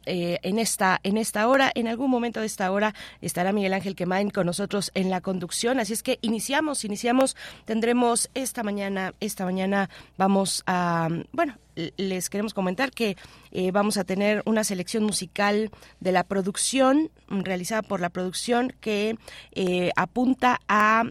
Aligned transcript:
eh, 0.05 0.39
en, 0.43 0.59
esta, 0.59 0.99
en 1.03 1.17
esta 1.17 1.47
hora. 1.47 1.71
En 1.73 1.87
algún 1.87 2.11
momento 2.11 2.39
de 2.39 2.45
esta 2.45 2.71
hora 2.71 2.93
estará 3.21 3.51
Miguel 3.51 3.73
Ángel 3.73 3.95
Quemain 3.95 4.29
con 4.29 4.45
nosotros 4.45 4.91
en 4.93 5.09
la 5.09 5.21
conducción. 5.21 5.79
Así 5.79 5.93
es 5.93 6.03
que 6.03 6.19
iniciamos, 6.21 6.85
iniciamos. 6.85 7.35
Tendremos 7.65 8.29
esta 8.33 8.63
mañana, 8.63 9.13
esta 9.19 9.45
mañana 9.45 9.89
vamos 10.17 10.63
a, 10.67 11.09
bueno, 11.31 11.57
les 11.97 12.29
queremos 12.29 12.53
comentar 12.53 12.91
que 12.91 13.17
eh, 13.51 13.71
vamos 13.71 13.97
a 13.97 14.03
tener 14.03 14.41
una 14.45 14.63
selección 14.63 15.03
musical 15.03 15.71
de 15.99 16.11
la 16.11 16.23
producción, 16.23 17.11
realizada 17.27 17.81
por 17.81 17.99
la 17.99 18.09
producción, 18.09 18.73
que 18.79 19.17
eh, 19.53 19.91
apunta 19.95 20.59
a 20.67 21.03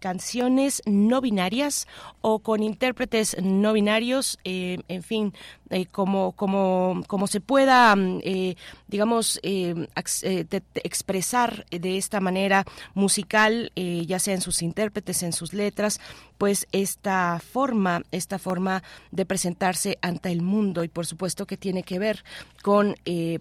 canciones 0.00 0.82
no 0.86 1.20
binarias 1.20 1.86
o 2.20 2.40
con 2.40 2.62
intérpretes 2.62 3.36
no 3.42 3.72
binarios, 3.72 4.38
en 4.44 5.02
fin, 5.02 5.32
como, 5.90 6.32
como, 6.32 7.02
como 7.06 7.26
se 7.26 7.40
pueda 7.40 7.94
eh, 8.22 8.56
digamos, 8.92 9.40
eh, 9.42 9.88
eh, 10.22 10.60
expresar 10.84 11.66
de 11.70 11.96
esta 11.96 12.20
manera 12.20 12.64
musical, 12.94 13.72
ya 13.74 14.18
sea 14.18 14.34
en 14.34 14.42
sus 14.42 14.62
intérpretes, 14.62 15.22
en 15.22 15.32
sus 15.32 15.54
letras, 15.54 15.98
pues 16.36 16.68
esta 16.72 17.40
forma, 17.40 18.02
esta 18.12 18.38
forma 18.38 18.82
de 19.10 19.24
presentarse 19.24 19.98
ante 20.02 20.30
el 20.30 20.42
mundo 20.42 20.84
y 20.84 20.88
por 20.88 21.06
supuesto 21.06 21.46
que 21.46 21.56
tiene 21.56 21.82
que 21.82 21.98
ver 21.98 22.22
con, 22.62 22.94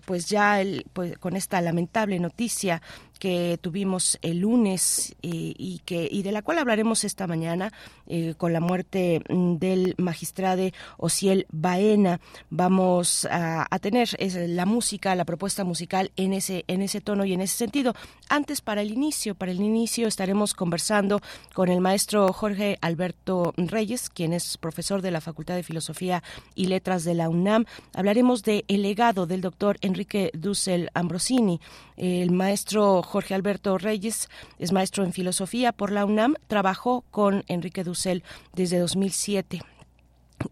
pues 0.06 0.30
ya 0.30 0.62
el, 0.62 0.86
pues, 0.94 1.18
con 1.18 1.36
esta 1.36 1.60
lamentable 1.60 2.18
noticia 2.20 2.82
que 3.22 3.60
tuvimos 3.62 4.18
el 4.24 4.40
lunes 4.40 5.16
eh, 5.22 5.54
y 5.56 5.80
que 5.86 6.10
y 6.10 6.24
de 6.24 6.32
la 6.32 6.42
cual 6.42 6.58
hablaremos 6.58 7.04
esta 7.04 7.28
mañana 7.28 7.72
eh, 8.08 8.34
con 8.36 8.52
la 8.52 8.60
muerte 8.60 9.22
mm, 9.30 9.58
del 9.58 9.94
magistrado 10.00 10.64
Ociel 10.98 11.46
Baena. 11.52 12.20
Vamos 12.50 13.28
a, 13.30 13.68
tener 13.80 14.10
la 14.50 14.66
música 14.66 15.14
la 15.14 15.24
propuesta 15.24 15.64
musical 15.64 16.12
en 16.16 16.34
ese 16.34 16.66
en 16.68 16.82
ese 16.82 17.00
tono 17.00 17.24
y 17.24 17.34
en 17.34 17.42
ese 17.42 17.58
sentido. 17.58 17.94
Antes 18.28 18.62
para 18.62 18.82
el 18.82 18.92
inicio 18.92 19.36
para 19.36 19.52
el 19.52 19.62
inicio 19.62 20.08
estaremos 20.08 20.56
conversando 20.56 21.22
con 21.54 21.70
el 21.70 21.80
maestro 21.80 22.34
Jorge 22.34 22.80
Alberto 22.82 23.54
Reyes 23.56 24.10
quien 24.10 24.34
es 24.34 24.58
profesor 24.58 25.04
de 25.04 25.12
la 25.12 25.22
Facultad 25.22 25.56
de 25.56 25.64
Filosofía 25.64 26.24
y 26.56 26.66
Letras 26.66 27.04
de 27.04 27.14
la 27.14 27.30
UNAM. 27.30 27.66
Hablaremos 27.94 28.42
de 28.42 28.66
el 28.68 28.82
legado 28.82 29.28
del 29.28 29.42
doctor 29.42 29.78
Enrique 29.82 30.32
Dussel 30.34 30.90
Ambrosini. 30.96 31.62
El 31.98 32.32
maestro 32.32 33.04
Jorge 33.12 33.36
Alberto 33.36 33.78
Reyes 33.78 34.30
es 34.58 34.72
maestro 34.72 35.04
en 35.04 35.12
filosofía 35.12 35.74
por 35.74 35.92
la 35.92 36.06
UNAM, 36.06 36.36
trabajó 36.48 37.04
con 37.12 37.44
Enrique 37.50 37.84
Dussel 37.84 38.24
desde 38.54 38.80
2007 38.80 39.60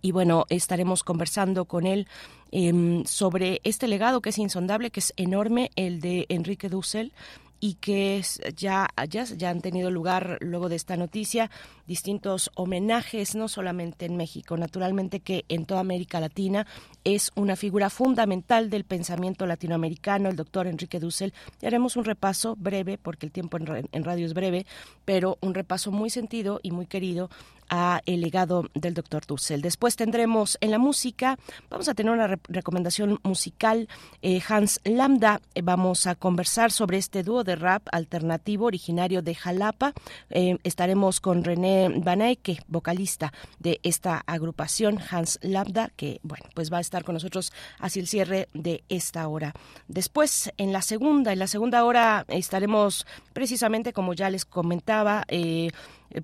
y 0.01 0.11
bueno, 0.11 0.45
estaremos 0.49 1.03
conversando 1.03 1.63
con 1.63 1.87
él 1.87 2.05
em, 2.51 3.05
sobre 3.05 3.61
este 3.63 3.87
legado 3.87 4.21
que 4.21 4.31
es 4.31 4.37
insondable, 4.37 4.91
que 4.91 4.99
es 4.99 5.13
enorme, 5.15 5.71
el 5.77 6.01
de 6.01 6.25
Enrique 6.27 6.67
Dussel 6.67 7.13
y 7.59 7.75
que 7.75 8.23
ya, 8.55 8.87
ya, 9.09 9.23
ya 9.25 9.49
han 9.49 9.61
tenido 9.61 9.91
lugar 9.91 10.37
luego 10.41 10.69
de 10.69 10.75
esta 10.75 10.97
noticia 10.97 11.51
distintos 11.87 12.51
homenajes, 12.55 13.35
no 13.35 13.47
solamente 13.47 14.05
en 14.05 14.15
México, 14.15 14.55
naturalmente 14.57 15.19
que 15.19 15.45
en 15.49 15.65
toda 15.65 15.79
América 15.79 16.19
Latina 16.19 16.67
es 17.03 17.31
una 17.35 17.55
figura 17.55 17.89
fundamental 17.89 18.69
del 18.69 18.83
pensamiento 18.83 19.45
latinoamericano, 19.47 20.29
el 20.29 20.35
doctor 20.35 20.67
Enrique 20.67 20.99
Dussel. 20.99 21.33
Y 21.61 21.65
haremos 21.65 21.95
un 21.95 22.05
repaso 22.05 22.55
breve, 22.55 22.97
porque 22.97 23.25
el 23.25 23.31
tiempo 23.31 23.57
en 23.57 24.03
radio 24.03 24.25
es 24.25 24.33
breve, 24.33 24.65
pero 25.03 25.37
un 25.41 25.53
repaso 25.53 25.91
muy 25.91 26.09
sentido 26.09 26.59
y 26.61 26.71
muy 26.71 26.85
querido 26.85 27.29
a 27.69 28.01
el 28.05 28.21
legado 28.21 28.65
del 28.73 28.93
doctor 28.93 29.25
Dussel. 29.25 29.61
Después 29.61 29.95
tendremos 29.95 30.57
en 30.61 30.71
la 30.71 30.79
música, 30.79 31.37
vamos 31.69 31.87
a 31.87 31.93
tener 31.93 32.11
una 32.11 32.39
recomendación 32.47 33.19
musical, 33.23 33.87
eh, 34.21 34.41
Hans 34.47 34.81
Lambda, 34.83 35.41
eh, 35.55 35.61
vamos 35.61 36.07
a 36.07 36.15
conversar 36.15 36.71
sobre 36.71 36.97
este 36.97 37.23
dúo 37.23 37.43
de 37.43 37.55
rap 37.55 37.87
alternativo 37.91 38.65
originario 38.65 39.21
de 39.21 39.35
Jalapa. 39.35 39.93
Eh, 40.29 40.57
estaremos 40.63 41.19
con 41.19 41.43
René 41.43 41.89
Banaike, 41.89 42.63
vocalista 42.67 43.33
de 43.59 43.79
esta 43.83 44.23
agrupación, 44.25 44.99
Hans 45.09 45.39
Lambda, 45.41 45.91
que 45.95 46.19
bueno, 46.23 46.45
pues 46.55 46.71
va 46.71 46.77
a 46.77 46.81
estar 46.81 47.03
con 47.03 47.13
nosotros 47.13 47.53
hacia 47.79 48.01
el 48.01 48.07
cierre 48.07 48.47
de 48.53 48.83
esta 48.89 49.27
hora. 49.27 49.53
Después, 49.87 50.51
en 50.57 50.73
la 50.73 50.81
segunda, 50.81 51.33
en 51.33 51.39
la 51.39 51.47
segunda 51.47 51.83
hora 51.85 52.25
estaremos 52.27 53.05
precisamente, 53.33 53.93
como 53.93 54.13
ya 54.13 54.29
les 54.29 54.45
comentaba, 54.45 55.25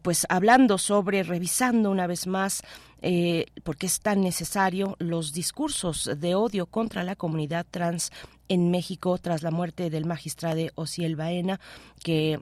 pues 0.01 0.25
hablando 0.29 0.77
sobre, 0.77 1.23
revisando 1.23 1.91
una 1.91 2.07
vez 2.07 2.27
más 2.27 2.63
eh, 3.07 3.45
porque 3.63 3.85
es 3.85 3.99
tan 3.99 4.21
necesario 4.21 4.95
los 4.97 5.31
discursos 5.31 6.09
de 6.17 6.33
odio 6.33 6.65
contra 6.65 7.03
la 7.03 7.15
comunidad 7.15 7.65
trans 7.69 8.11
en 8.47 8.71
México 8.71 9.17
tras 9.19 9.43
la 9.43 9.51
muerte 9.51 9.91
del 9.91 10.05
magistrado 10.05 10.61
Ociel 10.75 11.15
Baena, 11.15 11.59
que 12.03 12.39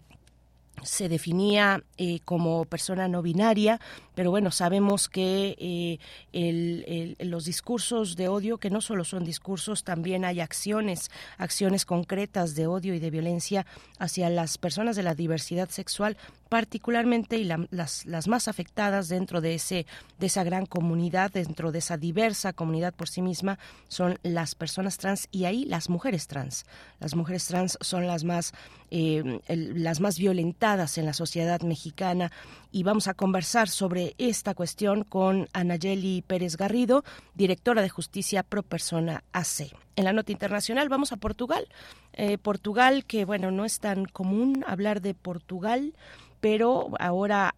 se 0.83 1.07
definía 1.09 1.83
eh, 1.97 2.19
como 2.25 2.65
persona 2.65 3.07
no 3.07 3.21
binaria, 3.21 3.79
pero 4.15 4.31
bueno, 4.31 4.51
sabemos 4.51 5.07
que 5.07 5.55
eh, 6.31 7.15
los 7.19 7.45
discursos 7.45 8.15
de 8.15 8.27
odio, 8.27 8.57
que 8.57 8.69
no 8.69 8.81
solo 8.81 9.03
son 9.03 9.23
discursos, 9.23 9.83
también 9.83 10.25
hay 10.25 10.39
acciones, 10.39 11.11
acciones 11.37 11.85
concretas 11.85 12.55
de 12.55 12.67
odio 12.67 12.93
y 12.93 12.99
de 12.99 13.11
violencia 13.11 13.65
hacia 13.99 14.29
las 14.29 14.57
personas 14.57 14.95
de 14.95 15.03
la 15.03 15.15
diversidad 15.15 15.69
sexual, 15.69 16.17
particularmente 16.53 17.37
y 17.37 17.45
las, 17.45 18.27
más 18.27 18.47
afectadas 18.47 19.07
dentro 19.07 19.41
de, 19.41 19.55
ese, 19.55 19.87
de 20.19 20.27
esa 20.27 20.43
gran 20.43 20.67
comunidad, 20.67 21.31
dentro 21.31 21.71
de 21.71 21.79
esa 21.79 21.97
diversa 21.97 22.53
comunidad 22.53 22.93
por 22.93 23.09
sí 23.09 23.23
misma, 23.23 23.57
son 23.87 24.19
las 24.21 24.53
personas 24.53 24.99
trans 24.99 25.27
y 25.31 25.45
ahí 25.45 25.65
las 25.65 25.89
mujeres 25.89 26.27
trans. 26.27 26.67
Las 26.99 27.15
mujeres 27.15 27.47
trans 27.47 27.79
son 27.81 28.05
las 28.05 28.23
más, 28.23 28.53
eh, 28.91 29.41
las 29.47 29.99
más 29.99 30.19
violentadas 30.19 30.99
en 30.99 31.07
la 31.07 31.13
sociedad 31.13 31.59
mexicana 31.61 32.31
y 32.71 32.83
vamos 32.83 33.07
a 33.07 33.15
conversar 33.15 33.67
sobre 33.67 34.13
esta 34.19 34.53
cuestión 34.53 35.05
con 35.05 35.47
Anayeli 35.53 36.21
Pérez 36.21 36.55
Garrido, 36.55 37.03
directora 37.33 37.81
de 37.81 37.89
Justicia 37.89 38.43
Pro 38.43 38.61
Persona 38.61 39.23
AC. 39.31 39.71
en 39.95 40.05
la 40.05 40.13
nota 40.13 40.31
internacional 40.31 40.87
vamos 40.87 41.11
a 41.13 41.17
Portugal. 41.17 41.67
Eh, 42.13 42.37
Portugal, 42.37 43.05
que 43.05 43.25
bueno, 43.25 43.49
no 43.49 43.65
es 43.65 43.79
tan 43.79 44.05
común 44.05 44.63
hablar 44.67 45.01
de 45.01 45.15
Portugal 45.15 45.95
pero 46.43 46.89
ahora 46.99 47.55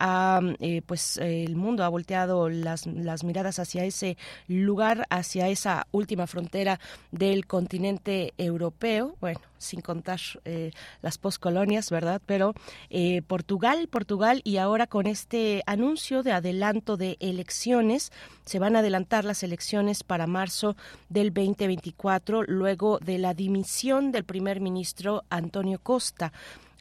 eh, 0.59 0.83
pues 0.85 1.17
el 1.17 1.55
mundo 1.55 1.83
ha 1.83 1.89
volteado 1.89 2.49
las, 2.49 2.85
las 2.85 3.23
miradas 3.23 3.57
hacia 3.57 3.83
ese 3.83 4.15
lugar, 4.47 5.07
hacia 5.09 5.49
esa 5.49 5.87
última 5.91 6.27
frontera 6.27 6.79
del 7.09 7.47
continente 7.47 8.35
europeo, 8.37 9.15
bueno, 9.19 9.39
sin 9.57 9.81
contar 9.81 10.19
eh, 10.43 10.69
las 11.01 11.17
poscolonias, 11.17 11.89
¿verdad? 11.89 12.21
Pero 12.27 12.53
eh, 12.91 13.23
Portugal, 13.23 13.87
Portugal, 13.87 14.41
y 14.43 14.57
ahora 14.57 14.85
con 14.85 15.07
este 15.07 15.63
anuncio 15.65 16.21
de 16.21 16.33
adelanto 16.33 16.95
de 16.95 17.17
elecciones, 17.19 18.11
se 18.45 18.59
van 18.59 18.75
a 18.75 18.79
adelantar 18.79 19.25
las 19.25 19.41
elecciones 19.41 20.03
para 20.03 20.27
marzo 20.27 20.77
del 21.09 21.33
2024, 21.33 22.43
luego 22.43 22.99
de 22.99 23.17
la 23.17 23.33
dimisión 23.33 24.11
del 24.11 24.25
primer 24.25 24.61
ministro 24.61 25.23
Antonio 25.31 25.79
Costa. 25.79 26.31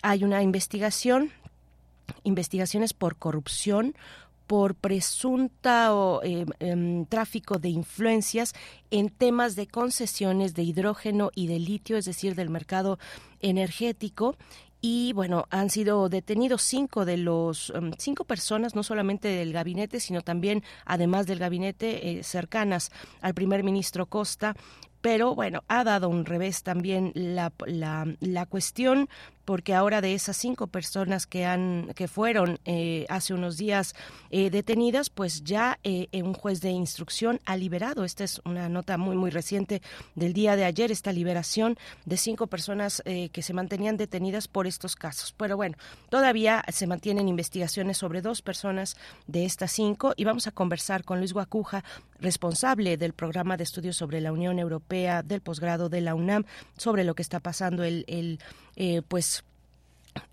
Hay 0.02 0.22
una 0.22 0.42
investigación 0.42 1.32
investigaciones 2.22 2.92
por 2.92 3.16
corrupción, 3.16 3.94
por 4.46 4.74
presunta 4.74 5.90
em, 6.22 6.46
em, 6.60 7.06
tráfico 7.06 7.58
de 7.58 7.70
influencias 7.70 8.54
en 8.90 9.08
temas 9.08 9.56
de 9.56 9.66
concesiones 9.66 10.54
de 10.54 10.62
hidrógeno 10.62 11.30
y 11.34 11.46
de 11.46 11.58
litio, 11.58 11.96
es 11.96 12.04
decir, 12.04 12.34
del 12.34 12.50
mercado 12.50 12.98
energético. 13.40 14.36
Y 14.80 15.14
bueno, 15.14 15.46
han 15.48 15.70
sido 15.70 16.10
detenidos 16.10 16.60
cinco 16.62 17.06
de 17.06 17.16
los 17.16 17.72
em, 17.74 17.92
cinco 17.98 18.24
personas, 18.24 18.74
no 18.74 18.82
solamente 18.82 19.28
del 19.28 19.52
gabinete, 19.52 19.98
sino 19.98 20.20
también, 20.20 20.62
además 20.84 21.26
del 21.26 21.38
gabinete, 21.38 22.18
eh, 22.18 22.22
cercanas 22.22 22.90
al 23.22 23.32
primer 23.32 23.64
ministro 23.64 24.06
Costa, 24.06 24.54
pero 25.00 25.34
bueno, 25.34 25.64
ha 25.68 25.84
dado 25.84 26.08
un 26.08 26.24
revés 26.24 26.62
también 26.62 27.12
la, 27.14 27.52
la, 27.66 28.06
la 28.20 28.46
cuestión 28.46 29.08
porque 29.44 29.74
ahora 29.74 30.00
de 30.00 30.14
esas 30.14 30.36
cinco 30.36 30.66
personas 30.66 31.26
que 31.26 31.44
han 31.44 31.92
que 31.94 32.08
fueron 32.08 32.58
eh, 32.64 33.06
hace 33.08 33.34
unos 33.34 33.56
días 33.56 33.94
eh, 34.30 34.50
detenidas, 34.50 35.10
pues 35.10 35.44
ya 35.44 35.78
eh, 35.84 36.08
un 36.22 36.34
juez 36.34 36.60
de 36.60 36.70
instrucción 36.70 37.40
ha 37.44 37.56
liberado. 37.56 38.04
Esta 38.04 38.24
es 38.24 38.40
una 38.44 38.68
nota 38.68 38.96
muy 38.96 39.16
muy 39.16 39.30
reciente 39.30 39.82
del 40.14 40.32
día 40.32 40.56
de 40.56 40.64
ayer 40.64 40.90
esta 40.90 41.12
liberación 41.12 41.76
de 42.04 42.16
cinco 42.16 42.46
personas 42.46 43.02
que 43.04 43.42
se 43.42 43.52
mantenían 43.52 43.96
detenidas 43.96 44.48
por 44.48 44.66
estos 44.66 44.96
casos. 44.96 45.34
Pero 45.36 45.56
bueno, 45.56 45.76
todavía 46.08 46.64
se 46.72 46.86
mantienen 46.86 47.28
investigaciones 47.28 47.98
sobre 47.98 48.22
dos 48.22 48.42
personas 48.42 48.96
de 49.26 49.44
estas 49.44 49.72
cinco 49.72 50.14
y 50.16 50.24
vamos 50.24 50.46
a 50.46 50.52
conversar 50.52 51.04
con 51.04 51.18
Luis 51.18 51.32
Guacuja, 51.32 51.84
responsable 52.20 52.96
del 52.96 53.12
programa 53.12 53.56
de 53.56 53.64
estudios 53.64 53.96
sobre 53.96 54.20
la 54.20 54.32
Unión 54.32 54.58
Europea 54.58 55.22
del 55.22 55.40
posgrado 55.40 55.88
de 55.88 56.00
la 56.00 56.14
UNAM, 56.14 56.44
sobre 56.76 57.04
lo 57.04 57.14
que 57.14 57.22
está 57.22 57.40
pasando 57.40 57.84
el 57.84 58.38
pues 59.08 59.44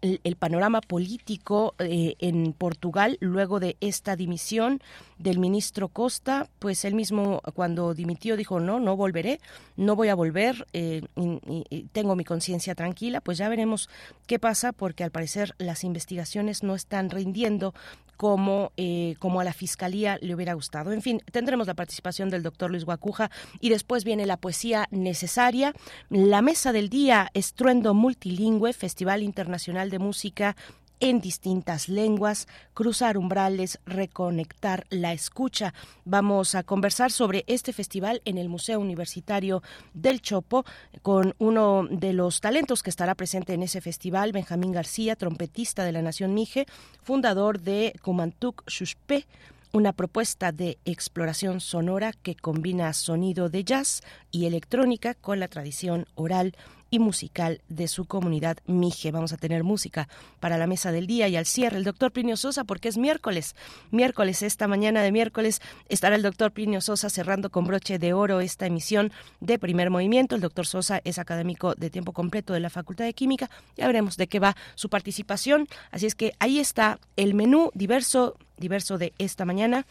el, 0.02 0.36
panorama 0.36 0.82
político 0.82 1.76
eh, 1.80 2.16
en 2.20 2.54
Portugal 2.54 3.18
luego 3.20 3.60
de 3.60 3.78
esta 3.82 4.16
dimisión 4.16 4.82
del 5.18 5.40
ministro 5.40 5.88
Costa, 5.88 6.48
pues 6.60 6.86
él 6.86 6.94
mismo 6.96 7.42
cuando 7.54 7.94
dimitió 7.94 8.38
dijo 8.38 8.60
no, 8.60 8.80
no 8.80 8.96
volveré, 8.96 9.40
no 9.78 9.96
voy 9.96 10.10
a 10.10 10.16
volver, 10.16 10.68
eh, 10.74 11.02
y, 11.16 11.84
tengo 11.92 12.16
mi 12.16 12.24
conciencia 12.24 12.76
tranquila, 12.76 13.22
pues 13.22 13.38
ya 13.38 13.50
veremos 13.50 13.90
qué 14.28 14.40
pasa 14.40 14.72
porque 14.72 15.04
al 15.04 15.12
parecer 15.12 15.56
las 15.58 15.84
investigaciones 15.84 16.64
no 16.64 16.76
están 16.76 17.10
rindiendo 17.10 17.74
como, 18.22 18.72
eh, 18.78 19.16
como 19.18 19.40
a 19.40 19.44
la 19.44 19.52
Fiscalía 19.52 20.20
le 20.22 20.36
hubiera 20.36 20.54
gustado. 20.54 20.92
En 20.92 21.02
fin, 21.02 21.24
tendremos 21.32 21.66
la 21.66 21.74
participación 21.74 22.30
del 22.30 22.44
doctor 22.44 22.70
Luis 22.70 22.86
Guacuja 22.86 23.32
y 23.60 23.70
después 23.70 24.04
viene 24.04 24.28
la 24.28 24.38
poesía 24.38 24.88
necesaria, 24.92 25.74
la 26.12 26.44
mesa 26.44 26.72
del 26.72 26.90
día, 26.90 27.32
estruendo 27.34 27.96
multilingüe, 27.96 28.74
Festival 28.74 29.24
Internacional 29.24 29.90
de 29.90 29.98
Música 29.98 30.56
en 31.02 31.20
distintas 31.20 31.90
lenguas, 31.90 32.48
cruzar 32.74 33.18
umbrales, 33.18 33.80
reconectar 33.86 34.86
la 34.90 35.12
escucha. 35.12 35.74
Vamos 36.06 36.56
a 36.56 36.64
conversar 36.64 37.12
sobre 37.12 37.44
este 37.48 37.74
festival 37.74 38.22
en 38.24 38.38
el 38.38 38.48
Museo 38.48 38.80
Universitario 38.80 39.62
del 39.94 40.22
Chopo 40.22 40.64
con 41.02 41.36
uno 41.40 41.88
de 41.90 42.14
los 42.14 42.40
talentos 42.40 42.84
que 42.84 42.92
estará 42.92 43.16
presente 43.16 43.54
en 43.54 43.64
ese 43.64 43.82
festival, 43.82 44.32
Benjamín 44.32 44.72
García, 44.72 45.16
trompetista 45.16 45.84
de 45.84 45.92
la 45.92 46.02
Nación 46.02 46.34
Mije, 46.34 46.68
fundador 47.02 47.60
de 47.60 47.94
Kumantuk 48.02 48.64
Shushpe, 48.68 49.26
una 49.74 49.94
propuesta 49.94 50.52
de 50.52 50.78
exploración 50.86 51.62
sonora 51.62 52.14
que 52.14 52.36
combina 52.36 52.92
sonido 52.94 53.50
de 53.50 53.64
jazz 53.64 54.02
y 54.32 54.46
electrónica 54.46 55.14
con 55.14 55.40
la 55.40 55.48
tradición 55.48 56.08
oral 56.16 56.56
y 56.92 57.00
musical 57.00 57.62
de 57.70 57.88
su 57.88 58.06
comunidad 58.06 58.58
Mije. 58.68 59.12
Vamos 59.12 59.32
a 59.32 59.38
tener 59.38 59.64
música 59.64 60.10
para 60.42 60.58
la 60.58 60.68
mesa 60.68 60.92
del 60.92 61.08
día 61.08 61.30
y 61.30 61.38
al 61.38 61.46
cierre 61.46 61.78
el 61.78 61.86
doctor 61.86 62.12
Plinio 62.12 62.36
Sosa 62.36 62.66
porque 62.66 62.90
es 62.90 62.98
miércoles. 62.98 63.56
Miércoles, 63.92 64.44
esta 64.44 64.68
mañana 64.68 65.02
de 65.02 65.14
miércoles 65.14 65.62
estará 65.88 66.18
el 66.18 66.22
doctor 66.22 66.52
Plinio 66.52 66.82
Sosa 66.82 67.10
cerrando 67.10 67.50
con 67.50 67.66
broche 67.66 67.98
de 67.98 68.14
oro 68.14 68.42
esta 68.42 68.66
emisión 68.66 69.12
de 69.40 69.58
primer 69.58 69.90
movimiento. 69.90 70.36
El 70.36 70.42
doctor 70.42 70.68
Sosa 70.68 71.00
es 71.06 71.18
académico 71.18 71.74
de 71.76 71.90
tiempo 71.90 72.12
completo 72.12 72.54
de 72.54 72.60
la 72.60 72.70
Facultad 72.70 73.06
de 73.06 73.14
Química. 73.14 73.50
Ya 73.78 73.88
veremos 73.88 74.18
de 74.18 74.28
qué 74.28 74.40
va 74.40 74.58
su 74.76 74.90
participación. 74.90 75.68
Así 75.92 76.06
es 76.06 76.16
que 76.16 76.34
ahí 76.40 76.60
está 76.60 77.00
el 77.16 77.34
menú 77.34 77.72
diverso, 77.74 78.36
diverso 78.58 78.98
de 78.98 79.14
esta 79.18 79.46
mañana 79.46 79.86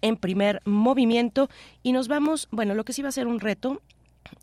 en 0.00 0.16
primer 0.16 0.60
movimiento 0.64 1.48
y 1.82 1.92
nos 1.92 2.08
vamos, 2.08 2.48
bueno, 2.50 2.74
lo 2.74 2.84
que 2.84 2.92
sí 2.92 3.02
va 3.02 3.08
a 3.08 3.12
ser 3.12 3.26
un 3.26 3.40
reto 3.40 3.80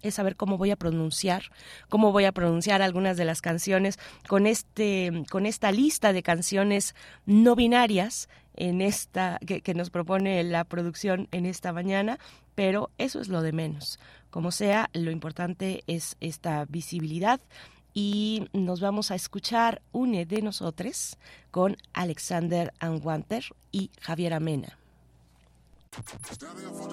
es 0.01 0.15
saber 0.15 0.35
cómo 0.35 0.57
voy 0.57 0.71
a 0.71 0.75
pronunciar, 0.75 1.43
cómo 1.89 2.11
voy 2.11 2.25
a 2.25 2.31
pronunciar 2.31 2.81
algunas 2.81 3.17
de 3.17 3.25
las 3.25 3.41
canciones 3.41 3.97
con 4.27 4.47
este, 4.47 5.23
con 5.29 5.45
esta 5.45 5.71
lista 5.71 6.13
de 6.13 6.23
canciones 6.23 6.95
no 7.25 7.55
binarias 7.55 8.29
en 8.55 8.81
esta 8.81 9.39
que, 9.39 9.73
nos 9.73 9.89
propone 9.89 10.43
la 10.43 10.65
producción 10.65 11.27
en 11.31 11.45
esta 11.45 11.71
mañana, 11.71 12.19
pero 12.55 12.91
eso 12.97 13.21
es 13.21 13.29
lo 13.29 13.41
de 13.41 13.53
menos. 13.53 13.99
Como 14.29 14.51
sea, 14.51 14.89
lo 14.93 15.11
importante 15.11 15.83
es 15.87 16.17
esta 16.19 16.65
visibilidad 16.65 17.39
y 17.93 18.47
nos 18.53 18.81
vamos 18.81 19.11
a 19.11 19.15
escuchar 19.15 19.81
une 19.91 20.25
de 20.25 20.41
nosotros 20.41 21.17
con 21.51 21.77
Alexander 21.93 22.73
Anwanter 22.79 23.45
y 23.71 23.91
Javier 24.01 24.33
Amena. 24.33 24.78
Stereo 25.91 26.71
for. 26.71 26.89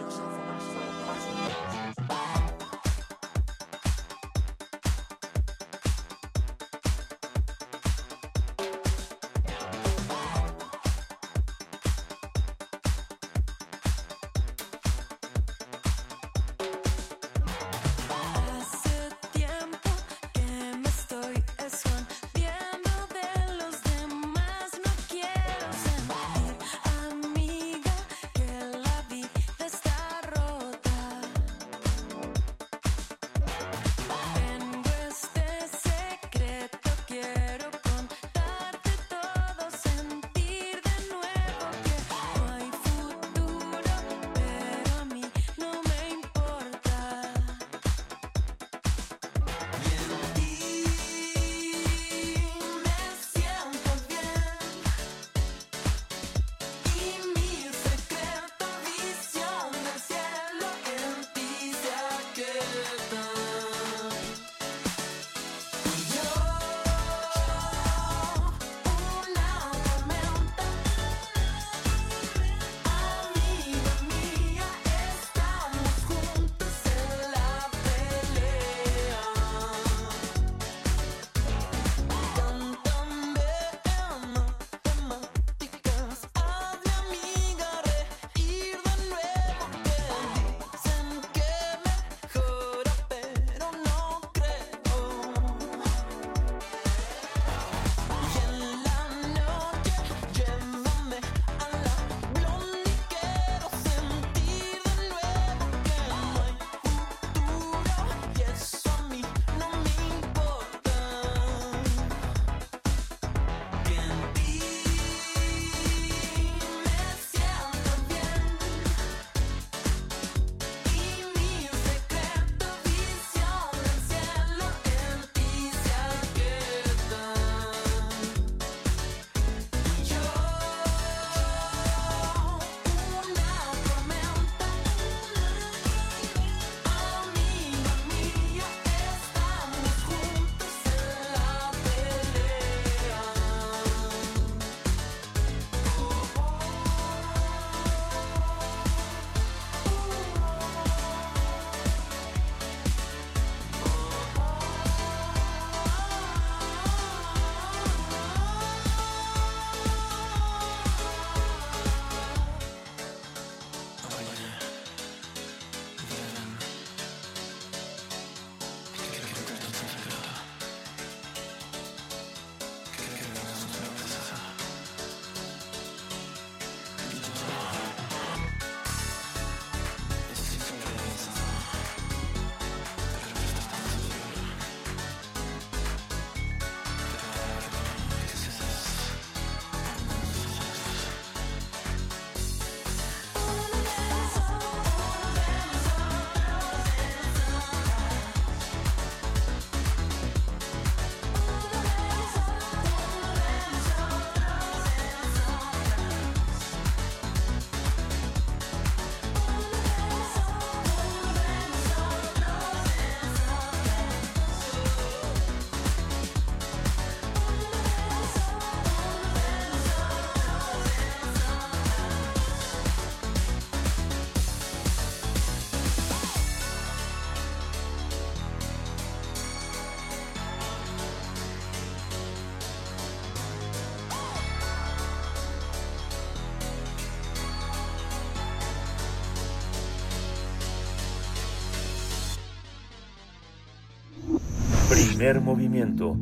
Primer 244.96 245.40
movimiento. 245.42 246.16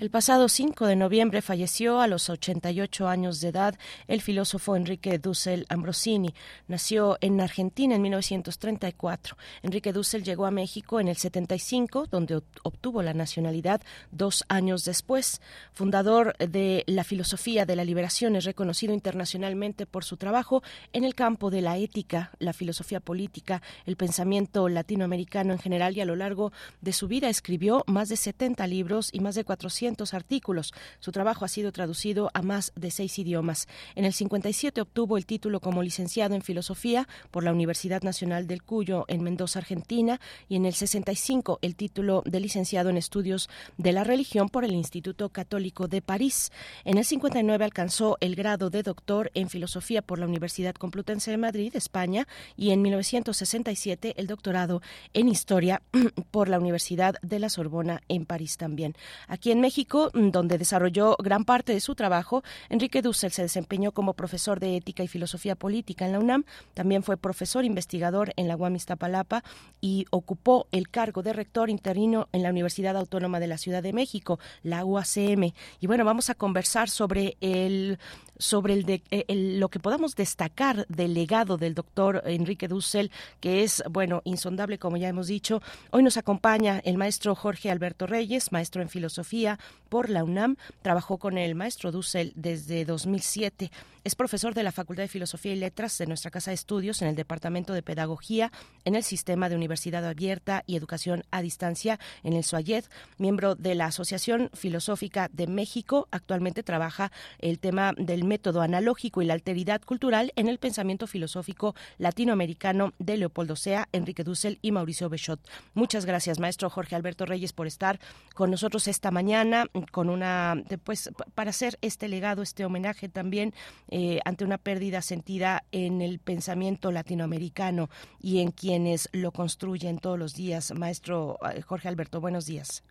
El 0.01 0.09
pasado 0.09 0.49
5 0.49 0.87
de 0.87 0.95
noviembre 0.95 1.43
falleció 1.43 2.01
a 2.01 2.07
los 2.07 2.31
88 2.31 3.07
años 3.07 3.39
de 3.39 3.49
edad 3.49 3.75
el 4.07 4.19
filósofo 4.21 4.75
Enrique 4.75 5.19
Dussel 5.19 5.67
Ambrosini. 5.69 6.33
Nació 6.67 7.19
en 7.21 7.39
Argentina 7.39 7.93
en 7.93 8.01
1934. 8.01 9.37
Enrique 9.61 9.93
Dussel 9.93 10.23
llegó 10.23 10.47
a 10.47 10.51
México 10.51 10.99
en 10.99 11.07
el 11.07 11.17
75, 11.17 12.07
donde 12.07 12.41
obtuvo 12.63 13.03
la 13.03 13.13
nacionalidad 13.13 13.79
dos 14.09 14.43
años 14.47 14.85
después. 14.85 15.39
Fundador 15.71 16.35
de 16.39 16.83
la 16.87 17.03
filosofía 17.03 17.67
de 17.67 17.75
la 17.75 17.85
liberación, 17.85 18.35
es 18.35 18.45
reconocido 18.45 18.95
internacionalmente 18.95 19.85
por 19.85 20.03
su 20.03 20.17
trabajo 20.17 20.63
en 20.93 21.03
el 21.03 21.13
campo 21.13 21.51
de 21.51 21.61
la 21.61 21.77
ética, 21.77 22.31
la 22.39 22.53
filosofía 22.53 23.01
política, 23.01 23.61
el 23.85 23.97
pensamiento 23.97 24.67
latinoamericano 24.67 25.53
en 25.53 25.59
general 25.59 25.95
y 25.95 26.01
a 26.01 26.05
lo 26.05 26.15
largo 26.15 26.51
de 26.81 26.91
su 26.91 27.07
vida 27.07 27.29
escribió 27.29 27.83
más 27.85 28.09
de 28.09 28.17
70 28.17 28.65
libros 28.65 29.11
y 29.13 29.19
más 29.19 29.35
de 29.35 29.43
400 29.43 29.90
artículos. 30.13 30.73
Su 30.99 31.11
trabajo 31.11 31.45
ha 31.45 31.47
sido 31.47 31.71
traducido 31.71 32.31
a 32.33 32.41
más 32.41 32.71
de 32.75 32.91
seis 32.91 33.19
idiomas. 33.19 33.67
En 33.95 34.05
el 34.05 34.13
57 34.13 34.81
obtuvo 34.81 35.17
el 35.17 35.25
título 35.25 35.59
como 35.59 35.83
licenciado 35.83 36.35
en 36.35 36.41
filosofía 36.41 37.07
por 37.29 37.43
la 37.43 37.51
Universidad 37.51 38.01
Nacional 38.01 38.47
del 38.47 38.63
Cuyo 38.63 39.05
en 39.07 39.23
Mendoza, 39.23 39.59
Argentina, 39.59 40.19
y 40.49 40.55
en 40.55 40.65
el 40.65 40.73
65 40.73 41.59
el 41.61 41.75
título 41.75 42.23
de 42.25 42.39
licenciado 42.39 42.89
en 42.89 42.97
estudios 42.97 43.49
de 43.77 43.91
la 43.91 44.03
religión 44.03 44.49
por 44.49 44.65
el 44.65 44.73
Instituto 44.73 45.29
Católico 45.29 45.87
de 45.87 46.01
París. 46.01 46.51
En 46.85 46.97
el 46.97 47.05
59 47.05 47.63
alcanzó 47.63 48.17
el 48.21 48.35
grado 48.35 48.69
de 48.69 48.83
doctor 48.83 49.31
en 49.33 49.49
filosofía 49.49 50.01
por 50.01 50.19
la 50.19 50.25
Universidad 50.25 50.75
Complutense 50.75 51.31
de 51.31 51.37
Madrid, 51.37 51.75
España, 51.75 52.27
y 52.55 52.71
en 52.71 52.81
1967 52.81 54.15
el 54.17 54.27
doctorado 54.27 54.81
en 55.13 55.27
historia 55.27 55.81
por 56.31 56.49
la 56.49 56.59
Universidad 56.59 57.15
de 57.21 57.39
la 57.39 57.49
Sorbona 57.49 58.01
en 58.07 58.25
París 58.25 58.57
también. 58.57 58.95
Aquí 59.27 59.51
en 59.51 59.61
México 59.61 59.80
Mm, 60.13 60.29
donde 60.29 60.57
desarrolló 60.57 61.15
gran 61.17 61.45
parte 61.45 61.73
de 61.73 61.79
su 61.79 61.95
trabajo, 61.95 62.43
Enrique 62.69 63.01
Dussel 63.01 63.31
se 63.31 63.41
desempeñó 63.41 63.91
como 63.91 64.13
profesor 64.13 64.59
de 64.59 64.77
Ética 64.77 65.03
y 65.03 65.07
Filosofía 65.07 65.55
Política 65.55 66.05
en 66.05 66.11
la 66.11 66.19
UNAM, 66.19 66.45
también 66.73 67.03
fue 67.03 67.17
profesor 67.17 67.65
investigador 67.65 68.33
en 68.35 68.47
la 68.47 68.55
UAM 68.55 68.75
Iztapalapa 68.75 69.43
y 69.79 70.05
ocupó 70.11 70.67
el 70.71 70.89
cargo 70.89 71.23
de 71.23 71.33
rector 71.33 71.69
interino 71.69 72.27
en 72.31 72.43
la 72.43 72.49
Universidad 72.49 72.95
Autónoma 72.95 73.39
de 73.39 73.47
la 73.47 73.57
Ciudad 73.57 73.81
de 73.81 73.93
México, 73.93 74.39
la 74.63 74.85
UACM. 74.85 75.51
Y 75.79 75.87
bueno, 75.87 76.05
vamos 76.05 76.29
a 76.29 76.35
conversar 76.35 76.89
sobre 76.89 77.37
el 77.41 77.97
sobre 78.41 78.83
eh, 79.11 79.25
lo 79.57 79.69
que 79.69 79.79
podamos 79.79 80.15
destacar 80.15 80.85
del 80.87 81.13
legado 81.13 81.57
del 81.57 81.75
doctor 81.75 82.23
Enrique 82.25 82.67
Dussel, 82.67 83.11
que 83.39 83.63
es, 83.63 83.83
bueno, 83.89 84.21
insondable, 84.25 84.79
como 84.79 84.97
ya 84.97 85.09
hemos 85.09 85.27
dicho. 85.27 85.61
Hoy 85.91 86.01
nos 86.01 86.17
acompaña 86.17 86.81
el 86.83 86.97
maestro 86.97 87.35
Jorge 87.35 87.69
Alberto 87.69 88.07
Reyes, 88.07 88.51
maestro 88.51 88.81
en 88.81 88.89
filosofía 88.89 89.59
por 89.89 90.09
la 90.09 90.23
UNAM. 90.23 90.57
Trabajó 90.81 91.19
con 91.19 91.37
el 91.37 91.53
maestro 91.53 91.91
Dussel 91.91 92.33
desde 92.35 92.83
2007. 92.83 93.71
Es 94.03 94.15
profesor 94.15 94.55
de 94.55 94.63
la 94.63 94.71
Facultad 94.71 95.03
de 95.03 95.07
Filosofía 95.07 95.53
y 95.53 95.57
Letras 95.57 95.99
de 95.99 96.07
nuestra 96.07 96.31
Casa 96.31 96.49
de 96.49 96.55
Estudios 96.55 97.03
en 97.03 97.09
el 97.09 97.15
Departamento 97.15 97.73
de 97.73 97.83
Pedagogía 97.83 98.51
en 98.83 98.95
el 98.95 99.03
Sistema 99.03 99.47
de 99.47 99.55
Universidad 99.55 100.03
Abierta 100.05 100.63
y 100.65 100.75
Educación 100.75 101.23
a 101.29 101.43
Distancia 101.43 101.99
en 102.23 102.33
el 102.33 102.43
SUAYED, 102.43 102.85
miembro 103.19 103.53
de 103.53 103.75
la 103.75 103.85
Asociación 103.85 104.49
Filosófica 104.53 105.29
de 105.31 105.45
México. 105.45 106.07
Actualmente 106.09 106.63
trabaja 106.63 107.11
el 107.37 107.59
tema 107.59 107.93
del 107.95 108.23
método 108.31 108.61
analógico 108.61 109.21
y 109.21 109.25
la 109.25 109.33
alteridad 109.33 109.81
cultural 109.81 110.31
en 110.37 110.47
el 110.47 110.57
pensamiento 110.57 111.05
filosófico 111.05 111.75
latinoamericano 111.97 112.93
de 112.97 113.17
Leopoldo 113.17 113.57
Sea, 113.57 113.89
Enrique 113.91 114.23
Dussel 114.23 114.57
y 114.61 114.71
Mauricio 114.71 115.09
Bechot. 115.09 115.41
Muchas 115.73 116.05
gracias, 116.05 116.39
maestro 116.39 116.69
Jorge 116.69 116.95
Alberto 116.95 117.25
Reyes, 117.25 117.51
por 117.51 117.67
estar 117.67 117.99
con 118.33 118.49
nosotros 118.49 118.87
esta 118.87 119.11
mañana 119.11 119.65
con 119.91 120.09
una, 120.09 120.55
pues, 120.85 121.11
para 121.35 121.49
hacer 121.49 121.77
este 121.81 122.07
legado, 122.07 122.41
este 122.41 122.63
homenaje 122.63 123.09
también 123.09 123.53
eh, 123.89 124.21
ante 124.23 124.45
una 124.45 124.57
pérdida 124.57 125.01
sentida 125.01 125.63
en 125.73 126.01
el 126.01 126.19
pensamiento 126.19 126.89
latinoamericano 126.93 127.89
y 128.21 128.39
en 128.39 128.51
quienes 128.51 129.09
lo 129.11 129.33
construyen 129.33 129.99
todos 129.99 130.17
los 130.17 130.35
días. 130.35 130.73
Maestro 130.73 131.37
eh, 131.53 131.61
Jorge 131.63 131.89
Alberto, 131.89 132.21
buenos 132.21 132.45
días. 132.45 132.81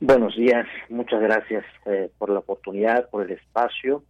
Buenos 0.00 0.34
días, 0.34 0.66
muchas 0.88 1.20
gracias 1.20 1.66
eh, 1.84 2.10
por 2.16 2.30
la 2.30 2.38
oportunidad, 2.38 3.10
por 3.10 3.24
el 3.24 3.32
espacio 3.32 4.02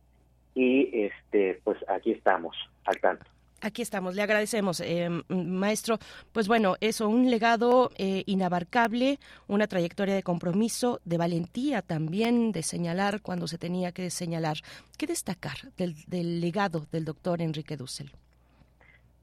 y 0.55 1.05
este 1.05 1.61
pues 1.65 1.79
aquí 1.89 2.13
estamos 2.13 2.57
al 2.85 2.99
tanto. 3.01 3.25
Aquí 3.65 3.81
estamos, 3.81 4.15
le 4.15 4.21
agradecemos, 4.21 4.81
eh, 4.81 5.09
maestro. 5.29 5.97
Pues 6.33 6.49
bueno, 6.49 6.75
eso, 6.83 7.09
un 7.09 7.31
legado 7.31 7.91
eh, 7.97 8.23
inabarcable, 8.27 9.19
una 9.49 9.67
trayectoria 9.67 10.15
de 10.15 10.23
compromiso, 10.23 11.01
de 11.07 11.17
valentía 11.17 11.81
también, 11.81 12.53
de 12.53 12.63
señalar 12.63 13.23
cuando 13.23 13.47
se 13.47 13.57
tenía 13.57 13.93
que 13.93 14.11
señalar. 14.11 14.59
¿Qué 14.99 15.07
destacar 15.07 15.57
del, 15.79 16.43
legado 16.43 16.85
del 16.93 17.07
doctor 17.07 17.41
Enrique 17.41 17.79
Dussel? 17.79 18.11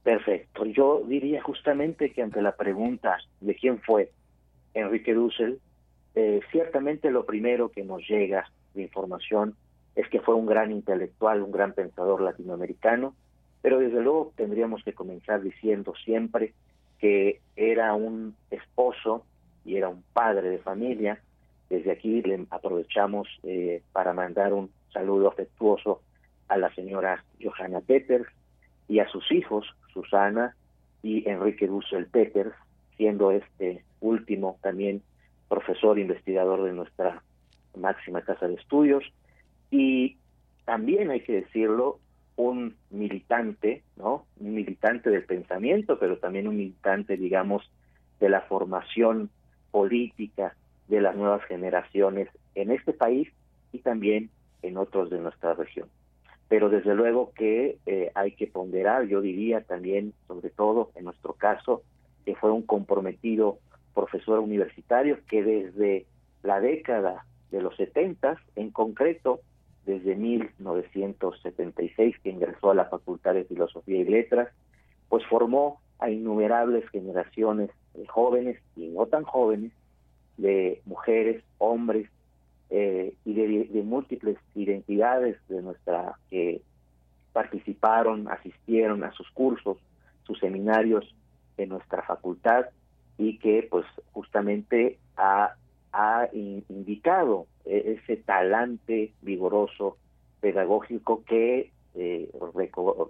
Perfecto. 0.01 0.65
Yo 0.65 1.03
diría 1.07 1.43
justamente 1.43 2.11
que 2.11 2.23
ante 2.23 2.41
la 2.41 2.55
pregunta 2.55 3.19
de 3.41 3.53
quién 3.53 3.79
fue 3.79 4.09
Enrique 4.73 5.13
Dussel, 5.13 5.59
eh, 6.15 6.39
ciertamente 6.51 7.11
lo 7.11 7.27
primero 7.27 7.69
que 7.69 7.83
nos 7.83 8.01
llega 8.09 8.49
de 8.73 8.81
información 8.81 9.55
es 9.95 10.07
que 10.09 10.21
fue 10.21 10.35
un 10.35 10.45
gran 10.45 10.71
intelectual, 10.71 11.41
un 11.41 11.51
gran 11.51 11.73
pensador 11.73 12.21
latinoamericano, 12.21 13.15
pero 13.61 13.79
desde 13.79 14.01
luego 14.01 14.33
tendríamos 14.35 14.83
que 14.83 14.93
comenzar 14.93 15.41
diciendo 15.41 15.93
siempre 16.03 16.53
que 16.99 17.41
era 17.55 17.93
un 17.93 18.35
esposo 18.49 19.25
y 19.65 19.75
era 19.75 19.89
un 19.89 20.03
padre 20.13 20.49
de 20.49 20.59
familia. 20.59 21.19
Desde 21.69 21.91
aquí 21.91 22.21
le 22.21 22.45
aprovechamos 22.49 23.27
eh, 23.43 23.81
para 23.91 24.13
mandar 24.13 24.53
un 24.53 24.71
saludo 24.91 25.27
afectuoso 25.27 26.01
a 26.47 26.57
la 26.57 26.73
señora 26.75 27.23
Johanna 27.41 27.81
Peters 27.81 28.27
y 28.87 28.99
a 28.99 29.07
sus 29.09 29.31
hijos, 29.31 29.65
Susana 29.93 30.55
y 31.01 31.27
Enrique 31.29 31.67
Dussel 31.67 32.07
Peters, 32.07 32.53
siendo 32.97 33.31
este 33.31 33.83
último 34.01 34.57
también 34.61 35.01
profesor 35.47 35.97
investigador 35.97 36.63
de 36.63 36.73
nuestra 36.73 37.23
máxima 37.75 38.21
casa 38.21 38.47
de 38.47 38.55
estudios. 38.55 39.03
Y 39.71 40.17
también 40.65 41.09
hay 41.09 41.21
que 41.21 41.33
decirlo, 41.33 41.99
un 42.35 42.75
militante, 42.89 43.83
¿no? 43.97 44.25
Un 44.39 44.53
militante 44.53 45.09
del 45.09 45.25
pensamiento, 45.25 45.99
pero 45.99 46.17
también 46.17 46.47
un 46.47 46.57
militante, 46.57 47.17
digamos, 47.17 47.69
de 48.19 48.29
la 48.29 48.41
formación 48.41 49.29
política 49.71 50.55
de 50.87 51.01
las 51.01 51.15
nuevas 51.15 51.43
generaciones 51.45 52.29
en 52.55 52.71
este 52.71 52.93
país 52.93 53.29
y 53.71 53.79
también 53.79 54.29
en 54.61 54.77
otros 54.77 55.09
de 55.09 55.19
nuestra 55.19 55.53
región. 55.53 55.87
Pero 56.47 56.69
desde 56.69 56.93
luego 56.95 57.31
que 57.33 57.77
eh, 57.85 58.11
hay 58.13 58.33
que 58.33 58.47
ponderar, 58.47 59.07
yo 59.07 59.21
diría 59.21 59.61
también, 59.61 60.13
sobre 60.27 60.49
todo 60.49 60.91
en 60.95 61.05
nuestro 61.05 61.33
caso, 61.33 61.83
que 62.25 62.35
fue 62.35 62.51
un 62.51 62.63
comprometido 62.63 63.59
profesor 63.93 64.39
universitario 64.39 65.19
que 65.29 65.43
desde 65.43 66.05
la 66.43 66.59
década 66.59 67.25
de 67.51 67.61
los 67.61 67.75
70, 67.77 68.37
en 68.55 68.71
concreto, 68.71 69.41
desde 69.85 70.15
1976 70.15 72.15
que 72.23 72.29
ingresó 72.29 72.71
a 72.71 72.75
la 72.75 72.85
Facultad 72.85 73.33
de 73.33 73.43
Filosofía 73.45 73.97
y 73.97 74.05
Letras, 74.05 74.49
pues 75.09 75.25
formó 75.25 75.81
a 75.99 76.09
innumerables 76.09 76.89
generaciones 76.89 77.69
de 77.93 78.07
jóvenes 78.07 78.57
y 78.75 78.87
no 78.87 79.05
tan 79.05 79.23
jóvenes, 79.23 79.71
de 80.37 80.81
mujeres, 80.85 81.43
hombres 81.57 82.09
eh, 82.69 83.13
y 83.25 83.33
de, 83.33 83.83
múltiples 83.83 84.37
identidades 84.55 85.37
de 85.49 85.61
nuestra 85.61 86.15
que 86.29 86.61
participaron, 87.33 88.29
asistieron 88.29 89.03
a 89.03 89.11
sus 89.11 89.29
cursos, 89.31 89.77
sus 90.23 90.39
seminarios 90.39 91.13
en 91.57 91.69
nuestra 91.69 92.01
facultad 92.03 92.65
y 93.17 93.37
que 93.37 93.67
pues 93.69 93.85
justamente 94.13 94.97
ha, 95.17 95.55
ha 95.93 96.27
indicado 96.33 97.47
e-, 97.65 97.97
ese 97.99 98.17
talante 98.17 99.13
vigoroso 99.21 99.97
pedagógico 100.39 101.23
que 101.25 101.71
eh, 101.95 102.29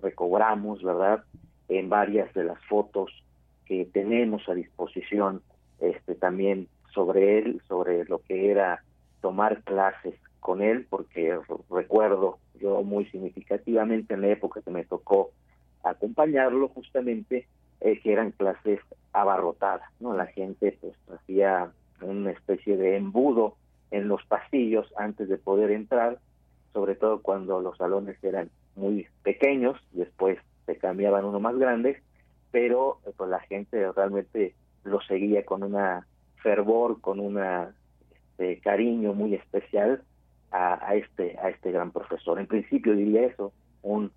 recobramos, 0.01 0.83
¿verdad?, 0.83 1.23
en 1.69 1.89
varias 1.89 2.33
de 2.33 2.43
las 2.43 2.59
fotos 2.65 3.11
que 3.65 3.85
tenemos 3.85 4.47
a 4.49 4.53
disposición 4.53 5.41
este 5.79 6.15
también 6.15 6.67
sobre 6.93 7.39
él, 7.39 7.61
sobre 7.67 8.03
lo 8.05 8.19
que 8.19 8.51
era 8.51 8.83
tomar 9.21 9.61
clases 9.63 10.15
con 10.39 10.61
él, 10.61 10.85
porque 10.89 11.39
recuerdo 11.69 12.39
yo 12.59 12.83
muy 12.83 13.05
significativamente 13.05 14.13
en 14.13 14.21
la 14.21 14.27
época 14.27 14.61
que 14.61 14.71
me 14.71 14.83
tocó 14.83 15.31
acompañarlo 15.83 16.67
justamente 16.69 17.47
eh, 17.79 17.99
que 18.01 18.13
eran 18.13 18.31
clases 18.31 18.79
abarrotadas, 19.13 19.89
¿no? 19.99 20.13
La 20.13 20.27
gente 20.27 20.77
pues 20.81 20.93
hacía 21.09 21.71
una 22.01 22.31
especie 22.31 22.77
de 22.77 22.97
embudo 22.97 23.55
en 23.91 24.07
los 24.07 24.23
pasillos 24.25 24.91
antes 24.97 25.29
de 25.29 25.37
poder 25.37 25.71
entrar, 25.71 26.19
sobre 26.73 26.95
todo 26.95 27.21
cuando 27.21 27.59
los 27.59 27.77
salones 27.77 28.21
eran 28.23 28.49
muy 28.75 29.07
pequeños, 29.23 29.77
después 29.91 30.37
se 30.65 30.77
cambiaban 30.77 31.25
uno 31.25 31.39
más 31.39 31.57
grandes, 31.57 32.01
pero 32.51 32.99
pues 33.17 33.29
la 33.29 33.39
gente 33.41 33.91
realmente 33.91 34.53
lo 34.83 35.01
seguía 35.01 35.45
con 35.45 35.63
una 35.63 36.07
fervor, 36.37 37.01
con 37.01 37.19
una 37.19 37.73
este, 38.11 38.59
cariño 38.61 39.13
muy 39.13 39.35
especial 39.35 40.03
a, 40.51 40.87
a, 40.87 40.95
este 40.95 41.37
a 41.39 41.49
este 41.49 41.71
gran 41.71 41.91
profesor. 41.91 42.39
En 42.39 42.47
principio 42.47 42.95
diría 42.95 43.25
eso, 43.25 43.51
un 43.81 44.11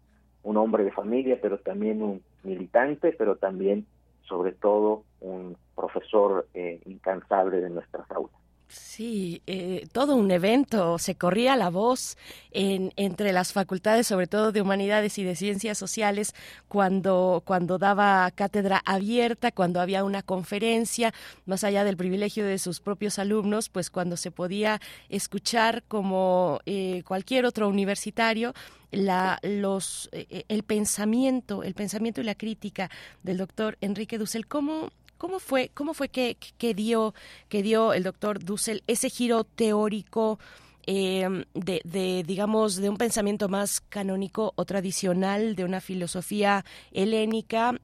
un 0.45 0.59
hombre 0.59 0.85
de 0.85 0.93
familia, 0.93 1.39
pero 1.43 1.59
también 1.59 2.03
un 2.03 2.23
militante, 2.45 3.13
pero 3.13 3.37
también 3.37 3.87
sobre 4.29 4.53
todo 4.53 5.05
un 5.21 5.57
profesor 5.75 6.47
eh, 6.55 6.81
incansable 6.87 7.61
de 7.61 7.71
nuestras 7.71 8.11
aulas. 8.11 8.44
Sí, 8.77 9.41
eh, 9.47 9.87
todo 9.93 10.17
un 10.17 10.33
evento, 10.33 10.99
se 10.99 11.15
corría 11.15 11.55
la 11.55 11.71
voz 11.71 12.17
en, 12.51 12.93
entre 12.97 13.33
las 13.33 13.53
facultades, 13.53 14.09
sobre 14.09 14.27
todo 14.27 14.51
de 14.51 14.63
humanidades 14.63 15.17
y 15.19 15.23
de 15.23 15.37
ciencias 15.37 15.79
sociales, 15.79 16.35
cuando, 16.67 17.43
cuando 17.45 17.79
daba 17.79 18.29
cátedra 18.33 18.83
abierta, 18.85 19.53
cuando 19.53 19.81
había 19.81 20.03
una 20.03 20.23
conferencia, 20.23 21.15
más 21.47 21.63
allá 21.63 21.85
del 21.85 21.97
privilegio 21.97 22.45
de 22.45 22.59
sus 22.59 22.81
propios 22.81 23.21
alumnos, 23.21 23.69
pues 23.69 23.91
cuando 23.91 24.17
se 24.17 24.33
podía 24.33 24.81
escuchar 25.09 25.85
como 25.87 26.59
eh, 26.67 27.05
cualquier 27.07 27.47
otro 27.47 27.69
universitario, 27.69 28.55
la, 28.91 29.39
los, 29.43 30.09
eh, 30.11 30.45
el 30.49 30.65
pensamiento, 30.65 31.63
el 31.63 31.75
pensamiento 31.75 32.21
y 32.21 32.25
la 32.25 32.35
crítica 32.35 32.91
del 33.23 33.39
doctor 33.39 33.79
Enrique 33.81 34.19
Dussel. 34.19 34.49
¿Cómo, 34.49 34.91
¿Cómo 35.19 35.39
fue, 35.39 35.71
cómo 35.75 35.95
fue 35.95 36.09
que, 36.09 36.37
que, 36.59 36.75
dio, 36.75 37.15
que 37.49 37.63
dio 37.63 37.93
el 37.93 38.03
doctor 38.03 38.45
Dussel 38.45 38.83
ese 38.87 39.11
giro 39.11 39.45
teórico 39.45 40.39
eh, 40.87 41.45
de, 41.55 41.81
de, 41.85 42.23
digamos, 42.27 42.77
de 42.77 42.91
un 42.91 42.97
pensamiento 42.97 43.49
más 43.49 43.81
canónico 43.81 44.53
o 44.57 44.65
tradicional, 44.65 45.57
de 45.57 45.65
una 45.65 45.81
filosofía 45.81 46.65
helénica, 46.93 47.75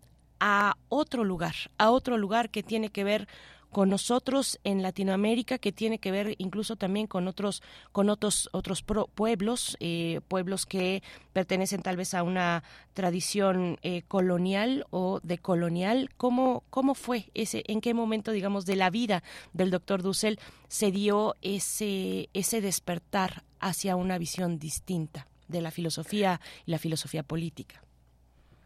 a 0.40 0.76
otro 0.88 1.22
lugar, 1.22 1.54
a 1.78 1.90
otro 1.90 2.16
lugar 2.16 2.50
que 2.50 2.62
tiene 2.62 2.88
que 2.88 3.04
ver 3.04 3.28
con 3.70 3.88
nosotros 3.88 4.58
en 4.64 4.82
Latinoamérica 4.82 5.58
que 5.58 5.72
tiene 5.72 5.98
que 5.98 6.10
ver 6.10 6.34
incluso 6.38 6.76
también 6.76 7.06
con 7.06 7.28
otros 7.28 7.62
con 7.92 8.10
otros 8.10 8.48
otros 8.52 8.84
pueblos 9.14 9.76
eh, 9.80 10.20
pueblos 10.28 10.66
que 10.66 11.02
pertenecen 11.32 11.82
tal 11.82 11.96
vez 11.96 12.14
a 12.14 12.22
una 12.22 12.62
tradición 12.94 13.78
eh, 13.82 14.02
colonial 14.08 14.86
o 14.90 15.20
decolonial. 15.22 16.10
Cómo 16.16 16.64
cómo 16.70 16.94
fue 16.94 17.30
ese 17.34 17.62
en 17.66 17.80
qué 17.80 17.94
momento 17.94 18.32
digamos 18.32 18.66
de 18.66 18.76
la 18.76 18.90
vida 18.90 19.22
del 19.52 19.70
doctor 19.70 20.02
Dussel 20.02 20.38
se 20.68 20.90
dio 20.90 21.36
ese 21.42 22.28
ese 22.32 22.60
despertar 22.60 23.44
hacia 23.60 23.96
una 23.96 24.18
visión 24.18 24.58
distinta 24.58 25.26
de 25.48 25.60
la 25.60 25.70
filosofía 25.70 26.40
y 26.66 26.70
la 26.70 26.78
filosofía 26.78 27.22
política 27.22 27.82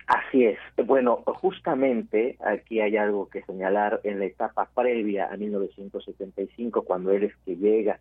Así 0.07 0.45
es. 0.45 0.59
Bueno, 0.87 1.23
justamente 1.41 2.37
aquí 2.45 2.81
hay 2.81 2.97
algo 2.97 3.29
que 3.29 3.43
señalar 3.43 4.01
en 4.05 4.19
la 4.19 4.27
etapa 4.27 4.69
previa 4.75 5.33
a 5.33 5.37
1975, 5.37 6.83
cuando 6.83 7.11
él 7.13 7.25
es 7.25 7.37
que 7.45 7.57
llega 7.57 8.01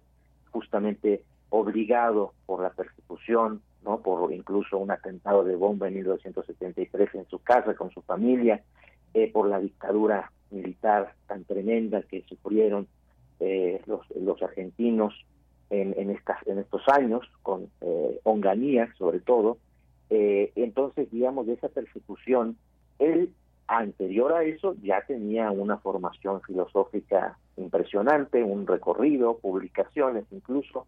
justamente 0.52 1.24
obligado 1.50 2.34
por 2.46 2.62
la 2.62 2.72
persecución, 2.72 3.62
no, 3.84 4.02
por 4.02 4.34
incluso 4.34 4.78
un 4.78 4.92
atentado 4.92 5.44
de 5.44 5.56
bomba 5.56 5.88
en 5.88 5.96
1973 5.96 7.16
en 7.16 7.28
su 7.28 7.39
casa 7.39 7.74
con 7.76 7.89
su 7.92 8.02
familia, 8.02 8.62
eh, 9.13 9.32
por 9.32 9.48
la 9.48 9.60
dictadura 9.60 10.32
militar 10.52 11.13
tan 11.28 11.46
tremenda 11.46 12.02
que 12.02 12.24
sufrieron 12.24 12.88
eh, 13.39 13.82
los, 13.86 14.02
los 14.16 14.42
argentinos 14.42 15.13
en, 15.70 15.94
en, 15.98 16.10
estas, 16.10 16.46
en 16.48 16.60
estos 16.60 16.82
años, 16.89 17.22
con 17.42 17.70
eh, 17.82 18.20
Onganía 18.24 18.94
sobre 18.98 19.20
todo, 19.20 19.58
eh, 20.15 20.52
entonces, 20.56 21.10
digamos, 21.10 21.47
de 21.47 21.54
esa 21.54 21.69
persecución, 21.69 22.56
él 22.99 23.34
anterior 23.65 24.32
a 24.34 24.43
eso 24.43 24.76
ya 24.84 25.02
tenía 25.08 25.49
una 25.49 25.78
formación 25.78 26.39
filosófica 26.41 27.36
impresionante, 27.58 28.43
un 28.43 28.67
recorrido, 28.67 29.39
publicaciones 29.39 30.26
incluso, 30.30 30.86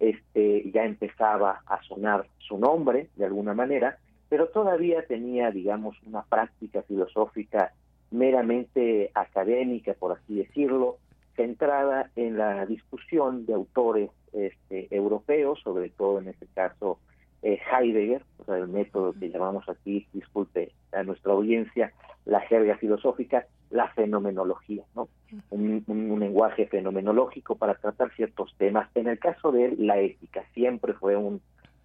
este, 0.00 0.68
ya 0.72 0.84
empezaba 0.84 1.62
a 1.66 1.80
sonar 1.84 2.26
su 2.38 2.58
nombre 2.58 3.10
de 3.14 3.26
alguna 3.26 3.54
manera, 3.54 3.98
pero 4.28 4.48
todavía 4.48 5.06
tenía, 5.06 5.52
digamos, 5.52 5.96
una 6.04 6.22
práctica 6.22 6.82
filosófica 6.82 7.72
meramente 8.10 9.12
académica, 9.14 9.94
por 9.94 10.18
así 10.18 10.34
decirlo, 10.34 10.98
centrada 11.36 12.10
en 12.16 12.38
la 12.38 12.66
discusión 12.66 13.46
de 13.46 13.54
autores 13.54 14.10
este, 14.32 14.88
europeos, 14.90 15.60
sobre 15.62 15.90
todo 15.90 16.18
en 16.18 16.26
este 16.26 16.48
caso 16.48 16.98
eh, 17.44 17.60
Heidegger, 17.70 18.22
o 18.38 18.44
sea, 18.46 18.56
el 18.56 18.68
método 18.68 19.12
que 19.12 19.28
llamamos 19.28 19.68
aquí, 19.68 20.06
disculpe 20.14 20.72
a 20.92 21.02
nuestra 21.02 21.34
audiencia, 21.34 21.92
la 22.24 22.40
jerga 22.40 22.78
filosófica, 22.78 23.46
la 23.68 23.88
fenomenología, 23.88 24.82
¿no? 24.96 25.08
Un, 25.50 25.84
lenguaje 26.18 26.66
fenomenológico 26.66 27.56
para 27.56 27.74
tratar 27.74 28.10
ciertos 28.14 28.54
temas. 28.56 28.88
En 28.94 29.08
el 29.08 29.18
caso 29.18 29.52
de 29.52 29.66
él, 29.66 29.76
la 29.86 29.98
ética, 29.98 30.42
siempre 30.54 30.94
fue 30.94 31.16
un 31.16 31.42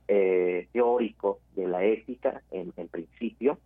eh, 0.08 0.70
teórico 0.72 1.40
de 1.58 1.68
la 1.68 1.84
ética 1.84 2.42
en, 2.52 2.72
principio, 2.88 3.58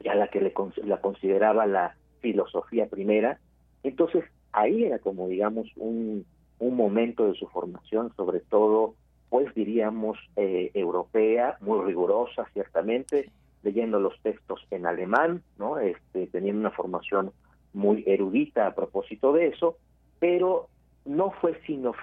ya 0.00 0.16
la 0.16 0.26
que 0.28 0.40
le, 0.40 0.52
la 0.82 1.00
consideraba 1.00 1.64
la 1.66 1.94
filosofía 2.22 2.86
primera. 2.86 3.38
Entonces, 3.84 4.24
ahí 4.50 4.82
era 4.82 4.98
como, 4.98 5.28
digamos, 5.28 5.68
un, 5.76 6.26
un 6.58 6.76
momento 6.76 7.28
de 7.28 7.34
su 7.34 7.46
formación, 7.46 8.12
sobre 8.16 8.40
todo 8.40 8.96
pues 9.34 9.52
diríamos 9.52 10.16
eh, 10.36 10.70
europea, 10.74 11.58
muy 11.60 11.84
rigurosa 11.84 12.46
ciertamente, 12.52 13.30
leyendo 13.64 13.98
los 13.98 14.16
textos 14.22 14.64
en 14.70 14.86
alemán, 14.86 15.42
¿no? 15.58 15.80
Este, 15.80 16.28
teniendo 16.28 16.60
una 16.60 16.70
formación 16.70 17.32
muy 17.72 18.04
erudita 18.06 18.68
a 18.68 18.76
propósito 18.76 19.32
de 19.32 19.48
eso, 19.48 19.76
pero 20.20 20.68
no 21.04 21.32
fue 21.32 21.60
sino 21.66 21.94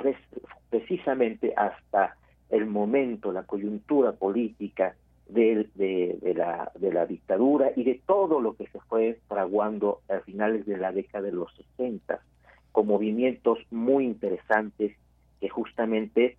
precisamente 0.69 1.53
hasta 1.55 2.17
el 2.49 2.65
momento, 2.65 3.31
la 3.31 3.43
coyuntura 3.43 4.11
política 4.11 4.97
de, 5.29 5.69
la, 6.35 6.69
de 6.75 6.91
la 6.91 7.05
dictadura 7.05 7.71
y 7.77 7.85
de 7.85 8.01
todo 8.05 8.41
lo 8.41 8.57
que 8.57 8.67
se 8.67 8.79
fue 8.89 9.21
fraguando 9.29 10.01
a 10.09 10.19
finales 10.19 10.65
de 10.65 10.75
la 10.75 10.91
década 10.91 11.27
de 11.27 11.31
los 11.31 11.49
60, 11.77 12.19
con 12.73 12.87
movimientos 12.87 13.57
muy 13.69 14.03
interesantes 14.03 14.97
que 15.39 15.47
justamente 15.47 16.35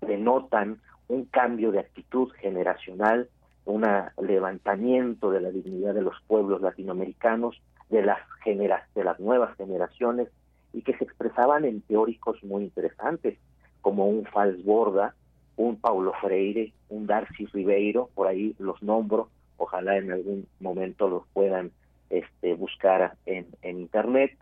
denotan 0.00 0.80
un 1.08 1.24
cambio 1.24 1.72
de 1.72 1.80
actitud 1.80 2.30
generacional, 2.40 3.28
un 3.64 3.84
levantamiento 4.20 5.30
de 5.30 5.40
la 5.40 5.50
dignidad 5.50 5.94
de 5.94 6.02
los 6.02 6.14
pueblos 6.26 6.60
latinoamericanos, 6.60 7.60
de 7.88 8.02
las, 8.02 8.18
de 8.44 9.04
las 9.04 9.20
nuevas 9.20 9.56
generaciones, 9.56 10.28
y 10.72 10.82
que 10.82 10.96
se 10.96 11.04
expresaban 11.04 11.64
en 11.64 11.80
teóricos 11.82 12.42
muy 12.44 12.62
interesantes, 12.64 13.38
como 13.80 14.06
un 14.06 14.24
Falsborda, 14.26 15.14
un 15.56 15.76
Paulo 15.76 16.12
Freire, 16.20 16.72
un 16.88 17.06
Darcy 17.06 17.46
Ribeiro, 17.46 18.08
por 18.14 18.28
ahí 18.28 18.54
los 18.58 18.82
nombro, 18.82 19.28
ojalá 19.56 19.96
en 19.96 20.12
algún 20.12 20.46
momento 20.60 21.08
los 21.08 21.26
puedan 21.32 21.72
este, 22.08 22.54
buscar 22.54 23.14
en, 23.26 23.46
en 23.62 23.80
Internet, 23.80 24.36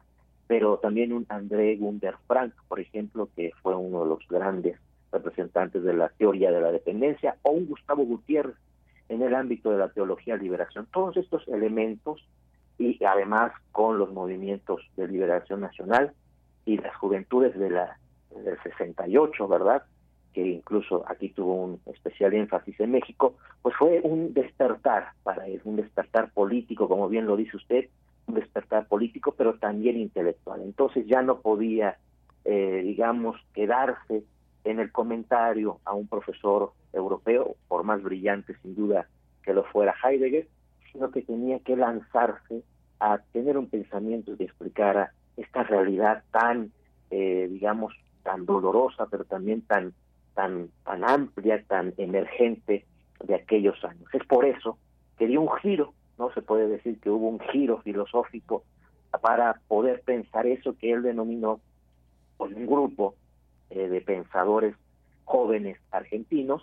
pero 0.47 0.79
también 0.79 1.13
un 1.13 1.27
André 1.29 1.77
Gunder 1.77 2.15
Frank, 2.27 2.53
por 2.69 2.81
ejemplo, 2.81 3.29
que 3.35 3.53
fue 3.63 3.75
uno 3.75 4.03
de 4.03 4.09
los 4.11 4.29
grandes 4.29 4.79
representantes 5.13 5.83
de 5.83 5.95
la 5.95 6.09
teoría 6.11 6.51
de 6.51 6.61
la 6.61 6.73
dependencia, 6.73 7.37
o 7.43 7.51
un 7.53 7.67
Gustavo 7.67 8.05
Gutiérrez 8.05 8.57
en 9.09 9.23
el 9.23 9.35
ámbito 9.35 9.71
de 9.71 9.79
la 9.79 9.89
teología 9.89 10.37
de 10.37 10.43
liberación. 10.43 10.87
Todos 10.93 11.17
estos 11.17 11.47
elementos, 11.49 12.27
y 12.79 13.03
además 13.05 13.53
con 13.73 13.99
los 13.99 14.13
movimientos 14.13 14.83
de 14.97 15.09
liberación 15.09 15.61
nacional 15.61 16.13
y 16.65 16.79
las 16.79 16.95
juventudes 16.97 17.59
de 17.59 17.71
la 17.71 17.99
del 18.31 18.59
68, 18.63 19.49
¿verdad? 19.49 19.83
que 20.33 20.47
incluso 20.47 21.05
aquí 21.09 21.31
tuvo 21.31 21.55
un 21.65 21.81
especial 21.87 22.35
énfasis 22.35 22.79
en 22.81 22.93
México, 22.93 23.35
pues 23.63 23.75
fue 23.77 24.01
un 24.03 24.35
despertar 24.35 25.13
para 25.23 25.47
él, 25.47 25.61
un 25.65 25.77
despertar 25.77 26.31
político, 26.33 26.89
como 26.89 27.09
bien 27.09 27.27
lo 27.27 27.37
dice 27.37 27.57
usted, 27.57 27.89
un 28.27 28.35
despertar 28.35 28.87
político, 28.87 29.35
pero 29.37 29.55
también 29.55 29.99
intelectual. 29.99 30.63
Entonces 30.63 31.07
ya 31.07 31.23
no 31.23 31.41
podía, 31.41 31.97
eh, 32.45 32.83
digamos, 32.85 33.37
quedarse 33.55 34.23
en 34.65 34.81
el 34.81 34.93
comentario 34.93 35.81
a 35.85 35.95
un 35.95 36.07
profesor 36.07 36.73
europeo, 36.93 37.57
por 37.69 37.85
más 37.85 38.03
brillante 38.03 38.57
sin 38.63 38.75
duda 38.75 39.09
que 39.43 39.55
lo 39.55 39.65
fuera 39.65 39.95
Heidegger, 40.03 40.47
sino 40.93 41.11
que 41.11 41.23
tenía 41.23 41.59
que 41.61 41.77
lanzarse 41.77 42.63
a 43.01 43.19
tener 43.33 43.57
un 43.57 43.69
pensamiento 43.69 44.37
que 44.37 44.45
explicara 44.45 45.13
esta 45.37 45.63
realidad 45.63 46.25
tan, 46.33 46.73
eh, 47.11 47.47
digamos, 47.51 47.95
tan 48.23 48.45
dolorosa, 48.45 49.07
pero 49.07 49.25
también 49.25 49.63
tan, 49.63 49.95
tan, 50.35 50.69
tan 50.85 51.05
amplia, 51.05 51.63
tan 51.67 51.95
emergente 51.97 52.85
de 53.25 53.35
aquellos 53.35 53.83
años. 53.85 54.09
Es 54.13 54.25
por 54.27 54.45
eso 54.45 54.79
que 55.17 55.27
dio 55.27 55.41
un 55.41 55.53
giro, 55.59 55.95
no 56.19 56.33
se 56.33 56.43
puede 56.43 56.69
decir 56.69 57.01
que 57.01 57.11
hubo 57.11 57.29
un 57.29 57.41
giro 57.41 57.79
filosófico 57.83 58.65
para 59.21 59.61
poder 59.69 60.03
pensar 60.03 60.47
eso 60.47 60.77
que 60.77 60.93
él 60.93 61.03
denominó 61.03 61.61
con 62.37 62.55
un 62.55 62.67
grupo 62.67 63.15
eh, 63.71 63.89
de 63.89 64.01
pensadores 64.01 64.75
jóvenes 65.25 65.79
argentinos, 65.91 66.63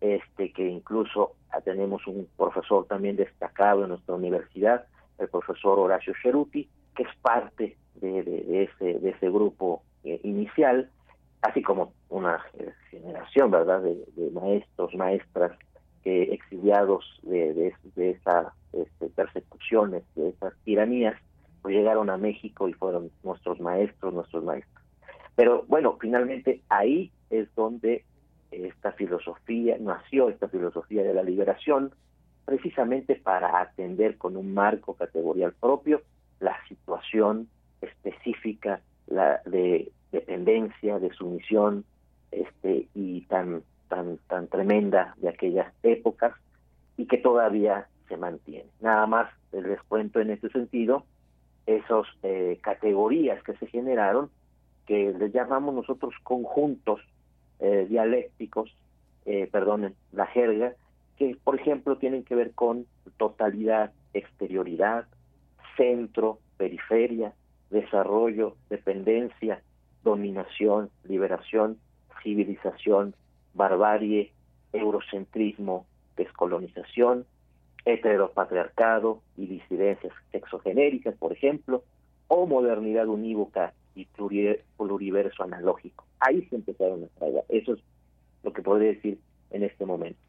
este 0.00 0.52
que 0.52 0.68
incluso 0.68 1.32
tenemos 1.64 2.06
un 2.06 2.28
profesor 2.36 2.86
también 2.86 3.16
destacado 3.16 3.82
en 3.82 3.90
nuestra 3.90 4.14
universidad, 4.14 4.86
el 5.18 5.28
profesor 5.28 5.78
Horacio 5.78 6.12
Cheruti, 6.22 6.68
que 6.94 7.02
es 7.02 7.08
parte 7.22 7.76
de, 7.94 8.64
ese, 8.64 8.98
de 8.98 9.10
ese 9.10 9.30
grupo 9.30 9.82
eh, 10.04 10.20
inicial, 10.22 10.90
así 11.42 11.62
como 11.62 11.92
una 12.08 12.40
generación, 12.90 13.50
¿verdad?, 13.50 13.82
de, 13.82 14.30
maestros, 14.32 14.94
maestras 14.94 15.52
que 16.02 16.34
exiliados 16.34 17.04
de, 17.22 17.72
de, 17.94 18.10
esas 18.10 18.48
este, 18.72 19.08
persecuciones, 19.08 20.02
de 20.14 20.28
esas 20.28 20.54
tiranías, 20.64 21.16
pues 21.62 21.74
llegaron 21.74 22.10
a 22.10 22.16
México 22.16 22.68
y 22.68 22.72
fueron 22.74 23.10
nuestros 23.24 23.58
maestros, 23.60 24.14
nuestros 24.14 24.44
maestros. 24.44 24.75
Pero 25.36 25.64
bueno, 25.68 25.96
finalmente 26.00 26.62
ahí 26.68 27.12
es 27.30 27.54
donde 27.54 28.04
esta 28.50 28.92
filosofía, 28.92 29.76
nació 29.78 30.30
esta 30.30 30.48
filosofía 30.48 31.02
de 31.02 31.14
la 31.14 31.22
liberación, 31.22 31.92
precisamente 32.44 33.16
para 33.16 33.60
atender 33.60 34.16
con 34.16 34.36
un 34.36 34.54
marco 34.54 34.94
categorial 34.94 35.52
propio 35.60 36.02
la 36.40 36.56
situación 36.68 37.48
específica 37.80 38.80
la 39.06 39.40
de 39.44 39.92
dependencia, 40.12 40.98
de 40.98 41.12
sumisión, 41.12 41.84
este, 42.30 42.88
y 42.94 43.22
tan, 43.22 43.62
tan, 43.88 44.18
tan 44.28 44.48
tremenda 44.48 45.14
de 45.18 45.28
aquellas 45.28 45.72
épocas, 45.82 46.34
y 46.96 47.06
que 47.06 47.18
todavía 47.18 47.88
se 48.08 48.16
mantiene. 48.16 48.68
Nada 48.80 49.06
más 49.06 49.30
les 49.52 49.80
cuento 49.82 50.20
en 50.20 50.30
ese 50.30 50.48
sentido 50.50 51.04
esas 51.66 52.06
eh, 52.22 52.58
categorías 52.62 53.42
que 53.42 53.56
se 53.56 53.66
generaron, 53.66 54.30
que 54.86 55.12
les 55.18 55.32
llamamos 55.32 55.74
nosotros 55.74 56.14
conjuntos 56.22 57.00
eh, 57.58 57.86
dialécticos, 57.88 58.74
eh, 59.24 59.48
perdonen, 59.50 59.94
la 60.12 60.26
jerga, 60.26 60.74
que 61.16 61.36
por 61.42 61.58
ejemplo 61.58 61.96
tienen 61.96 62.22
que 62.22 62.34
ver 62.34 62.52
con 62.52 62.86
totalidad, 63.16 63.92
exterioridad, 64.14 65.06
centro, 65.76 66.38
periferia, 66.56 67.32
desarrollo, 67.70 68.56
dependencia, 68.70 69.62
dominación, 70.04 70.90
liberación, 71.04 71.78
civilización, 72.22 73.14
barbarie, 73.54 74.32
eurocentrismo, 74.72 75.86
descolonización, 76.16 77.26
heteropatriarcado 77.84 79.22
y 79.36 79.46
disidencias 79.46 80.12
sexogenéricas, 80.32 81.14
por 81.16 81.32
ejemplo, 81.32 81.82
o 82.28 82.46
modernidad 82.46 83.06
unívoca 83.06 83.72
y 83.96 84.04
pluriverso 84.76 85.42
analógico. 85.42 86.04
Ahí 86.20 86.46
se 86.48 86.56
empezaron 86.56 87.04
a 87.04 87.18
traer. 87.18 87.44
Eso 87.48 87.72
es 87.72 87.80
lo 88.42 88.52
que 88.52 88.62
podría 88.62 88.90
decir 88.92 89.18
en 89.50 89.62
este 89.64 89.84
momento. 89.84 90.20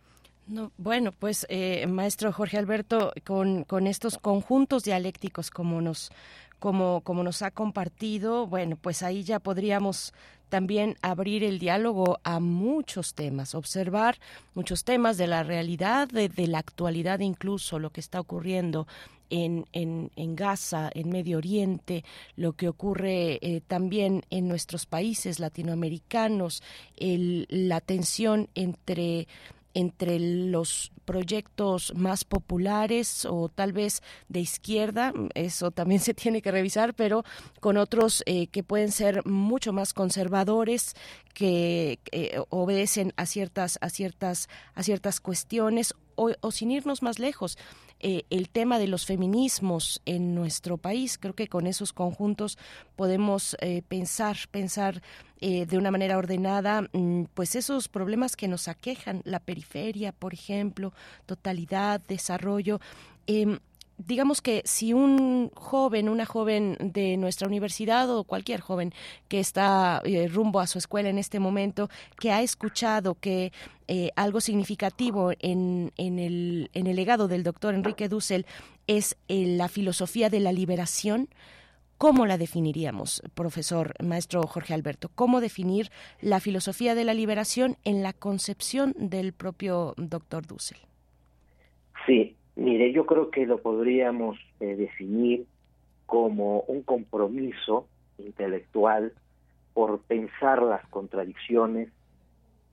No, 0.48 0.72
bueno, 0.78 1.12
pues 1.12 1.46
eh, 1.50 1.86
maestro 1.88 2.32
Jorge 2.32 2.58
Alberto, 2.58 3.12
con, 3.26 3.66
con 3.66 3.86
estos 3.86 4.18
conjuntos 4.18 4.86
dialécticos 4.86 5.52
como 5.52 5.82
nos, 5.82 6.10
como, 6.60 7.02
como 7.02 7.22
nos 7.24 7.42
ha 7.42 7.52
compartido, 7.52 8.48
bueno, 8.48 8.78
pues 8.82 9.04
ahí 9.04 9.24
ya 9.24 9.40
podríamos 9.40 10.14
también 10.50 10.96
abrir 11.02 11.44
el 11.44 11.60
diálogo 11.60 12.20
a 12.24 12.40
muchos 12.40 13.14
temas, 13.14 13.54
observar 13.54 14.18
muchos 14.56 14.84
temas 14.84 15.18
de 15.18 15.28
la 15.28 15.44
realidad, 15.44 16.08
de, 16.08 16.30
la 16.48 16.60
actualidad 16.60 17.20
incluso, 17.20 17.80
lo 17.80 17.90
que 17.90 18.00
está 18.00 18.20
ocurriendo 18.20 18.88
en, 19.30 19.66
en, 19.74 20.12
en, 20.16 20.36
Gaza, 20.36 20.90
en 20.94 21.10
Medio 21.10 21.38
Oriente, 21.38 22.04
lo 22.36 22.54
que 22.54 22.70
ocurre 22.70 23.40
eh, 23.42 23.62
también 23.66 24.24
en 24.30 24.48
nuestros 24.48 24.86
países 24.86 25.40
latinoamericanos, 25.40 26.64
la 26.98 27.82
tensión 27.82 28.50
entre 28.56 29.28
entre 29.78 30.18
los 30.20 30.92
proyectos 31.06 31.94
más 31.96 32.26
populares 32.26 33.26
o 33.30 33.48
tal 33.48 33.74
vez 33.74 34.02
de 34.28 34.40
izquierda, 34.40 35.14
eso 35.36 35.70
también 35.70 36.02
se 36.02 36.16
tiene 36.16 36.42
que 36.42 36.52
revisar, 36.52 36.96
pero 36.96 37.24
con 37.60 37.78
otros 37.78 38.24
eh, 38.26 38.48
que 38.48 38.64
pueden 38.64 38.92
ser 38.92 39.24
mucho 39.28 39.74
más 39.74 39.94
conservadores, 39.94 40.96
que 41.36 42.00
eh, 42.12 42.42
obedecen 42.50 43.14
a 43.18 43.28
ciertas, 43.28 43.78
a 43.80 43.92
ciertas, 43.92 44.50
a 44.74 44.82
ciertas 44.82 45.22
cuestiones 45.22 45.94
o, 46.18 46.32
o 46.42 46.52
sin 46.52 46.72
irnos 46.72 47.02
más 47.02 47.20
lejos. 47.20 47.58
Eh, 48.00 48.26
el 48.30 48.50
tema 48.50 48.78
de 48.78 48.88
los 48.88 49.08
feminismos 49.08 50.02
en 50.06 50.36
nuestro 50.36 50.78
país. 50.78 51.18
Creo 51.18 51.34
que 51.34 51.48
con 51.48 51.66
esos 51.66 51.94
conjuntos 51.94 52.60
podemos 52.96 53.58
eh, 53.60 53.82
pensar, 53.88 54.38
pensar 54.52 55.02
eh, 55.42 55.66
de 55.66 55.78
una 55.80 55.90
manera 55.90 56.18
ordenada, 56.18 56.84
mm, 56.94 57.24
pues 57.34 57.56
esos 57.56 57.88
problemas 57.88 58.36
que 58.36 58.48
nos 58.48 58.68
aquejan, 58.68 59.22
la 59.24 59.40
periferia, 59.40 60.12
por 60.12 60.34
ejemplo, 60.34 60.94
totalidad, 61.26 62.00
desarrollo. 62.08 62.80
Em, 63.26 63.58
digamos 63.98 64.42
que 64.42 64.62
si 64.66 64.94
un 64.94 65.50
joven, 65.56 66.10
una 66.10 66.26
joven 66.26 66.78
de 66.80 67.18
nuestra 67.18 67.48
universidad 67.48 68.10
o 68.16 68.24
cualquier 68.24 68.62
joven 68.62 68.94
que 69.28 69.40
está 69.40 70.02
eh, 70.06 70.28
rumbo 70.28 70.60
a 70.60 70.68
su 70.68 70.78
escuela 70.78 71.10
en 71.10 71.18
este 71.18 71.40
momento, 71.40 71.90
que 72.20 72.32
ha 72.32 72.42
escuchado 72.42 73.16
que 73.16 73.52
eh, 73.88 74.12
algo 74.16 74.42
significativo 74.42 75.32
en, 75.40 75.92
en, 75.98 76.20
el, 76.20 76.70
en 76.74 76.88
el 76.88 76.96
legado 76.96 77.28
del 77.28 77.44
doctor 77.44 77.74
Enrique 77.74 78.10
Dussel 78.10 78.46
es 78.86 79.18
eh, 79.28 79.46
la 79.48 79.68
filosofía 79.68 80.30
de 80.30 80.40
la 80.40 80.52
liberación, 80.52 81.30
¿Cómo 81.98 82.28
la 82.28 82.38
definiríamos, 82.38 83.24
profesor, 83.34 83.96
maestro 84.04 84.44
Jorge 84.44 84.76
Alberto? 84.76 85.10
¿Cómo 85.16 85.42
definir 85.42 85.90
la 86.22 86.40
filosofía 86.40 86.94
de 86.94 87.04
la 87.04 87.16
liberación 87.16 87.78
en 87.86 88.04
la 88.04 88.14
concepción 88.14 88.94
del 89.00 89.34
propio 89.34 89.96
doctor 89.98 90.46
Dussel? 90.46 90.78
Sí, 92.06 92.37
Mire, 92.68 92.92
yo 92.92 93.06
creo 93.06 93.32
que 93.32 93.46
lo 93.46 93.62
podríamos 93.62 94.38
eh, 94.60 94.76
definir 94.76 95.46
como 96.06 96.64
un 96.68 96.82
compromiso 96.84 97.88
intelectual 98.18 99.14
por 99.74 100.02
pensar 100.02 100.62
las 100.64 100.86
contradicciones 100.88 101.88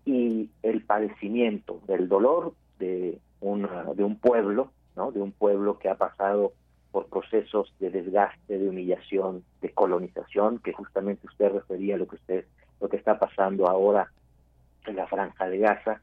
y 0.04 0.50
el 0.64 0.82
padecimiento 0.82 1.80
del 1.86 2.08
dolor 2.08 2.54
de, 2.80 3.20
una, 3.40 3.84
de 3.94 4.02
un 4.02 4.16
pueblo, 4.16 4.72
¿no? 4.96 5.12
de 5.12 5.22
un 5.22 5.30
pueblo 5.30 5.78
que 5.78 5.88
ha 5.88 5.94
pasado 5.94 6.54
por 6.90 7.06
procesos 7.06 7.72
de 7.78 7.90
desgaste, 7.90 8.58
de 8.58 8.68
humillación, 8.68 9.44
de 9.60 9.70
colonización, 9.70 10.58
que 10.58 10.72
justamente 10.72 11.24
usted 11.28 11.52
refería 11.52 11.94
a 11.94 11.98
lo 11.98 12.08
que 12.08 12.16
usted, 12.16 12.46
lo 12.80 12.88
que 12.88 12.96
está 12.96 13.20
pasando 13.20 13.68
ahora 13.68 14.10
en 14.86 14.96
la 14.96 15.06
franja 15.06 15.48
de 15.48 15.58
Gaza. 15.58 16.00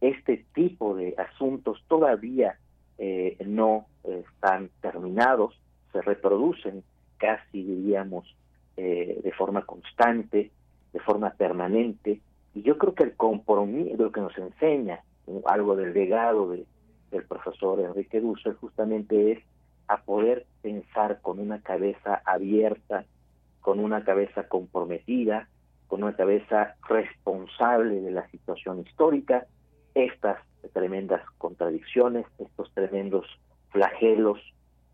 Este 0.00 0.46
tipo 0.54 0.94
de 0.94 1.16
asuntos 1.18 1.82
todavía 1.88 2.56
eh, 2.98 3.36
no 3.46 3.86
están 4.04 4.70
terminados, 4.80 5.58
se 5.92 6.02
reproducen 6.02 6.82
casi, 7.16 7.62
diríamos, 7.62 8.34
eh, 8.76 9.20
de 9.22 9.32
forma 9.32 9.64
constante, 9.64 10.50
de 10.92 11.00
forma 11.00 11.30
permanente, 11.30 12.20
y 12.54 12.62
yo 12.62 12.78
creo 12.78 12.94
que 12.94 13.04
el 13.04 13.16
compromiso, 13.16 13.96
lo 13.96 14.12
que 14.12 14.20
nos 14.20 14.36
enseña 14.38 15.02
algo 15.46 15.76
del 15.76 15.92
legado 15.92 16.50
de, 16.50 16.64
del 17.10 17.24
profesor 17.24 17.80
Enrique 17.80 18.20
Dussel 18.20 18.54
justamente 18.54 19.32
es 19.32 19.38
a 19.88 20.02
poder 20.02 20.46
pensar 20.62 21.20
con 21.22 21.38
una 21.40 21.60
cabeza 21.60 22.22
abierta, 22.24 23.04
con 23.60 23.80
una 23.80 24.04
cabeza 24.04 24.48
comprometida, 24.48 25.48
con 25.86 26.02
una 26.02 26.14
cabeza 26.14 26.76
responsable 26.88 28.00
de 28.00 28.10
la 28.10 28.28
situación 28.28 28.80
histórica, 28.80 29.46
estas 29.94 30.38
tremendas 30.72 31.22
contradicciones, 31.38 32.26
estos 32.38 32.72
tremendos 32.74 33.26
flagelos 33.70 34.38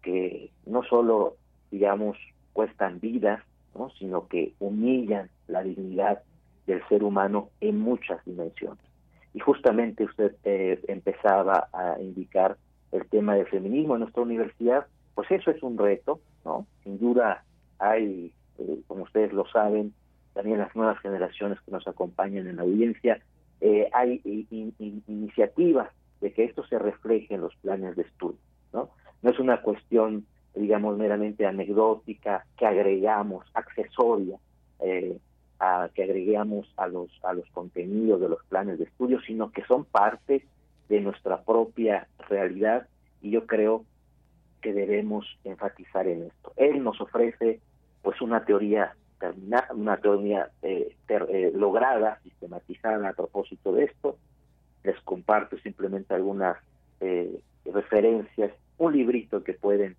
que 0.03 0.51
no 0.67 0.83
solo, 0.85 1.37
digamos, 1.71 2.17
cuestan 2.53 3.01
vidas, 3.01 3.43
¿no? 3.75 3.91
sino 3.99 4.29
que 4.29 4.55
humillan 4.61 5.31
la 5.49 5.63
dignidad 5.63 6.23
del 6.67 6.87
ser 6.89 7.03
humano 7.03 7.51
en 7.61 7.79
muchas 7.81 8.25
dimensiones. 8.25 8.85
Y 9.33 9.41
justamente 9.41 10.05
usted 10.05 10.37
eh, 10.45 10.81
empezaba 10.89 11.69
a 11.73 12.01
indicar 12.01 12.57
el 12.93 13.07
tema 13.09 13.35
del 13.35 13.47
feminismo 13.47 13.95
en 13.95 14.03
nuestra 14.03 14.23
universidad, 14.23 14.87
pues 15.15 15.31
eso 15.31 15.51
es 15.51 15.63
un 15.63 15.77
reto, 15.77 16.21
¿no? 16.45 16.67
Sin 16.85 16.99
duda 16.99 17.45
hay, 17.79 18.33
eh, 18.59 18.81
como 18.87 19.03
ustedes 19.05 19.33
lo 19.33 19.47
saben, 19.49 19.93
también 20.33 20.59
las 20.59 20.75
nuevas 20.77 20.99
generaciones 21.01 21.61
que 21.63 21.73
nos 21.73 21.87
acompañan 21.89 22.47
en 22.47 22.57
la 22.57 22.63
audiencia, 22.63 23.21
eh, 23.61 23.89
hay 23.93 24.21
iniciativas 25.07 25.89
de 26.21 26.33
que 26.33 26.45
esto 26.45 26.65
se 26.67 26.79
refleje 26.79 27.35
en 27.35 27.43
los 27.43 27.55
planes 27.57 27.97
de 27.97 28.03
estudio, 28.03 28.39
¿no? 28.73 28.91
No 29.23 29.31
es 29.31 29.39
una 29.39 29.63
cuestión, 29.63 30.27
digamos, 30.55 30.99
meramente 30.99 31.47
anecdótica 31.47 32.45
que 32.57 32.67
agregamos, 32.67 33.47
accesoria, 33.55 34.39
eh, 34.81 35.19
a, 35.61 35.89
que 35.95 36.03
agreguemos 36.03 36.73
a 36.77 36.87
los, 36.87 37.11
a 37.23 37.33
los 37.33 37.49
contenidos 37.51 38.21
de 38.21 38.29
los 38.29 38.45
planes 38.47 38.79
de 38.79 38.85
estudio, 38.85 39.21
sino 39.23 39.51
que 39.51 39.65
son 39.65 39.85
parte 39.85 40.45
de 40.89 41.01
nuestra 41.01 41.43
propia 41.43 42.07
realidad 42.29 42.87
y 43.23 43.31
yo 43.31 43.47
creo 43.47 43.85
que 44.61 44.73
debemos 44.73 45.27
enfatizar 45.45 46.07
en 46.07 46.25
esto. 46.25 46.53
Él 46.57 46.83
nos 46.83 47.01
ofrece 47.01 47.61
pues 48.03 48.21
una 48.21 48.45
teoría 48.45 48.95
una 49.75 49.97
teoría 49.99 50.51
eh, 50.63 50.95
eh, 51.09 51.53
lograda, 51.55 52.21
sistematizada 52.23 53.09
a 53.09 53.13
propósito 53.13 53.73
de 53.73 53.85
esto. 53.85 54.19
Les 54.83 55.01
comparto 55.01 55.57
simplemente 55.59 56.15
algunas 56.15 56.57
eh, 57.01 57.41
referencias, 57.65 58.53
un 58.79 58.93
librito 58.93 59.43
que 59.43 59.55
pueden, 59.55 59.97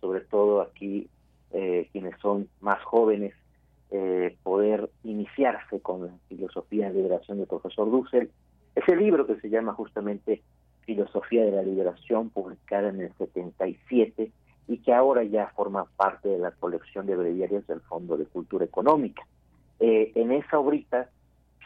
sobre 0.00 0.20
todo 0.20 0.60
aquí, 0.60 1.08
quienes 1.92 2.18
son 2.20 2.48
más 2.60 2.82
jóvenes, 2.82 3.32
poder 4.42 4.90
iniciarse 5.04 5.78
con 5.78 6.06
la 6.06 6.12
filosofía 6.28 6.88
de 6.88 6.94
liberación 6.94 7.38
del 7.38 7.46
profesor 7.46 7.88
Dussel. 7.88 8.28
Ese 8.74 8.96
libro 8.96 9.24
que 9.24 9.36
se 9.36 9.48
llama 9.50 9.72
justamente 9.72 10.42
Filosofía 10.80 11.44
de 11.44 11.52
la 11.52 11.62
Liberación, 11.62 12.30
publicada 12.30 12.88
en 12.88 13.02
el 13.02 13.12
77, 13.18 14.32
y 14.66 14.78
que 14.78 14.92
ahora 14.92 15.22
ya 15.24 15.48
forma 15.48 15.84
parte 15.96 16.28
de 16.28 16.38
la 16.38 16.52
colección 16.52 17.06
de 17.06 17.16
breviarios 17.16 17.66
del 17.66 17.80
Fondo 17.82 18.16
de 18.16 18.24
Cultura 18.26 18.64
Económica. 18.64 19.26
Eh, 19.80 20.12
en 20.14 20.32
esa 20.32 20.58
obrita, 20.58 21.10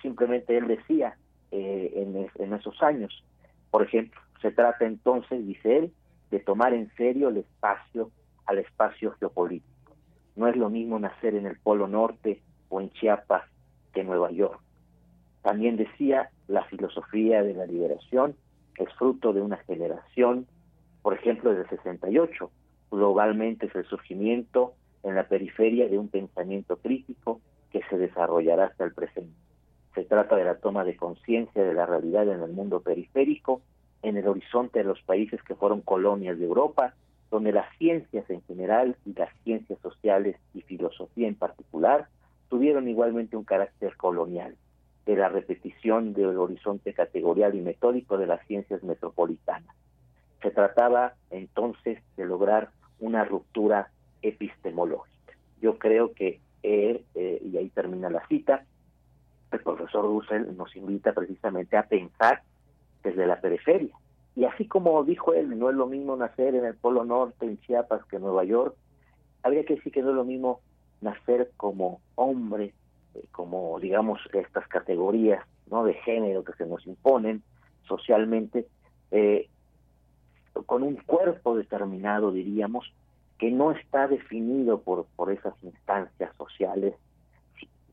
simplemente 0.02 0.56
él 0.56 0.66
decía, 0.66 1.16
eh, 1.50 2.28
en, 2.38 2.52
esos 2.52 2.82
años, 2.82 3.24
por 3.70 3.82
ejemplo, 3.82 4.20
se 4.42 4.50
trata 4.50 4.84
entonces, 4.84 5.46
dice 5.46 5.78
él, 5.78 5.92
de 6.30 6.40
tomar 6.40 6.74
en 6.74 6.90
serio 6.96 7.28
el 7.28 7.38
espacio 7.38 8.10
al 8.46 8.58
espacio 8.58 9.12
geopolítico. 9.20 9.92
No 10.36 10.48
es 10.48 10.56
lo 10.56 10.70
mismo 10.70 10.98
nacer 10.98 11.34
en 11.34 11.46
el 11.46 11.58
Polo 11.58 11.86
Norte 11.86 12.40
o 12.70 12.80
en 12.80 12.90
Chiapas 12.90 13.44
que 13.92 14.00
en 14.00 14.06
Nueva 14.06 14.30
York. 14.30 14.60
También 15.42 15.76
decía, 15.76 16.30
la 16.46 16.64
filosofía 16.64 17.42
de 17.42 17.54
la 17.54 17.66
liberación 17.66 18.34
es 18.76 18.92
fruto 18.94 19.32
de 19.32 19.42
una 19.42 19.58
generación, 19.58 20.46
por 21.02 21.14
ejemplo, 21.14 21.52
del 21.52 21.68
68, 21.68 22.50
globalmente 22.90 23.66
es 23.66 23.74
el 23.74 23.84
surgimiento 23.84 24.74
en 25.02 25.14
la 25.14 25.28
periferia 25.28 25.88
de 25.88 25.98
un 25.98 26.08
pensamiento 26.08 26.76
crítico 26.76 27.40
que 27.70 27.82
se 27.90 27.98
desarrollará 27.98 28.66
hasta 28.66 28.84
el 28.84 28.94
presente. 28.94 29.34
Se 29.94 30.04
trata 30.04 30.36
de 30.36 30.44
la 30.44 30.56
toma 30.56 30.84
de 30.84 30.96
conciencia 30.96 31.64
de 31.64 31.74
la 31.74 31.86
realidad 31.86 32.28
en 32.28 32.42
el 32.42 32.52
mundo 32.52 32.80
periférico, 32.80 33.62
en 34.02 34.16
el 34.16 34.28
horizonte 34.28 34.78
de 34.78 34.84
los 34.84 35.00
países 35.02 35.42
que 35.42 35.54
fueron 35.54 35.80
colonias 35.80 36.38
de 36.38 36.44
Europa, 36.44 36.94
donde 37.30 37.52
las 37.52 37.66
ciencias 37.78 38.28
en 38.30 38.42
general 38.42 38.96
y 39.04 39.12
las 39.14 39.30
ciencias 39.44 39.78
sociales 39.80 40.36
y 40.54 40.62
filosofía 40.62 41.28
en 41.28 41.34
particular 41.34 42.08
tuvieron 42.48 42.88
igualmente 42.88 43.36
un 43.36 43.44
carácter 43.44 43.96
colonial, 43.96 44.56
de 45.04 45.16
la 45.16 45.28
repetición 45.28 46.14
del 46.14 46.36
horizonte 46.38 46.94
categorial 46.94 47.54
y 47.54 47.60
metódico 47.60 48.18
de 48.18 48.26
las 48.26 48.46
ciencias 48.46 48.82
metropolitanas. 48.82 49.74
Se 50.42 50.50
trataba 50.50 51.14
entonces 51.30 51.98
de 52.16 52.24
lograr 52.24 52.70
una 53.00 53.24
ruptura 53.24 53.90
epistemológica. 54.22 55.34
Yo 55.60 55.78
creo 55.78 56.12
que 56.12 56.40
él, 56.62 57.04
eh, 57.14 57.40
y 57.44 57.56
ahí 57.56 57.68
termina 57.70 58.10
la 58.10 58.26
cita, 58.26 58.64
el 59.50 59.60
profesor 59.60 60.04
Dussel 60.04 60.56
nos 60.56 60.74
invita 60.76 61.12
precisamente 61.12 61.76
a 61.76 61.84
pensar 61.84 62.42
desde 63.02 63.26
la 63.26 63.40
periferia. 63.40 63.94
Y 64.36 64.44
así 64.44 64.66
como 64.66 65.02
dijo 65.04 65.34
él, 65.34 65.58
no 65.58 65.70
es 65.70 65.76
lo 65.76 65.86
mismo 65.86 66.16
nacer 66.16 66.54
en 66.54 66.64
el 66.64 66.74
Polo 66.74 67.04
Norte, 67.04 67.46
en 67.46 67.58
Chiapas, 67.60 68.04
que 68.04 68.16
en 68.16 68.22
Nueva 68.22 68.44
York, 68.44 68.76
habría 69.42 69.64
que 69.64 69.76
decir 69.76 69.92
que 69.92 70.02
no 70.02 70.10
es 70.10 70.16
lo 70.16 70.24
mismo 70.24 70.60
nacer 71.00 71.50
como 71.56 72.00
hombre, 72.14 72.74
eh, 73.14 73.24
como 73.32 73.78
digamos 73.80 74.20
estas 74.32 74.66
categorías 74.68 75.44
no 75.70 75.84
de 75.84 75.94
género 75.94 76.44
que 76.44 76.52
se 76.54 76.66
nos 76.66 76.86
imponen 76.86 77.42
socialmente, 77.86 78.66
eh, 79.10 79.48
con 80.66 80.82
un 80.82 80.96
cuerpo 80.96 81.56
determinado, 81.56 82.32
diríamos, 82.32 82.92
que 83.38 83.50
no 83.50 83.72
está 83.72 84.08
definido 84.08 84.80
por, 84.80 85.06
por 85.16 85.30
esas 85.30 85.54
instancias 85.62 86.34
sociales 86.36 86.94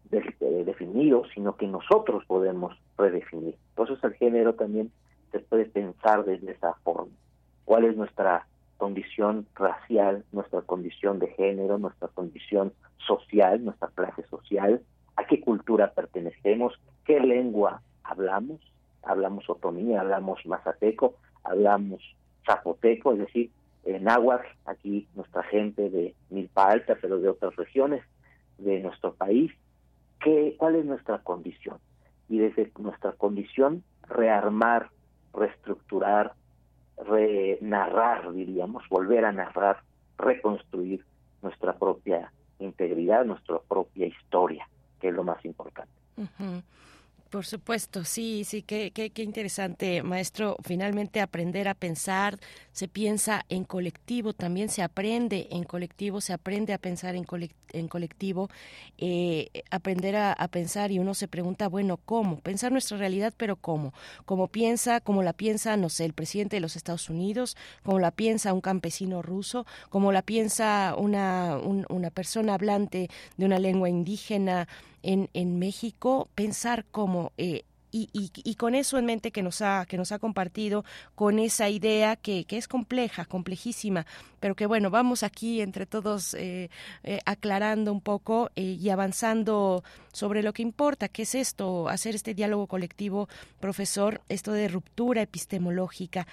definidos, 0.10 1.28
sino 1.34 1.56
que 1.56 1.67
nosotros 1.67 2.23
podemos 2.25 2.78
redefinir. 2.97 3.56
Entonces 3.69 4.04
el 4.04 4.13
género 4.13 4.54
también 4.56 4.91
se 5.32 5.39
puede 5.39 5.65
pensar 5.65 6.25
desde 6.25 6.51
esa 6.51 6.73
forma. 6.84 7.12
¿Cuál 7.65 7.86
es 7.86 7.97
nuestra 7.97 8.47
condición 8.78 9.47
racial, 9.56 10.23
nuestra 10.32 10.62
condición 10.62 11.19
de 11.19 11.28
género, 11.28 11.78
nuestra 11.78 12.08
condición 12.10 12.73
social, 12.97 13.63
nuestra 13.63 13.89
clase 13.89 14.23
social? 14.28 14.82
¿A 15.15 15.25
qué 15.25 15.41
cultura 15.41 15.91
pertenecemos? 15.91 16.73
¿Qué 17.06 17.19
lengua 17.19 17.82
hablamos? 18.04 18.62
¿Hablamos 19.04 19.49
otomí? 19.49 19.95
¿Hablamos 19.95 20.45
mazateco? 20.45 21.15
¿Hablamos 21.43 22.01
zapoteco, 22.46 23.14
es 23.14 23.20
decir, 23.20 23.52
en 23.86 24.04
náhuatl, 24.04 24.48
aquí 24.66 25.08
nuestra 25.16 25.44
gente 25.44 25.90
de 25.90 26.16
Milpa 26.30 26.72
Alta, 26.72 26.98
pero 27.00 27.20
de 27.20 27.30
otras 27.30 27.56
regiones 27.56 28.04
de 28.58 28.80
nuestro 28.80 29.14
país, 29.14 29.52
¿qué, 30.20 30.56
¿cuál 30.58 30.76
es 30.76 30.86
nuestra 30.86 31.20
condición? 31.20 31.78
Y 32.28 32.40
desde 32.40 32.72
nuestra 32.80 33.12
condición 33.12 33.84
rearmar, 34.08 34.90
reestructurar, 35.34 36.34
renarrar, 36.98 38.34
diríamos, 38.34 38.84
volver 38.90 39.26
a 39.26 39.32
narrar, 39.32 39.82
reconstruir 40.18 41.06
nuestra 41.42 41.78
propia 41.78 42.32
integridad, 42.60 43.26
nuestra 43.26 43.60
propia 43.60 44.08
historia, 44.08 44.68
que 45.00 45.10
es 45.10 45.14
lo 45.14 45.24
más 45.24 45.44
importante. 45.46 45.92
Por 47.36 47.45
supuesto, 47.45 48.06
sí, 48.06 48.45
sí, 48.45 48.62
qué, 48.62 48.91
qué, 48.91 49.10
qué, 49.10 49.21
interesante, 49.21 50.02
maestro. 50.04 50.56
Finalmente 50.63 51.19
aprender 51.19 51.67
a 51.67 51.74
pensar, 51.74 52.39
se 52.71 52.88
piensa 52.88 53.45
en 53.50 53.65
colectivo, 53.65 54.32
también 54.32 54.69
se 54.69 54.82
aprende 54.82 55.50
en 55.52 55.65
colectivo, 55.65 56.21
se 56.21 56.32
aprende 56.32 56.71
a 56.71 56.78
pensar 56.78 57.13
en, 57.13 57.26
en 57.74 57.88
colectivo, 57.89 58.50
eh, 58.98 59.50
aprender 59.69 60.15
a, 60.15 60.48
pensar 60.48 60.93
y 60.93 61.00
uno 61.00 61.13
se 61.13 61.28
pregunta, 61.28 61.67
bueno, 61.67 61.98
¿cómo? 61.98 62.39
Pensar 62.39 62.71
nuestra 62.71 62.98
realidad, 62.98 63.34
pero 63.36 63.58
¿cómo? 63.58 63.93
¿Cómo 64.26 64.48
piensa, 64.48 65.02
cómo 65.02 65.21
la 65.21 65.34
piensa, 65.34 65.76
no 65.76 65.89
sé, 65.89 66.06
el 66.06 66.13
presidente 66.13 66.56
de 66.56 66.62
los 66.62 66.78
Estados 66.78 67.10
Unidos, 67.10 67.58
cómo 67.84 68.00
la 68.00 68.12
piensa 68.12 68.54
un 68.54 68.62
campesino 68.62 69.21
ruso, 69.21 69.65
cómo 69.89 70.13
la 70.13 70.21
piensa 70.21 70.95
una 70.98 71.60
persona 72.13 72.54
hablante 72.54 73.10
de 73.36 73.45
una 73.45 73.60
lengua 73.60 73.89
indígena, 73.89 74.69
en, 75.06 75.30
en 75.34 75.60
México, 75.60 76.30
pensar 76.36 76.86
cómo 76.91 77.32
eh, 77.38 77.63
y, 77.98 78.10
y, 78.12 78.56
con 78.56 78.76
eso 78.76 78.98
en 78.98 79.06
mente 79.06 79.32
que 79.32 79.41
nos 79.41 79.62
ha 79.62 79.86
que 79.86 79.96
nos 79.96 80.12
ha 80.12 80.20
compartido 80.20 80.84
con 81.15 81.39
esa 81.39 81.70
idea 81.70 82.18
que, 82.18 82.44
que 82.44 82.58
es 82.58 82.68
compleja 82.68 83.24
complejísima 83.24 84.06
pero 84.41 84.54
que 84.54 84.65
bueno 84.65 84.89
vamos 84.89 85.24
aquí 85.24 85.62
entre 85.62 85.86
todos 85.86 86.34
eh, 86.34 86.70
eh, 87.04 87.20
aclarando 87.26 87.94
un 87.94 88.02
poco 88.02 88.52
y 88.54 88.89
avanzando 88.89 89.86
sobre 90.12 90.44
lo 90.44 90.52
que 90.52 90.62
importa 90.62 91.08
que 91.08 91.22
es 91.22 91.36
esto 91.36 91.88
hacer 91.88 92.15
este 92.15 92.34
diálogo 92.34 92.68
colectivo 92.68 93.30
profesor 93.62 94.20
esto 94.28 94.52
de 94.52 94.68
ruptura 94.68 95.22
epistemológica 95.22 96.28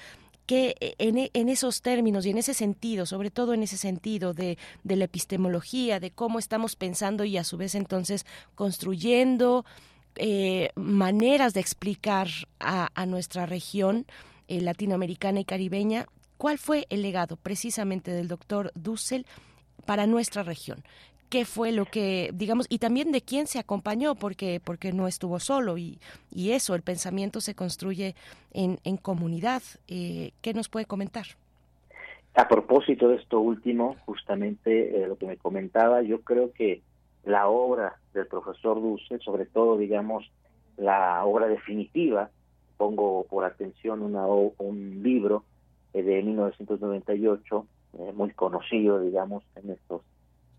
que 0.46 0.74
eh, 0.80 0.94
en, 0.98 1.30
en, 1.32 1.48
esos 1.48 1.82
términos 1.82 2.26
y 2.26 2.30
en 2.30 2.38
ese 2.38 2.54
sentido, 2.54 3.06
sobre 3.06 3.30
todo 3.30 3.54
en 3.54 3.62
ese 3.62 3.76
sentido 3.76 4.34
de, 4.34 4.58
de, 4.84 4.96
la 4.96 5.04
epistemología, 5.04 6.00
de 6.00 6.10
cómo 6.10 6.38
estamos 6.38 6.76
pensando 6.76 7.24
y 7.24 7.36
a 7.36 7.44
su 7.44 7.56
vez 7.56 7.74
entonces 7.74 8.26
construyendo 8.54 9.64
eh, 10.16 10.70
maneras 10.74 11.54
de 11.54 11.60
explicar 11.60 12.28
a, 12.60 12.88
a 12.94 13.06
nuestra 13.06 13.46
región 13.46 14.06
eh, 14.48 14.60
latinoamericana 14.60 15.40
y 15.40 15.44
caribeña, 15.44 16.06
¿cuál 16.36 16.58
fue 16.58 16.86
el 16.90 17.02
legado 17.02 17.36
precisamente 17.36 18.10
del 18.10 18.28
doctor 18.28 18.72
Dussel 18.74 19.26
para 19.86 20.06
nuestra 20.06 20.42
región? 20.42 20.84
Qué 21.32 21.46
fue 21.46 21.72
lo 21.72 21.86
que, 21.86 22.28
digamos, 22.34 22.66
y 22.68 22.76
también 22.76 23.10
de 23.10 23.22
quién 23.22 23.46
se 23.46 23.58
acompañó, 23.58 24.14
porque, 24.14 24.60
porque 24.62 24.92
no 24.92 25.08
estuvo 25.08 25.40
solo 25.40 25.78
y, 25.78 25.98
y 26.30 26.50
eso, 26.50 26.74
el 26.74 26.82
pensamiento 26.82 27.40
se 27.40 27.54
construye 27.54 28.14
en, 28.52 28.78
en 28.84 28.98
comunidad. 28.98 29.62
Eh, 29.88 30.32
¿Qué 30.42 30.52
nos 30.52 30.68
puede 30.68 30.84
comentar? 30.84 31.24
A 32.34 32.48
propósito 32.48 33.08
de 33.08 33.16
esto 33.16 33.40
último, 33.40 33.96
justamente 34.04 35.02
eh, 35.02 35.06
lo 35.06 35.16
que 35.16 35.24
me 35.24 35.38
comentaba, 35.38 36.02
yo 36.02 36.20
creo 36.20 36.52
que 36.52 36.82
la 37.24 37.48
obra 37.48 37.96
del 38.12 38.26
profesor 38.26 38.82
Dulce, 38.82 39.18
sobre 39.20 39.46
todo, 39.46 39.78
digamos, 39.78 40.30
la 40.76 41.24
obra 41.24 41.46
definitiva, 41.46 42.28
pongo 42.76 43.24
por 43.24 43.46
atención 43.46 44.02
una, 44.02 44.26
un 44.26 45.02
libro 45.02 45.44
eh, 45.94 46.02
de 46.02 46.22
1998, 46.22 47.66
muy 48.14 48.32
conocido, 48.32 49.00
digamos, 49.00 49.44
en 49.56 49.70
estos 49.70 50.02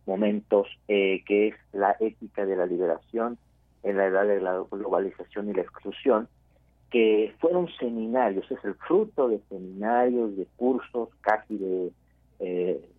momentos, 0.06 0.68
eh, 0.88 1.24
que 1.26 1.50
es 1.50 1.56
la 1.72 1.96
ética 2.00 2.46
de 2.46 2.56
la 2.56 2.66
liberación 2.66 3.38
en 3.84 3.98
la 3.98 4.08
edad 4.08 4.26
de 4.26 4.42
la 4.42 4.64
globalización 4.72 5.50
y 5.50 5.54
la 5.54 5.62
exclusión, 5.62 6.28
que 6.90 7.34
fueron 7.40 7.68
seminarios, 7.80 8.50
es 8.52 8.64
el 8.64 8.76
fruto 8.76 9.28
de 9.28 9.40
seminarios, 9.50 10.38
de 10.38 10.46
cursos, 10.56 11.10
casi 11.22 11.58
de 11.58 11.92
eh, 12.40 12.90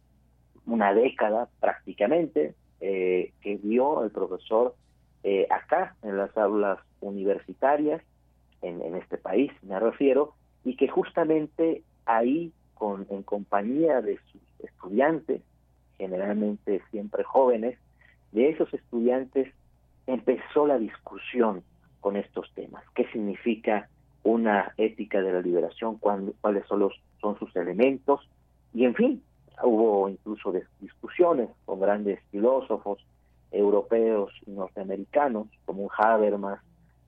una 0.67 0.93
década 0.93 1.49
prácticamente, 1.61 2.55
eh, 2.81 3.33
que 3.41 3.57
dio 3.59 4.05
el 4.05 4.11
profesor 4.11 4.75
acá 5.49 5.97
en 6.03 6.19
las 6.19 6.37
aulas 6.37 6.79
universitarias, 7.01 8.03
en, 8.61 8.83
en, 8.83 8.95
este 8.95 9.17
país 9.17 9.51
me 9.63 9.81
refiero, 9.81 10.35
y 10.65 10.77
que 10.77 10.87
justamente 10.87 11.83
ahí, 12.05 12.53
con, 12.75 13.07
en 13.09 13.23
compañía 13.23 14.03
de 14.03 14.19
sus 14.31 14.43
estudiantes, 14.59 15.41
generalmente 15.99 16.83
siempre 16.91 17.25
jóvenes, 17.25 17.79
de 18.33 18.51
esos 18.51 18.73
estudiantes 18.75 19.53
empezó 20.07 20.67
la 20.67 20.79
discusión 20.79 21.63
con 22.01 22.17
estos 22.17 22.53
temas. 22.55 22.85
¿Qué 22.95 23.07
significa 23.13 23.89
una 24.23 24.73
ética 24.77 25.23
de 25.23 25.33
la 25.33 25.41
liberación? 25.41 25.99
¿Cuáles 25.99 26.67
son, 26.67 26.81
los, 26.81 26.93
son 27.21 27.39
sus 27.39 27.55
elementos? 27.57 28.29
Y 28.73 28.85
en 28.85 28.95
fin, 28.95 29.23
hubo 29.63 30.09
incluso 30.09 30.53
discusiones 30.81 31.49
con 31.65 31.81
grandes 31.81 32.21
filósofos 32.31 32.99
europeos 33.53 34.33
y 34.47 34.51
norteamericanos, 34.51 35.47
como 35.65 35.85
un 35.85 35.91
Habermas, 35.97 36.61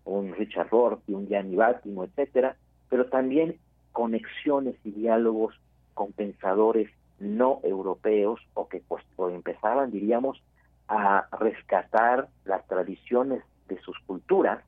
un 0.05 0.33
Richard 0.35 0.69
Rorty, 0.71 1.13
un 1.13 1.27
Gianni 1.27 1.57
Battimo, 1.57 2.05
etcétera, 2.05 2.57
pero 2.89 3.07
también 3.07 3.59
conexiones 3.93 4.77
y 4.85 4.93
diálogos 4.93 5.55
con 5.95 6.13
pensadores 6.13 6.91
no 7.19 7.61
europeos 7.63 8.41
o 8.55 8.69
que 8.69 8.83
pues 8.87 9.05
empezaban, 9.19 9.91
diríamos, 9.91 10.43
a 10.89 11.27
rescatar 11.39 12.29
las 12.45 12.67
tradiciones 12.67 13.43
de 13.69 13.79
sus 13.81 13.99
culturas, 14.07 14.63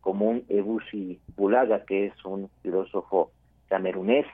como 0.00 0.26
un 0.26 0.44
Ebusi 0.48 1.20
Bulaga, 1.36 1.84
que 1.84 2.06
es 2.06 2.24
un 2.24 2.48
filósofo 2.62 3.30
camerunés, 3.68 4.26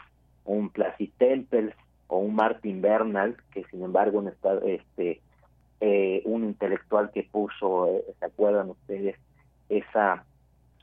un 0.45 0.71
Placid 0.71 1.11
Tempels 1.19 1.75
o 2.07 2.19
un 2.19 2.35
Martin 2.35 2.81
Bernal, 2.81 3.37
que 3.53 3.65
sin 3.65 3.83
embargo 3.83 4.23
está, 4.29 4.59
este, 4.65 5.21
eh, 5.81 6.23
un 6.27 6.45
intelectual 6.45 7.11
que 7.11 7.25
puso, 7.25 7.89
eh, 7.89 8.05
¿se 8.19 8.25
acuerdan 8.25 8.71
ustedes? 8.71 9.17
Esa 9.69 10.25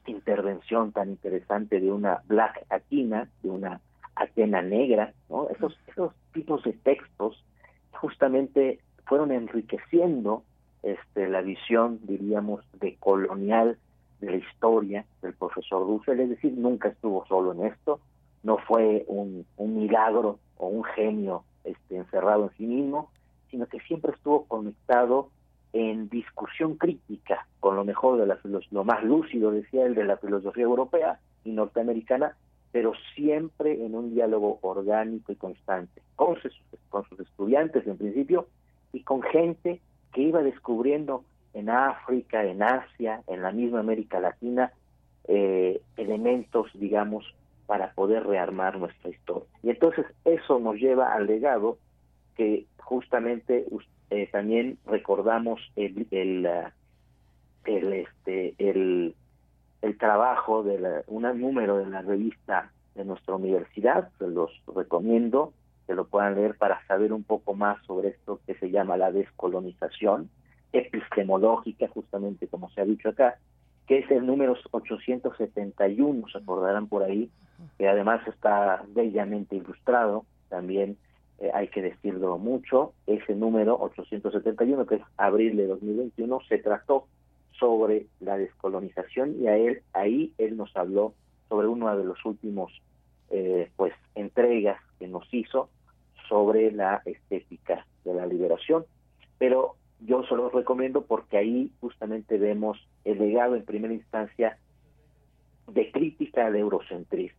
intervención 0.07 0.91
tan 0.91 1.09
interesante 1.09 1.79
de 1.79 1.91
una 1.91 2.21
Black 2.27 2.65
Athena, 2.69 3.29
de 3.43 3.49
una 3.49 3.79
Atena 4.15 4.61
negra, 4.61 5.13
¿no? 5.29 5.47
Esos, 5.49 5.77
tipos 6.33 6.63
de 6.63 6.73
textos 6.73 7.43
justamente 7.91 8.79
fueron 9.05 9.31
enriqueciendo 9.31 10.43
este, 10.83 11.27
la 11.27 11.41
visión, 11.41 11.99
diríamos, 12.03 12.63
de 12.79 12.95
colonial 12.95 13.77
de 14.21 14.31
la 14.31 14.37
historia 14.37 15.05
del 15.21 15.33
profesor 15.33 15.85
Dussel, 15.85 16.21
es 16.21 16.29
decir, 16.29 16.53
nunca 16.53 16.89
estuvo 16.89 17.25
solo 17.25 17.51
en 17.51 17.65
esto, 17.65 17.99
no 18.43 18.57
fue 18.59 19.03
un, 19.07 19.45
un 19.57 19.75
milagro 19.75 20.39
o 20.57 20.67
un 20.67 20.83
genio 20.83 21.43
este, 21.63 21.97
encerrado 21.97 22.45
en 22.45 22.57
sí 22.57 22.65
mismo, 22.65 23.11
sino 23.49 23.65
que 23.65 23.79
siempre 23.81 24.13
estuvo 24.13 24.45
conectado 24.45 25.29
en 25.73 26.09
discusión 26.09 26.75
crítica 26.75 27.47
con 27.59 27.75
lo 27.75 27.85
mejor 27.85 28.19
de 28.19 28.25
la 28.25 28.39
lo 28.71 28.83
más 28.83 29.03
lúcido, 29.03 29.51
decía 29.51 29.85
él, 29.85 29.95
de 29.95 30.03
la 30.03 30.17
filosofía 30.17 30.63
europea 30.63 31.19
y 31.43 31.51
norteamericana, 31.51 32.35
pero 32.71 32.93
siempre 33.15 33.85
en 33.85 33.95
un 33.95 34.13
diálogo 34.13 34.59
orgánico 34.61 35.31
y 35.31 35.35
constante 35.35 36.01
con 36.15 36.39
sus, 36.41 36.53
con 36.89 37.07
sus 37.09 37.19
estudiantes 37.19 37.85
en 37.85 37.97
principio 37.97 38.47
y 38.93 39.01
con 39.03 39.21
gente 39.21 39.81
que 40.13 40.21
iba 40.21 40.41
descubriendo 40.41 41.23
en 41.53 41.69
África, 41.69 42.45
en 42.45 42.63
Asia, 42.63 43.23
en 43.27 43.41
la 43.41 43.51
misma 43.51 43.79
América 43.79 44.19
Latina, 44.19 44.71
eh, 45.27 45.81
elementos, 45.97 46.67
digamos, 46.73 47.25
para 47.65 47.91
poder 47.93 48.25
rearmar 48.25 48.77
nuestra 48.77 49.09
historia. 49.09 49.47
Y 49.63 49.69
entonces 49.69 50.05
eso 50.25 50.59
nos 50.59 50.75
lleva 50.75 51.13
al 51.13 51.27
legado 51.27 51.77
que 52.35 52.65
justamente 52.77 53.65
eh, 54.09 54.27
también 54.31 54.77
recordamos 54.85 55.61
el, 55.75 56.07
el, 56.11 56.47
el 57.65 57.93
este 57.93 58.55
el, 58.57 59.15
el 59.81 59.97
trabajo 59.97 60.63
de 60.63 61.03
un 61.07 61.23
número 61.39 61.77
de 61.77 61.87
la 61.87 62.01
revista 62.01 62.71
de 62.95 63.05
nuestra 63.05 63.35
universidad, 63.35 64.09
se 64.19 64.27
los 64.27 64.51
recomiendo 64.75 65.53
que 65.87 65.95
lo 65.95 66.05
puedan 66.05 66.35
leer 66.35 66.55
para 66.55 66.85
saber 66.87 67.13
un 67.13 67.23
poco 67.23 67.53
más 67.53 67.83
sobre 67.85 68.09
esto 68.09 68.39
que 68.45 68.55
se 68.55 68.69
llama 68.69 68.97
la 68.97 69.11
descolonización 69.11 70.29
epistemológica, 70.71 71.87
justamente 71.89 72.47
como 72.47 72.69
se 72.71 72.81
ha 72.81 72.85
dicho 72.85 73.09
acá, 73.09 73.37
que 73.87 73.99
es 73.99 74.11
el 74.11 74.25
número 74.25 74.55
871, 74.71 76.27
se 76.29 76.37
acordarán 76.37 76.87
por 76.87 77.03
ahí, 77.03 77.29
que 77.77 77.89
además 77.89 78.25
está 78.27 78.83
bellamente 78.89 79.55
ilustrado, 79.55 80.25
también 80.49 80.97
eh, 81.39 81.51
hay 81.53 81.67
que 81.67 81.81
decirlo 81.81 82.37
mucho, 82.37 82.93
ese 83.07 83.35
número 83.35 83.77
871, 83.81 84.85
que 84.85 84.95
es 84.95 85.01
abril 85.17 85.57
de 85.57 85.67
2021, 85.67 86.39
se 86.47 86.59
trató 86.59 87.07
sobre 87.61 88.07
la 88.19 88.37
descolonización 88.37 89.35
y 89.39 89.47
a 89.47 89.55
él, 89.55 89.83
ahí 89.93 90.33
él 90.39 90.57
nos 90.57 90.75
habló 90.75 91.13
sobre 91.47 91.67
uno 91.67 91.95
de 91.95 92.03
los 92.03 92.17
últimos 92.25 92.73
eh, 93.29 93.69
pues 93.75 93.93
entregas 94.15 94.81
que 94.97 95.07
nos 95.07 95.31
hizo 95.31 95.69
sobre 96.27 96.71
la 96.71 97.03
estética 97.05 97.85
de 98.03 98.15
la 98.15 98.25
liberación. 98.25 98.83
Pero 99.37 99.75
yo 99.99 100.23
solo 100.23 100.49
recomiendo 100.49 101.03
porque 101.05 101.37
ahí 101.37 101.71
justamente 101.81 102.39
vemos 102.39 102.79
el 103.05 103.19
legado 103.19 103.55
en 103.55 103.63
primera 103.63 103.93
instancia 103.93 104.57
de 105.67 105.91
crítica 105.91 106.47
al 106.47 106.55
eurocentrismo. 106.55 107.37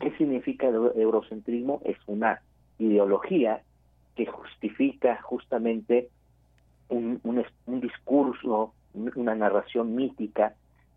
¿Qué 0.00 0.16
significa 0.16 0.68
el 0.68 0.92
eurocentrismo? 0.96 1.82
Es 1.84 1.98
una 2.06 2.40
ideología 2.78 3.62
que 4.16 4.24
justifica 4.24 5.20
justamente 5.22 6.08
un, 6.88 7.20
un 7.22 7.80
discurso, 7.80 8.72
una 8.94 9.34
narración 9.34 9.94
mítica, 9.94 10.54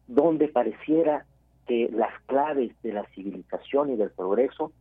donde 0.07 0.47
pareciera 0.47 1.25
que 1.67 1.89
las 1.91 2.11
claves 2.25 2.71
de 2.83 2.93
la 2.93 3.05
civilización 3.13 3.91
y 3.91 3.95
del 3.95 4.11
progreso 4.11 4.71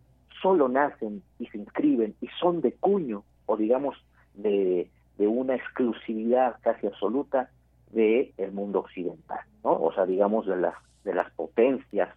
solo 0.40 0.68
nacen 0.68 1.22
y 1.38 1.46
se 1.46 1.58
inscriben 1.58 2.14
y 2.20 2.28
son 2.40 2.60
de 2.60 2.72
cuño 2.72 3.24
o 3.46 3.56
digamos 3.56 3.96
de, 4.34 4.88
de 5.18 5.26
una 5.26 5.54
exclusividad 5.54 6.56
casi 6.62 6.86
absoluta 6.86 7.50
del 7.92 8.32
el 8.38 8.52
mundo 8.52 8.80
occidental, 8.80 9.40
¿no? 9.64 9.72
O 9.72 9.92
sea, 9.92 10.06
digamos 10.06 10.46
de 10.46 10.56
las 10.56 10.74
de 11.04 11.14
las 11.14 11.30
potencias 11.32 12.10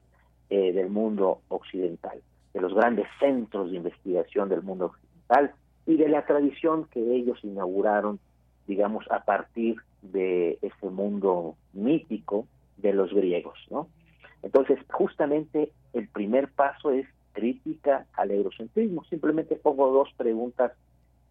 eh, 0.49 0.71
del 0.73 0.89
mundo 0.89 1.41
occidental, 1.47 2.21
de 2.53 2.61
los 2.61 2.73
grandes 2.73 3.07
centros 3.19 3.71
de 3.71 3.77
investigación 3.77 4.49
del 4.49 4.61
mundo 4.61 4.87
occidental 4.87 5.53
y 5.85 5.97
de 5.97 6.09
la 6.09 6.25
tradición 6.25 6.85
que 6.91 6.99
ellos 6.99 7.39
inauguraron, 7.43 8.19
digamos, 8.67 9.09
a 9.09 9.23
partir 9.23 9.77
de 10.03 10.59
ese 10.61 10.89
mundo 10.89 11.55
mítico 11.73 12.47
de 12.77 12.93
los 12.93 13.13
griegos, 13.13 13.57
¿no? 13.69 13.87
Entonces, 14.41 14.77
justamente 14.91 15.71
el 15.93 16.07
primer 16.09 16.49
paso 16.49 16.91
es 16.91 17.07
crítica 17.31 18.05
al 18.13 18.31
eurocentrismo. 18.31 19.03
Simplemente 19.05 19.55
pongo 19.55 19.91
dos 19.91 20.09
preguntas 20.17 20.73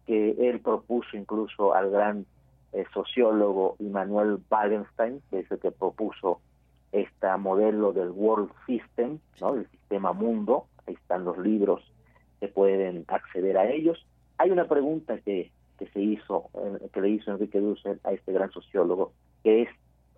que 0.05 0.31
él 0.49 0.59
propuso 0.59 1.15
incluso 1.15 1.73
al 1.73 1.89
gran 1.89 2.25
eh, 2.73 2.85
sociólogo 2.93 3.75
Immanuel 3.79 4.39
Wallenstein, 4.49 5.21
que 5.29 5.39
es 5.39 5.51
el 5.51 5.59
que 5.59 5.71
propuso 5.71 6.41
este 6.91 7.27
modelo 7.37 7.93
del 7.93 8.09
World 8.09 8.51
System, 8.65 9.19
¿no? 9.39 9.55
del 9.55 9.69
sistema 9.69 10.13
mundo. 10.13 10.65
Ahí 10.85 10.95
están 10.95 11.23
los 11.23 11.37
libros 11.37 11.81
que 12.39 12.47
pueden 12.47 13.05
acceder 13.07 13.57
a 13.57 13.69
ellos. 13.69 14.05
Hay 14.37 14.51
una 14.51 14.67
pregunta 14.67 15.17
que, 15.19 15.51
que 15.83 15.91
se 15.91 16.01
hizo, 16.01 16.49
eh, 16.53 16.89
que 16.93 17.01
le 17.01 17.09
hizo 17.09 17.31
Enrique 17.31 17.59
Dussel 17.59 17.99
a 18.03 18.11
este 18.11 18.31
gran 18.31 18.51
sociólogo, 18.51 19.11
que 19.43 19.63
es, 19.63 19.69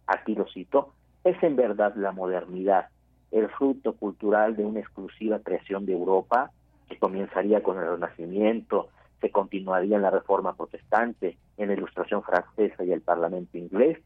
aquí 0.07 0.35
lo 0.35 0.47
cito, 0.47 0.93
¿Es 1.23 1.41
en 1.41 1.55
verdad 1.55 1.95
la 1.95 2.11
modernidad 2.11 2.89
el 3.31 3.49
fruto 3.49 3.93
cultural 3.93 4.55
de 4.55 4.63
una 4.63 4.79
exclusiva 4.79 5.39
creación 5.39 5.87
de 5.87 5.93
Europa 5.93 6.51
que 6.87 6.99
comenzaría 6.99 7.63
con 7.63 7.79
el 7.79 7.89
Renacimiento, 7.89 8.89
se 9.21 9.31
continuaría 9.31 9.95
en 9.95 10.03
la 10.03 10.11
Reforma 10.11 10.55
Protestante, 10.55 11.35
en 11.57 11.69
la 11.69 11.73
Ilustración 11.73 12.21
Francesa 12.21 12.83
y 12.83 12.91
el 12.91 13.01
Parlamento 13.01 13.57
inglés? 13.57 13.97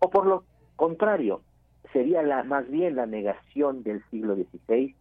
¿O 0.00 0.10
por 0.10 0.26
lo 0.26 0.42
contrario, 0.74 1.42
sería 1.92 2.24
la, 2.24 2.42
más 2.42 2.68
bien 2.68 2.96
la 2.96 3.06
negación 3.06 3.84
del 3.84 4.02
siglo 4.10 4.34
XVI 4.34 4.96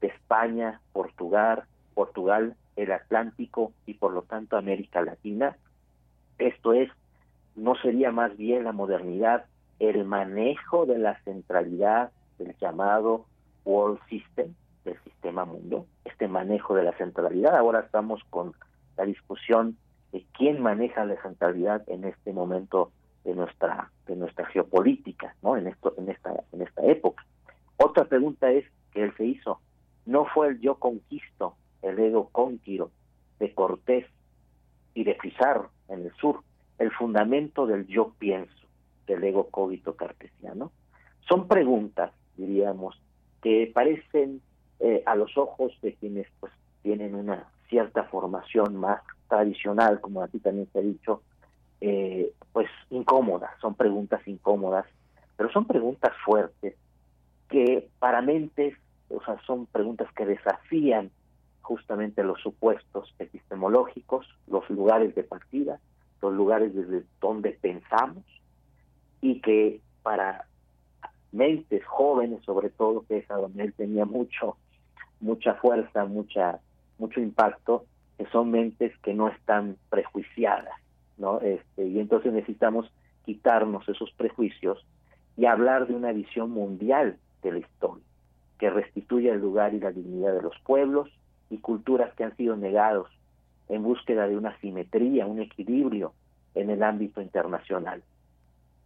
de 0.00 0.06
España, 0.06 0.80
Portugal, 0.94 1.64
Portugal, 1.92 2.56
el 2.78 2.92
Atlántico 2.92 3.72
y 3.86 3.94
por 3.94 4.12
lo 4.12 4.22
tanto 4.22 4.56
América 4.56 5.02
Latina? 5.02 5.56
Esto 6.38 6.72
es, 6.72 6.90
¿no 7.56 7.74
sería 7.76 8.10
más 8.12 8.36
bien 8.36 8.64
la 8.64 8.72
modernidad 8.72 9.44
el 9.78 10.04
manejo 10.04 10.86
de 10.86 10.98
la 10.98 11.20
centralidad 11.22 12.10
del 12.38 12.56
llamado 12.58 13.26
World 13.64 14.00
System, 14.08 14.54
del 14.84 14.98
sistema 15.04 15.44
mundo, 15.44 15.86
este 16.04 16.28
manejo 16.28 16.74
de 16.74 16.84
la 16.84 16.92
centralidad. 16.96 17.56
Ahora 17.56 17.80
estamos 17.80 18.22
con 18.30 18.54
la 18.96 19.04
discusión 19.04 19.76
de 20.12 20.24
quién 20.36 20.60
maneja 20.60 21.04
la 21.04 21.20
centralidad 21.22 21.82
en 21.88 22.04
este 22.04 22.32
momento 22.32 22.90
de 23.24 23.34
nuestra 23.34 23.90
de 24.06 24.16
nuestra 24.16 24.46
geopolítica, 24.46 25.34
¿no? 25.42 25.56
En 25.56 25.66
esto 25.66 25.94
en 25.98 26.08
esta 26.08 26.32
en 26.52 26.62
esta 26.62 26.84
época. 26.86 27.24
Otra 27.76 28.06
pregunta 28.06 28.50
es 28.50 28.64
que 28.92 29.04
él 29.04 29.14
se 29.16 29.26
hizo, 29.26 29.60
no 30.06 30.24
fue 30.24 30.48
el 30.48 30.60
yo 30.60 30.76
conquisto, 30.76 31.54
el 31.82 31.98
ego 31.98 32.28
conquiro 32.30 32.90
de 33.38 33.54
Cortés 33.54 34.06
y 34.94 35.04
de 35.04 35.14
Pizarro 35.14 35.70
en 35.88 36.06
el 36.06 36.12
sur, 36.16 36.42
el 36.78 36.90
fundamento 36.92 37.66
del 37.66 37.86
yo 37.86 38.14
pienso 38.18 38.66
del 39.06 39.24
ego 39.24 39.48
cógito 39.50 39.96
cartesiano? 39.96 40.72
Son 41.28 41.46
preguntas, 41.48 42.12
diríamos, 42.36 43.00
que 43.42 43.70
parecen 43.72 44.40
eh, 44.80 45.02
a 45.06 45.14
los 45.14 45.36
ojos 45.36 45.72
de 45.82 45.94
quienes 45.94 46.26
pues 46.40 46.52
tienen 46.82 47.14
una 47.14 47.48
cierta 47.68 48.04
formación 48.04 48.76
más 48.76 49.02
tradicional, 49.28 50.00
como 50.00 50.22
aquí 50.22 50.38
también 50.38 50.68
se 50.72 50.78
ha 50.78 50.82
dicho, 50.82 51.22
eh, 51.80 52.32
pues 52.52 52.68
incómodas, 52.90 53.50
son 53.60 53.74
preguntas 53.74 54.26
incómodas, 54.26 54.86
pero 55.36 55.50
son 55.52 55.66
preguntas 55.66 56.12
fuertes 56.24 56.74
que 57.48 57.88
para 57.98 58.22
mentes, 58.22 58.74
o 59.10 59.22
sea, 59.22 59.38
son 59.46 59.66
preguntas 59.66 60.08
que 60.14 60.26
desafían 60.26 61.10
justamente 61.68 62.24
los 62.24 62.40
supuestos 62.40 63.14
epistemológicos, 63.18 64.26
los 64.46 64.68
lugares 64.70 65.14
de 65.14 65.22
partida, 65.22 65.78
los 66.22 66.32
lugares 66.32 66.74
desde 66.74 67.04
donde 67.20 67.50
pensamos 67.50 68.24
y 69.20 69.42
que 69.42 69.82
para 70.02 70.46
mentes 71.30 71.84
jóvenes 71.84 72.42
sobre 72.46 72.70
todo 72.70 73.04
que 73.06 73.18
es 73.18 73.30
a 73.30 73.34
donde 73.34 73.64
él 73.64 73.74
tenía 73.74 74.06
mucho 74.06 74.56
mucha 75.20 75.54
fuerza 75.54 76.06
mucha 76.06 76.60
mucho 76.98 77.20
impacto 77.20 77.84
que 78.16 78.24
son 78.26 78.50
mentes 78.50 78.96
que 79.02 79.12
no 79.12 79.28
están 79.28 79.76
prejuiciadas 79.90 80.74
no 81.18 81.40
este 81.40 81.86
y 81.86 82.00
entonces 82.00 82.32
necesitamos 82.32 82.90
quitarnos 83.26 83.86
esos 83.90 84.10
prejuicios 84.12 84.86
y 85.36 85.44
hablar 85.44 85.86
de 85.86 85.94
una 85.94 86.12
visión 86.12 86.50
mundial 86.50 87.18
de 87.42 87.52
la 87.52 87.58
historia 87.58 88.04
que 88.58 88.70
restituya 88.70 89.34
el 89.34 89.40
lugar 89.40 89.74
y 89.74 89.80
la 89.80 89.92
dignidad 89.92 90.32
de 90.32 90.42
los 90.42 90.58
pueblos 90.60 91.10
y 91.50 91.58
culturas 91.58 92.12
que 92.14 92.24
han 92.24 92.36
sido 92.36 92.56
negados 92.56 93.08
en 93.68 93.82
búsqueda 93.82 94.26
de 94.26 94.36
una 94.36 94.58
simetría, 94.60 95.26
un 95.26 95.40
equilibrio 95.40 96.12
en 96.54 96.70
el 96.70 96.82
ámbito 96.82 97.20
internacional. 97.20 98.02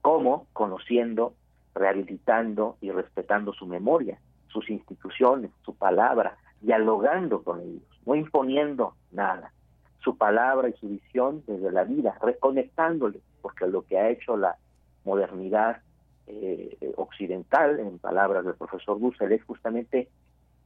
¿Cómo? 0.00 0.46
Conociendo, 0.52 1.34
rehabilitando 1.74 2.76
y 2.80 2.90
respetando 2.90 3.52
su 3.52 3.66
memoria, 3.66 4.18
sus 4.48 4.68
instituciones, 4.68 5.50
su 5.64 5.74
palabra, 5.74 6.36
dialogando 6.60 7.42
con 7.42 7.60
ellos, 7.60 7.82
no 8.04 8.14
imponiendo 8.14 8.94
nada, 9.12 9.52
su 10.00 10.16
palabra 10.16 10.68
y 10.68 10.72
su 10.74 10.88
visión 10.88 11.42
desde 11.46 11.70
la 11.70 11.84
vida, 11.84 12.18
reconectándole, 12.20 13.20
porque 13.40 13.66
lo 13.66 13.82
que 13.82 13.98
ha 13.98 14.10
hecho 14.10 14.36
la 14.36 14.56
modernidad 15.04 15.80
eh, 16.26 16.76
occidental, 16.96 17.80
en 17.80 17.98
palabras 17.98 18.44
del 18.44 18.54
profesor 18.54 18.98
Dussel, 19.00 19.32
es 19.32 19.44
justamente 19.44 20.08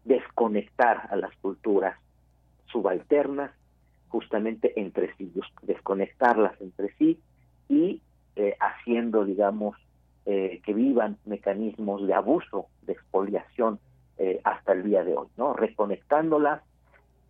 desconectar 0.07 1.09
a 1.11 1.17
las 1.17 1.35
culturas 1.39 1.99
subalternas 2.67 3.51
justamente 4.09 4.73
entre 4.81 5.15
sí, 5.17 5.33
desconectarlas 5.63 6.59
entre 6.61 6.95
sí 6.95 7.21
y 7.69 8.01
eh, 8.37 8.57
haciendo, 8.61 9.25
digamos, 9.25 9.77
eh, 10.25 10.61
que 10.65 10.73
vivan 10.73 11.19
mecanismos 11.25 12.07
de 12.07 12.15
abuso, 12.15 12.67
de 12.83 12.93
expoliación 12.93 13.79
eh, 14.19 14.41
hasta 14.45 14.73
el 14.73 14.85
día 14.85 15.05
de 15.05 15.17
hoy, 15.17 15.27
¿no? 15.37 15.53
Reconectándolas 15.53 16.63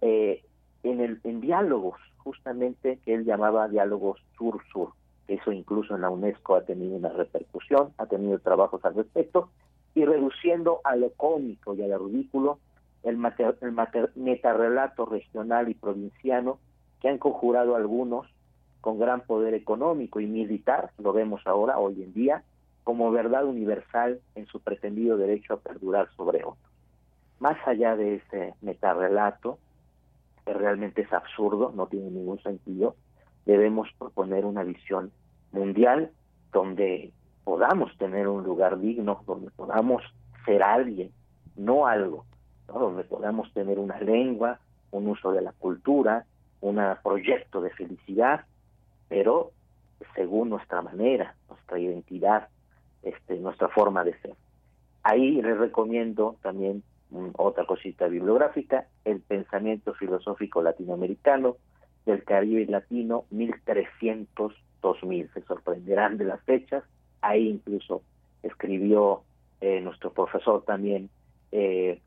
en, 0.02 1.00
el, 1.00 1.20
en 1.24 1.40
diálogos, 1.40 1.98
justamente 2.18 2.98
que 3.04 3.14
él 3.14 3.24
llamaba 3.24 3.68
diálogos 3.68 4.20
sur-sur. 4.36 4.92
Eso 5.26 5.50
incluso 5.50 5.96
en 5.96 6.02
la 6.02 6.10
UNESCO 6.10 6.54
ha 6.54 6.64
tenido 6.64 6.94
una 6.94 7.08
repercusión, 7.08 7.92
ha 7.98 8.06
tenido 8.06 8.38
trabajos 8.38 8.84
al 8.84 8.94
respecto, 8.94 9.50
y 9.94 10.04
reduciendo 10.04 10.80
a 10.84 10.94
lo 10.94 11.10
cómico 11.12 11.74
y 11.74 11.82
a 11.82 11.88
lo 11.88 12.06
ridículo 12.06 12.60
el, 13.07 13.18
el 13.61 14.11
metarrelato 14.16 15.07
regional 15.07 15.68
y 15.68 15.74
provinciano 15.74 16.59
que 17.00 17.09
han 17.09 17.18
conjurado 17.18 17.76
algunos 17.76 18.26
con 18.80 18.98
gran 18.98 19.20
poder 19.22 19.54
económico 19.54 20.20
y 20.20 20.26
militar, 20.26 20.90
lo 20.98 21.12
vemos 21.12 21.40
ahora, 21.46 21.78
hoy 21.78 22.02
en 22.02 22.12
día, 22.12 22.42
como 22.84 23.11
verdad 23.11 23.44
universal 23.44 24.20
en 24.34 24.46
su 24.46 24.61
pretendido 24.61 25.16
derecho 25.16 25.54
a 25.54 25.61
perdurar 25.61 26.09
sobre 26.16 26.44
otros. 26.44 26.72
Más 27.38 27.57
allá 27.66 27.96
de 27.96 28.16
ese 28.16 28.54
metarrelato, 28.61 29.59
que 30.44 30.52
realmente 30.52 31.02
es 31.02 31.12
absurdo, 31.12 31.72
no 31.74 31.86
tiene 31.86 32.11
ningún 32.11 32.40
sentido, 32.42 32.96
debemos 33.44 33.88
proponer 33.98 34.44
una 34.44 34.62
visión 34.64 35.12
mundial 35.52 36.11
donde 36.52 37.12
podamos 37.44 37.96
tener 37.98 38.28
un 38.28 38.44
lugar 38.44 38.80
digno, 38.80 39.22
donde 39.26 39.50
podamos 39.50 40.02
ser 40.44 40.62
alguien, 40.62 41.12
no 41.57 41.86
algo, 41.86 42.24
donde 42.66 43.04
podamos 43.04 43.52
tener 43.52 43.78
una 43.78 44.00
lengua, 44.00 44.58
un 44.90 45.08
uso 45.08 45.32
de 45.32 45.42
la 45.42 45.52
cultura, 45.52 46.24
un 46.60 46.80
proyecto 47.02 47.60
de 47.60 47.70
felicidad, 47.70 48.44
pero 49.08 49.52
según 50.14 50.50
nuestra 50.50 50.82
manera, 50.82 51.34
nuestra 51.48 51.78
identidad, 51.78 52.48
este, 53.02 53.36
nuestra 53.36 53.68
forma 53.68 54.04
de 54.04 54.18
ser. 54.20 54.34
Ahí 55.02 55.40
les 55.40 55.56
recomiendo 55.58 56.36
también 56.42 56.82
otra 57.36 57.64
cosita 57.66 58.08
bibliográfica, 58.08 58.88
el 59.04 59.20
pensamiento 59.20 59.94
filosófico 59.94 60.60
latinoamericano 60.62 61.56
del 62.04 62.24
Caribe 62.24 62.66
Latino 62.66 63.26
1300-2000. 63.32 65.32
Se 65.32 65.42
sorprenderán 65.42 66.18
de 66.18 66.24
las 66.24 66.42
fechas. 66.42 66.82
Ahí 67.20 67.48
incluso 67.48 68.02
escribió 68.42 69.22
eh, 69.60 69.80
nuestro 69.80 70.12
profesor 70.12 70.64
también 70.64 71.08
eh, 71.52 72.00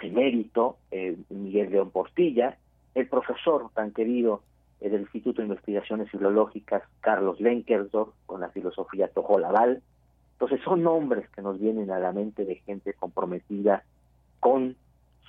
emérito, 0.00 0.78
eh, 0.90 1.16
Miguel 1.30 1.70
León 1.70 1.90
Portilla, 1.90 2.58
el 2.94 3.08
profesor 3.08 3.70
tan 3.74 3.92
querido 3.92 4.42
del 4.80 5.02
Instituto 5.02 5.40
de 5.40 5.48
Investigaciones 5.48 6.10
Filológicas, 6.10 6.82
Carlos 7.00 7.40
Lenkersdorf, 7.40 8.10
con 8.26 8.40
la 8.40 8.50
filosofía 8.50 9.08
Tojolabal. 9.08 9.82
Entonces 10.32 10.60
son 10.62 10.82
nombres 10.82 11.28
que 11.30 11.42
nos 11.42 11.58
vienen 11.58 11.90
a 11.90 11.98
la 11.98 12.12
mente 12.12 12.44
de 12.44 12.56
gente 12.56 12.92
comprometida 12.92 13.84
con, 14.40 14.76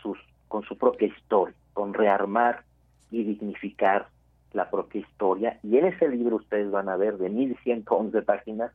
sus, 0.01 0.18
con 0.47 0.63
su 0.63 0.78
propia 0.78 1.07
historia, 1.07 1.55
con 1.74 1.93
rearmar 1.93 2.63
y 3.09 3.24
dignificar 3.24 4.09
la 4.53 4.70
propia 4.70 5.01
historia. 5.01 5.59
Y 5.63 5.78
en 5.78 5.86
ese 5.86 6.09
libro 6.09 6.38
ustedes 6.38 6.70
van 6.70 6.89
a 6.89 6.97
ver 6.97 7.18
de 7.18 7.30
1111 7.30 8.22
páginas, 8.24 8.72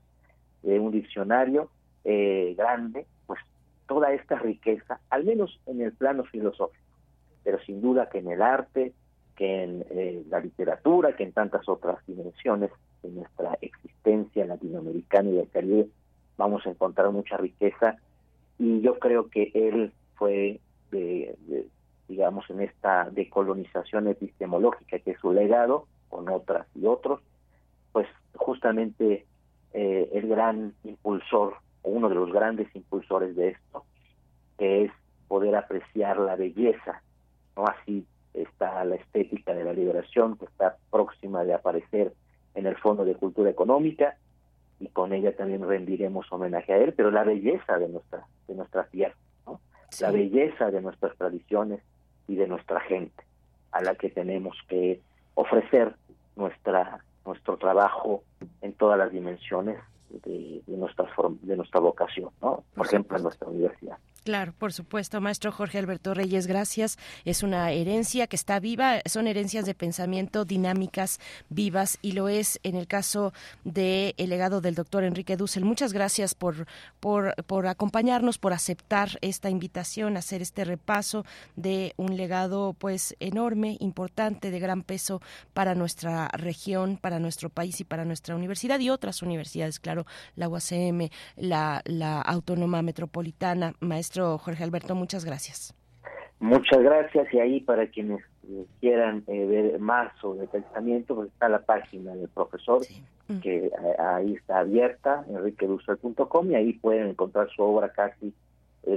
de 0.63 0.79
un 0.79 0.93
diccionario 0.93 1.69
eh, 2.05 2.55
grande, 2.57 3.07
toda 3.93 4.13
esta 4.13 4.37
riqueza, 4.39 5.01
al 5.11 5.25
menos 5.25 5.61
en 5.67 5.83
el 5.83 5.93
plano 5.93 6.25
filosófico 6.25 6.83
pero 7.45 7.59
sin 7.61 7.81
duda 7.81 8.09
que 8.09 8.19
en 8.19 8.31
el 8.31 8.43
arte, 8.43 8.93
que 9.37 9.65
en 9.65 9.85
eh, 9.91 10.23
la 10.29 10.41
literatura, 10.41 11.17
que 11.17 11.25
en 11.25 11.33
tantas 11.33 11.69
otras 11.69 11.99
dimensiones 12.07 12.71
de 13.03 13.11
nuestra 13.11 13.59
existencia 13.61 14.47
latinoamericana 14.47 15.31
y 15.31 15.33
del 15.33 15.51
Caribe, 15.51 15.89
vamos 16.37 16.65
a 16.67 16.71
encontrar 16.71 17.11
mucha 17.11 17.37
riqueza. 17.37 17.97
Y 18.59 18.81
yo 18.81 18.99
creo 18.99 19.29
que 19.29 19.51
él 19.55 19.93
fue, 20.15 20.61
digamos, 22.09 22.49
en 22.51 22.61
esta 22.61 23.11
decolonización 23.11 24.07
epistemológica 24.07 25.01
que 25.01 25.13
es 25.13 25.19
su 25.19 25.33
legado, 25.33 25.87
con 26.09 26.29
otras 26.29 26.67
y 26.77 26.87
otros, 26.87 27.21
pues 27.91 28.07
justamente 28.35 29.25
eh, 29.73 30.11
el 30.13 30.29
gran 30.29 30.75
impulsor, 30.85 31.55
uno 31.83 32.09
de 32.09 32.15
los 32.15 32.33
grandes 32.33 32.75
impulsores 32.75 33.35
de 33.37 33.49
esto, 33.49 33.85
que 34.59 34.85
es 34.85 34.93
poder 35.29 35.57
apreciar 35.57 36.19
la 36.19 36.37
belleza 36.37 37.03
¿no? 37.57 37.67
Así 37.67 38.07
está 38.35 38.85
la 38.85 38.97
estética 38.97 39.55
de 39.55 39.65
la 39.65 39.73
liberación 39.73 40.37
que 40.37 40.47
está 40.47 40.77
próxima 40.91 41.45
de 41.45 41.55
aparecer 41.55 42.13
en 42.55 42.67
el 42.67 42.77
Fondo 42.77 43.05
de 43.05 43.15
Cultura 43.15 43.51
Económica 43.51 44.17
y 44.81 44.89
con 44.89 45.13
ella 45.13 45.37
también 45.37 45.67
rendiremos 45.67 46.27
homenaje 46.33 46.73
a 46.73 46.79
él, 46.79 46.93
pero 46.95 47.11
la 47.11 47.25
belleza 47.25 47.79
de 47.79 47.89
nuestra 47.89 48.27
de 48.49 48.55
nuestra 48.55 48.85
tierra, 48.85 49.15
¿no? 49.47 49.61
la 50.01 50.11
belleza 50.11 50.71
de 50.71 50.81
nuestras 50.81 51.17
tradiciones 51.17 51.81
y 52.27 52.37
de 52.37 52.49
nuestra 52.49 52.81
gente, 52.81 53.23
a 53.71 53.83
la 53.83 53.95
que 53.95 54.11
tenemos 54.11 54.57
que 54.69 55.01
ofrecer 55.35 55.95
nuestra 56.37 57.05
nuestro 57.25 57.57
trabajo 57.57 58.25
en 58.63 58.73
todas 58.73 58.99
las 58.99 59.13
dimensiones 59.13 59.79
de, 60.25 60.63
de 60.67 60.77
nuestra 60.77 61.07
de 61.43 61.57
nuestra 61.57 61.81
vocación, 61.81 62.31
¿no? 62.41 62.65
Por 62.75 62.87
ejemplo, 62.87 63.17
en 63.17 63.23
nuestra 63.23 63.49
universidad. 63.49 63.99
Claro, 64.25 64.55
por 64.57 64.73
supuesto, 64.73 65.21
maestro 65.21 65.51
Jorge 65.51 65.79
Alberto 65.79 66.15
Reyes, 66.15 66.47
gracias. 66.47 66.97
Es 67.25 67.43
una 67.43 67.73
herencia 67.73 68.29
que 68.29 68.37
está 68.37 68.61
viva, 68.61 69.01
son 69.05 69.27
herencias 69.27 69.67
de 69.67 69.75
pensamiento 69.75 70.45
dinámicas, 70.45 71.19
vivas, 71.49 71.99
y 72.03 72.13
lo 72.13 72.29
es 72.29 72.61
en 72.63 72.77
el 72.77 72.87
caso 72.87 73.33
del 73.65 74.15
el 74.17 74.31
legado 74.31 74.61
del 74.61 74.77
doctor 74.77 75.03
Enrique 75.03 75.37
Dussel. 75.37 75.65
Muchas 75.65 75.93
gracias 75.93 76.37
por, 76.37 76.67
por, 77.01 77.35
por 77.47 77.67
acompañarnos, 77.67 78.39
por 78.39 78.53
aceptar 78.53 79.19
esta 79.23 79.51
invitación, 79.51 80.17
hacer 80.17 80.41
este 80.41 80.65
repaso 80.65 81.27
de 81.57 81.93
un 81.97 82.17
legado 82.17 82.77
pues 82.79 83.17
enorme, 83.19 83.77
importante, 83.81 84.53
de 84.53 84.61
gran 84.61 84.85
peso 84.85 85.21
para 85.53 85.75
nuestra 85.75 86.29
región, 86.29 86.97
para 86.97 87.19
nuestro 87.19 87.51
país 87.51 87.81
y 87.81 87.85
para 87.85 88.05
nuestra 88.05 88.37
universidad 88.37 88.79
y 88.79 88.89
otras 88.89 89.21
universidades, 89.21 89.81
claro, 89.81 90.07
la 90.37 90.49
UACM, 90.49 91.09
la, 91.35 91.83
la 91.87 92.21
Autónoma 92.23 92.83
Metropolitana, 92.83 93.75
maestro 93.81 94.12
Jorge 94.21 94.65
Alberto, 94.65 94.95
muchas 94.95 95.25
gracias. 95.25 95.75
Muchas 96.43 96.83
gracias 96.83 97.33
y 97.33 97.39
ahí 97.39 97.61
para 97.61 97.87
quienes 97.87 98.21
eh, 98.49 98.67
quieran 98.81 99.23
eh, 99.29 99.47
ver 99.47 99.79
más 99.79 100.13
sobre 100.21 100.43
el 100.43 100.49
pensamiento, 100.49 101.15
pues 101.15 101.29
está 101.29 101.49
la 101.49 101.61
página 101.61 102.17
del 102.17 102.29
profesor, 102.29 102.83
mm. 103.29 103.39
que 103.39 103.67
eh, 103.67 103.73
ahí 104.01 104.35
está 104.35 104.59
abierta, 104.59 105.25
enriquedusel.com, 105.29 106.51
y 106.51 106.57
ahí 106.57 106.73
pueden 106.73 107.11
encontrar 107.11 107.49
su 107.55 107.63
obra 107.63 107.91
casi 107.91 108.35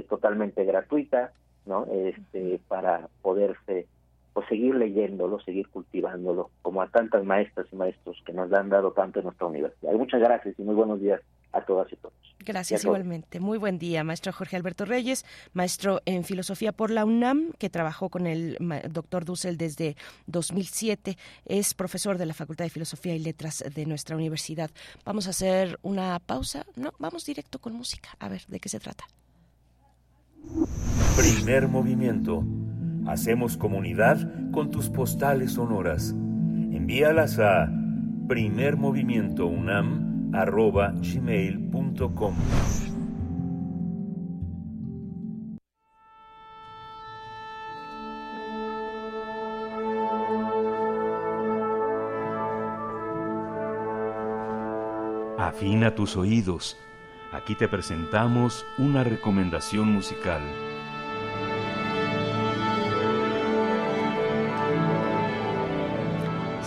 totalmente 0.08 0.64
gratuita, 0.64 1.32
¿no? 1.64 1.86
Este, 1.92 2.58
para 2.66 3.08
poderse 3.22 3.86
pues 4.32 4.48
seguir 4.48 4.74
leyéndolo, 4.74 5.38
seguir 5.38 5.68
cultivándolo, 5.68 6.50
como 6.62 6.82
a 6.82 6.88
tantas 6.88 7.24
maestras 7.24 7.68
y 7.70 7.76
maestros 7.76 8.20
que 8.26 8.32
nos 8.32 8.52
han 8.52 8.68
dado 8.68 8.90
tanto 8.90 9.20
en 9.20 9.26
nuestra 9.26 9.46
universidad. 9.46 9.92
Muchas 9.92 10.20
gracias 10.20 10.58
y 10.58 10.62
muy 10.62 10.74
buenos 10.74 11.00
días 11.00 11.20
a 11.56 11.64
todas 11.64 11.92
y 11.92 11.96
todos. 11.96 12.14
Gracias 12.44 12.84
igualmente. 12.84 13.40
Muy 13.40 13.58
buen 13.58 13.78
día, 13.78 14.04
maestro 14.04 14.32
Jorge 14.32 14.56
Alberto 14.56 14.84
Reyes, 14.84 15.24
maestro 15.52 16.00
en 16.04 16.22
filosofía 16.22 16.72
por 16.72 16.90
la 16.90 17.04
UNAM, 17.04 17.52
que 17.58 17.70
trabajó 17.70 18.08
con 18.08 18.26
el 18.26 18.56
doctor 18.90 19.24
Dussel 19.24 19.56
desde 19.56 19.96
2007. 20.26 21.16
Es 21.44 21.74
profesor 21.74 22.18
de 22.18 22.26
la 22.26 22.34
Facultad 22.34 22.64
de 22.64 22.70
Filosofía 22.70 23.14
y 23.14 23.18
Letras 23.18 23.64
de 23.74 23.86
nuestra 23.86 24.16
universidad. 24.16 24.70
Vamos 25.04 25.26
a 25.26 25.30
hacer 25.30 25.78
una 25.82 26.18
pausa. 26.20 26.66
No, 26.76 26.92
vamos 26.98 27.24
directo 27.24 27.58
con 27.58 27.72
música. 27.72 28.10
A 28.20 28.28
ver, 28.28 28.42
¿de 28.46 28.60
qué 28.60 28.68
se 28.68 28.78
trata? 28.78 29.04
Primer 31.16 31.66
movimiento. 31.68 32.44
Hacemos 33.06 33.56
comunidad 33.56 34.50
con 34.52 34.70
tus 34.70 34.90
postales 34.90 35.52
sonoras. 35.52 36.10
Envíalas 36.10 37.38
a 37.38 37.68
primermovimientounam.gmail.com 40.36 42.34
Afina 55.38 55.94
tus 55.94 56.16
oídos. 56.16 56.76
Aquí 57.32 57.54
te 57.54 57.68
presentamos 57.68 58.66
una 58.78 59.04
recomendación 59.04 59.92
musical. 59.92 60.42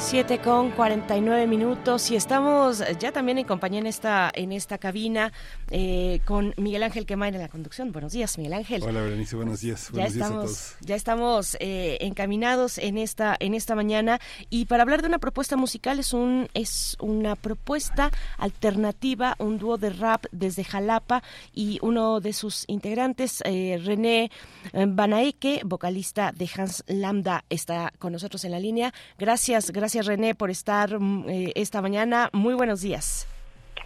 7 0.09 0.39
con 0.39 0.71
49 0.71 1.45
minutos 1.45 2.09
y 2.09 2.15
estamos 2.15 2.81
ya 2.99 3.11
también 3.11 3.37
en 3.37 3.45
compañía 3.45 3.79
en 3.79 3.85
esta, 3.85 4.31
en 4.33 4.51
esta 4.51 4.79
cabina 4.79 5.31
eh, 5.69 6.21
con 6.25 6.55
Miguel 6.57 6.81
Ángel 6.81 7.05
Quemain 7.05 7.35
en 7.35 7.41
la 7.41 7.47
conducción. 7.47 7.91
Buenos 7.91 8.13
días, 8.13 8.35
Miguel 8.39 8.53
Ángel. 8.53 8.81
Hola, 8.81 9.01
Berenice, 9.01 9.35
buenos 9.35 9.61
días. 9.61 9.91
ya 9.93 10.05
estamos, 10.05 10.75
Ya 10.81 10.95
estamos 10.95 11.57
eh, 11.59 11.99
encaminados 12.01 12.79
en 12.79 12.97
esta, 12.97 13.37
en 13.39 13.53
esta 13.53 13.75
mañana 13.75 14.19
y 14.49 14.65
para 14.65 14.81
hablar 14.81 15.03
de 15.03 15.09
una 15.09 15.19
propuesta 15.19 15.55
musical 15.57 15.99
es, 15.99 16.11
un, 16.11 16.47
es 16.55 16.97
una 16.99 17.35
propuesta 17.35 18.09
alternativa, 18.39 19.35
un 19.37 19.59
dúo 19.59 19.77
de 19.77 19.91
rap 19.91 20.25
desde 20.31 20.63
Jalapa 20.63 21.21
y 21.53 21.77
uno 21.83 22.19
de 22.19 22.33
sus 22.33 22.63
integrantes, 22.65 23.43
eh, 23.45 23.79
René 23.85 24.31
Banaeke, 24.73 25.61
vocalista 25.65 26.31
de 26.31 26.49
Hans 26.57 26.83
Lambda, 26.87 27.45
está 27.51 27.93
con 27.99 28.11
nosotros 28.11 28.43
en 28.43 28.51
la 28.51 28.59
línea. 28.59 28.91
Gracias, 29.19 29.69
gracias 29.69 29.98
René 30.01 30.35
por 30.35 30.49
estar 30.49 30.99
mm, 30.99 31.29
eh, 31.29 31.51
esta 31.55 31.81
mañana. 31.81 32.29
Muy 32.33 32.53
buenos 32.53 32.81
días. 32.81 33.27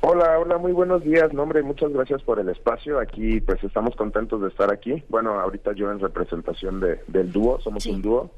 Hola, 0.01 0.37
hola, 0.37 0.57
muy 0.57 0.73
buenos 0.73 1.03
días. 1.03 1.31
Nombre, 1.33 1.63
muchas 1.63 1.91
gracias 1.93 2.21
por 2.23 2.39
el 2.39 2.49
espacio. 2.49 2.99
Aquí, 2.99 3.39
pues 3.39 3.63
estamos 3.63 3.95
contentos 3.95 4.41
de 4.41 4.49
estar 4.49 4.71
aquí. 4.71 5.03
Bueno, 5.07 5.39
ahorita 5.39 5.71
yo 5.73 5.91
en 5.91 5.99
representación 5.99 6.79
de, 6.81 6.99
del 7.07 7.31
dúo, 7.31 7.59
somos 7.61 7.85
un 7.85 8.01
dúo 8.01 8.31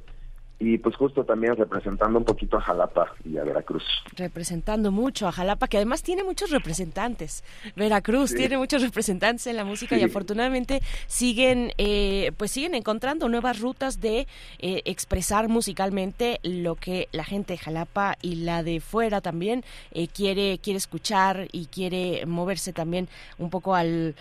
y 0.57 0.77
pues 0.77 0.95
justo 0.95 1.25
también 1.25 1.55
representando 1.55 2.17
un 2.17 2.23
poquito 2.23 2.57
a 2.57 2.61
Jalapa 2.61 3.13
y 3.25 3.37
a 3.37 3.43
Veracruz. 3.43 3.83
Representando 4.15 4.89
mucho 4.91 5.27
a 5.27 5.31
Jalapa, 5.33 5.67
que 5.67 5.77
además 5.77 6.01
tiene 6.01 6.23
muchos 6.23 6.49
representantes. 6.49 7.43
Veracruz 7.75 8.33
tiene 8.33 8.57
muchos 8.57 8.81
representantes 8.81 9.47
en 9.47 9.57
la 9.57 9.65
música 9.65 9.97
y 9.97 10.03
afortunadamente 10.03 10.81
siguen, 11.07 11.73
eh, 11.77 12.31
pues 12.37 12.51
siguen 12.51 12.73
encontrando 12.73 13.27
nuevas 13.27 13.59
rutas 13.59 13.99
de 13.99 14.27
eh, 14.59 14.81
expresar 14.85 15.49
musicalmente 15.49 16.39
lo 16.43 16.75
que 16.75 17.09
la 17.11 17.25
gente 17.25 17.53
de 17.53 17.57
Jalapa 17.57 18.17
y 18.21 18.35
la 18.35 18.63
de 18.63 18.79
fuera 18.79 19.19
también 19.19 19.63
eh, 19.91 20.07
quiere 20.07 20.59
quiere 20.59 20.77
escuchar 20.77 21.47
y 21.51 21.65
quiere 21.65 22.25
moverse 22.25 22.71
también 22.71 23.09
un 23.37 23.49
poco 23.49 23.75
al, 23.75 24.15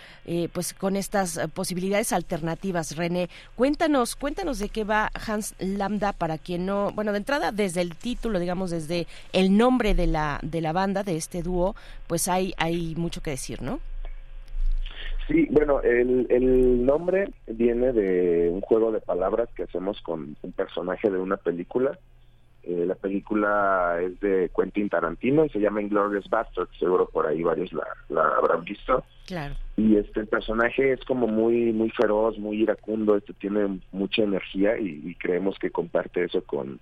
pues 0.51 0.73
con 0.73 0.97
estas 0.97 1.39
posibilidades 1.53 2.11
alternativas. 2.11 2.95
René, 2.95 3.29
cuéntanos, 3.55 4.15
cuéntanos 4.15 4.59
de 4.59 4.69
qué 4.69 4.83
va 4.83 5.11
Hans 5.27 5.55
Lambda 5.59 6.11
para 6.11 6.24
quien 6.37 6.65
no, 6.65 6.91
bueno, 6.93 7.11
de 7.11 7.19
entrada 7.19 7.51
desde 7.51 7.81
el 7.81 7.95
título, 7.95 8.39
digamos, 8.39 8.71
desde 8.71 9.07
el 9.33 9.57
nombre 9.57 9.93
de 9.93 10.07
la 10.07 10.39
de 10.41 10.61
la 10.61 10.73
banda 10.73 11.03
de 11.03 11.15
este 11.15 11.41
dúo, 11.41 11.75
pues 12.07 12.27
hay 12.27 12.53
hay 12.57 12.95
mucho 12.95 13.21
que 13.21 13.31
decir, 13.31 13.61
¿no? 13.61 13.79
Sí, 15.27 15.47
bueno, 15.49 15.81
el, 15.81 16.27
el 16.29 16.85
nombre 16.85 17.31
viene 17.47 17.93
de 17.93 18.49
un 18.51 18.61
juego 18.61 18.91
de 18.91 19.01
palabras 19.01 19.49
que 19.55 19.63
hacemos 19.63 19.99
con 20.01 20.37
un 20.41 20.51
personaje 20.51 21.09
de 21.09 21.17
una 21.17 21.37
película. 21.37 21.97
Eh, 22.67 22.83
la 22.87 22.95
película 22.95 23.99
es 24.01 24.19
de 24.21 24.49
Quentin 24.55 24.89
Tarantino 24.89 25.45
y 25.45 25.49
se 25.49 25.59
llama 25.59 25.83
Inglorious 25.83 26.27
Bastard, 26.27 26.67
seguro 26.79 27.07
por 27.07 27.27
ahí 27.27 27.43
varios 27.43 27.71
la, 27.71 27.85
la 28.09 28.23
habrán 28.23 28.63
visto. 28.63 29.03
Claro. 29.27 29.53
Y 29.77 29.97
este 29.97 30.21
el 30.21 30.27
personaje 30.27 30.93
es 30.93 31.03
como 31.05 31.27
muy 31.27 31.71
muy 31.73 31.91
feroz, 31.91 32.39
muy 32.39 32.63
iracundo, 32.63 33.17
este 33.17 33.33
tiene 33.33 33.81
mucha 33.91 34.23
energía 34.23 34.79
y, 34.79 35.13
creemos 35.19 35.59
que 35.59 35.69
comparte 35.69 36.23
eso 36.23 36.43
con 36.43 36.79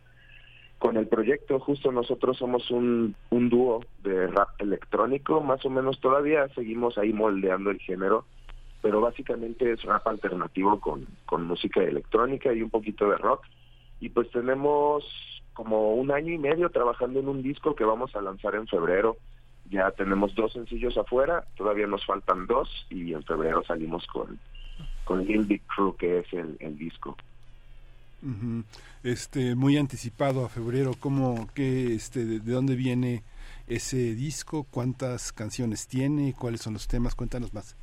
con 0.79 0.95
el 0.95 1.07
proyecto. 1.07 1.59
Justo 1.59 1.91
nosotros 1.91 2.37
somos 2.37 2.71
un, 2.71 3.13
un 3.29 3.49
dúo 3.49 3.83
de 4.03 4.27
rap 4.27 4.49
electrónico, 4.59 5.41
más 5.41 5.65
o 5.65 5.69
menos 5.69 5.99
todavía 5.99 6.47
seguimos 6.55 6.97
ahí 6.97 7.11
moldeando 7.11 7.71
el 7.71 7.79
género, 7.79 8.25
pero 8.81 9.01
básicamente 9.01 9.73
es 9.73 9.83
rap 9.83 10.07
alternativo 10.07 10.79
con, 10.79 11.07
con 11.25 11.45
música 11.45 11.81
electrónica 11.83 12.53
y 12.53 12.61
un 12.61 12.69
poquito 12.69 13.09
de 13.09 13.17
rock. 13.17 13.43
Y 13.99 14.09
pues 14.09 14.29
tenemos 14.31 15.05
como 15.53 15.93
un 15.93 16.11
año 16.11 16.33
y 16.33 16.37
medio 16.37 16.69
trabajando 16.69 17.19
en 17.19 17.27
un 17.27 17.43
disco 17.43 17.75
que 17.75 17.83
vamos 17.83 18.15
a 18.15 18.21
lanzar 18.21 18.55
en 18.55 18.67
febrero 18.67 19.17
ya 19.69 19.91
tenemos 19.91 20.35
dos 20.35 20.53
sencillos 20.53 20.97
afuera, 20.97 21.45
todavía 21.55 21.87
nos 21.87 22.05
faltan 22.05 22.45
dos 22.47 22.69
y 22.89 23.13
en 23.13 23.23
febrero 23.23 23.63
salimos 23.63 24.05
con, 24.07 24.39
con 25.05 25.25
Lil 25.25 25.45
Big 25.45 25.61
Crew, 25.67 25.95
que 25.97 26.19
es 26.19 26.25
el, 26.33 26.77
disco. 26.77 27.15
Este, 29.03 29.55
muy 29.55 29.77
anticipado 29.77 30.45
a 30.45 30.49
febrero, 30.49 30.91
¿cómo, 30.99 31.49
qué, 31.53 31.93
este, 31.93 32.25
de, 32.25 32.39
dónde 32.39 32.75
viene 32.75 33.23
ese 33.67 34.15
disco? 34.15 34.65
¿Cuántas 34.69 35.33
canciones 35.33 35.87
tiene? 35.87 36.33
¿Cuáles 36.33 36.61
son 36.61 36.73
los 36.73 36.87
temas? 36.87 37.15
Cuéntanos 37.15 37.53
más. 37.53 37.75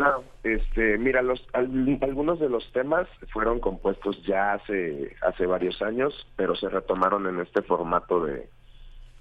Claro, 0.00 0.24
este, 0.44 0.96
mira, 0.96 1.20
los, 1.20 1.46
algunos 1.52 2.40
de 2.40 2.48
los 2.48 2.72
temas 2.72 3.06
fueron 3.34 3.60
compuestos 3.60 4.22
ya 4.24 4.54
hace, 4.54 5.14
hace 5.20 5.44
varios 5.44 5.82
años, 5.82 6.26
pero 6.36 6.54
se 6.56 6.70
retomaron 6.70 7.26
en 7.26 7.38
este 7.40 7.60
formato 7.60 8.24
de, 8.24 8.48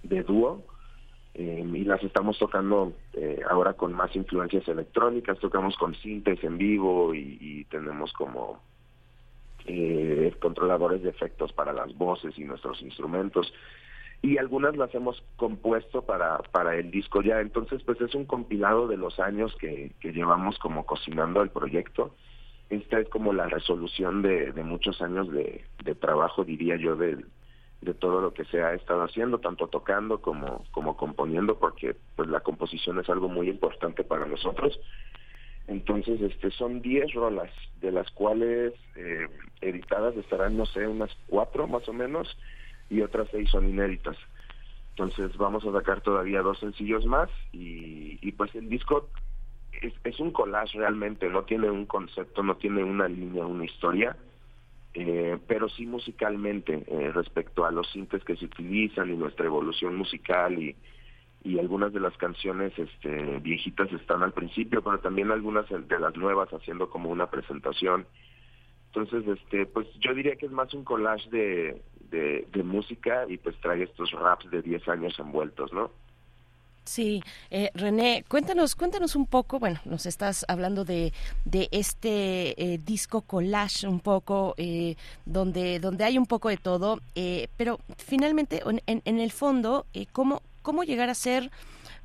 de 0.03 0.23
dúo 0.23 0.63
eh, 1.33 1.65
y 1.73 1.83
las 1.83 2.01
estamos 2.01 2.39
tocando 2.39 2.93
eh, 3.11 3.41
ahora 3.49 3.73
con 3.73 3.91
más 3.91 4.15
influencias 4.15 4.65
electrónicas, 4.69 5.37
tocamos 5.39 5.75
con 5.75 5.95
sintes 5.95 6.41
en 6.45 6.57
vivo 6.57 7.13
y, 7.13 7.65
tenemos 7.69 8.13
como 8.13 8.61
eh, 9.65 10.33
controladores 10.41 11.03
de 11.03 11.09
efectos 11.09 11.51
para 11.51 11.73
las 11.73 11.93
voces 11.97 12.37
y 12.39 12.45
nuestros 12.45 12.81
instrumentos 12.81 13.53
y 14.21 14.37
algunas 14.37 14.75
las 14.75 14.93
hemos 14.93 15.23
compuesto 15.37 16.01
para, 16.01 16.39
para 16.51 16.75
el 16.75 16.91
disco 16.91 17.21
ya, 17.21 17.39
entonces 17.39 17.81
pues 17.83 18.01
es 18.01 18.13
un 18.15 18.25
compilado 18.25 18.87
de 18.87 18.97
los 18.97 19.19
años 19.19 19.55
que, 19.59 19.93
que 20.01 20.11
llevamos 20.11 20.59
como 20.59 20.85
cocinando 20.85 21.41
el 21.41 21.49
proyecto. 21.49 22.15
Esta 22.69 22.99
es 22.99 23.09
como 23.09 23.33
la 23.33 23.47
resolución 23.47 24.21
de, 24.21 24.51
de 24.51 24.63
muchos 24.63 25.01
años 25.01 25.31
de, 25.31 25.63
de 25.83 25.95
trabajo, 25.95 26.43
diría 26.43 26.75
yo, 26.75 26.95
del, 26.95 27.25
de 27.81 27.93
todo 27.93 28.21
lo 28.21 28.33
que 28.33 28.43
se 28.45 28.61
ha 28.61 28.73
estado 28.73 29.03
haciendo, 29.03 29.39
tanto 29.39 29.67
tocando 29.67 30.21
como, 30.21 30.65
como 30.71 30.97
componiendo, 30.97 31.57
porque 31.57 31.95
pues 32.15 32.27
la 32.27 32.41
composición 32.41 32.99
es 32.99 33.09
algo 33.09 33.29
muy 33.29 33.49
importante 33.49 34.03
para 34.03 34.25
nosotros. 34.25 34.79
Entonces, 35.67 36.19
este, 36.21 36.51
son 36.51 36.81
10 36.81 37.13
rolas, 37.13 37.51
de 37.79 37.91
las 37.91 38.09
cuales 38.11 38.73
eh, 38.95 39.27
editadas 39.61 40.15
estarán, 40.17 40.57
no 40.57 40.65
sé, 40.65 40.87
unas 40.87 41.15
cuatro 41.27 41.67
más 41.67 41.87
o 41.87 41.93
menos, 41.93 42.27
y 42.89 43.01
otras 43.01 43.27
seis 43.31 43.49
son 43.49 43.69
inéditas. 43.69 44.17
Entonces, 44.91 45.35
vamos 45.37 45.65
a 45.65 45.71
sacar 45.71 46.01
todavía 46.01 46.41
dos 46.41 46.59
sencillos 46.59 47.05
más, 47.05 47.29
y, 47.53 48.19
y 48.21 48.31
pues 48.33 48.53
el 48.55 48.67
disco 48.67 49.09
es, 49.81 49.93
es 50.03 50.19
un 50.19 50.31
collage 50.31 50.77
realmente, 50.77 51.29
no 51.29 51.43
tiene 51.43 51.69
un 51.69 51.85
concepto, 51.85 52.43
no 52.43 52.57
tiene 52.57 52.83
una 52.83 53.07
línea, 53.07 53.45
una 53.45 53.65
historia, 53.65 54.17
eh, 54.93 55.37
pero 55.47 55.69
sí 55.69 55.85
musicalmente 55.85 56.83
eh, 56.87 57.11
respecto 57.13 57.65
a 57.65 57.71
los 57.71 57.89
sintes 57.91 58.23
que 58.23 58.35
se 58.35 58.45
utilizan 58.45 59.09
y 59.09 59.15
nuestra 59.15 59.45
evolución 59.45 59.95
musical 59.95 60.61
y, 60.61 60.75
y 61.43 61.59
algunas 61.59 61.93
de 61.93 61.99
las 61.99 62.17
canciones 62.17 62.77
este, 62.77 63.39
viejitas 63.39 63.91
están 63.93 64.23
al 64.23 64.33
principio, 64.33 64.81
pero 64.81 64.99
también 64.99 65.31
algunas 65.31 65.69
de 65.69 65.99
las 65.99 66.15
nuevas 66.17 66.49
haciendo 66.49 66.89
como 66.89 67.09
una 67.09 67.29
presentación. 67.29 68.05
Entonces, 68.87 69.27
este, 69.27 69.65
pues 69.67 69.87
yo 69.99 70.13
diría 70.13 70.35
que 70.35 70.47
es 70.47 70.51
más 70.51 70.73
un 70.73 70.83
collage 70.83 71.29
de, 71.29 71.81
de, 72.09 72.63
música 72.63 73.25
y 73.27 73.37
pues 73.37 73.55
trae 73.61 73.83
estos 73.83 74.11
raps 74.11 74.49
de 74.51 74.61
10 74.61 74.87
años 74.89 75.17
envueltos, 75.19 75.71
¿no? 75.73 75.91
Sí, 76.83 77.21
eh, 77.51 77.69
René, 77.75 78.25
cuéntanos, 78.27 78.75
cuéntanos 78.75 79.15
un 79.15 79.27
poco, 79.27 79.59
bueno, 79.59 79.79
nos 79.85 80.05
estás 80.07 80.43
hablando 80.47 80.85
de, 80.85 81.13
de 81.45 81.67
este 81.71 82.61
eh, 82.61 82.79
disco 82.83 83.21
collage 83.21 83.87
un 83.87 83.99
poco, 83.99 84.55
eh, 84.57 84.95
donde, 85.25 85.79
donde 85.79 86.03
hay 86.03 86.17
un 86.17 86.25
poco 86.25 86.49
de 86.49 86.57
todo, 86.57 86.99
eh, 87.13 87.47
pero 87.57 87.79
finalmente, 87.97 88.63
en, 88.87 89.19
el 89.19 89.31
fondo, 89.31 89.85
¿cómo, 90.11 90.41
¿cómo 90.63 90.83
llegar 90.83 91.09
a 91.09 91.15
ser 91.15 91.51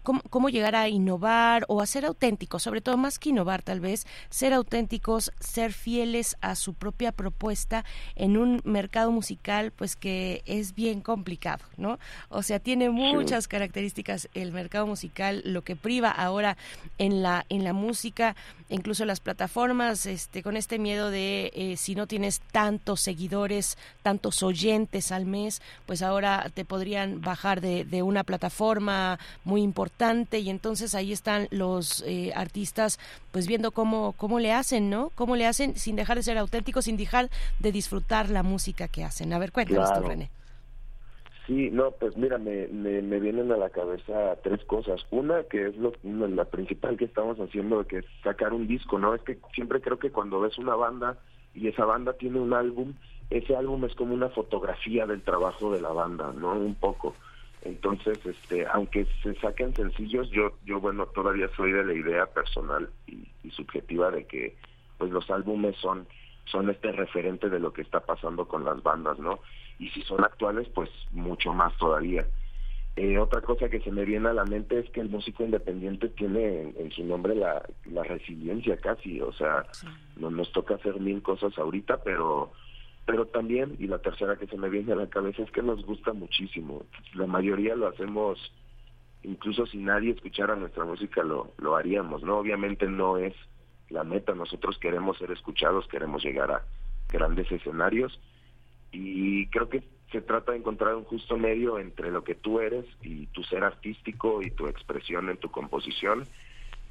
cómo, 0.05 0.49
llegar 0.51 0.77
a 0.77 0.89
innovar 0.89 1.65
o 1.69 1.81
a 1.81 1.87
ser 1.87 2.05
auténticos, 2.05 2.63
sobre 2.63 2.83
todo 2.83 2.97
más 2.97 3.19
que 3.19 3.31
innovar 3.31 3.63
tal 3.63 3.81
vez, 3.81 4.07
ser 4.29 4.53
auténticos, 4.53 5.33
ser 5.41 5.73
fieles 5.73 6.37
a 6.43 6.55
su 6.55 6.75
propia 6.75 7.11
propuesta 7.11 7.85
en 8.15 8.37
un 8.37 8.61
mercado 8.65 9.11
musical 9.11 9.73
pues 9.73 9.97
que 9.97 10.43
es 10.45 10.75
bien 10.75 11.01
complicado, 11.01 11.65
¿no? 11.77 11.99
O 12.29 12.43
sea, 12.43 12.61
tiene 12.61 12.91
muchas 12.91 13.49
características 13.49 14.29
el 14.35 14.53
mercado 14.53 14.87
musical, 14.87 15.43
lo 15.45 15.63
que 15.63 15.75
priva 15.75 16.11
ahora 16.11 16.57
en 16.99 17.23
la 17.23 17.47
en 17.49 17.65
la 17.65 17.73
música, 17.73 18.37
incluso 18.69 19.05
las 19.05 19.21
plataformas 19.21 20.07
este 20.07 20.43
con 20.43 20.57
este 20.57 20.79
miedo 20.79 21.11
de 21.11 21.51
eh, 21.55 21.77
si 21.77 21.95
no 21.95 22.07
tienes 22.07 22.41
tantos 22.53 23.01
seguidores, 23.01 23.79
tantos 24.03 24.43
oyentes 24.43 25.13
al 25.13 25.25
mes, 25.25 25.63
pues 25.87 26.03
ahora 26.03 26.51
te 26.53 26.65
podrían 26.65 27.23
bajar 27.23 27.63
de, 27.63 27.85
de 27.85 28.03
una 28.03 28.25
plataforma 28.25 29.19
muy 29.45 29.63
importante 29.63 29.94
y 30.33 30.51
entonces 30.51 30.95
ahí 30.95 31.13
están 31.13 31.47
los 31.51 32.03
eh, 32.07 32.33
artistas 32.35 32.99
pues 33.31 33.47
viendo 33.47 33.71
cómo, 33.71 34.13
cómo 34.17 34.41
le 34.41 34.53
hacen, 34.53 34.91
¿no? 34.91 35.11
Cómo 35.15 35.37
le 35.37 35.47
hacen 35.47 35.77
sin 35.77 35.97
dejar 35.97 36.17
de 36.17 36.25
ser 36.25 36.37
auténticos, 36.37 36.87
sin 36.87 36.97
dejar 36.97 37.31
de 37.61 37.73
disfrutar 37.73 38.29
la 38.29 38.43
música 38.43 38.89
que 38.89 39.05
hacen. 39.05 39.33
A 39.33 39.39
ver, 39.39 39.53
cuéntanos 39.53 39.93
tú, 39.95 40.01
René. 40.01 40.31
Sí, 41.47 41.71
no, 41.71 41.93
pues 41.93 42.17
mira, 42.17 42.39
me, 42.39 42.67
me, 42.69 43.21
vienen 43.21 43.53
a 43.53 43.57
la 43.57 43.71
cabeza 43.71 44.37
tres 44.43 44.65
cosas. 44.65 45.07
Una, 45.11 45.45
que 45.45 45.69
es 45.69 45.77
lo, 45.77 45.93
la 46.03 46.45
principal 46.47 46.97
que 46.97 47.05
estamos 47.05 47.39
haciendo, 47.39 47.87
que 47.87 47.99
es 47.99 48.05
sacar 48.23 48.53
un 48.53 48.67
disco, 48.67 48.99
¿no? 48.99 49.15
Es 49.15 49.23
que 49.23 49.39
siempre 49.55 49.81
creo 49.81 49.99
que 49.99 50.11
cuando 50.11 50.41
ves 50.41 50.59
una 50.59 50.75
banda 50.75 51.19
y 51.55 51.69
esa 51.69 51.85
banda 51.85 52.15
tiene 52.15 52.41
un 52.41 52.53
álbum, 52.53 52.95
ese 53.31 53.55
álbum 53.57 53.85
es 53.85 53.95
como 53.95 54.15
una 54.15 54.31
fotografía 54.31 55.07
del 55.07 55.23
trabajo 55.23 55.73
de 55.73 55.81
la 55.81 55.91
banda, 55.91 56.33
¿no? 56.33 56.53
Un 56.53 56.75
poco. 56.75 57.15
Entonces, 57.65 58.19
este, 58.25 58.67
aunque 58.67 59.07
se 59.23 59.35
saquen 59.37 59.75
sencillos, 59.75 60.31
yo, 60.31 60.53
yo 60.67 60.81
bueno, 60.81 61.07
todavía 61.07 61.49
soy 61.57 61.73
de 61.73 61.85
la 61.85 61.95
idea 61.95 62.27
personal 62.27 62.91
y, 63.07 63.25
subjetiva 63.51 64.11
de 64.11 64.27
que, 64.27 64.57
pues, 64.99 65.11
los 65.11 65.31
álbumes 65.31 65.77
son, 65.77 66.07
son 66.47 66.69
este 66.71 66.93
referente 66.93 67.49
de 67.49 67.61
lo 67.61 67.73
que 67.73 67.83
está 67.83 68.01
pasando 68.01 68.49
con 68.49 68.65
las 68.65 68.83
bandas, 68.83 69.19
¿no? 69.19 69.39
Y 69.79 69.89
si 69.91 70.03
son 70.03 70.25
actuales, 70.25 70.69
pues, 70.75 70.91
mucho 71.13 71.53
más 71.53 71.77
todavía. 71.79 72.27
Eh, 72.97 73.19
otra 73.19 73.41
cosa 73.41 73.69
que 73.69 73.81
se 73.81 73.91
me 73.91 74.05
viene 74.05 74.29
a 74.29 74.35
la 74.35 74.45
mente 74.45 74.79
es 74.79 74.89
que 74.91 75.01
el 75.01 75.09
músico 75.09 75.43
independiente 75.43 76.09
tiene 76.11 76.73
en, 76.77 76.93
su 76.93 77.05
nombre 77.05 77.35
la, 77.35 77.63
la, 77.87 78.05
resiliencia 78.05 78.77
casi, 78.77 79.21
o 79.21 79.33
sea, 79.33 79.67
no, 80.17 80.31
nos 80.31 80.53
toca 80.53 80.77
hacer 80.77 81.01
mil 81.01 81.21
cosas 81.21 81.59
ahorita, 81.59 82.03
pero 82.05 82.53
pero 83.07 83.27
también, 83.27 83.77
y 83.79 83.87
la 83.87 83.99
tercera 83.99 84.37
que 84.37 84.47
se 84.47 84.57
me 84.57 84.71
viene 84.71 84.93
a 84.93 84.97
la 84.97 85.09
cabeza 85.09 85.43
es 85.43 85.51
que 85.51 85.63
nos 85.63 85.85
gusta 85.85 86.13
muchísimo. 86.13 86.87
La 87.15 87.27
mayoría 87.27 87.77
lo 87.77 87.89
hacemos, 87.89 88.39
incluso 89.23 89.67
si 89.67 89.79
nadie 89.79 90.13
escuchara 90.13 90.57
nuestra 90.57 90.85
música, 90.85 91.23
lo, 91.23 91.53
lo 91.59 91.77
haríamos, 91.77 92.23
¿no? 92.23 92.39
Obviamente 92.39 92.87
no 92.87 93.19
es 93.19 93.35
la 93.91 94.05
meta, 94.05 94.35
nosotros 94.35 94.79
queremos 94.79 95.19
ser 95.19 95.31
escuchados, 95.31 95.87
queremos 95.89 96.25
llegar 96.25 96.51
a 96.51 96.63
grandes 97.11 97.51
escenarios 97.53 98.19
y 98.91 99.47
creo 99.49 99.69
que 99.69 99.83
se 100.11 100.21
trata 100.21 100.53
de 100.53 100.59
encontrar 100.59 100.95
un 100.95 101.05
justo 101.05 101.37
medio 101.37 101.79
entre 101.79 102.11
lo 102.11 102.25
que 102.25 102.35
tú 102.35 102.61
eres 102.61 102.87
y 103.03 103.27
tu 103.27 103.43
ser 103.43 103.65
artístico 103.65 104.41
y 104.43 104.51
tu 104.51 104.69
expresión 104.69 105.29
en 105.29 105.37
tu 105.37 105.51
composición 105.51 106.25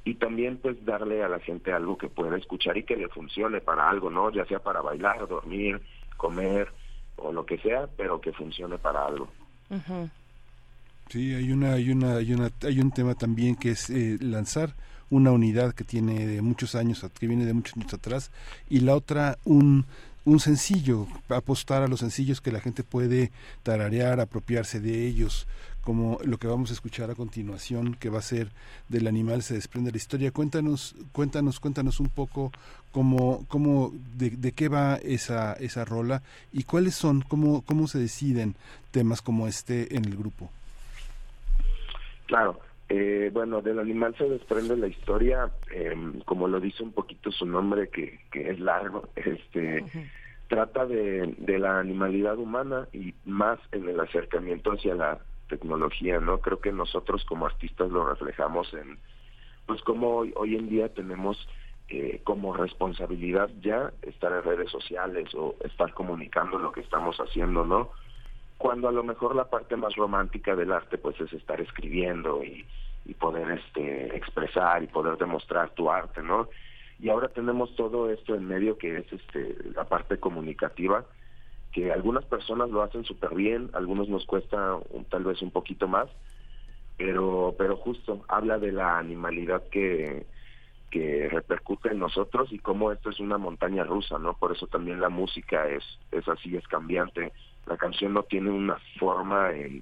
y 0.05 0.15
también 0.15 0.57
pues 0.57 0.83
darle 0.85 1.23
a 1.23 1.29
la 1.29 1.39
gente 1.39 1.71
algo 1.71 1.97
que 1.97 2.09
pueda 2.09 2.37
escuchar 2.37 2.77
y 2.77 2.83
que 2.83 2.97
le 2.97 3.07
funcione 3.07 3.61
para 3.61 3.89
algo, 3.89 4.09
¿no? 4.09 4.29
Ya 4.31 4.45
sea 4.45 4.59
para 4.59 4.81
bailar, 4.81 5.27
dormir, 5.27 5.81
comer 6.17 6.71
o 7.17 7.31
lo 7.31 7.45
que 7.45 7.57
sea, 7.59 7.87
pero 7.95 8.19
que 8.21 8.33
funcione 8.33 8.77
para 8.77 9.05
algo. 9.05 9.29
Sí, 11.09 11.33
hay 11.33 11.51
una, 11.51 11.73
hay 11.73 11.91
una, 11.91 12.15
hay 12.15 12.33
una, 12.33 12.51
hay 12.63 12.79
un 12.79 12.91
tema 12.91 13.15
también 13.15 13.55
que 13.55 13.71
es 13.71 13.89
eh, 13.89 14.17
lanzar 14.19 14.75
una 15.09 15.31
unidad 15.31 15.73
que 15.73 15.83
tiene 15.83 16.25
de 16.25 16.41
muchos 16.41 16.73
años, 16.75 17.05
que 17.19 17.27
viene 17.27 17.45
de 17.45 17.53
muchos 17.53 17.77
años 17.77 17.93
atrás, 17.93 18.31
y 18.69 18.79
la 18.79 18.95
otra 18.95 19.37
un 19.43 19.85
un 20.25 20.39
sencillo, 20.39 21.07
apostar 21.29 21.83
a 21.83 21.87
los 21.87 21.99
sencillos 21.99 22.39
que 22.39 22.51
la 22.51 22.61
gente 22.61 22.83
puede 22.83 23.31
tararear, 23.61 24.19
apropiarse 24.19 24.79
de 24.79 25.05
ellos, 25.05 25.47
como 25.81 26.17
lo 26.23 26.37
que 26.37 26.47
vamos 26.47 26.69
a 26.69 26.73
escuchar 26.73 27.11
a 27.11 27.15
continuación, 27.15 27.95
que 27.95 28.09
va 28.09 28.19
a 28.19 28.21
ser 28.21 28.49
del 28.87 29.07
animal 29.07 29.43
se 29.43 29.55
desprende 29.55 29.91
la 29.91 29.97
historia. 29.97 30.31
Cuéntanos, 30.31 30.95
cuéntanos, 31.11 31.59
cuéntanos 31.59 31.99
un 31.99 32.07
poco 32.07 32.53
cómo, 32.93 33.45
cómo, 33.49 33.91
de, 34.17 34.53
qué 34.53 34.69
va 34.69 34.95
esa, 34.95 35.53
esa 35.53 35.83
rola 35.83 36.23
y 36.53 36.63
cuáles 36.63 36.95
son, 36.95 37.21
cómo, 37.21 37.61
cómo 37.63 37.89
se 37.89 37.99
deciden 37.99 38.55
temas 38.91 39.21
como 39.21 39.47
este 39.47 39.97
en 39.97 40.05
el 40.05 40.15
grupo. 40.15 40.49
Claro, 42.25 42.59
eh, 42.89 43.29
bueno, 43.33 43.61
del 43.61 43.79
animal 43.79 44.15
se 44.17 44.27
desprende 44.27 44.77
la 44.77 44.87
historia, 44.87 45.51
em, 45.71 46.19
como 46.21 46.47
lo 46.47 46.59
dice 46.59 46.83
un 46.83 46.91
poquito 46.91 47.31
su 47.31 47.45
nombre, 47.45 47.89
que, 47.89 48.19
que 48.31 48.49
es 48.49 48.59
largo, 48.59 49.09
este, 49.15 49.83
trata 50.47 50.85
de, 50.85 51.33
de 51.37 51.59
la 51.59 51.79
animalidad 51.79 52.37
humana 52.37 52.87
y 52.93 53.13
más 53.25 53.59
en 53.71 53.87
el 53.87 53.99
acercamiento 53.99 54.71
hacia 54.71 54.95
la 54.95 55.19
tecnología, 55.47 56.19
¿no? 56.19 56.39
Creo 56.39 56.59
que 56.59 56.71
nosotros 56.71 57.23
como 57.25 57.45
artistas 57.45 57.89
lo 57.89 58.07
reflejamos 58.07 58.73
en, 58.73 58.97
pues 59.65 59.81
como 59.81 60.17
hoy, 60.17 60.33
hoy 60.35 60.55
en 60.55 60.69
día 60.69 60.89
tenemos 60.89 61.47
eh, 61.89 62.21
como 62.23 62.53
responsabilidad 62.55 63.49
ya 63.61 63.91
estar 64.01 64.31
en 64.31 64.43
redes 64.43 64.71
sociales 64.71 65.33
o 65.35 65.55
estar 65.63 65.93
comunicando 65.93 66.57
lo 66.57 66.71
que 66.71 66.81
estamos 66.81 67.17
haciendo, 67.17 67.65
¿no? 67.65 67.91
Cuando 68.63 68.87
a 68.87 68.93
lo 68.93 69.03
mejor 69.03 69.35
la 69.35 69.49
parte 69.49 69.75
más 69.75 69.93
romántica 69.97 70.55
del 70.55 70.71
arte 70.71 70.97
pues 70.97 71.19
es 71.19 71.33
estar 71.33 71.59
escribiendo 71.59 72.41
y, 72.45 72.65
poder 73.19 73.59
este 73.59 74.15
expresar 74.15 74.81
y 74.81 74.87
poder 74.87 75.17
demostrar 75.17 75.71
tu 75.71 75.91
arte, 75.91 76.21
¿no? 76.21 76.47
Y 76.97 77.09
ahora 77.09 77.27
tenemos 77.27 77.75
todo 77.75 78.09
esto 78.09 78.35
en 78.35 78.47
medio 78.47 78.77
que 78.77 78.99
es 78.99 79.11
este 79.11 79.57
la 79.75 79.83
parte 79.83 80.17
comunicativa 80.17 81.03
que 81.73 81.91
algunas 81.91 82.23
personas 82.23 82.69
lo 82.69 82.83
hacen 82.83 83.03
súper 83.03 83.35
bien, 83.35 83.69
algunos 83.73 84.07
nos 84.07 84.25
cuesta 84.25 84.79
tal 85.09 85.25
vez 85.25 85.41
un 85.41 85.51
poquito 85.51 85.89
más, 85.89 86.07
pero 86.97 87.55
pero 87.57 87.75
justo 87.75 88.23
habla 88.29 88.59
de 88.59 88.71
la 88.71 88.97
animalidad 88.97 89.61
que 89.71 90.25
que 90.89 91.27
repercute 91.27 91.89
en 91.89 91.99
nosotros 91.99 92.53
y 92.53 92.59
cómo 92.59 92.93
esto 92.93 93.09
es 93.09 93.19
una 93.19 93.37
montaña 93.37 93.83
rusa, 93.83 94.17
¿no? 94.19 94.35
Por 94.35 94.53
eso 94.53 94.67
también 94.67 95.01
la 95.01 95.09
música 95.09 95.67
es 95.67 95.83
es 96.11 96.25
así, 96.29 96.55
es 96.55 96.65
cambiante. 96.69 97.33
La 97.65 97.77
canción 97.77 98.13
no 98.13 98.23
tiene 98.23 98.49
una 98.49 98.77
forma 98.99 99.51
en, 99.51 99.81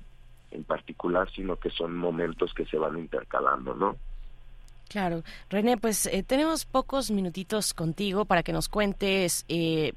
en 0.52 0.64
particular, 0.64 1.30
sino 1.32 1.56
que 1.56 1.70
son 1.70 1.96
momentos 1.96 2.54
que 2.54 2.66
se 2.66 2.78
van 2.78 2.98
intercalando, 2.98 3.74
¿no? 3.74 3.98
Claro. 4.92 5.24
René, 5.50 5.78
pues 5.78 6.06
eh, 6.08 6.22
tenemos 6.22 6.66
pocos 6.66 7.12
minutitos 7.12 7.74
contigo 7.74 8.26
para 8.26 8.44
que 8.44 8.52
nos 8.52 8.68
cuentes, 8.68 9.46
eh, 9.48 9.94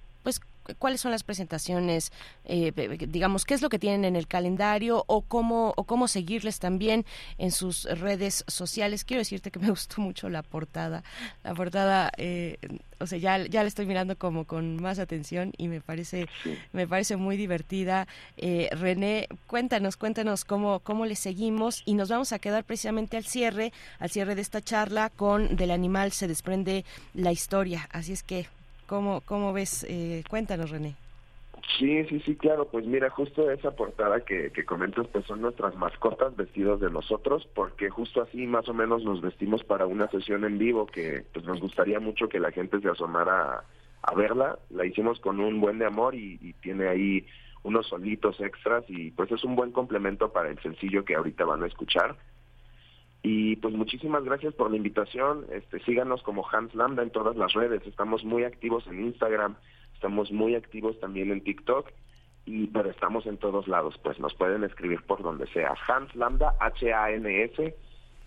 cuáles 0.78 1.00
son 1.00 1.10
las 1.10 1.22
presentaciones, 1.22 2.12
eh, 2.44 2.72
digamos, 3.08 3.44
qué 3.44 3.54
es 3.54 3.62
lo 3.62 3.68
que 3.68 3.78
tienen 3.78 4.04
en 4.04 4.16
el 4.16 4.26
calendario 4.26 5.04
o 5.06 5.22
cómo, 5.22 5.74
o 5.76 5.84
cómo 5.84 6.08
seguirles 6.08 6.58
también 6.58 7.04
en 7.38 7.50
sus 7.50 7.84
redes 7.84 8.44
sociales. 8.46 9.04
Quiero 9.04 9.20
decirte 9.20 9.50
que 9.50 9.58
me 9.58 9.68
gustó 9.70 10.00
mucho 10.00 10.28
la 10.28 10.42
portada. 10.42 11.04
La 11.42 11.54
portada, 11.54 12.10
eh, 12.16 12.58
o 13.00 13.06
sea, 13.06 13.18
ya, 13.18 13.38
ya 13.38 13.62
la 13.62 13.68
estoy 13.68 13.86
mirando 13.86 14.16
como 14.16 14.44
con 14.44 14.80
más 14.80 14.98
atención 14.98 15.52
y 15.56 15.68
me 15.68 15.80
parece, 15.80 16.28
me 16.72 16.86
parece 16.86 17.16
muy 17.16 17.36
divertida. 17.36 18.06
Eh, 18.36 18.68
René, 18.72 19.28
cuéntanos, 19.46 19.96
cuéntanos 19.96 20.44
cómo, 20.44 20.80
cómo 20.80 21.06
le 21.06 21.16
seguimos 21.16 21.82
y 21.84 21.94
nos 21.94 22.08
vamos 22.08 22.32
a 22.32 22.38
quedar 22.38 22.64
precisamente 22.64 23.16
al 23.16 23.24
cierre, 23.24 23.72
al 23.98 24.10
cierre 24.10 24.34
de 24.34 24.42
esta 24.42 24.62
charla 24.62 25.10
con 25.10 25.56
Del 25.56 25.70
animal 25.70 26.12
se 26.12 26.28
desprende 26.28 26.84
la 27.12 27.32
historia. 27.32 27.88
Así 27.92 28.12
es 28.12 28.22
que 28.22 28.46
¿Cómo, 28.86 29.22
cómo 29.22 29.52
ves? 29.52 29.86
Eh, 29.88 30.22
cuéntanos, 30.28 30.70
René. 30.70 30.96
Sí, 31.78 32.04
sí, 32.04 32.20
sí, 32.20 32.36
claro. 32.36 32.68
Pues 32.70 32.86
mira, 32.86 33.10
justo 33.10 33.50
esa 33.50 33.72
portada 33.72 34.20
que, 34.20 34.50
que 34.52 34.64
comentas, 34.64 35.06
pues 35.08 35.24
son 35.24 35.40
nuestras 35.40 35.74
mascotas 35.76 36.36
vestidos 36.36 36.80
de 36.80 36.90
nosotros, 36.90 37.48
porque 37.54 37.90
justo 37.90 38.22
así 38.22 38.46
más 38.46 38.68
o 38.68 38.74
menos 38.74 39.04
nos 39.04 39.20
vestimos 39.20 39.64
para 39.64 39.86
una 39.86 40.08
sesión 40.08 40.44
en 40.44 40.58
vivo 40.58 40.86
que 40.86 41.24
pues 41.32 41.44
nos 41.44 41.60
gustaría 41.60 42.00
mucho 42.00 42.28
que 42.28 42.40
la 42.40 42.52
gente 42.52 42.80
se 42.80 42.88
asomara 42.88 43.64
a, 44.02 44.14
verla. 44.14 44.58
La 44.70 44.84
hicimos 44.84 45.18
con 45.20 45.40
un 45.40 45.60
buen 45.60 45.78
de 45.78 45.86
amor 45.86 46.14
y, 46.14 46.38
y, 46.40 46.52
tiene 46.54 46.88
ahí 46.88 47.26
unos 47.62 47.86
solitos 47.86 48.38
extras 48.40 48.84
y 48.88 49.10
pues 49.12 49.32
es 49.32 49.42
un 49.42 49.56
buen 49.56 49.72
complemento 49.72 50.30
para 50.32 50.50
el 50.50 50.60
sencillo 50.60 51.04
que 51.04 51.14
ahorita 51.14 51.44
van 51.44 51.62
a 51.62 51.66
escuchar. 51.66 52.16
Y 53.26 53.56
pues 53.56 53.72
muchísimas 53.72 54.22
gracias 54.22 54.52
por 54.52 54.70
la 54.70 54.76
invitación. 54.76 55.46
Este, 55.50 55.80
síganos 55.80 56.22
como 56.22 56.46
Hans 56.46 56.74
Lambda 56.74 57.02
en 57.02 57.08
todas 57.08 57.34
las 57.36 57.54
redes. 57.54 57.80
Estamos 57.86 58.22
muy 58.22 58.44
activos 58.44 58.86
en 58.86 59.02
Instagram, 59.02 59.56
estamos 59.94 60.30
muy 60.30 60.54
activos 60.54 61.00
también 61.00 61.32
en 61.32 61.42
TikTok, 61.42 61.90
y 62.44 62.66
pero 62.66 62.90
estamos 62.90 63.24
en 63.24 63.38
todos 63.38 63.66
lados. 63.66 63.98
Pues 64.02 64.20
nos 64.20 64.34
pueden 64.34 64.62
escribir 64.62 65.00
por 65.06 65.22
donde 65.22 65.46
sea. 65.46 65.74
Hans 65.88 66.14
Lambda, 66.14 66.54
H-A-N-S, 66.60 67.74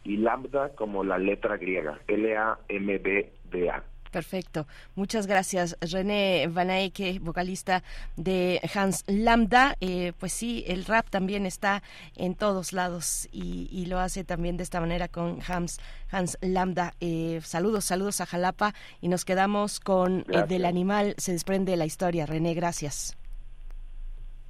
y 0.04 0.18
lambda 0.18 0.74
como 0.74 1.04
la 1.04 1.20
letra 1.20 1.58
griega, 1.58 2.00
L-A-M-B-D-A. 2.08 3.84
Perfecto. 4.12 4.68
Muchas 4.96 5.28
gracias, 5.28 5.78
René 5.82 6.48
Van 6.50 6.70
Eyck, 6.70 7.22
vocalista 7.22 7.84
de 8.16 8.62
Hans 8.74 9.04
Lambda. 9.08 9.76
Eh, 9.82 10.14
pues 10.20 10.34
sí, 10.34 10.64
el 10.68 10.86
rap 10.86 11.10
también 11.10 11.46
está 11.46 11.84
en 12.16 12.36
todos 12.36 12.74
lados 12.74 13.28
y, 13.32 13.86
lo 13.88 14.00
hace 14.00 14.26
también 14.26 14.58
de 14.58 14.64
esta 14.64 14.82
manera 14.82 15.08
con 15.08 15.40
Hans, 15.48 15.80
Hans 16.12 16.38
Lambda. 16.42 16.94
Eh, 17.00 17.40
saludos, 17.44 17.86
saludos 17.86 18.20
a 18.20 18.26
Jalapa 18.26 18.74
y 19.00 19.08
nos 19.08 19.24
quedamos 19.24 19.80
con 19.80 20.26
eh, 20.30 20.44
Del 20.46 20.66
Animal 20.66 21.16
se 21.18 21.32
desprende 21.32 21.78
la 21.78 21.86
historia. 21.86 22.26
René, 22.26 22.54
gracias. 22.54 23.18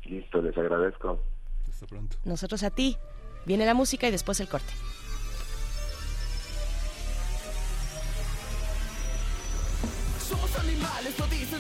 Listo, 0.06 0.42
les 0.42 0.58
agradezco. 0.58 1.20
Hasta 1.70 1.86
pronto. 1.86 2.18
Nosotros 2.24 2.64
a 2.64 2.72
ti. 2.72 2.98
Viene 3.46 3.66
la 3.66 3.74
música 3.74 4.08
y 4.08 4.12
después 4.12 4.40
el 4.40 4.50
corte. 4.50 4.74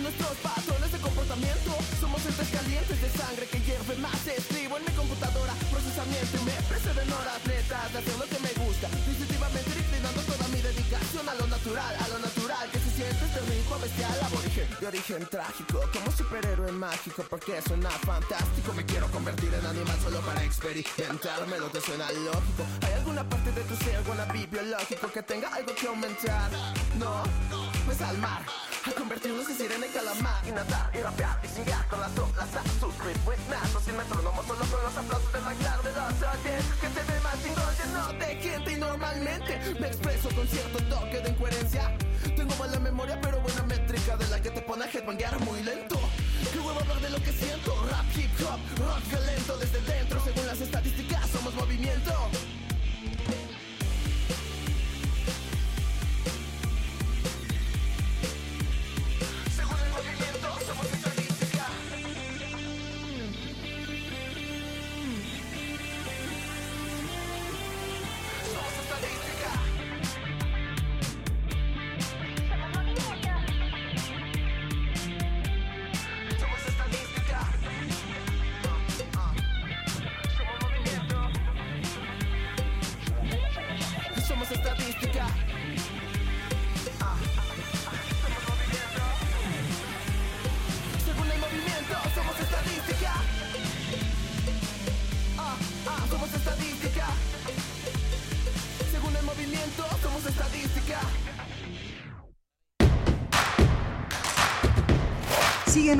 Nuestros 0.04 0.38
patrones 0.43 0.91
de 0.91 1.00
comportamiento. 1.00 1.72
Somos 2.00 2.26
entes 2.26 2.50
calientes 2.50 3.02
de 3.02 3.10
sangre 3.10 3.45
que 3.48 3.60
hierve 3.62 3.95
más. 3.98 4.20
Escribo 4.28 4.78
en 4.78 4.86
mi 4.86 4.93
computadora, 4.93 5.54
procesamiento 5.72 6.38
y 6.38 6.43
me 6.45 6.58
preceden 6.70 7.10
horas 7.12 7.41
netas 7.45 7.93
de 7.93 7.98
hacer 8.00 8.18
lo 8.18 8.28
que 8.30 8.39
me 8.39 8.54
gusta. 8.66 8.88
Instintivamente 9.08 9.72
inclinando 9.78 10.22
toda 10.24 10.48
mi 10.50 10.60
dedicación 10.62 11.26
a 11.28 11.36
lo 11.36 11.48
natural, 11.48 11.93
a 11.98 12.08
lo 12.10 12.20
natural 12.20 12.66
que 12.72 12.80
se 12.80 12.91
siente 12.93 13.22
este 13.26 13.41
ritmo 13.41 13.76
bestial, 13.80 14.18
aborigen 14.24 14.47
de 14.80 14.88
origen 14.88 15.25
trágico, 15.25 15.82
como 15.93 16.11
superhéroe 16.11 16.71
mágico, 16.71 17.23
porque 17.30 17.61
suena 17.61 17.89
fantástico. 17.89 18.73
Me 18.73 18.86
quiero 18.86 19.07
convertir 19.07 19.53
en 19.53 19.65
animal 19.65 19.97
solo 20.03 20.19
para 20.21 20.43
experimentarme 20.43 21.57
lo 21.59 21.71
que 21.71 21.82
suena 21.82 22.11
lógico. 22.11 22.63
¿Hay 22.86 22.93
alguna 22.93 23.28
parte 23.28 23.51
de 23.51 23.61
tu 23.61 23.75
ser, 23.78 23.95
alguna 23.95 24.25
biológico 24.25 25.11
que 25.11 25.23
tenga 25.23 25.53
algo 25.53 25.73
que 25.75 25.88
aumentar? 25.88 26.51
No, 26.99 27.23
pues 27.86 28.01
al 28.01 28.17
mar 28.19 28.41
a 28.88 28.91
convertirnos 28.91 29.49
en 29.49 29.57
sirena 29.57 29.86
y 29.86 29.89
calamar 29.89 30.47
Y 30.47 30.51
nadar 30.51 30.89
y 30.93 31.01
rapear 31.01 31.39
y 31.43 31.47
chingar 31.53 31.86
con 31.88 31.99
las 31.99 32.11
olas 32.17 32.55
A 32.55 32.63
sus 32.80 32.97
ritmos 33.03 33.84
sin 33.84 33.97
metrónomo 33.97 34.43
Solo 34.43 34.63
con 34.65 34.84
los 34.84 34.97
aplausos 34.97 35.34
del 35.34 35.41
bailar 35.43 35.84
de 35.84 35.91
los 35.91 36.13
oyentes 36.23 36.65
Que 36.80 36.88
te 36.88 37.11
ve 37.11 37.19
más 37.19 37.43
chingón 37.43 37.73
lleno 37.75 38.25
de 38.25 38.36
gente 38.36 38.71
Y 38.71 38.75
normalmente 38.78 39.75
me 39.80 39.88
expreso 39.88 40.30
con 40.34 40.47
cierto 40.47 40.78
toque 40.86 41.19
de 41.19 41.30
incoherencia 41.30 41.97
Tengo 42.36 42.55
mala 42.55 42.80
memoria 42.80 43.19
pero 43.21 43.41
De 44.08 44.28
la 44.30 44.41
que 44.41 44.49
te 44.49 44.62
pone 44.62 44.86
a 44.86 44.88
headbanguear 44.88 45.38
muy 45.41 45.62
lento. 45.64 45.99
Que 46.53 46.60
huevo 46.60 46.80
hablar 46.80 47.01
de 47.01 47.10
lo 47.10 47.18
que 47.18 47.34
siento. 47.34 47.76
Rap, 47.91 48.05
hip 48.16 48.32
hop, 48.39 48.60
rock 48.80 49.03
violento 49.10 49.58
desde 49.58 49.82
dentro 49.82 50.24
Según 50.24 50.47
las 50.47 50.62
estadísticas 50.62 51.07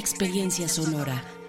Experiencia 0.00 0.66
sonora. 0.66 1.39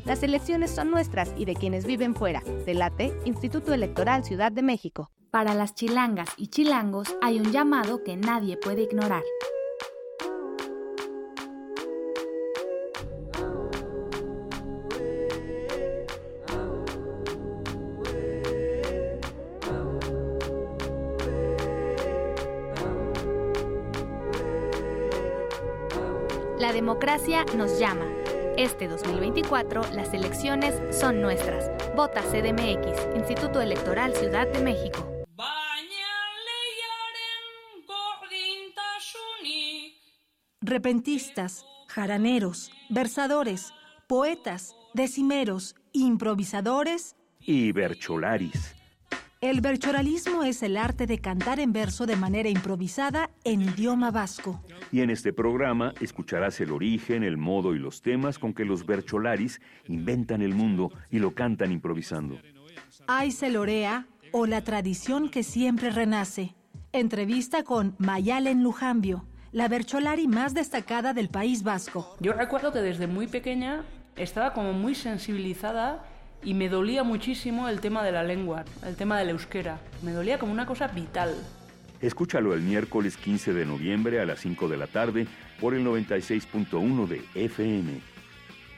Las 0.05 0.23
elecciones 0.23 0.71
son 0.71 0.89
nuestras 0.89 1.31
y 1.37 1.45
de 1.45 1.53
quienes 1.53 1.85
viven 1.85 2.15
fuera. 2.15 2.41
Delate, 2.65 3.13
Instituto 3.25 3.75
Electoral 3.75 4.23
Ciudad 4.23 4.51
de 4.51 4.63
México. 4.63 5.11
Para 5.31 5.53
las 5.53 5.75
chilangas 5.75 6.29
y 6.37 6.47
chilangos 6.47 7.15
hay 7.21 7.39
un 7.39 7.51
llamado 7.51 8.03
que 8.03 8.17
nadie 8.17 8.57
puede 8.57 8.81
ignorar. 8.81 9.23
La 26.57 26.73
democracia 26.73 27.45
nos 27.55 27.79
llama. 27.79 28.05
Este 28.57 28.87
2024 28.87 29.83
las 29.93 30.11
elecciones 30.11 30.73
son 30.93 31.21
nuestras. 31.21 31.69
Vota 31.95 32.21
CDMX, 32.23 33.15
Instituto 33.15 33.61
Electoral 33.61 34.15
Ciudad 34.15 34.47
de 34.47 34.61
México. 34.61 35.08
Repentistas, 40.69 41.65
jaraneros, 41.87 42.71
versadores, 42.91 43.73
poetas, 44.05 44.75
decimeros, 44.93 45.75
improvisadores 45.93 47.15
y 47.39 47.71
bercholaris 47.71 48.75
el 49.41 49.61
berchoralismo 49.61 50.43
es 50.43 50.61
el 50.63 50.75
arte 50.75 51.07
de 51.07 51.19
cantar 51.19 51.61
en 51.61 51.71
verso 51.71 52.05
de 52.05 52.17
manera 52.17 52.49
improvisada 52.49 53.29
en 53.45 53.61
idioma 53.61 54.11
vasco. 54.11 54.61
Y 54.91 54.99
en 54.99 55.09
este 55.09 55.31
programa 55.31 55.93
escucharás 56.01 56.59
el 56.59 56.71
origen, 56.71 57.23
el 57.23 57.37
modo 57.37 57.73
y 57.73 57.79
los 57.79 58.01
temas 58.01 58.37
con 58.37 58.53
que 58.53 58.65
los 58.65 58.85
bercholaris 58.85 59.61
inventan 59.87 60.41
el 60.41 60.53
mundo 60.53 60.91
y 61.09 61.19
lo 61.19 61.33
cantan 61.33 61.71
improvisando. 61.71 62.37
Ay 63.07 63.33
lorea 63.49 64.07
o 64.33 64.45
la 64.45 64.61
tradición 64.61 65.29
que 65.29 65.43
siempre 65.43 65.89
renace. 65.89 66.53
Entrevista 66.91 67.63
con 67.63 67.95
Mayalen 67.97 68.61
Lujambio, 68.61 69.25
la 69.51 69.67
bercholari 69.67 70.27
más 70.27 70.53
destacada 70.53 71.13
del 71.13 71.29
País 71.29 71.63
Vasco. 71.63 72.15
Yo 72.19 72.33
recuerdo 72.33 72.71
que 72.71 72.79
desde 72.79 73.07
muy 73.07 73.27
pequeña 73.27 73.83
estaba 74.15 74.53
como 74.53 74.73
muy 74.73 74.95
sensibilizada 74.95 76.03
y 76.43 76.53
me 76.53 76.69
dolía 76.69 77.03
muchísimo 77.03 77.67
el 77.67 77.81
tema 77.81 78.03
de 78.03 78.11
la 78.11 78.23
lengua, 78.23 78.63
el 78.85 78.95
tema 78.95 79.17
del 79.17 79.29
euskera. 79.29 79.79
Me 80.03 80.11
dolía 80.11 80.37
como 80.39 80.51
una 80.51 80.65
cosa 80.65 80.87
vital. 80.87 81.35
Escúchalo 82.01 82.53
el 82.53 82.61
miércoles 82.61 83.17
15 83.17 83.53
de 83.53 83.65
noviembre 83.65 84.21
a 84.21 84.25
las 84.25 84.39
5 84.39 84.69
de 84.69 84.77
la 84.77 84.87
tarde 84.87 85.27
por 85.59 85.73
el 85.73 85.85
96.1 85.85 87.07
de 87.07 87.25
FM. 87.35 87.99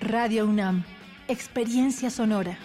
Radio 0.01 0.47
UNAM, 0.47 0.83
Experiencia 1.27 2.09
Sonora. 2.09 2.57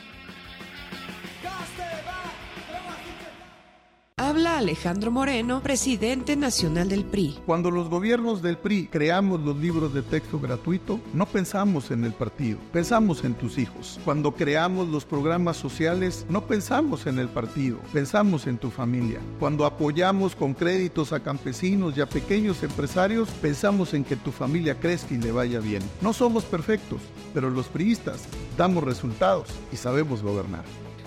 Habla 4.18 4.56
Alejandro 4.56 5.10
Moreno, 5.10 5.60
presidente 5.62 6.36
nacional 6.36 6.88
del 6.88 7.04
PRI. 7.04 7.38
Cuando 7.44 7.70
los 7.70 7.90
gobiernos 7.90 8.40
del 8.40 8.56
PRI 8.56 8.86
creamos 8.86 9.42
los 9.42 9.58
libros 9.58 9.92
de 9.92 10.00
texto 10.00 10.40
gratuito, 10.40 10.98
no 11.12 11.26
pensamos 11.26 11.90
en 11.90 12.02
el 12.02 12.14
partido, 12.14 12.58
pensamos 12.72 13.24
en 13.24 13.34
tus 13.34 13.58
hijos. 13.58 14.00
Cuando 14.06 14.32
creamos 14.32 14.88
los 14.88 15.04
programas 15.04 15.58
sociales, 15.58 16.24
no 16.30 16.46
pensamos 16.46 17.06
en 17.06 17.18
el 17.18 17.28
partido, 17.28 17.78
pensamos 17.92 18.46
en 18.46 18.56
tu 18.56 18.70
familia. 18.70 19.20
Cuando 19.38 19.66
apoyamos 19.66 20.34
con 20.34 20.54
créditos 20.54 21.12
a 21.12 21.20
campesinos 21.20 21.94
y 21.94 22.00
a 22.00 22.08
pequeños 22.08 22.62
empresarios, 22.62 23.28
pensamos 23.42 23.92
en 23.92 24.02
que 24.02 24.16
tu 24.16 24.32
familia 24.32 24.80
crezca 24.80 25.12
y 25.12 25.18
le 25.18 25.30
vaya 25.30 25.60
bien. 25.60 25.82
No 26.00 26.14
somos 26.14 26.46
perfectos, 26.46 27.02
pero 27.34 27.50
los 27.50 27.66
priistas 27.66 28.24
damos 28.56 28.82
resultados 28.82 29.50
y 29.70 29.76
sabemos 29.76 30.22
gobernar. 30.22 30.64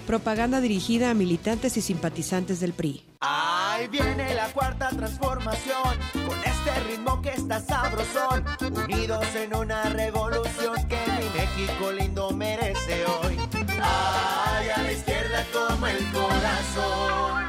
Propaganda 0.10 0.60
dirigida 0.60 1.12
a 1.12 1.14
militantes 1.14 1.78
y 1.78 1.82
simpatizantes 1.82 2.60
del 2.60 2.74
PRI. 2.74 3.06
Ahí 3.20 3.88
viene 3.90 4.34
la 4.34 4.48
cuarta 4.48 4.90
transformación, 4.90 5.84
con 6.14 6.40
este 6.40 6.80
ritmo 6.90 7.22
que 7.22 7.30
está 7.30 7.60
sabrosón, 7.62 8.44
unidos 8.60 9.24
en 9.36 9.56
una 9.56 9.84
revolución 9.84 10.74
que 10.88 10.98
mi 11.12 11.40
México 11.40 11.92
lindo 11.92 12.32
merece 12.32 13.06
hoy. 13.06 13.38
Ay, 13.84 14.70
a 14.70 14.82
la 14.82 14.92
izquierda 14.92 15.46
como 15.54 15.86
el 15.86 16.04
corazón. 16.12 17.44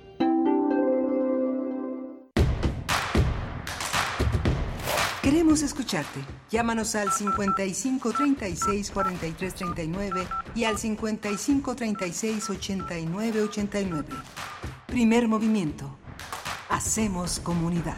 Queremos 5.23 5.63
escucharte. 5.63 6.21
Llámanos 6.51 6.95
al 6.95 7.11
55 7.11 8.13
36 8.13 8.91
43 8.91 9.55
39 9.55 10.27
y 10.55 10.65
al 10.65 10.79
55 10.79 11.75
36 11.75 12.51
89 12.51 13.43
89. 13.43 14.09
Primer 14.87 15.27
movimiento. 15.27 15.97
Hacemos 16.69 17.41
comunidad. 17.41 17.97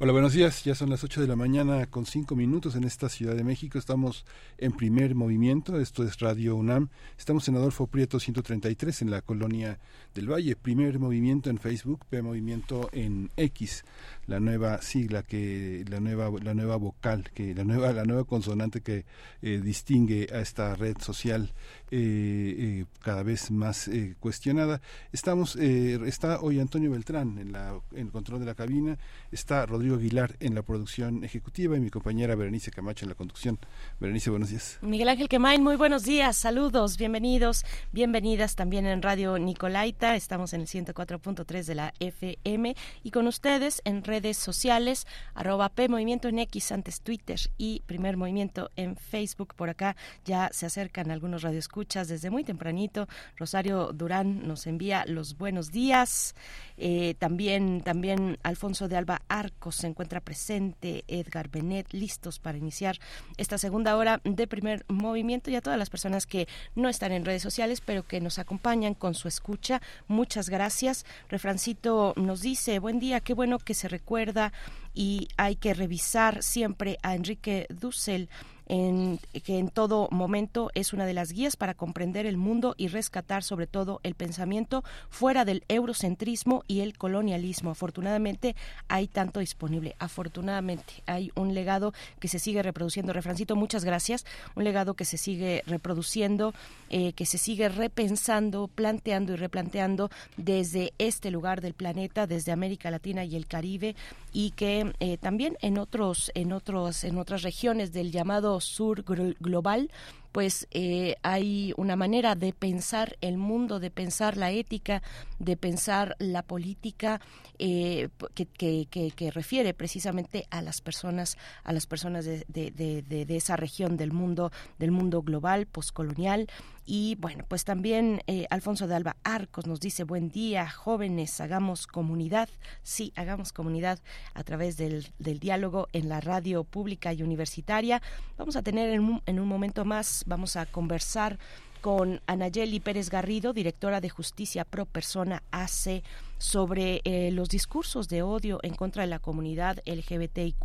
Hola, 0.00 0.10
buenos 0.10 0.32
días. 0.32 0.64
Ya 0.64 0.74
son 0.74 0.90
las 0.90 1.04
8 1.04 1.20
de 1.20 1.28
la 1.28 1.36
mañana 1.36 1.86
con 1.86 2.04
5 2.04 2.34
minutos 2.34 2.74
en 2.74 2.82
esta 2.82 3.08
Ciudad 3.08 3.36
de 3.36 3.44
México. 3.44 3.78
Estamos 3.78 4.26
en 4.58 4.72
primer 4.72 5.14
movimiento. 5.14 5.78
Esto 5.78 6.02
es 6.02 6.18
Radio 6.18 6.56
UNAM. 6.56 6.88
Estamos 7.16 7.46
en 7.46 7.54
Adolfo 7.54 7.86
Prieto 7.86 8.18
133 8.18 9.02
en 9.02 9.12
la 9.12 9.22
colonia 9.22 9.78
del 10.12 10.28
Valle. 10.28 10.56
Primer 10.56 10.98
movimiento 10.98 11.48
en 11.48 11.58
Facebook, 11.58 12.06
P 12.10 12.22
Movimiento 12.22 12.88
en 12.90 13.30
X. 13.36 13.84
La 14.26 14.40
nueva 14.40 14.80
sigla 14.82 15.22
que 15.22 15.84
la 15.88 16.00
nueva 16.00 16.30
la 16.42 16.54
nueva 16.54 16.76
vocal 16.76 17.30
que 17.34 17.54
la 17.54 17.64
nueva 17.64 17.92
la 17.92 18.04
nueva 18.04 18.24
consonante 18.24 18.80
que 18.80 19.04
eh, 19.42 19.60
distingue 19.62 20.28
a 20.32 20.40
esta 20.40 20.74
red 20.74 20.96
social 21.00 21.52
eh, 21.90 22.54
eh, 22.58 22.84
cada 23.02 23.22
vez 23.22 23.50
más 23.50 23.90
cuestionada. 24.20 24.80
Estamos 25.12 25.56
está 25.56 26.40
hoy 26.40 26.58
Antonio 26.58 26.90
Beltrán 26.90 27.38
en 27.38 27.52
la 27.52 27.80
en 27.92 28.06
el 28.06 28.12
control 28.12 28.40
de 28.40 28.46
la 28.46 28.54
cabina. 28.54 28.98
Está 29.30 29.66
Rodrigo 29.66 29.96
Aguilar 29.96 30.36
en 30.40 30.54
la 30.54 30.62
producción 30.62 31.24
ejecutiva 31.24 31.76
y 31.76 31.80
mi 31.80 31.90
compañera 31.90 32.34
Berenice 32.34 32.70
Camacho 32.70 33.04
en 33.04 33.10
la 33.10 33.14
conducción. 33.14 33.58
Berenice, 34.00 34.30
buenos 34.30 34.50
días. 34.50 34.78
Miguel 34.82 35.08
Ángel 35.08 35.28
Quemain, 35.28 35.62
muy 35.62 35.76
buenos 35.76 36.04
días, 36.04 36.36
saludos, 36.36 36.96
bienvenidos, 36.96 37.64
bienvenidas 37.92 38.56
también 38.56 38.86
en 38.86 39.02
Radio 39.02 39.38
Nicolaita, 39.38 40.16
estamos 40.16 40.52
en 40.52 40.62
el 40.62 40.66
104.3 40.66 41.64
de 41.64 41.74
la 41.74 41.94
FM 42.00 42.76
y 43.02 43.10
con 43.10 43.26
ustedes 43.26 43.82
en 43.84 44.02
redes 44.14 44.36
sociales, 44.36 45.08
arroba 45.34 45.70
P 45.70 45.86
en 45.86 46.38
X, 46.38 46.70
antes 46.70 47.00
Twitter 47.00 47.40
y 47.58 47.82
Primer 47.86 48.16
Movimiento 48.16 48.70
en 48.76 48.94
Facebook, 48.94 49.54
por 49.56 49.70
acá 49.70 49.96
ya 50.24 50.50
se 50.52 50.66
acercan 50.66 51.10
algunos 51.10 51.42
radioescuchas 51.42 52.06
desde 52.06 52.30
muy 52.30 52.44
tempranito, 52.44 53.08
Rosario 53.36 53.90
Durán 53.92 54.46
nos 54.46 54.68
envía 54.68 55.04
los 55.08 55.36
buenos 55.36 55.72
días, 55.72 56.36
eh, 56.76 57.14
también, 57.18 57.80
también 57.80 58.38
Alfonso 58.44 58.86
de 58.86 58.96
Alba 58.96 59.22
Arcos 59.26 59.74
se 59.74 59.88
encuentra 59.88 60.20
presente, 60.20 61.02
Edgar 61.08 61.48
Benet, 61.48 61.92
listos 61.92 62.38
para 62.38 62.56
iniciar 62.56 63.00
esta 63.36 63.58
segunda 63.58 63.96
hora 63.96 64.20
de 64.22 64.46
primer 64.46 64.84
movimiento 64.86 65.50
y 65.50 65.56
a 65.56 65.60
todas 65.60 65.78
las 65.78 65.90
personas 65.90 66.24
que 66.26 66.46
no 66.76 66.88
están 66.88 67.10
en 67.10 67.24
redes 67.24 67.42
sociales, 67.42 67.80
pero 67.80 68.06
que 68.06 68.20
nos 68.20 68.38
acompañan 68.38 68.94
con 68.94 69.14
su 69.14 69.26
escucha. 69.26 69.82
Muchas 70.06 70.48
gracias. 70.48 71.04
Refrancito 71.28 72.14
nos 72.16 72.42
dice, 72.42 72.78
buen 72.78 73.00
día, 73.00 73.20
qué 73.20 73.34
bueno 73.34 73.58
que 73.58 73.74
se 73.74 73.88
recuerda 74.04 74.52
y 74.92 75.28
hay 75.38 75.56
que 75.56 75.72
revisar 75.72 76.42
siempre 76.42 76.98
a 77.02 77.14
Enrique 77.14 77.66
Dussel 77.70 78.28
en, 78.66 79.18
que 79.44 79.58
en 79.58 79.68
todo 79.68 80.08
momento 80.10 80.70
es 80.74 80.92
una 80.92 81.06
de 81.06 81.14
las 81.14 81.32
guías 81.32 81.56
para 81.56 81.74
comprender 81.74 82.26
el 82.26 82.36
mundo 82.36 82.74
y 82.76 82.88
rescatar 82.88 83.42
sobre 83.42 83.66
todo 83.66 84.00
el 84.02 84.14
pensamiento 84.14 84.84
fuera 85.10 85.44
del 85.44 85.64
eurocentrismo 85.68 86.64
y 86.66 86.80
el 86.80 86.96
colonialismo. 86.96 87.70
Afortunadamente 87.70 88.56
hay 88.88 89.06
tanto 89.06 89.40
disponible. 89.40 89.96
Afortunadamente 89.98 91.02
hay 91.06 91.30
un 91.34 91.54
legado 91.54 91.92
que 92.20 92.28
se 92.28 92.38
sigue 92.38 92.62
reproduciendo. 92.62 93.12
Refrancito, 93.12 93.56
muchas 93.56 93.84
gracias. 93.84 94.24
Un 94.54 94.64
legado 94.64 94.94
que 94.94 95.04
se 95.04 95.18
sigue 95.18 95.62
reproduciendo, 95.66 96.54
eh, 96.90 97.12
que 97.12 97.26
se 97.26 97.38
sigue 97.38 97.68
repensando, 97.68 98.68
planteando 98.68 99.32
y 99.32 99.36
replanteando 99.36 100.10
desde 100.36 100.92
este 100.98 101.30
lugar 101.30 101.60
del 101.60 101.74
planeta, 101.74 102.26
desde 102.26 102.52
América 102.52 102.90
Latina 102.90 103.24
y 103.24 103.36
el 103.36 103.46
Caribe 103.46 103.94
y 104.32 104.50
que 104.50 104.92
eh, 105.00 105.16
también 105.16 105.56
en 105.60 105.78
otros, 105.78 106.30
en 106.34 106.52
otros, 106.52 107.04
en 107.04 107.18
otras 107.18 107.42
regiones 107.42 107.92
del 107.92 108.10
llamado 108.10 108.53
sur 108.60 108.94
global 109.40 109.88
pues 110.34 110.66
eh, 110.72 111.14
hay 111.22 111.72
una 111.76 111.94
manera 111.94 112.34
de 112.34 112.52
pensar 112.52 113.16
el 113.20 113.38
mundo, 113.38 113.78
de 113.78 113.92
pensar 113.92 114.36
la 114.36 114.50
ética, 114.50 115.00
de 115.38 115.56
pensar 115.56 116.16
la 116.18 116.42
política 116.42 117.20
eh, 117.60 118.08
que, 118.34 118.88
que, 118.88 119.30
refiere 119.30 119.74
precisamente 119.74 120.48
a 120.50 120.60
las 120.60 120.80
personas, 120.80 121.38
a 121.62 121.72
las 121.72 121.86
personas 121.86 122.24
de, 122.24 122.44
de, 122.48 122.72
de, 122.72 123.36
esa 123.36 123.56
región 123.56 123.96
del 123.96 124.10
mundo, 124.10 124.50
del 124.80 124.90
mundo 124.90 125.22
global, 125.22 125.66
postcolonial. 125.66 126.48
Y 126.86 127.16
bueno, 127.18 127.44
pues 127.48 127.64
también 127.64 128.20
eh, 128.26 128.46
Alfonso 128.50 128.86
de 128.86 128.94
Alba 128.94 129.16
Arcos 129.24 129.66
nos 129.66 129.80
dice, 129.80 130.04
buen 130.04 130.28
día, 130.28 130.68
jóvenes, 130.68 131.40
hagamos 131.40 131.86
comunidad. 131.86 132.48
Sí, 132.82 133.12
hagamos 133.16 133.52
comunidad 133.52 134.00
a 134.34 134.42
través 134.42 134.76
del, 134.76 135.06
del 135.18 135.38
diálogo 135.38 135.88
en 135.92 136.08
la 136.08 136.20
radio 136.20 136.64
pública 136.64 137.12
y 137.12 137.22
universitaria. 137.22 138.02
Vamos 138.36 138.56
a 138.56 138.62
tener 138.62 138.90
en 138.90 139.00
un, 139.00 139.22
en 139.24 139.40
un 139.40 139.48
momento 139.48 139.84
más, 139.84 140.23
vamos 140.26 140.56
a 140.56 140.66
conversar 140.66 141.38
con 141.84 142.22
Anayeli 142.26 142.80
Pérez 142.80 143.10
Garrido, 143.10 143.52
directora 143.52 144.00
de 144.00 144.08
Justicia 144.08 144.64
Pro 144.64 144.86
Persona 144.86 145.42
AC, 145.50 146.02
sobre 146.38 147.02
eh, 147.04 147.30
los 147.30 147.50
discursos 147.50 148.08
de 148.08 148.22
odio 148.22 148.58
en 148.62 148.74
contra 148.74 149.02
de 149.02 149.08
la 149.08 149.18
comunidad 149.18 149.82
LGBTIQ 149.84 150.64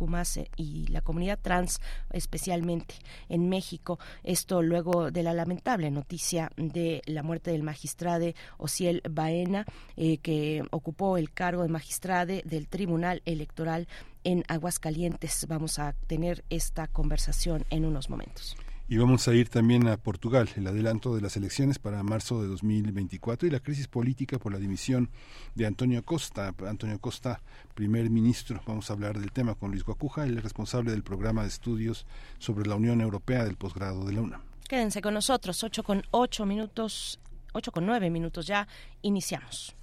y 0.56 0.86
la 0.86 1.02
comunidad 1.02 1.38
trans 1.38 1.82
especialmente 2.10 2.94
en 3.28 3.50
México. 3.50 3.98
Esto 4.24 4.62
luego 4.62 5.10
de 5.10 5.22
la 5.22 5.34
lamentable 5.34 5.90
noticia 5.90 6.52
de 6.56 7.02
la 7.04 7.22
muerte 7.22 7.50
del 7.50 7.64
magistrado 7.64 8.32
Ociel 8.56 9.02
Baena, 9.06 9.66
eh, 9.98 10.16
que 10.18 10.62
ocupó 10.70 11.18
el 11.18 11.34
cargo 11.34 11.64
de 11.64 11.68
magistrade 11.68 12.42
del 12.46 12.66
Tribunal 12.66 13.20
Electoral 13.26 13.88
en 14.24 14.42
Aguascalientes. 14.48 15.44
Vamos 15.48 15.78
a 15.78 15.92
tener 16.06 16.44
esta 16.48 16.86
conversación 16.86 17.66
en 17.68 17.84
unos 17.84 18.08
momentos. 18.08 18.56
Y 18.90 18.98
vamos 18.98 19.28
a 19.28 19.34
ir 19.34 19.48
también 19.48 19.86
a 19.86 19.98
Portugal, 19.98 20.48
el 20.56 20.66
adelanto 20.66 21.14
de 21.14 21.20
las 21.20 21.36
elecciones 21.36 21.78
para 21.78 22.02
marzo 22.02 22.42
de 22.42 22.48
2024 22.48 23.46
y 23.46 23.50
la 23.52 23.60
crisis 23.60 23.86
política 23.86 24.40
por 24.40 24.52
la 24.52 24.58
dimisión 24.58 25.10
de 25.54 25.64
Antonio 25.64 26.04
Costa. 26.04 26.52
Antonio 26.66 26.98
Costa, 26.98 27.40
primer 27.76 28.10
ministro, 28.10 28.60
vamos 28.66 28.90
a 28.90 28.94
hablar 28.94 29.20
del 29.20 29.30
tema 29.30 29.54
con 29.54 29.70
Luis 29.70 29.84
Guacuja, 29.84 30.24
el 30.24 30.42
responsable 30.42 30.90
del 30.90 31.04
programa 31.04 31.42
de 31.42 31.48
estudios 31.50 32.04
sobre 32.38 32.68
la 32.68 32.74
Unión 32.74 33.00
Europea 33.00 33.44
del 33.44 33.54
posgrado 33.54 34.04
de 34.06 34.12
la 34.12 34.22
UNAM. 34.22 34.40
Quédense 34.68 35.00
con 35.00 35.14
nosotros, 35.14 35.62
8 35.62 35.84
con 35.84 36.02
8 36.10 36.44
minutos, 36.44 37.20
8 37.52 37.70
con 37.70 37.86
9 37.86 38.10
minutos 38.10 38.48
ya, 38.48 38.66
iniciamos. 39.02 39.76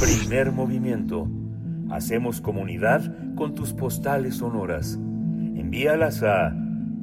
Primer 0.00 0.52
movimiento. 0.52 1.28
Hacemos 1.90 2.40
comunidad 2.40 3.34
con 3.34 3.56
tus 3.56 3.72
postales 3.72 4.36
sonoras. 4.36 4.94
Envíalas 4.94 6.22
a 6.22 6.52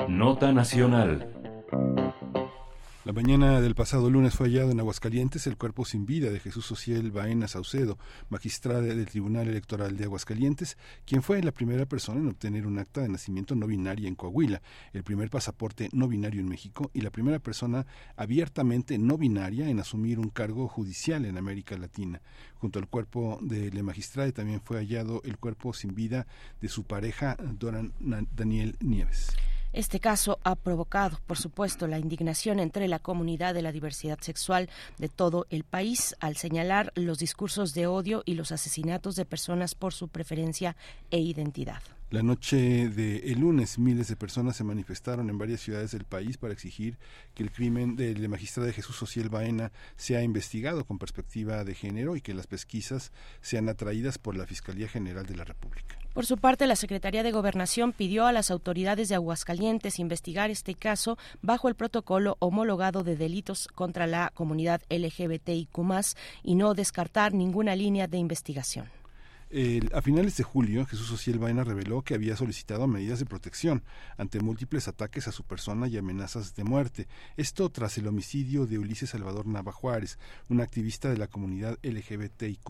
Nota 0.08 0.52
Nacional 0.52 1.37
la 3.08 3.14
mañana 3.14 3.62
del 3.62 3.74
pasado 3.74 4.10
lunes 4.10 4.34
fue 4.34 4.48
hallado 4.48 4.70
en 4.70 4.80
Aguascalientes 4.80 5.46
el 5.46 5.56
cuerpo 5.56 5.86
sin 5.86 6.04
vida 6.04 6.28
de 6.28 6.40
Jesús 6.40 6.70
Ociel 6.70 7.10
Baena 7.10 7.48
Saucedo, 7.48 7.96
magistrado 8.28 8.82
del 8.82 9.06
Tribunal 9.06 9.48
Electoral 9.48 9.96
de 9.96 10.04
Aguascalientes, 10.04 10.76
quien 11.06 11.22
fue 11.22 11.42
la 11.42 11.52
primera 11.52 11.86
persona 11.86 12.20
en 12.20 12.28
obtener 12.28 12.66
un 12.66 12.78
acta 12.78 13.00
de 13.00 13.08
nacimiento 13.08 13.54
no 13.54 13.66
binaria 13.66 14.08
en 14.08 14.14
Coahuila, 14.14 14.60
el 14.92 15.04
primer 15.04 15.30
pasaporte 15.30 15.88
no 15.94 16.06
binario 16.06 16.42
en 16.42 16.50
México 16.50 16.90
y 16.92 17.00
la 17.00 17.08
primera 17.08 17.38
persona 17.38 17.86
abiertamente 18.14 18.98
no 18.98 19.16
binaria 19.16 19.70
en 19.70 19.80
asumir 19.80 20.18
un 20.18 20.28
cargo 20.28 20.68
judicial 20.68 21.24
en 21.24 21.38
América 21.38 21.78
Latina. 21.78 22.20
Junto 22.56 22.78
al 22.78 22.88
cuerpo 22.88 23.38
del 23.40 23.82
magistrado 23.84 24.30
también 24.34 24.60
fue 24.60 24.76
hallado 24.76 25.22
el 25.24 25.38
cuerpo 25.38 25.72
sin 25.72 25.94
vida 25.94 26.26
de 26.60 26.68
su 26.68 26.84
pareja 26.84 27.38
Doran 27.40 27.94
Daniel 28.36 28.76
Nieves. 28.80 29.34
Este 29.72 30.00
caso 30.00 30.38
ha 30.44 30.54
provocado, 30.54 31.18
por 31.26 31.36
supuesto, 31.36 31.86
la 31.86 31.98
indignación 31.98 32.58
entre 32.58 32.88
la 32.88 32.98
comunidad 32.98 33.54
de 33.54 33.62
la 33.62 33.72
diversidad 33.72 34.18
sexual 34.20 34.70
de 34.96 35.08
todo 35.08 35.46
el 35.50 35.64
país 35.64 36.16
al 36.20 36.36
señalar 36.36 36.92
los 36.94 37.18
discursos 37.18 37.74
de 37.74 37.86
odio 37.86 38.22
y 38.24 38.34
los 38.34 38.50
asesinatos 38.50 39.14
de 39.14 39.26
personas 39.26 39.74
por 39.74 39.92
su 39.92 40.08
preferencia 40.08 40.74
e 41.10 41.18
identidad. 41.18 41.82
La 42.10 42.22
noche 42.22 42.88
de 42.88 43.18
el 43.30 43.40
lunes, 43.40 43.78
miles 43.78 44.08
de 44.08 44.16
personas 44.16 44.56
se 44.56 44.64
manifestaron 44.64 45.28
en 45.28 45.36
varias 45.36 45.60
ciudades 45.60 45.90
del 45.90 46.06
país 46.06 46.38
para 46.38 46.54
exigir 46.54 46.96
que 47.34 47.42
el 47.42 47.52
crimen 47.52 47.96
del 47.96 48.26
magistrado 48.30 48.66
de 48.66 48.72
Jesús 48.72 49.02
Ociel 49.02 49.28
Baena 49.28 49.72
sea 49.96 50.22
investigado 50.22 50.86
con 50.86 50.98
perspectiva 50.98 51.64
de 51.64 51.74
género 51.74 52.16
y 52.16 52.22
que 52.22 52.32
las 52.32 52.46
pesquisas 52.46 53.12
sean 53.42 53.68
atraídas 53.68 54.16
por 54.16 54.38
la 54.38 54.46
Fiscalía 54.46 54.88
General 54.88 55.26
de 55.26 55.36
la 55.36 55.44
República. 55.44 55.98
Por 56.14 56.24
su 56.24 56.38
parte, 56.38 56.66
la 56.66 56.76
Secretaría 56.76 57.22
de 57.22 57.30
Gobernación 57.30 57.92
pidió 57.92 58.26
a 58.26 58.32
las 58.32 58.50
autoridades 58.50 59.10
de 59.10 59.14
Aguascalientes 59.14 59.98
investigar 59.98 60.50
este 60.50 60.74
caso 60.74 61.18
bajo 61.42 61.68
el 61.68 61.74
protocolo 61.74 62.38
homologado 62.38 63.04
de 63.04 63.16
delitos 63.16 63.68
contra 63.68 64.06
la 64.06 64.32
comunidad 64.32 64.80
LGBTIQ 64.88 65.78
y 66.42 66.54
no 66.54 66.72
descartar 66.72 67.34
ninguna 67.34 67.76
línea 67.76 68.06
de 68.06 68.16
investigación 68.16 68.97
a 69.92 70.02
finales 70.02 70.36
de 70.36 70.44
julio, 70.44 70.84
Jesús 70.84 71.10
Ociel 71.10 71.38
Baena 71.38 71.64
reveló 71.64 72.02
que 72.02 72.14
había 72.14 72.36
solicitado 72.36 72.86
medidas 72.86 73.18
de 73.18 73.24
protección 73.24 73.82
ante 74.18 74.40
múltiples 74.40 74.88
ataques 74.88 75.26
a 75.26 75.32
su 75.32 75.44
persona 75.44 75.88
y 75.88 75.96
amenazas 75.96 76.54
de 76.54 76.64
muerte. 76.64 77.08
Esto 77.38 77.70
tras 77.70 77.96
el 77.96 78.08
homicidio 78.08 78.66
de 78.66 78.78
Ulises 78.78 79.10
Salvador 79.10 79.46
Nava 79.46 79.72
Juárez, 79.72 80.18
un 80.50 80.60
activista 80.60 81.08
de 81.08 81.16
la 81.16 81.28
comunidad 81.28 81.78
LGBTIQ 81.82 82.68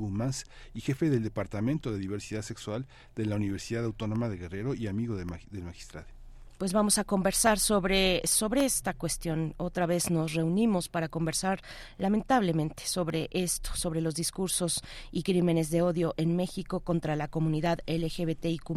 y 0.72 0.81
jefe 0.81 1.11
del 1.11 1.24
Departamento 1.24 1.91
de 1.91 1.99
Diversidad 1.99 2.43
Sexual 2.43 2.87
de 3.16 3.26
la 3.26 3.35
Universidad 3.35 3.85
Autónoma 3.85 4.29
de 4.29 4.37
Guerrero 4.37 4.74
y 4.74 4.87
amigo 4.87 5.16
del 5.16 5.26
magistrado 5.64 6.18
pues 6.59 6.73
vamos 6.73 6.99
a 6.99 7.05
conversar 7.05 7.61
sobre, 7.61 8.21
sobre 8.27 8.65
esta 8.65 8.93
cuestión. 8.93 9.55
Otra 9.59 9.87
vez 9.87 10.11
nos 10.11 10.35
reunimos 10.35 10.89
para 10.89 11.09
conversar 11.09 11.63
lamentablemente 11.99 12.85
sobre 12.85 13.29
esto, 13.31 13.71
sobre 13.75 14.01
los 14.01 14.17
discursos 14.17 14.83
y 15.13 15.23
crímenes 15.23 15.71
de 15.71 15.83
odio 15.83 16.15
en 16.17 16.35
México 16.35 16.81
contra 16.81 17.15
la 17.15 17.29
comunidad 17.29 17.79
LGBTIQ 17.87 18.69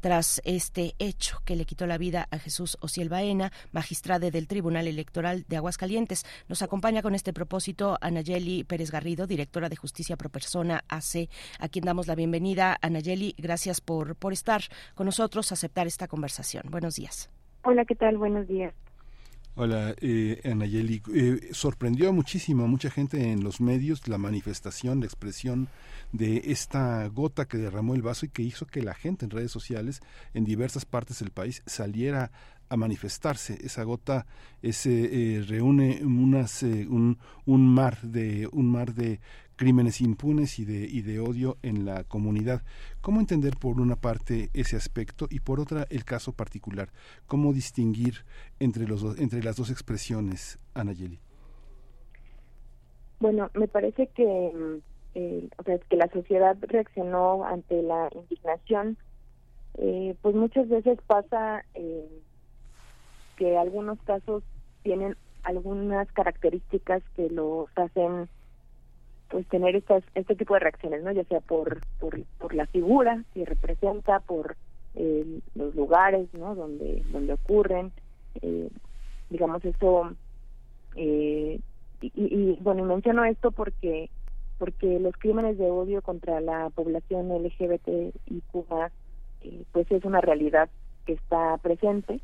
tras 0.00 0.42
este 0.44 0.94
hecho 0.98 1.40
que 1.46 1.56
le 1.56 1.64
quitó 1.64 1.86
la 1.86 1.96
vida 1.96 2.28
a 2.30 2.38
Jesús 2.38 2.76
Ociel 2.80 3.08
Baena, 3.08 3.52
magistrado 3.72 4.30
del 4.30 4.46
Tribunal 4.46 4.86
Electoral 4.86 5.46
de 5.48 5.56
Aguascalientes. 5.56 6.26
Nos 6.46 6.60
acompaña 6.60 7.00
con 7.00 7.14
este 7.14 7.32
propósito 7.32 7.96
Anayeli 8.02 8.64
Pérez 8.64 8.90
Garrido, 8.90 9.26
directora 9.26 9.70
de 9.70 9.76
Justicia 9.76 10.16
Pro 10.16 10.28
Persona 10.28 10.84
AC, 10.88 11.30
a 11.58 11.68
quien 11.68 11.86
damos 11.86 12.06
la 12.06 12.14
bienvenida. 12.14 12.76
Anayeli, 12.82 13.34
gracias 13.38 13.80
por, 13.80 14.14
por 14.16 14.34
estar 14.34 14.62
con 14.94 15.06
nosotros, 15.06 15.52
aceptar 15.52 15.86
esta 15.86 16.06
conversación. 16.06 16.64
Buenos 16.68 16.97
Hola, 17.64 17.84
¿qué 17.84 17.94
tal? 17.94 18.18
Buenos 18.18 18.48
días. 18.48 18.74
Hola, 19.54 19.94
eh, 20.00 20.40
Anayeli. 20.44 21.02
Eh, 21.14 21.48
sorprendió 21.50 22.12
muchísimo 22.12 22.64
a 22.64 22.68
mucha 22.68 22.90
gente 22.90 23.32
en 23.32 23.42
los 23.42 23.60
medios 23.60 24.06
la 24.06 24.16
manifestación, 24.18 25.00
la 25.00 25.06
expresión 25.06 25.68
de 26.12 26.42
esta 26.46 27.06
gota 27.08 27.46
que 27.46 27.58
derramó 27.58 27.94
el 27.94 28.02
vaso 28.02 28.26
y 28.26 28.28
que 28.28 28.42
hizo 28.42 28.66
que 28.66 28.82
la 28.82 28.94
gente 28.94 29.24
en 29.24 29.30
redes 29.30 29.50
sociales 29.50 30.00
en 30.32 30.44
diversas 30.44 30.84
partes 30.84 31.18
del 31.18 31.30
país 31.30 31.62
saliera 31.66 32.30
a 32.68 32.76
manifestarse. 32.76 33.58
Esa 33.62 33.82
gota 33.82 34.26
ese, 34.62 35.38
eh, 35.38 35.42
reúne 35.42 36.00
unas, 36.04 36.62
eh, 36.62 36.86
un, 36.88 37.18
un, 37.46 37.66
mar 37.66 38.00
de 38.02 38.48
un 38.52 38.70
mar 38.70 38.94
de 38.94 39.20
crímenes 39.58 40.00
impunes 40.00 40.58
y 40.58 40.64
de, 40.64 40.86
y 40.86 41.02
de 41.02 41.20
odio 41.20 41.58
en 41.62 41.84
la 41.84 42.04
comunidad. 42.04 42.62
¿Cómo 43.02 43.20
entender 43.20 43.54
por 43.60 43.80
una 43.80 43.96
parte 43.96 44.48
ese 44.54 44.76
aspecto 44.76 45.26
y 45.28 45.40
por 45.40 45.60
otra 45.60 45.86
el 45.90 46.04
caso 46.04 46.32
particular? 46.32 46.88
¿Cómo 47.26 47.52
distinguir 47.52 48.24
entre, 48.60 48.86
los 48.86 49.18
entre 49.18 49.42
las 49.42 49.56
dos 49.56 49.70
expresiones, 49.70 50.58
Anayeli? 50.74 51.18
Bueno, 53.20 53.50
me 53.54 53.66
parece 53.66 54.06
que, 54.06 54.80
eh, 55.14 55.48
o 55.58 55.62
sea, 55.64 55.78
que 55.78 55.96
la 55.96 56.08
sociedad 56.08 56.56
reaccionó 56.60 57.44
ante 57.44 57.82
la 57.82 58.08
indignación. 58.14 58.96
Eh, 59.74 60.14
pues 60.22 60.36
muchas 60.36 60.68
veces 60.68 60.98
pasa 61.06 61.64
eh, 61.74 62.08
que 63.36 63.58
algunos 63.58 64.00
casos 64.02 64.44
tienen 64.84 65.16
algunas 65.42 66.10
características 66.12 67.02
que 67.16 67.28
los 67.28 67.68
hacen 67.76 68.28
pues 69.28 69.46
tener 69.48 69.76
estas 69.76 70.02
este 70.14 70.34
tipo 70.34 70.54
de 70.54 70.60
reacciones 70.60 71.02
no 71.02 71.12
ya 71.12 71.24
sea 71.24 71.40
por 71.40 71.80
por, 71.98 72.22
por 72.38 72.54
la 72.54 72.66
figura 72.66 73.24
que 73.34 73.44
representa 73.44 74.20
por 74.20 74.56
eh, 74.94 75.40
los 75.54 75.74
lugares 75.74 76.28
no 76.34 76.54
donde 76.54 77.02
donde 77.12 77.34
ocurren 77.34 77.92
eh, 78.42 78.68
digamos 79.30 79.64
eso 79.64 80.12
eh, 80.96 81.60
y, 82.00 82.12
y, 82.14 82.58
bueno 82.60 82.84
menciono 82.84 83.24
esto 83.24 83.50
porque 83.50 84.10
porque 84.58 84.98
los 84.98 85.14
crímenes 85.16 85.58
de 85.58 85.70
odio 85.70 86.02
contra 86.02 86.40
la 86.40 86.70
población 86.70 87.28
LGBT 87.28 88.14
y 88.26 88.42
eh, 89.42 89.64
pues 89.72 89.90
es 89.90 90.04
una 90.04 90.20
realidad 90.20 90.68
que 91.06 91.12
está 91.12 91.56
presente 91.58 92.20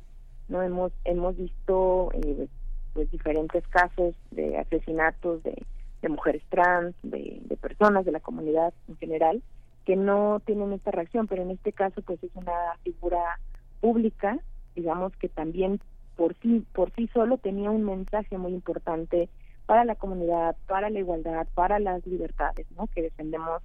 no 0.49 0.63
hemos 0.63 0.93
hemos 1.05 1.37
visto 1.37 2.11
eh, 2.15 2.49
pues 2.93 3.11
diferentes 3.11 3.67
casos 3.69 4.15
de 4.31 4.59
asesinatos 4.59 5.43
de 5.43 5.63
de 6.05 6.11
mujeres 6.11 6.43
trans, 6.51 6.95
de, 7.03 7.41
de 7.45 7.57
personas 7.57 8.05
de 8.05 8.13
la 8.13 8.21
comunidad 8.21 8.75
en 8.89 8.97
general, 8.99 9.43
que 9.87 9.97
no 9.97 10.41
tienen 10.45 10.73
esta 10.73 10.91
reacción, 10.91 11.27
pero 11.27 11.43
en 11.43 11.51
este 11.51 11.73
caso 11.73 12.03
pues 12.03 12.23
es 12.23 12.31
una 12.35 12.53
figura 12.83 13.41
pública, 13.81 14.39
digamos 14.77 15.17
que 15.17 15.29
también 15.29 15.81
por 16.17 16.35
sí 16.41 16.65
por 16.75 16.93
sí 16.93 17.09
solo 17.13 17.39
tenía 17.39 17.71
un 17.71 17.85
mensaje 17.85 18.37
muy 18.39 18.53
importante 18.53 19.29
para 19.67 19.85
la 19.85 19.95
comunidad, 19.95 20.57
para 20.67 20.91
la 20.91 20.99
igualdad, 20.99 21.47
para 21.55 21.79
las 21.79 22.07
libertades, 22.07 22.67
¿no? 22.77 22.87
Que 22.89 23.01
defendemos 23.01 23.63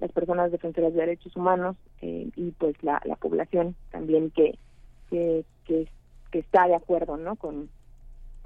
las 0.00 0.10
personas 0.12 0.50
defensoras 0.50 0.94
de 0.94 1.00
derechos 1.00 1.36
humanos 1.36 1.76
eh, 2.00 2.30
y 2.34 2.50
pues 2.52 2.74
la, 2.82 3.02
la 3.04 3.16
población 3.16 3.76
también 3.90 4.30
que, 4.30 4.58
que, 5.10 5.44
que, 5.66 5.86
está 6.32 6.66
de 6.66 6.74
acuerdo, 6.74 7.18
¿no? 7.18 7.36
Con, 7.36 7.68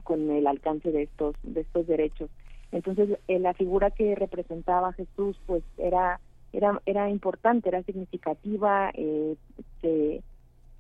con 0.03 0.31
el 0.31 0.49
alcance 0.49 0.91
de 0.91 1.05
estos 1.05 1.37
de 1.45 1.61
estos 1.61 1.87
derechos. 1.87 2.29
Entonces 2.73 3.19
eh, 3.29 3.39
la 3.39 3.55
figura 3.55 3.91
que 3.91 4.15
representaba 4.15 4.93
Jesús 4.93 5.39
pues 5.47 5.63
era 5.79 6.21
era 6.53 6.81
era 6.87 7.11
importante, 7.11 7.69
era 7.69 7.83
significativa, 7.83 8.91
eh, 8.95 9.37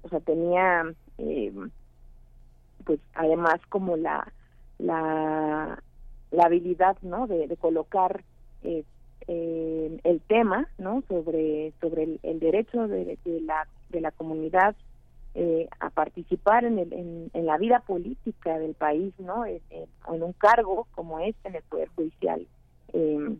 o 0.02 0.08
sea 0.08 0.20
tenía 0.20 0.84
eh, 1.18 1.52
pues 2.84 3.00
además 3.14 3.60
como 3.68 3.96
la 3.96 4.32
la, 4.78 5.82
la 6.30 6.44
habilidad 6.44 6.96
no 7.02 7.26
de, 7.26 7.56
colocar 7.58 8.22
eh, 8.62 8.84
eh, 9.26 10.00
el 10.04 10.20
tema 10.22 10.68
no 10.78 11.02
sobre 11.08 11.72
sobre 11.80 12.18
el, 12.22 12.40
derecho 12.40 12.86
de, 12.88 13.18
de, 13.24 13.40
la 13.40 13.66
de 13.90 14.00
la 14.00 14.10
comunidad 14.10 14.76
eh, 15.38 15.68
a 15.80 15.90
participar 15.90 16.64
en, 16.64 16.78
el, 16.78 16.92
en, 16.94 17.30
en, 17.34 17.44
la 17.44 17.58
vida 17.58 17.80
política 17.80 18.58
del 18.58 18.72
país 18.72 19.12
no 19.18 19.44
en, 19.44 19.60
en, 19.70 20.22
un 20.22 20.32
cargo 20.32 20.86
como 20.94 21.20
este 21.20 21.48
en 21.48 21.56
el 21.56 21.62
poder 21.64 21.90
judicial. 21.94 22.46
Eh, 22.94 23.36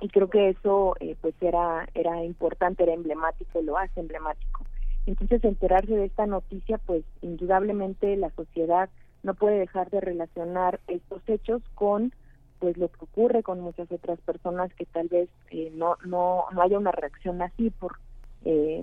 y 0.00 0.08
creo 0.08 0.28
que 0.28 0.48
eso 0.48 0.96
eh, 0.98 1.14
pues 1.20 1.36
era 1.40 1.88
era 1.94 2.24
importante 2.24 2.82
era 2.82 2.94
emblemático 2.94 3.62
lo 3.62 3.78
hace 3.78 4.00
emblemático. 4.00 4.66
Entonces 5.06 5.44
enterarse 5.44 5.94
de 5.94 6.06
esta 6.06 6.26
noticia 6.26 6.78
pues 6.78 7.04
indudablemente 7.22 8.16
la 8.16 8.30
sociedad 8.30 8.90
no 9.22 9.34
puede 9.34 9.60
dejar 9.60 9.90
de 9.90 10.00
relacionar 10.00 10.80
estos 10.88 11.22
hechos 11.28 11.62
con 11.76 12.12
pues 12.58 12.76
lo 12.76 12.88
que 12.88 13.04
ocurre 13.04 13.44
con 13.44 13.60
muchas 13.60 13.90
otras 13.92 14.18
personas 14.22 14.74
que 14.74 14.84
tal 14.84 15.06
vez 15.06 15.28
eh, 15.52 15.70
no 15.76 15.96
no 16.04 16.46
no 16.52 16.60
haya 16.60 16.76
una 16.76 16.90
reacción 16.90 17.40
así 17.40 17.70
por 17.70 17.98
eh, 18.44 18.82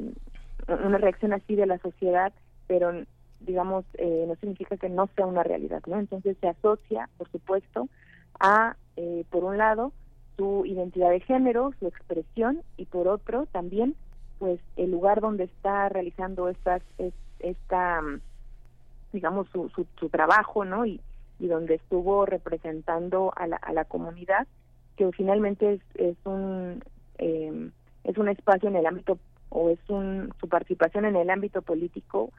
una 0.67 0.97
reacción 0.97 1.33
así 1.33 1.55
de 1.55 1.65
la 1.65 1.77
sociedad 1.79 2.33
pero 2.67 2.91
digamos 3.39 3.85
eh, 3.97 4.25
no 4.27 4.35
significa 4.35 4.77
que 4.77 4.89
no 4.89 5.09
sea 5.15 5.25
una 5.25 5.43
realidad 5.43 5.81
no 5.87 5.99
entonces 5.99 6.37
se 6.39 6.47
asocia 6.47 7.09
por 7.17 7.29
supuesto 7.31 7.89
a 8.39 8.75
eh, 8.97 9.25
por 9.29 9.43
un 9.43 9.57
lado 9.57 9.91
su 10.37 10.65
identidad 10.65 11.09
de 11.09 11.19
género 11.19 11.73
su 11.79 11.87
expresión 11.87 12.61
y 12.77 12.85
por 12.85 13.07
otro 13.07 13.45
también 13.47 13.95
pues 14.39 14.59
el 14.75 14.91
lugar 14.91 15.21
donde 15.21 15.45
está 15.45 15.89
realizando 15.89 16.49
estas 16.49 16.81
es, 16.97 17.13
esta 17.39 18.01
digamos 19.13 19.47
su, 19.49 19.69
su, 19.69 19.85
su 19.97 20.09
trabajo 20.09 20.65
no 20.65 20.85
y 20.85 20.99
y 21.39 21.47
donde 21.47 21.75
estuvo 21.75 22.25
representando 22.25 23.33
a 23.35 23.47
la, 23.47 23.57
a 23.57 23.73
la 23.73 23.85
comunidad, 23.85 24.47
que 24.95 25.11
finalmente 25.11 25.73
es, 25.73 25.81
es 25.95 26.17
un 26.25 26.83
eh, 27.17 27.69
es 28.03 28.17
un 28.17 28.29
espacio 28.29 28.69
en 28.69 28.75
el 28.75 28.85
ámbito 28.85 29.17
o 29.49 29.69
es 29.69 29.79
un, 29.87 30.33
su 30.39 30.47
participación 30.47 31.05
en 31.05 31.15
el 31.15 31.29
ámbito 31.29 31.61
político 31.61 32.31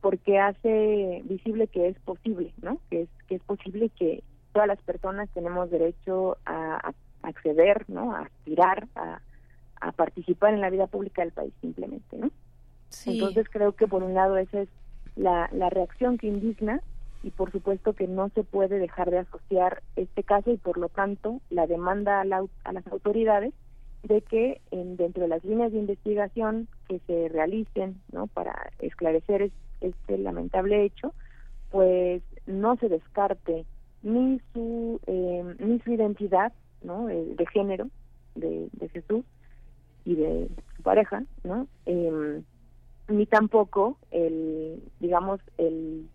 porque 0.00 0.38
hace 0.38 1.22
visible 1.24 1.66
que 1.66 1.88
es 1.88 1.98
posible, 2.00 2.52
¿no? 2.62 2.78
Que 2.90 3.02
es 3.02 3.08
que 3.26 3.36
es 3.36 3.42
posible 3.42 3.90
que 3.90 4.22
todas 4.52 4.68
las 4.68 4.80
personas 4.82 5.28
tenemos 5.30 5.70
derecho 5.70 6.36
a, 6.44 6.76
a 6.76 6.92
acceder, 7.22 7.84
¿no? 7.88 8.14
A 8.14 8.20
aspirar 8.20 8.86
a, 8.94 9.20
a 9.80 9.92
participar 9.92 10.54
en 10.54 10.60
la 10.60 10.70
vida 10.70 10.86
pública 10.86 11.22
del 11.22 11.32
país 11.32 11.52
simplemente, 11.60 12.16
¿no? 12.16 12.30
Sí. 12.90 13.14
Entonces 13.14 13.46
creo 13.50 13.72
que 13.72 13.86
por 13.86 14.02
un 14.02 14.14
lado 14.14 14.36
esa 14.36 14.62
es 14.62 14.68
la, 15.16 15.48
la 15.52 15.68
reacción 15.68 16.16
que 16.16 16.28
indigna 16.28 16.80
y 17.22 17.30
por 17.30 17.50
supuesto 17.50 17.92
que 17.92 18.06
no 18.06 18.28
se 18.30 18.44
puede 18.44 18.78
dejar 18.78 19.10
de 19.10 19.18
asociar 19.18 19.82
este 19.96 20.22
caso 20.22 20.52
y 20.52 20.56
por 20.56 20.78
lo 20.78 20.88
tanto 20.88 21.40
la 21.50 21.66
demanda 21.66 22.20
a, 22.20 22.24
la, 22.24 22.44
a 22.64 22.72
las 22.72 22.86
autoridades 22.86 23.52
de 24.02 24.20
que 24.22 24.60
en, 24.70 24.96
dentro 24.96 25.22
de 25.22 25.28
las 25.28 25.44
líneas 25.44 25.72
de 25.72 25.78
investigación 25.78 26.68
que 26.88 27.00
se 27.06 27.28
realicen 27.28 28.00
no 28.12 28.26
para 28.26 28.70
esclarecer 28.78 29.42
es, 29.42 29.52
este 29.80 30.18
lamentable 30.18 30.84
hecho 30.84 31.14
pues 31.70 32.22
no 32.46 32.76
se 32.76 32.88
descarte 32.88 33.64
ni 34.02 34.40
su 34.52 35.00
eh, 35.06 35.54
ni 35.58 35.78
su 35.80 35.92
identidad 35.92 36.52
no 36.82 37.08
eh, 37.08 37.34
de 37.36 37.46
género 37.46 37.88
de, 38.34 38.68
Jesús 38.92 39.24
y 40.04 40.14
de 40.14 40.48
su 40.76 40.82
pareja 40.82 41.24
no 41.44 41.66
eh, 41.86 42.42
ni 43.08 43.26
tampoco 43.26 43.98
el 44.10 44.82
digamos 45.00 45.40
el 45.58 46.08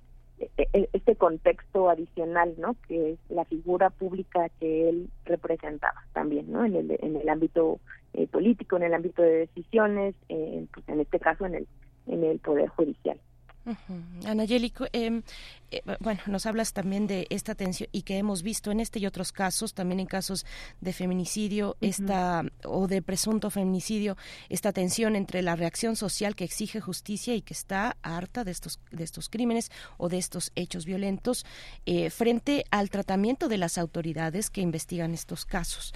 este 0.57 1.15
contexto 1.15 1.89
adicional, 1.89 2.55
¿no? 2.57 2.75
Que 2.87 3.11
es 3.11 3.19
la 3.29 3.45
figura 3.45 3.89
pública 3.89 4.49
que 4.59 4.89
él 4.89 5.09
representaba 5.25 6.05
también, 6.13 6.51
¿no? 6.51 6.65
En 6.65 6.75
el, 6.75 6.97
en 7.01 7.15
el 7.15 7.29
ámbito 7.29 7.79
eh, 8.13 8.27
político, 8.27 8.77
en 8.77 8.83
el 8.83 8.93
ámbito 8.93 9.21
de 9.21 9.47
decisiones, 9.47 10.15
eh, 10.29 10.65
pues 10.73 10.87
en 10.89 10.99
este 10.99 11.19
caso 11.19 11.45
en 11.45 11.55
el 11.55 11.67
en 12.07 12.23
el 12.23 12.39
poder 12.39 12.69
judicial. 12.69 13.19
Uh 13.65 13.71
-huh. 13.71 14.27
Anayélico, 14.27 14.85
eh, 14.91 15.21
eh, 15.71 15.81
bueno, 15.99 16.19
nos 16.27 16.45
hablas 16.45 16.73
también 16.73 17.07
de 17.07 17.27
esta 17.29 17.55
tensión 17.55 17.89
y 17.93 18.01
que 18.01 18.17
hemos 18.17 18.43
visto 18.43 18.71
en 18.71 18.79
este 18.79 18.99
y 18.99 19.05
otros 19.05 19.31
casos, 19.31 19.73
también 19.73 20.01
en 20.01 20.05
casos 20.05 20.45
de 20.81 20.91
feminicidio, 20.91 21.69
uh 21.69 21.71
-huh. 21.71 21.89
esta 21.89 22.43
o 22.65 22.87
de 22.87 23.01
presunto 23.01 23.49
feminicidio, 23.49 24.17
esta 24.49 24.73
tensión 24.73 25.15
entre 25.15 25.41
la 25.41 25.55
reacción 25.55 25.95
social 25.95 26.35
que 26.35 26.43
exige 26.43 26.81
justicia 26.81 27.35
y 27.35 27.41
que 27.41 27.53
está 27.53 27.95
harta 28.01 28.43
de 28.43 28.51
estos 28.51 28.79
de 28.91 29.03
estos 29.03 29.29
crímenes 29.29 29.71
o 29.97 30.09
de 30.09 30.17
estos 30.17 30.51
hechos 30.55 30.85
violentos 30.85 31.45
eh, 31.85 32.09
frente 32.09 32.65
al 32.69 32.89
tratamiento 32.89 33.47
de 33.47 33.57
las 33.57 33.77
autoridades 33.77 34.49
que 34.49 34.61
investigan 34.61 35.13
estos 35.13 35.45
casos. 35.45 35.93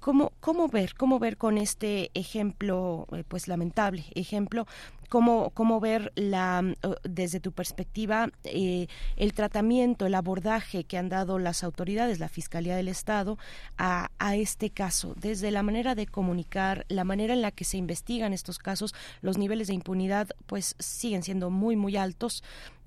¿Cómo, 0.00 0.32
¿Cómo 0.40 0.68
ver, 0.68 0.94
cómo 0.94 1.18
ver 1.18 1.36
con 1.36 1.58
este 1.58 2.10
ejemplo, 2.14 3.06
eh, 3.12 3.22
pues 3.28 3.48
lamentable 3.48 4.06
ejemplo, 4.14 4.66
cómo, 5.10 5.50
cómo 5.50 5.78
ver 5.78 6.10
la, 6.14 6.64
desde 7.04 7.38
tu 7.38 7.52
perspectiva 7.52 8.30
eh, 8.44 8.86
el 9.16 9.34
tratamiento, 9.34 10.06
el 10.06 10.14
abordaje 10.14 10.84
que 10.84 10.96
han 10.96 11.10
dado 11.10 11.38
las 11.38 11.62
autoridades, 11.62 12.18
la 12.18 12.30
Fiscalía 12.30 12.76
del 12.76 12.88
Estado, 12.88 13.36
a, 13.76 14.08
a 14.18 14.36
este 14.36 14.70
caso, 14.70 15.14
desde 15.16 15.50
la 15.50 15.62
manera 15.62 15.94
de 15.94 16.06
comunicar, 16.06 16.86
la 16.88 17.04
manera 17.04 17.34
en 17.34 17.42
la 17.42 17.50
que 17.50 17.64
se 17.64 17.76
investigan 17.76 18.32
estos 18.32 18.58
casos, 18.58 18.94
los 19.20 19.36
niveles 19.36 19.68
de 19.68 19.74
impunidad 19.74 20.28
pues 20.46 20.76
siguen 20.78 21.22
siendo 21.22 21.50
muy, 21.50 21.76
muy 21.76 21.96
altos 21.96 22.42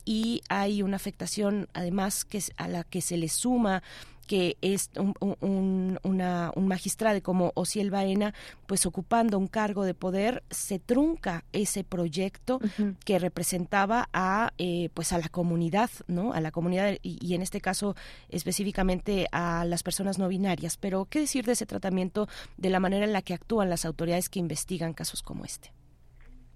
y 0.06 0.41
hay 0.49 0.81
una 0.81 0.98
afectación 0.98 1.69
además 1.73 2.26
que 2.26 2.41
a 2.57 2.68
la 2.68 2.84
que 2.84 3.02
se 3.02 3.18
le 3.18 3.30
suma 3.30 3.84
que 4.27 4.57
es 4.61 4.89
un, 4.97 5.13
un, 5.19 5.99
una, 6.03 6.51
un 6.55 6.67
magistrado 6.67 7.21
como 7.21 7.51
Osiel 7.55 7.91
Baena, 7.91 8.33
pues 8.67 8.85
ocupando 8.85 9.37
un 9.37 9.47
cargo 9.47 9.83
de 9.83 9.93
poder, 9.93 10.43
se 10.49 10.79
trunca 10.79 11.43
ese 11.53 11.83
proyecto 11.83 12.55
uh 12.55 12.59
-huh. 12.59 12.95
que 13.05 13.19
representaba 13.19 14.09
a 14.13 14.51
eh, 14.57 14.89
pues 14.93 15.13
a 15.13 15.17
la 15.17 15.29
comunidad, 15.29 15.89
¿no? 16.07 16.33
A 16.33 16.41
la 16.41 16.51
comunidad 16.51 16.97
y, 17.01 17.19
y, 17.21 17.35
en 17.35 17.41
este 17.41 17.61
caso 17.61 17.95
específicamente 18.29 19.27
a 19.31 19.65
las 19.65 19.83
personas 19.83 20.19
no 20.19 20.27
binarias. 20.27 20.77
Pero 20.77 21.05
qué 21.05 21.19
decir 21.19 21.45
de 21.45 21.53
ese 21.53 21.65
tratamiento, 21.65 22.27
de 22.57 22.69
la 22.69 22.79
manera 22.79 23.05
en 23.05 23.13
la 23.13 23.21
que 23.21 23.33
actúan 23.33 23.69
las 23.69 23.85
autoridades 23.85 24.29
que 24.29 24.39
investigan 24.39 24.93
casos 24.93 25.21
como 25.21 25.45
este. 25.45 25.71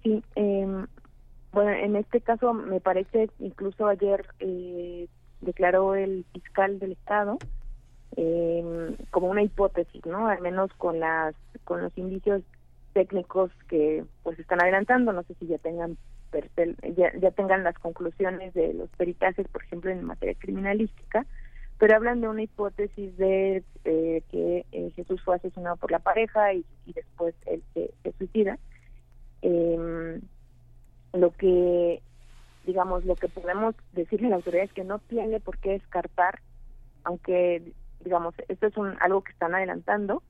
Sí, 0.04 0.24
eh, 0.36 0.86
bueno, 1.52 1.72
en 1.72 1.96
este 1.96 2.22
caso 2.22 2.54
me 2.54 2.80
parece 2.80 3.30
incluso 3.40 3.88
ayer 3.88 4.26
eh, 4.40 5.08
declaró 5.42 5.96
el 5.96 6.26
fiscal 6.34 6.80
del 6.80 6.94
estado 6.94 7.38
eh, 8.16 8.96
como 9.12 9.30
una 9.30 9.44
hipótesis, 9.44 10.06
¿no? 10.06 10.28
Al 10.28 10.42
menos 10.42 10.72
con 10.78 11.00
las 11.00 11.36
con 11.64 11.82
los 11.82 11.96
indicios 11.98 12.42
técnicos 12.94 13.52
que 13.68 14.04
pues 14.24 14.40
están 14.40 14.62
adelantando, 14.62 15.14
no 15.14 15.24
sé 15.24 15.36
si 15.36 15.48
ya 15.48 15.58
tengan 15.58 15.98
ya, 16.96 17.12
ya 17.20 17.32
tengan 17.32 17.64
las 17.64 17.78
conclusiones 17.80 18.54
de 18.54 18.74
los 18.74 18.90
peritajes, 18.92 19.48
por 19.48 19.64
ejemplo, 19.64 19.92
en 19.92 20.04
materia 20.04 20.36
criminalística, 20.38 21.26
pero 21.78 21.96
hablan 21.96 22.22
de 22.22 22.28
una 22.28 22.44
hipótesis 22.44 23.16
de 23.18 23.64
eh, 23.86 24.24
que 24.30 24.66
eh, 24.72 24.92
Jesús 24.96 25.22
fue 25.24 25.36
asesinado 25.36 25.78
por 25.78 25.92
la 25.92 26.00
pareja 26.00 26.54
y, 26.54 26.66
y 26.86 26.94
después 26.94 27.36
él 27.46 27.64
se, 27.74 27.92
suicida. 28.18 28.58
Eh, 29.42 30.20
lo 31.14 31.32
que 31.32 32.02
digamos 32.66 33.06
lo 33.06 33.16
que 33.16 33.30
podemos 33.30 33.76
decirle 33.94 34.28
a 34.28 34.30
la 34.32 34.36
autoridad 34.38 34.66
es 34.66 34.74
que 34.74 34.84
no 34.84 35.00
tiene 35.00 35.40
por 35.40 35.58
qué 35.60 35.72
descartar 35.72 36.42
aunque 37.04 37.62
digamos 38.04 38.36
esto 38.48 38.68
es 38.68 38.78
un 38.78 38.96
algo 39.00 39.22
que 39.24 39.32
están 39.32 39.56
adelantando 39.56 40.24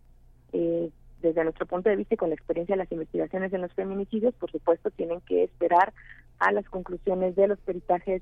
eh, 0.54 0.90
desde 1.22 1.44
nuestro 1.44 1.66
punto 1.66 1.90
de 1.90 1.96
vista 1.96 2.14
y 2.14 2.18
con 2.18 2.30
la 2.30 2.36
experiencia 2.36 2.76
de 2.76 2.84
las 2.84 2.92
investigaciones 2.92 3.52
en 3.54 3.62
los 3.62 3.74
feminicidios 3.74 4.34
por 4.36 4.52
supuesto 4.52 4.90
tienen 4.92 5.22
que 5.22 5.44
esperar 5.44 5.94
a 6.40 6.52
las 6.52 6.68
conclusiones 6.70 7.36
de 7.36 7.48
los 7.48 7.60
peritajes 7.60 8.22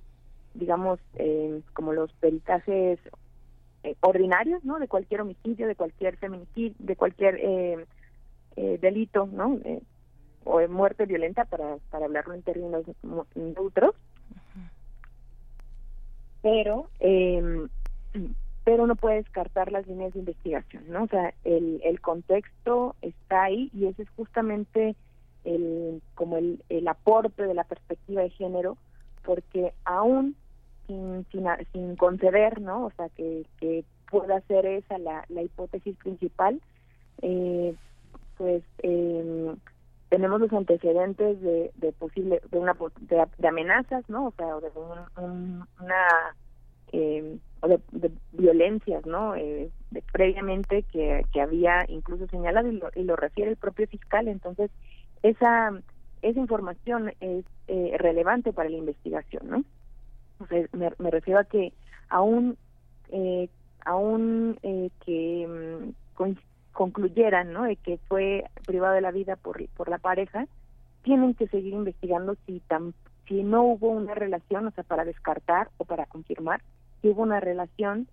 digamos 0.54 1.00
eh, 1.16 1.62
como 1.74 1.94
los 1.94 2.12
peritajes 2.14 3.00
eh, 3.86 3.96
ordinarios, 4.02 4.64
¿no? 4.66 4.80
De 4.80 4.88
cualquier 4.88 5.22
homicidio, 5.22 5.68
de 5.68 5.76
cualquier 5.76 6.18
feminicidio, 6.18 6.76
de 6.80 6.96
cualquier 6.96 7.36
eh, 7.36 7.86
eh, 8.56 8.80
delito, 8.82 9.30
¿no? 9.32 9.60
Eh, 9.64 9.82
o 10.44 10.60
de 10.60 10.68
muerte 10.68 11.06
violenta, 11.06 11.46
para, 11.46 11.78
para 11.92 12.06
hablarlo 12.06 12.34
en 12.34 12.42
términos 12.42 12.84
neutros. 13.36 13.96
Pero, 16.42 16.90
eh, 17.00 17.68
pero 18.66 18.88
no 18.88 18.96
puede 18.96 19.18
descartar 19.18 19.72
las 19.72 19.88
líneas 19.88 20.12
de 20.14 20.20
investigación, 20.20 20.84
¿no? 20.90 21.04
O 21.04 21.08
sea, 21.08 21.34
el, 21.44 22.02
contexto 22.02 22.96
está 23.02 23.44
ahí 23.44 23.70
y 23.74 23.86
ese 23.86 24.02
es 24.02 24.10
justamente 24.18 24.96
el 25.44 26.02
como 26.16 26.38
el, 26.38 26.64
el 26.70 26.88
aporte 26.88 27.44
de 27.44 27.54
la 27.54 27.64
perspectiva 27.64 28.24
de 28.24 28.32
género, 28.32 28.78
porque 29.24 29.72
aún 29.86 30.36
sin, 30.88 31.26
sin, 31.32 31.46
sin 31.72 31.96
conceder, 31.96 32.60
¿no? 32.60 32.88
O 32.88 32.92
sea, 32.98 33.10
que, 33.10 33.46
que 33.60 33.86
pueda 34.10 34.42
ser 34.42 34.66
esa 34.66 34.98
la, 34.98 35.26
la 35.30 35.44
hipótesis 35.44 35.96
principal, 35.98 36.60
eh, 37.22 37.76
pues 38.36 38.64
eh, 38.82 39.56
tenemos 40.10 40.42
los 40.42 40.54
antecedentes 40.54 41.40
de, 41.40 41.72
de 41.76 41.92
posible 41.92 42.42
de 42.50 42.58
una 42.58 42.76
de, 43.02 43.26
de 43.38 43.48
amenazas, 43.48 44.10
¿no? 44.10 44.28
O 44.28 44.32
sea, 44.32 44.48
de 44.56 44.72
un, 44.76 45.24
un, 45.24 45.68
una 45.80 46.36
eh, 46.92 47.38
de, 47.68 48.12
violencias, 48.34 49.06
¿no? 49.06 49.36
Eh, 49.36 49.70
previamente 50.12 50.84
que, 50.84 51.26
que 51.32 51.42
había 51.42 51.86
incluso 51.88 52.28
señalado 52.28 52.68
y 52.70 52.78
lo, 52.78 52.90
y 52.96 53.04
lo 53.04 53.16
refiere 53.16 53.52
el 53.52 53.58
propio 53.58 53.88
fiscal, 53.88 54.28
entonces 54.28 54.72
esa 55.24 55.72
esa 56.22 56.40
información 56.40 57.14
es 57.20 57.46
eh, 57.68 57.96
relevante 58.00 58.52
para 58.52 58.70
la 58.70 58.78
investigación, 58.78 59.48
¿no? 59.48 59.64
O 60.40 60.48
sea, 60.48 60.66
me, 60.74 61.12
refiero 61.12 61.40
a 61.40 61.44
que 61.44 61.72
aún 62.10 62.58
eh, 63.10 63.48
aún 63.86 64.58
eh, 64.64 64.90
que 65.06 65.48
mm, 65.48 66.16
con, 66.16 66.40
concluyeran, 66.74 67.54
¿no? 67.54 67.64
De 67.64 67.76
que 67.76 68.00
fue 68.08 68.46
privado 68.66 68.96
de 68.96 69.02
la 69.02 69.12
vida 69.12 69.36
por 69.36 69.64
por 69.70 69.88
la 69.88 70.00
pareja, 70.00 70.48
tienen 71.04 71.36
que 71.36 71.48
seguir 71.48 71.74
investigando 71.74 72.36
si 72.46 72.60
tan 72.62 72.94
si 73.28 73.44
no 73.44 73.64
hubo 73.64 73.90
una 73.90 74.16
relación, 74.16 74.68
o 74.68 74.72
sea, 74.72 74.84
para 74.84 75.06
descartar 75.06 75.70
o 75.78 75.86
para 75.86 76.06
confirmar 76.08 76.62
si 77.06 77.12
hubo 77.12 77.22
una 77.22 77.40
relación 77.40 78.08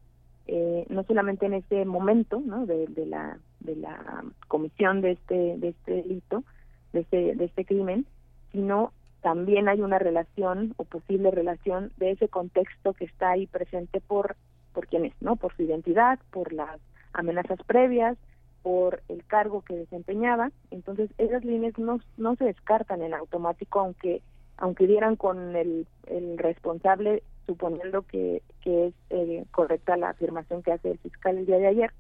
eh, 0.46 0.84
no 0.90 1.02
solamente 1.04 1.46
en 1.46 1.54
ese 1.54 1.86
momento, 1.86 2.42
¿no? 2.44 2.66
De, 2.66 2.86
de 2.88 3.06
la 3.06 3.38
de 3.60 3.74
la 3.74 4.22
comisión 4.48 5.00
de 5.00 5.12
este 5.12 5.56
de 5.56 5.68
este 5.68 5.92
delito, 5.94 6.44
de 6.92 7.00
este, 7.00 7.34
de 7.34 7.44
este 7.46 7.64
crimen, 7.64 8.04
sino 8.50 8.92
también 9.22 9.68
hay 9.70 9.80
una 9.80 9.98
relación 9.98 10.74
o 10.76 10.84
posible 10.84 11.30
relación 11.30 11.90
de 11.96 12.10
ese 12.10 12.28
contexto 12.28 12.92
que 12.92 13.06
está 13.06 13.30
ahí 13.30 13.46
presente 13.46 14.02
por 14.02 14.36
por 14.74 14.86
quienes, 14.88 15.14
¿no? 15.22 15.36
Por 15.36 15.56
su 15.56 15.62
identidad, 15.62 16.18
por 16.30 16.52
las 16.52 16.78
amenazas 17.14 17.60
previas, 17.66 18.18
por 18.62 19.02
el 19.08 19.24
cargo 19.24 19.62
que 19.62 19.74
desempeñaba. 19.74 20.50
Entonces, 20.70 21.08
esas 21.16 21.46
líneas 21.46 21.78
no, 21.78 22.00
no 22.18 22.36
se 22.36 22.44
descartan 22.44 23.00
en 23.00 23.14
automático, 23.14 23.80
aunque 23.80 24.20
aunque 24.58 24.86
dieran 24.86 25.16
con 25.16 25.56
el, 25.56 25.86
el 26.06 26.36
responsable, 26.36 27.22
suponiendo 27.46 28.02
que, 28.02 28.42
que 28.62 28.88
es 28.88 28.94
eh, 29.10 29.44
correcta 29.50 29.96
la 29.96 30.10
afirmación 30.10 30.62
que 30.62 30.72
hace 30.72 30.92
el 30.92 30.98
fiscal 30.98 31.38
el 31.38 31.46
día 31.46 31.58
de 31.58 31.66
ayer, 31.66 31.92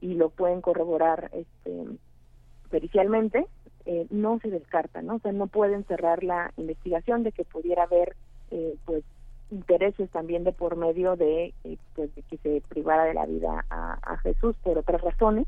y 0.00 0.14
lo 0.14 0.30
pueden 0.30 0.60
corroborar 0.60 1.30
este, 1.32 1.84
pericialmente, 2.70 3.46
eh, 3.86 4.06
no 4.10 4.38
se 4.40 4.50
descarta, 4.50 5.02
¿no? 5.02 5.16
O 5.16 5.18
sea, 5.20 5.32
no 5.32 5.46
pueden 5.46 5.84
cerrar 5.84 6.24
la 6.24 6.52
investigación 6.56 7.22
de 7.22 7.32
que 7.32 7.44
pudiera 7.44 7.84
haber, 7.84 8.16
eh, 8.50 8.76
pues, 8.84 9.04
intereses 9.50 10.10
también 10.10 10.42
de 10.42 10.52
por 10.52 10.76
medio 10.76 11.14
de, 11.14 11.54
eh, 11.64 11.78
pues, 11.94 12.12
de 12.16 12.22
que 12.22 12.36
se 12.38 12.62
privara 12.68 13.04
de 13.04 13.14
la 13.14 13.26
vida 13.26 13.64
a, 13.70 14.16
Jesús 14.18 14.56
por 14.62 14.78
otras 14.78 15.00
razones. 15.00 15.46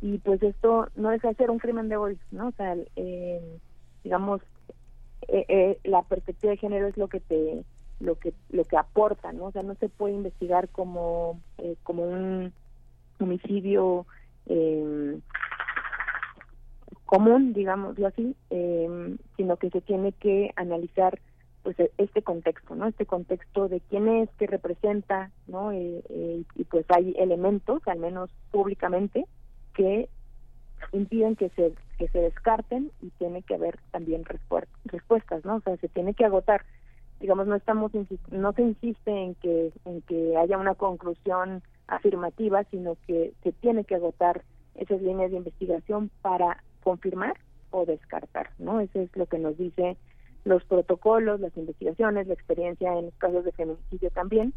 Y 0.00 0.18
pues 0.18 0.42
esto 0.42 0.88
no 0.94 1.08
deja 1.10 1.28
de 1.28 1.34
ser 1.34 1.50
un 1.50 1.58
crimen 1.58 1.88
de 1.88 1.96
odio, 1.96 2.18
¿no? 2.30 2.48
O 2.48 2.52
sea, 2.52 2.76
eh, 2.96 3.58
digamos, 4.04 4.42
la 5.82 6.02
perspectiva 6.02 6.52
de 6.52 6.58
género 6.58 6.86
es 6.86 6.96
lo 6.96 7.08
que 7.08 7.18
te 7.18 7.64
lo 8.00 8.16
que 8.18 8.32
lo 8.50 8.64
que 8.64 8.76
aporta, 8.76 9.32
¿no? 9.32 9.46
O 9.46 9.52
sea, 9.52 9.62
no 9.62 9.74
se 9.76 9.88
puede 9.88 10.14
investigar 10.14 10.68
como 10.68 11.40
como 11.82 12.04
un 12.04 12.52
homicidio 13.18 14.06
eh, 14.46 15.18
común, 17.06 17.52
digámoslo 17.52 18.08
así, 18.08 18.36
eh, 18.50 19.16
sino 19.36 19.56
que 19.56 19.70
se 19.70 19.80
tiene 19.80 20.12
que 20.12 20.52
analizar 20.56 21.18
pues 21.62 21.76
este 21.98 22.22
contexto, 22.22 22.76
¿no? 22.76 22.86
Este 22.86 23.06
contexto 23.06 23.68
de 23.68 23.80
quién 23.80 24.08
es, 24.08 24.28
qué 24.38 24.46
representa, 24.46 25.32
¿no? 25.48 25.72
Eh, 25.72 26.00
eh, 26.10 26.42
y 26.54 26.64
pues 26.64 26.84
hay 26.90 27.12
elementos, 27.18 27.82
al 27.86 27.98
menos 27.98 28.30
públicamente, 28.52 29.26
que 29.74 30.08
impiden 30.92 31.34
que 31.34 31.48
se 31.50 31.72
que 31.98 32.08
se 32.08 32.20
descarten 32.20 32.92
y 33.00 33.10
tiene 33.18 33.42
que 33.42 33.54
haber 33.54 33.78
también 33.90 34.24
respuestas, 34.84 35.44
¿no? 35.44 35.56
O 35.56 35.60
sea, 35.60 35.76
se 35.78 35.88
tiene 35.88 36.14
que 36.14 36.24
agotar. 36.24 36.64
Digamos, 37.20 37.46
no 37.46 37.56
estamos 37.56 37.92
no 38.30 38.52
se 38.52 38.62
insiste 38.62 39.10
en 39.10 39.34
que 39.36 39.72
en 39.84 40.02
que 40.02 40.36
haya 40.36 40.58
una 40.58 40.74
conclusión 40.74 41.62
afirmativa, 41.88 42.64
sino 42.64 42.96
que 43.06 43.32
se 43.42 43.52
tiene 43.52 43.84
que 43.84 43.94
agotar 43.94 44.42
esas 44.74 45.00
líneas 45.00 45.30
de 45.30 45.38
investigación 45.38 46.10
para 46.20 46.62
confirmar 46.82 47.34
o 47.70 47.86
descartar, 47.86 48.50
¿no? 48.58 48.80
Eso 48.80 49.00
es 49.00 49.14
lo 49.16 49.26
que 49.26 49.38
nos 49.38 49.56
dice 49.56 49.96
los 50.44 50.64
protocolos, 50.64 51.40
las 51.40 51.56
investigaciones, 51.56 52.28
la 52.28 52.34
experiencia 52.34 52.96
en 52.96 53.06
los 53.06 53.14
casos 53.14 53.44
de 53.44 53.52
feminicidio 53.52 54.10
también, 54.10 54.54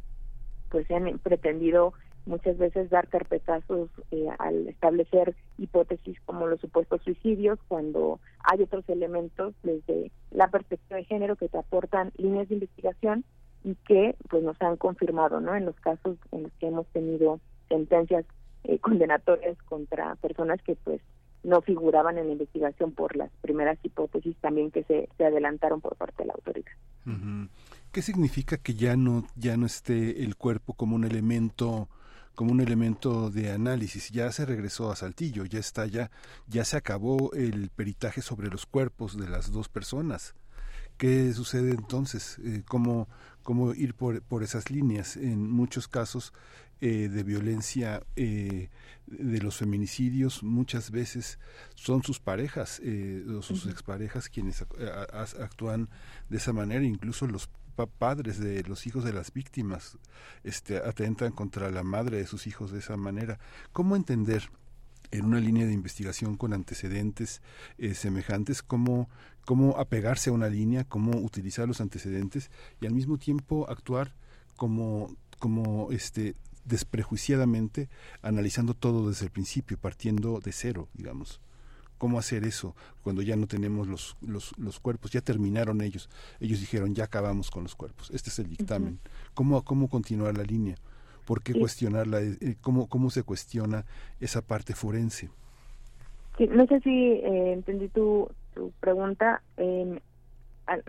pues 0.70 0.86
se 0.88 0.96
han 0.96 1.18
pretendido 1.20 1.94
muchas 2.30 2.58
veces 2.58 2.90
dar 2.90 3.08
carpetazos 3.10 3.90
eh, 4.12 4.28
al 4.38 4.68
establecer 4.68 5.36
hipótesis 5.58 6.18
como 6.26 6.48
los 6.48 6.62
supuestos 6.62 7.02
suicidios 7.04 7.60
cuando 7.68 8.20
hay 8.44 8.62
otros 8.62 8.88
elementos 8.88 9.54
desde 9.64 10.12
la 10.32 10.48
perspectiva 10.48 10.98
de 10.98 11.06
género 11.06 11.36
que 11.36 11.50
te 11.50 11.58
aportan 11.58 12.12
líneas 12.18 12.48
de 12.48 12.56
investigación 12.56 13.26
y 13.64 13.76
que 13.88 14.16
pues 14.30 14.44
nos 14.44 14.62
han 14.62 14.78
confirmado 14.78 15.42
no 15.42 15.56
en 15.56 15.66
los 15.66 15.76
casos 15.82 16.18
en 16.32 16.44
los 16.44 16.52
que 16.54 16.68
hemos 16.68 16.88
tenido 16.88 17.40
sentencias 17.68 18.26
eh, 18.64 18.80
condenatorias 18.80 19.58
contra 19.64 20.16
personas 20.16 20.62
que 20.62 20.76
pues 20.76 21.02
no 21.44 21.62
figuraban 21.62 22.18
en 22.18 22.28
la 22.28 22.34
investigación 22.34 22.92
por 22.92 23.16
las 23.16 23.32
primeras 23.42 23.78
hipótesis 23.84 24.36
también 24.42 24.72
que 24.72 24.84
se, 24.84 25.10
se 25.18 25.26
adelantaron 25.26 25.82
por 25.82 25.96
parte 25.96 26.24
de 26.24 26.28
la 26.28 26.34
autoridad. 26.34 26.72
Uh 27.06 27.12
-huh. 27.12 27.50
¿Qué 27.92 28.02
significa 28.02 28.58
que 28.58 28.74
ya 28.74 28.96
no 28.96 29.24
ya 29.36 29.58
no 29.58 29.66
esté 29.66 30.24
el 30.24 30.36
cuerpo 30.36 30.74
como 30.74 30.96
un 30.96 31.06
elemento 31.06 31.88
como 32.40 32.54
un 32.54 32.62
elemento 32.62 33.30
de 33.30 33.52
análisis. 33.52 34.12
Ya 34.12 34.32
se 34.32 34.46
regresó 34.46 34.90
a 34.90 34.96
Saltillo, 34.96 35.44
ya 35.44 35.60
está 35.60 35.86
ya, 35.88 36.10
ya 36.48 36.64
se 36.64 36.78
acabó 36.78 37.34
el 37.34 37.70
peritaje 37.70 38.22
sobre 38.22 38.48
los 38.48 38.66
cuerpos 38.66 39.18
de 39.18 39.28
las 39.28 39.52
dos 39.52 39.68
personas. 39.68 40.36
¿Qué 40.98 41.34
sucede 41.34 41.72
entonces? 41.72 42.38
Eh, 42.42 42.64
¿cómo, 42.66 43.10
¿Cómo 43.44 43.74
ir 43.74 43.94
por, 43.94 44.22
por 44.22 44.42
esas 44.42 44.72
líneas? 44.72 45.18
En 45.18 45.52
muchos 45.52 45.90
casos 45.90 46.32
eh, 46.80 47.10
de 47.10 47.24
violencia 47.24 48.04
eh, 48.16 48.70
de 49.06 49.42
los 49.42 49.58
feminicidios 49.58 50.42
muchas 50.42 50.92
veces 50.92 51.40
son 51.76 52.04
sus 52.04 52.22
parejas 52.22 52.80
eh, 52.82 53.22
o 53.38 53.42
sus 53.42 53.66
exparejas 53.66 54.30
quienes 54.30 54.62
actúan 55.42 55.90
de 56.30 56.38
esa 56.38 56.54
manera 56.54 56.86
incluso 56.86 57.28
los 57.28 57.50
padres 57.86 58.40
de 58.40 58.64
los 58.64 58.88
hijos 58.88 59.04
de 59.04 59.14
las 59.14 59.34
víctimas 59.34 59.98
este 60.44 60.78
atentan 60.78 61.32
contra 61.32 61.70
la 61.72 61.84
madre 61.84 62.18
de 62.18 62.28
sus 62.28 62.48
hijos 62.48 62.72
de 62.72 62.80
esa 62.80 62.98
manera 62.98 63.40
cómo 63.72 63.96
entender 63.96 64.50
en 65.12 65.26
una 65.26 65.40
línea 65.40 65.66
de 65.66 65.74
investigación 65.74 66.38
con 66.38 66.54
antecedentes 66.54 67.42
eh, 67.78 67.94
semejantes, 67.96 68.62
cómo, 68.62 69.10
cómo 69.46 69.78
apegarse 69.78 70.30
a 70.30 70.34
una 70.34 70.50
línea, 70.50 70.84
cómo 70.84 71.18
utilizar 71.18 71.68
los 71.68 71.82
antecedentes 71.82 72.52
y 72.80 72.86
al 72.86 72.94
mismo 72.94 73.18
tiempo 73.18 73.66
actuar 73.70 74.14
como, 74.56 75.16
como 75.40 75.92
este 75.92 76.36
desprejuiciadamente 76.66 77.90
analizando 78.22 78.76
todo 78.76 79.10
desde 79.10 79.26
el 79.26 79.32
principio, 79.32 79.78
partiendo 79.78 80.40
de 80.40 80.52
cero, 80.52 80.88
digamos. 80.94 81.42
¿Cómo 82.00 82.18
hacer 82.18 82.46
eso 82.46 82.76
cuando 83.04 83.22
ya 83.22 83.36
no 83.36 83.46
tenemos 83.46 83.88
los, 83.88 84.18
los, 84.22 84.58
los 84.58 84.80
cuerpos? 84.80 85.12
Ya 85.12 85.22
terminaron 85.22 85.82
ellos. 85.82 86.10
Ellos 86.40 86.60
dijeron, 86.60 86.96
ya 86.96 87.04
acabamos 87.04 87.52
con 87.52 87.62
los 87.64 87.76
cuerpos. 87.76 88.10
Este 88.10 88.32
es 88.32 88.40
el 88.40 88.50
dictamen. 88.50 88.94
Uh 88.94 88.96
-huh. 88.96 89.34
¿Cómo, 89.36 89.64
¿Cómo 89.64 89.88
continuar 89.88 90.36
la 90.36 90.44
línea? 90.44 90.76
¿Por 91.26 91.44
qué 91.44 91.54
sí. 91.54 91.60
cuestionarla? 91.60 92.22
Eh, 92.22 92.56
¿Cómo, 92.62 92.88
¿Cómo 92.88 93.12
se 93.12 93.22
cuestiona 93.22 93.86
esa 94.20 94.42
parte 94.42 94.74
forense? 94.74 95.30
Sí, 96.38 96.48
no 96.48 96.66
sé 96.66 96.80
si 96.80 96.90
eh, 96.90 97.54
entendí 97.54 97.90
tu, 97.90 98.32
tu 98.56 98.72
pregunta. 98.80 99.44
Eh, 99.58 100.02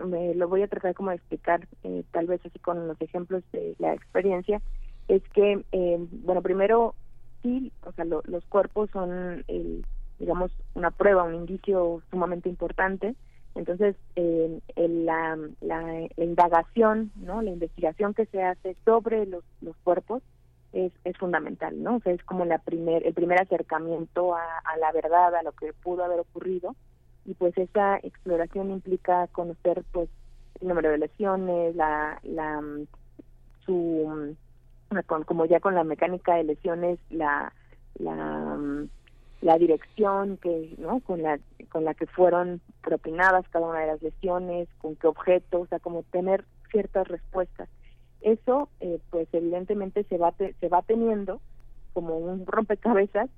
me 0.05 0.35
lo 0.35 0.47
voy 0.47 0.61
a 0.61 0.67
tratar 0.67 0.93
como 0.93 1.09
de 1.09 1.17
explicar, 1.17 1.67
eh, 1.83 2.03
tal 2.11 2.27
vez 2.27 2.39
así 2.45 2.59
con 2.59 2.87
los 2.87 3.01
ejemplos 3.01 3.43
de 3.51 3.75
la 3.79 3.93
experiencia. 3.93 4.61
Es 5.07 5.23
que, 5.33 5.65
eh, 5.71 5.97
bueno, 6.23 6.41
primero, 6.41 6.95
sí, 7.43 7.71
o 7.83 7.91
sea, 7.91 8.05
lo, 8.05 8.21
los 8.25 8.45
cuerpos 8.45 8.89
son, 8.93 9.43
el, 9.47 9.85
digamos, 10.21 10.51
una 10.75 10.91
prueba, 10.91 11.23
un 11.23 11.33
indicio 11.33 12.03
sumamente 12.11 12.47
importante. 12.47 13.15
Entonces, 13.55 13.95
eh, 14.15 14.59
el, 14.75 15.05
la, 15.05 15.37
la, 15.61 16.07
indagación, 16.15 17.11
¿no? 17.15 17.41
la 17.41 17.49
investigación 17.49 18.13
que 18.13 18.27
se 18.27 18.43
hace 18.43 18.77
sobre 18.85 19.25
los, 19.25 19.43
los 19.61 19.75
cuerpos 19.77 20.21
es, 20.73 20.93
es 21.03 21.17
fundamental, 21.17 21.81
¿no? 21.81 21.95
O 21.95 21.99
sea, 22.01 22.13
es 22.13 22.23
como 22.23 22.45
la 22.45 22.59
primer, 22.59 23.05
el 23.05 23.13
primer 23.15 23.41
acercamiento 23.41 24.35
a, 24.35 24.77
la 24.79 24.91
verdad, 24.91 25.35
a 25.35 25.43
lo 25.43 25.51
que 25.53 25.73
pudo 25.73 26.05
haber 26.05 26.19
ocurrido, 26.19 26.75
y 27.25 27.33
pues 27.33 27.57
esa 27.57 27.97
exploración 27.97 28.69
implica 28.71 29.27
conocer 29.27 29.83
pues 29.91 30.07
el 30.61 30.67
número 30.67 30.91
de 30.91 30.99
lesiones, 30.99 31.75
la, 31.75 32.19
la 32.23 32.61
su 33.65 34.35
con, 35.07 35.23
como 35.23 35.45
ya 35.45 35.59
con 35.59 35.73
la 35.73 35.83
mecánica 35.83 36.35
de 36.35 36.43
lesiones, 36.43 36.99
la 37.09 37.51
la 37.95 38.57
la 39.41 39.57
dirección 39.57 40.37
que 40.37 40.75
no 40.77 40.99
con 40.99 41.23
la 41.23 41.39
con 41.69 41.83
la 41.83 41.93
que 41.93 42.05
fueron 42.05 42.61
propinadas 42.81 43.47
cada 43.49 43.67
una 43.67 43.79
de 43.79 43.87
las 43.87 44.01
lesiones 44.01 44.69
con 44.77 44.95
qué 44.95 45.07
objeto 45.07 45.61
o 45.61 45.67
sea 45.67 45.79
como 45.79 46.03
tener 46.03 46.45
ciertas 46.71 47.07
respuestas. 47.07 47.67
Eso 48.21 48.69
eh, 48.79 48.99
pues 49.09 49.27
evidentemente 49.33 50.03
se 50.03 50.17
va 50.17 50.33
se 50.37 50.69
va 50.69 50.83
teniendo 50.83 51.41
como 51.93 52.17
un 52.17 52.45
rompecabezas 52.45 53.29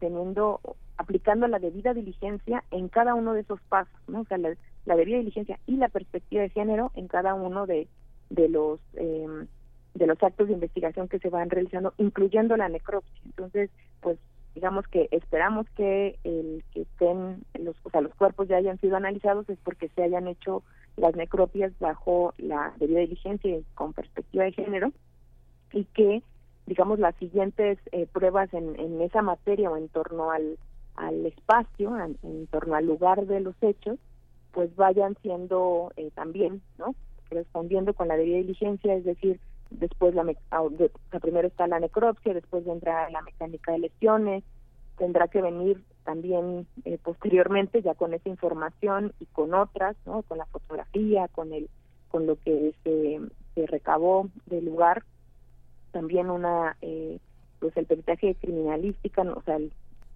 teniendo 0.00 0.60
aplicando 0.96 1.46
la 1.46 1.60
debida 1.60 1.94
diligencia 1.94 2.64
en 2.72 2.88
cada 2.88 3.14
uno 3.14 3.32
de 3.32 3.40
esos 3.42 3.60
pasos 3.68 3.94
no 4.08 4.22
o 4.22 4.24
sea 4.24 4.38
la, 4.38 4.96
debida 4.96 5.18
diligencia 5.18 5.60
y 5.66 5.76
la 5.76 5.88
perspectiva 5.88 6.42
de 6.42 6.50
género 6.50 6.90
en 6.94 7.06
cada 7.06 7.34
uno 7.34 7.66
de 7.66 7.86
de 8.30 8.48
los 8.48 8.80
eh, 8.94 9.46
de 9.94 10.06
los 10.06 10.20
actos 10.22 10.48
de 10.48 10.54
investigación 10.54 11.06
que 11.06 11.20
se 11.20 11.28
van 11.28 11.50
realizando 11.50 11.94
incluyendo 11.98 12.56
la 12.56 12.68
necropsia. 12.68 13.20
Entonces 13.26 13.70
pues 14.00 14.18
digamos 14.54 14.86
que 14.88 15.08
esperamos 15.10 15.66
que 15.76 16.18
el 16.24 16.62
que 16.72 16.82
estén 16.82 17.44
los 17.58 17.76
o 17.84 17.90
sea 17.90 18.00
los 18.00 18.14
cuerpos 18.14 18.48
ya 18.48 18.56
hayan 18.56 18.78
sido 18.80 18.96
analizados 18.96 19.48
es 19.48 19.58
porque 19.64 19.88
se 19.88 20.02
hayan 20.02 20.28
hecho 20.28 20.62
las 20.96 21.16
necropias 21.16 21.72
bajo 21.80 22.34
la 22.38 22.74
debida 22.78 23.00
diligencia 23.00 23.56
y 23.56 23.64
con 23.74 23.92
perspectiva 23.92 24.44
de 24.44 24.52
género 24.52 24.92
y 25.72 25.84
que 25.84 26.22
digamos 26.66 26.98
las 26.98 27.14
siguientes 27.16 27.78
eh, 27.92 28.06
pruebas 28.12 28.52
en, 28.52 28.78
en 28.78 29.00
esa 29.00 29.22
materia 29.22 29.70
o 29.70 29.76
en 29.76 29.88
torno 29.88 30.30
al, 30.30 30.58
al 30.96 31.24
espacio 31.26 31.96
en, 31.98 32.46
torno 32.48 32.74
al 32.74 32.86
lugar 32.86 33.26
de 33.26 33.40
los 33.40 33.54
hechos 33.62 33.98
pues 34.52 34.74
vayan 34.76 35.16
siendo 35.22 35.92
eh, 35.96 36.10
también 36.14 36.60
no 36.78 36.94
respondiendo 37.30 37.94
con 37.94 38.08
la 38.08 38.16
debida 38.16 38.36
diligencia 38.36 38.94
es 38.94 39.04
decir 39.04 39.40
después 39.78 40.14
la, 40.14 40.24
ah, 40.50 40.62
primero 41.20 41.48
está 41.48 41.66
la 41.66 41.80
necropsia, 41.80 42.34
después 42.34 42.64
vendrá 42.64 43.10
la 43.10 43.22
mecánica 43.22 43.72
de 43.72 43.78
lesiones, 43.78 44.44
tendrá 44.96 45.28
que 45.28 45.42
venir 45.42 45.82
también 46.04 46.66
eh, 46.84 46.98
posteriormente 47.02 47.82
ya 47.82 47.94
con 47.94 48.14
esa 48.14 48.28
información 48.28 49.12
y 49.20 49.26
con 49.26 49.54
otras, 49.54 49.96
¿no? 50.06 50.22
Con 50.22 50.38
la 50.38 50.46
fotografía, 50.46 51.28
con 51.28 51.52
el 51.52 51.68
con 52.08 52.26
lo 52.26 52.36
que 52.36 52.74
se, 52.84 53.20
se 53.54 53.66
recabó 53.66 54.28
del 54.44 54.66
lugar, 54.66 55.02
también 55.92 56.28
una 56.30 56.76
eh, 56.82 57.18
pues 57.58 57.74
el 57.76 57.86
peritaje 57.86 58.34
criminalística, 58.34 59.22
o 59.22 59.42
sea, 59.42 59.56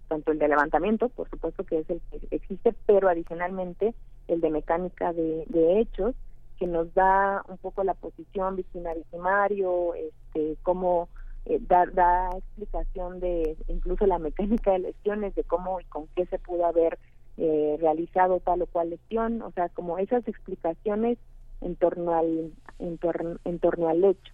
tanto 0.07 0.31
el 0.31 0.39
de 0.39 0.47
levantamiento, 0.47 1.09
por 1.09 1.29
supuesto 1.29 1.63
que 1.63 1.79
es 1.79 1.89
el 1.89 2.01
que 2.11 2.35
existe, 2.35 2.75
pero 2.85 3.09
adicionalmente 3.09 3.95
el 4.27 4.41
de 4.41 4.51
mecánica 4.51 5.11
de, 5.11 5.45
de 5.47 5.79
hechos 5.79 6.13
que 6.57 6.67
nos 6.67 6.93
da 6.93 7.43
un 7.47 7.57
poco 7.57 7.83
la 7.83 7.93
posición 7.93 8.55
victimario, 8.55 9.93
este, 9.95 10.57
cómo 10.63 11.09
eh, 11.45 11.59
da, 11.61 12.29
explicación 12.37 13.19
de 13.19 13.55
incluso 13.67 14.05
la 14.05 14.19
mecánica 14.19 14.71
de 14.71 14.79
lesiones, 14.79 15.35
de 15.35 15.43
cómo 15.43 15.79
y 15.79 15.85
con 15.85 16.07
qué 16.15 16.25
se 16.25 16.39
pudo 16.39 16.65
haber 16.65 16.97
eh, 17.37 17.77
realizado 17.79 18.39
tal 18.39 18.63
o 18.63 18.67
cual 18.67 18.89
lesión, 18.89 19.41
o 19.41 19.51
sea, 19.51 19.69
como 19.69 19.97
esas 19.97 20.27
explicaciones 20.27 21.17
en 21.61 21.75
torno 21.75 22.13
al 22.15 22.51
en, 22.79 22.99
en 23.45 23.59
torno 23.59 23.87
al 23.87 24.03
hecho. 24.03 24.33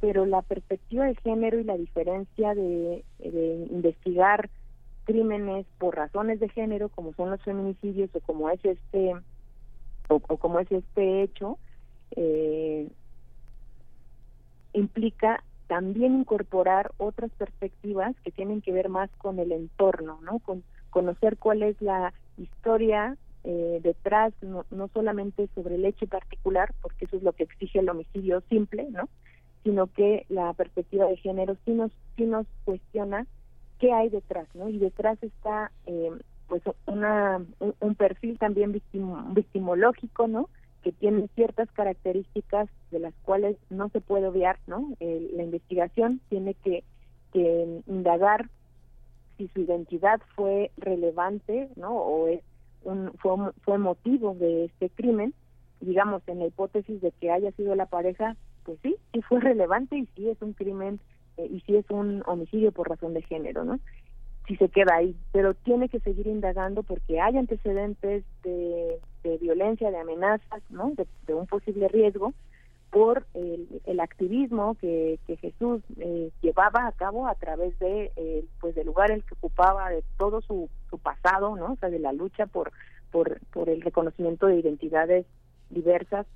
Pero 0.00 0.26
la 0.26 0.42
perspectiva 0.42 1.06
de 1.06 1.14
género 1.16 1.58
y 1.58 1.64
la 1.64 1.76
diferencia 1.76 2.54
de, 2.54 3.04
de 3.18 3.66
investigar 3.70 4.50
crímenes 5.04 5.66
por 5.78 5.96
razones 5.96 6.40
de 6.40 6.48
género, 6.48 6.88
como 6.88 7.12
son 7.14 7.30
los 7.30 7.42
feminicidios 7.42 8.10
o 8.14 8.20
como 8.20 8.50
es 8.50 8.64
este 8.64 9.14
o, 10.14 10.36
como 10.38 10.60
es 10.60 10.70
este 10.70 11.22
hecho, 11.22 11.58
eh, 12.16 12.88
implica 14.72 15.42
también 15.66 16.20
incorporar 16.20 16.92
otras 16.98 17.30
perspectivas 17.32 18.14
que 18.22 18.30
tienen 18.30 18.60
que 18.60 18.72
ver 18.72 18.88
más 18.88 19.10
con 19.18 19.38
el 19.38 19.52
entorno, 19.52 20.18
¿no? 20.22 20.38
Con 20.40 20.62
conocer 20.90 21.38
cuál 21.38 21.62
es 21.62 21.80
la 21.80 22.12
historia 22.36 23.16
eh, 23.44 23.80
detrás, 23.82 24.32
no, 24.42 24.66
no 24.70 24.88
solamente 24.88 25.48
sobre 25.54 25.76
el 25.76 25.84
hecho 25.84 26.06
particular, 26.06 26.74
porque 26.80 27.06
eso 27.06 27.16
es 27.16 27.22
lo 27.22 27.32
que 27.32 27.44
exige 27.44 27.78
el 27.78 27.88
homicidio 27.88 28.42
simple, 28.48 28.86
¿no? 28.90 29.08
Sino 29.64 29.86
que 29.86 30.26
la 30.28 30.52
perspectiva 30.52 31.06
de 31.06 31.16
género 31.16 31.56
sí 31.64 31.72
nos, 31.72 31.90
sí 32.16 32.24
nos 32.24 32.46
cuestiona 32.64 33.26
qué 33.78 33.92
hay 33.92 34.10
detrás, 34.10 34.46
¿no? 34.54 34.68
Y 34.68 34.78
detrás 34.78 35.20
está 35.22 35.72
eh, 35.86 36.10
pues 36.48 36.62
una 36.86 37.44
un, 37.58 37.94
perfil 37.94 38.38
también 38.38 38.72
victimológico, 38.72 40.28
¿no? 40.28 40.48
Que 40.82 40.92
tiene 40.92 41.28
ciertas 41.34 41.70
características 41.72 42.68
de 42.90 42.98
las 42.98 43.14
cuales 43.22 43.56
no 43.70 43.88
se 43.90 44.00
puede 44.00 44.26
obviar, 44.28 44.58
¿no? 44.66 44.92
la 45.00 45.42
investigación 45.42 46.20
tiene 46.28 46.54
que, 46.54 46.84
que 47.32 47.82
indagar 47.86 48.48
si 49.38 49.48
su 49.48 49.60
identidad 49.60 50.20
fue 50.36 50.70
relevante, 50.76 51.68
¿no? 51.76 51.94
O 51.94 52.28
es 52.28 52.40
un, 52.84 53.12
fue, 53.18 53.32
fue 53.62 53.78
motivo 53.78 54.34
de 54.34 54.66
este 54.66 54.90
crimen, 54.90 55.34
digamos, 55.80 56.22
en 56.26 56.40
la 56.40 56.46
hipótesis 56.46 57.00
de 57.00 57.12
que 57.12 57.30
haya 57.30 57.50
sido 57.52 57.74
la 57.74 57.86
pareja, 57.86 58.36
pues 58.64 58.78
sí, 58.82 58.96
sí 59.12 59.22
fue 59.22 59.40
relevante 59.40 59.96
y 59.96 60.06
sí 60.14 60.28
es 60.28 60.40
un 60.42 60.52
crimen 60.52 61.00
eh, 61.36 61.48
y 61.50 61.60
sí 61.60 61.76
es 61.76 61.88
un 61.90 62.22
homicidio 62.26 62.72
por 62.72 62.88
razón 62.88 63.14
de 63.14 63.22
género, 63.22 63.64
¿no? 63.64 63.78
Si 64.46 64.56
se 64.56 64.68
queda 64.68 64.96
ahí, 64.96 65.16
pero 65.32 65.54
tiene 65.54 65.88
que 65.88 66.00
seguir 66.00 66.26
indagando 66.26 66.82
porque 66.82 67.20
hay 67.20 67.36
antecedentes 67.36 68.24
de, 68.42 68.98
violencia, 69.40 69.90
de 69.90 69.98
amenazas, 69.98 70.62
¿no? 70.70 70.92
De, 71.26 71.34
un 71.34 71.46
posible 71.46 71.88
riesgo 71.88 72.32
por 72.90 73.24
el, 73.34 74.00
activismo 74.00 74.76
que, 74.80 75.18
Jesús 75.40 75.82
eh, 75.98 76.30
llevaba 76.42 76.86
a 76.86 76.92
cabo 76.92 77.26
a 77.26 77.34
través 77.34 77.78
de 77.78 78.12
eh, 78.16 78.44
pues 78.60 78.74
del 78.74 78.86
lugar 78.86 79.10
el 79.10 79.24
que 79.24 79.34
ocupaba 79.34 79.88
de 79.90 80.04
todo 80.18 80.40
su, 80.42 80.68
su 80.90 80.98
pasado, 80.98 81.56
¿no? 81.56 81.72
O 81.72 81.76
sea, 81.76 81.88
de 81.88 81.98
la 81.98 82.12
lucha 82.12 82.46
por 82.46 82.72
por 83.10 83.40
por 83.52 83.68
el 83.68 83.80
reconocimiento 83.80 84.46
de 84.46 84.58
identidades 84.58 85.26
diversas 85.70 86.26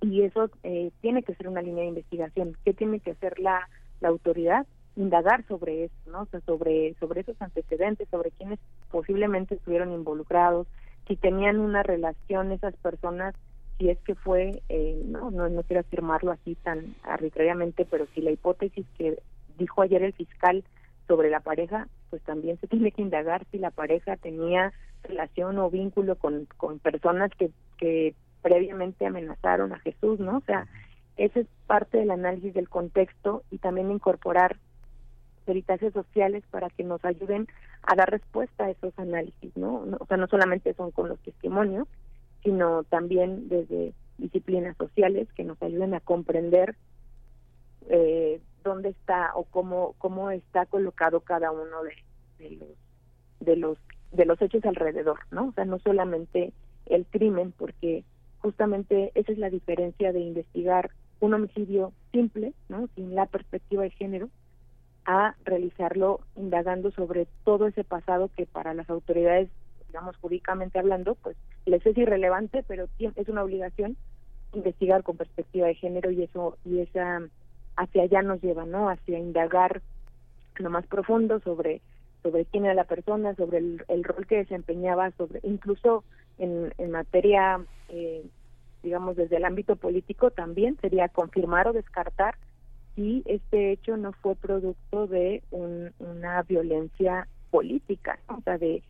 y 0.00 0.22
eso 0.22 0.50
eh, 0.62 0.90
tiene 1.02 1.22
que 1.22 1.34
ser 1.34 1.48
una 1.48 1.62
línea 1.62 1.82
de 1.82 1.90
investigación. 1.90 2.56
¿Qué 2.64 2.72
tiene 2.72 3.00
que 3.00 3.12
hacer 3.12 3.38
la 3.38 3.68
la 4.00 4.08
autoridad? 4.08 4.66
Indagar 5.00 5.44
sobre 5.46 5.84
eso, 5.84 5.94
¿no? 6.06 6.22
O 6.22 6.26
sea, 6.26 6.40
sobre, 6.40 6.94
sobre 7.00 7.22
esos 7.22 7.40
antecedentes, 7.40 8.08
sobre 8.10 8.30
quienes 8.30 8.58
posiblemente 8.90 9.54
estuvieron 9.54 9.92
involucrados, 9.92 10.66
si 11.08 11.16
tenían 11.16 11.58
una 11.58 11.82
relación 11.82 12.52
esas 12.52 12.76
personas, 12.76 13.34
si 13.78 13.88
es 13.88 13.98
que 14.00 14.14
fue, 14.14 14.62
eh, 14.68 15.02
no, 15.06 15.30
no, 15.30 15.48
no 15.48 15.62
quiero 15.62 15.80
afirmarlo 15.80 16.32
así 16.32 16.54
tan 16.56 16.94
arbitrariamente, 17.02 17.84
pero 17.84 18.06
si 18.14 18.20
la 18.20 18.30
hipótesis 18.30 18.86
que 18.98 19.18
dijo 19.58 19.82
ayer 19.82 20.02
el 20.02 20.12
fiscal 20.12 20.62
sobre 21.08 21.30
la 21.30 21.40
pareja, 21.40 21.88
pues 22.10 22.22
también 22.22 22.58
se 22.60 22.66
tiene 22.68 22.92
que 22.92 23.02
indagar 23.02 23.46
si 23.50 23.58
la 23.58 23.70
pareja 23.70 24.16
tenía 24.16 24.72
relación 25.02 25.58
o 25.58 25.70
vínculo 25.70 26.16
con, 26.16 26.46
con 26.58 26.78
personas 26.78 27.30
que, 27.38 27.50
que 27.78 28.14
previamente 28.42 29.06
amenazaron 29.06 29.72
a 29.72 29.78
Jesús, 29.78 30.20
¿no? 30.20 30.38
O 30.38 30.42
sea, 30.42 30.66
ese 31.16 31.40
es 31.40 31.46
parte 31.66 31.98
del 31.98 32.10
análisis 32.10 32.54
del 32.54 32.68
contexto 32.68 33.42
y 33.50 33.58
también 33.58 33.90
incorporar 33.90 34.56
peritajes 35.50 35.92
sociales 35.92 36.44
para 36.52 36.70
que 36.70 36.84
nos 36.84 37.04
ayuden 37.04 37.48
a 37.82 37.96
dar 37.96 38.08
respuesta 38.08 38.66
a 38.66 38.70
esos 38.70 38.96
análisis, 38.96 39.50
¿no? 39.56 39.84
O 39.98 40.06
sea, 40.06 40.16
no 40.16 40.28
solamente 40.28 40.74
son 40.74 40.92
con 40.92 41.08
los 41.08 41.18
testimonios, 41.18 41.88
sino 42.44 42.84
también 42.84 43.48
desde 43.48 43.92
disciplinas 44.18 44.76
sociales 44.76 45.26
que 45.34 45.42
nos 45.42 45.60
ayuden 45.60 45.94
a 45.94 45.98
comprender 45.98 46.76
eh, 47.88 48.40
dónde 48.62 48.90
está 48.90 49.32
o 49.34 49.42
cómo 49.42 49.96
cómo 49.98 50.30
está 50.30 50.66
colocado 50.66 51.18
cada 51.22 51.50
uno 51.50 51.82
de, 51.82 51.96
de 52.38 52.50
los 52.54 52.68
de 53.40 53.56
los 53.56 53.78
de 54.12 54.26
los 54.26 54.40
hechos 54.40 54.64
alrededor, 54.64 55.18
¿no? 55.32 55.48
O 55.48 55.52
sea, 55.52 55.64
no 55.64 55.80
solamente 55.80 56.52
el 56.86 57.06
crimen, 57.06 57.52
porque 57.58 58.04
justamente 58.38 59.10
esa 59.16 59.32
es 59.32 59.38
la 59.38 59.50
diferencia 59.50 60.12
de 60.12 60.20
investigar 60.20 60.92
un 61.18 61.34
homicidio 61.34 61.92
simple, 62.12 62.52
¿no? 62.68 62.88
Sin 62.94 63.16
la 63.16 63.26
perspectiva 63.26 63.82
de 63.82 63.90
género, 63.90 64.30
a 65.10 65.34
realizarlo 65.44 66.20
indagando 66.36 66.92
sobre 66.92 67.26
todo 67.44 67.66
ese 67.66 67.82
pasado 67.82 68.30
que 68.36 68.46
para 68.46 68.74
las 68.74 68.88
autoridades, 68.88 69.48
digamos 69.88 70.16
jurídicamente 70.18 70.78
hablando, 70.78 71.16
pues 71.16 71.36
les 71.66 71.84
es 71.84 71.98
irrelevante, 71.98 72.64
pero 72.68 72.86
es 72.98 73.28
una 73.28 73.42
obligación 73.42 73.96
investigar 74.52 75.02
con 75.02 75.16
perspectiva 75.16 75.66
de 75.66 75.74
género 75.74 76.12
y 76.12 76.22
eso 76.22 76.56
y 76.64 76.78
esa 76.78 77.22
hacia 77.76 78.02
allá 78.04 78.22
nos 78.22 78.40
lleva, 78.40 78.66
¿no? 78.66 78.88
Hacia 78.88 79.18
indagar 79.18 79.82
lo 80.56 80.70
más 80.70 80.86
profundo 80.86 81.40
sobre 81.40 81.80
sobre 82.22 82.44
quién 82.44 82.66
era 82.66 82.74
la 82.74 82.84
persona, 82.84 83.34
sobre 83.34 83.58
el, 83.58 84.04
rol 84.04 84.26
que 84.26 84.36
desempeñaba, 84.36 85.10
sobre 85.12 85.40
incluso 85.42 86.04
en, 86.38 86.72
en 86.78 86.90
materia, 86.92 87.58
eh, 87.88 88.22
digamos, 88.82 89.16
desde 89.16 89.38
el 89.38 89.44
ámbito 89.44 89.74
político 89.74 90.30
también 90.30 90.78
sería 90.80 91.08
confirmar 91.08 91.66
o 91.66 91.72
descartar 91.72 92.36
si 93.00 93.22
este 93.24 93.72
hecho 93.72 93.96
no 93.96 94.12
fue 94.12 94.36
producto 94.36 95.06
de 95.06 95.42
una 95.50 96.42
violencia 96.42 97.26
política, 97.50 98.18
o 98.28 98.42
sea, 98.42 98.58
de, 98.58 98.82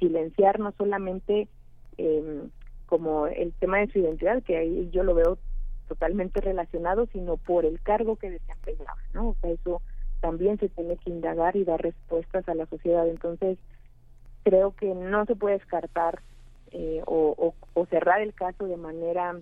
silenciar 0.00 0.58
no 0.58 0.72
solamente 0.72 1.48
em, 1.96 2.50
como 2.86 3.28
el 3.28 3.52
tema 3.54 3.78
de 3.78 3.86
su 3.86 4.00
identidad, 4.00 4.42
que 4.42 4.56
ahí 4.56 4.90
yo 4.92 5.04
lo 5.04 5.14
veo 5.14 5.38
totalmente 5.86 6.40
relacionado, 6.40 7.06
sino 7.12 7.36
por 7.36 7.64
el 7.64 7.80
cargo 7.80 8.16
que 8.16 8.30
desempeñaba, 8.30 8.98
¿no? 9.14 9.28
O 9.28 9.36
sea, 9.40 9.50
eso 9.50 9.80
también 10.20 10.58
se 10.58 10.68
tiene 10.68 10.96
que 10.96 11.10
indagar 11.10 11.54
y 11.56 11.64
dar 11.64 11.80
respuestas 11.80 12.46
a 12.48 12.54
la 12.54 12.66
sociedad. 12.66 13.08
Entonces, 13.08 13.56
creo 14.42 14.72
que 14.72 14.94
no 14.94 15.24
se 15.26 15.36
puede 15.36 15.58
descartar 15.58 16.20
eh, 16.72 17.02
o, 17.06 17.54
cerrar 17.88 18.20
el 18.20 18.34
caso 18.34 18.66
de 18.66 18.76
manera 18.76 19.38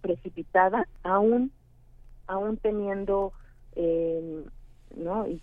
precipitada, 0.00 0.86
aún, 1.02 1.50
aún 2.26 2.56
teniendo, 2.56 3.32
eh, 3.74 4.44
¿no? 4.96 5.26
Y, 5.28 5.40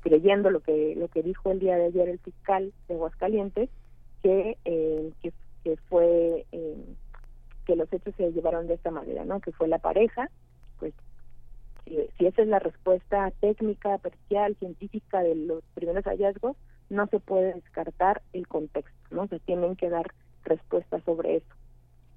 creyendo 0.00 0.50
lo 0.50 0.60
que 0.60 0.94
lo 0.96 1.08
que 1.08 1.22
dijo 1.22 1.50
el 1.50 1.58
día 1.58 1.76
de 1.76 1.86
ayer 1.86 2.08
el 2.08 2.18
fiscal 2.20 2.72
de 2.88 2.94
Aguascalientes, 2.94 3.68
que, 4.22 4.56
eh, 4.64 5.12
que, 5.22 5.76
fue 5.88 6.46
que 7.66 7.76
los 7.76 7.92
hechos 7.92 8.14
se 8.16 8.32
llevaron 8.32 8.66
de 8.66 8.74
esta 8.74 8.90
manera, 8.90 9.24
¿no? 9.24 9.40
Que 9.40 9.52
fue 9.52 9.68
la 9.68 9.78
pareja, 9.78 10.30
pues 10.78 10.94
si, 11.84 12.26
esa 12.26 12.42
es 12.42 12.48
la 12.48 12.58
respuesta 12.58 13.32
técnica, 13.40 13.98
parcial, 13.98 14.56
científica 14.56 15.22
de 15.22 15.34
los 15.34 15.62
primeros 15.74 16.04
hallazgos, 16.04 16.56
no 16.88 17.06
se 17.06 17.20
puede 17.20 17.54
descartar 17.54 18.22
el 18.32 18.48
contexto, 18.48 18.92
¿no? 19.10 19.28
Se 19.28 19.38
tienen 19.40 19.76
que 19.76 19.88
dar 19.88 20.12
respuestas 20.44 21.02
sobre 21.04 21.36
eso. 21.36 21.59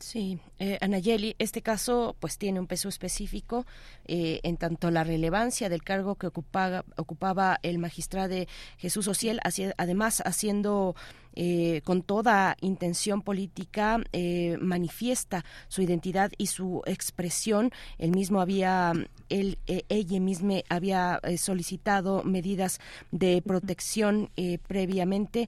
Sí, 0.03 0.37
eh, 0.59 0.77
Anayeli, 0.81 1.33
este 1.39 1.61
caso 1.61 2.17
pues 2.19 2.37
tiene 2.37 2.59
un 2.59 2.67
peso 2.67 2.89
específico 2.89 3.65
eh, 4.05 4.41
en 4.43 4.57
tanto 4.57 4.91
la 4.91 5.05
relevancia 5.05 5.69
del 5.69 5.81
cargo 5.81 6.15
que 6.15 6.27
ocupaba, 6.27 6.83
ocupaba 6.97 7.57
el 7.63 7.79
magistrado 7.79 8.35
Jesús 8.77 9.07
Ociel, 9.07 9.39
además 9.77 10.21
haciendo 10.25 10.97
eh, 11.35 11.79
con 11.85 12.01
toda 12.03 12.57
intención 12.59 13.21
política 13.21 14.01
eh, 14.11 14.57
manifiesta 14.59 15.45
su 15.69 15.81
identidad 15.81 16.33
y 16.37 16.47
su 16.47 16.81
expresión. 16.85 17.71
Él 17.97 18.11
mismo 18.11 18.41
había, 18.41 18.91
él, 19.29 19.57
ella 19.67 20.19
misma 20.19 20.55
había 20.67 21.21
solicitado 21.37 22.23
medidas 22.25 22.81
de 23.11 23.41
protección 23.41 24.31
previamente 24.67 25.47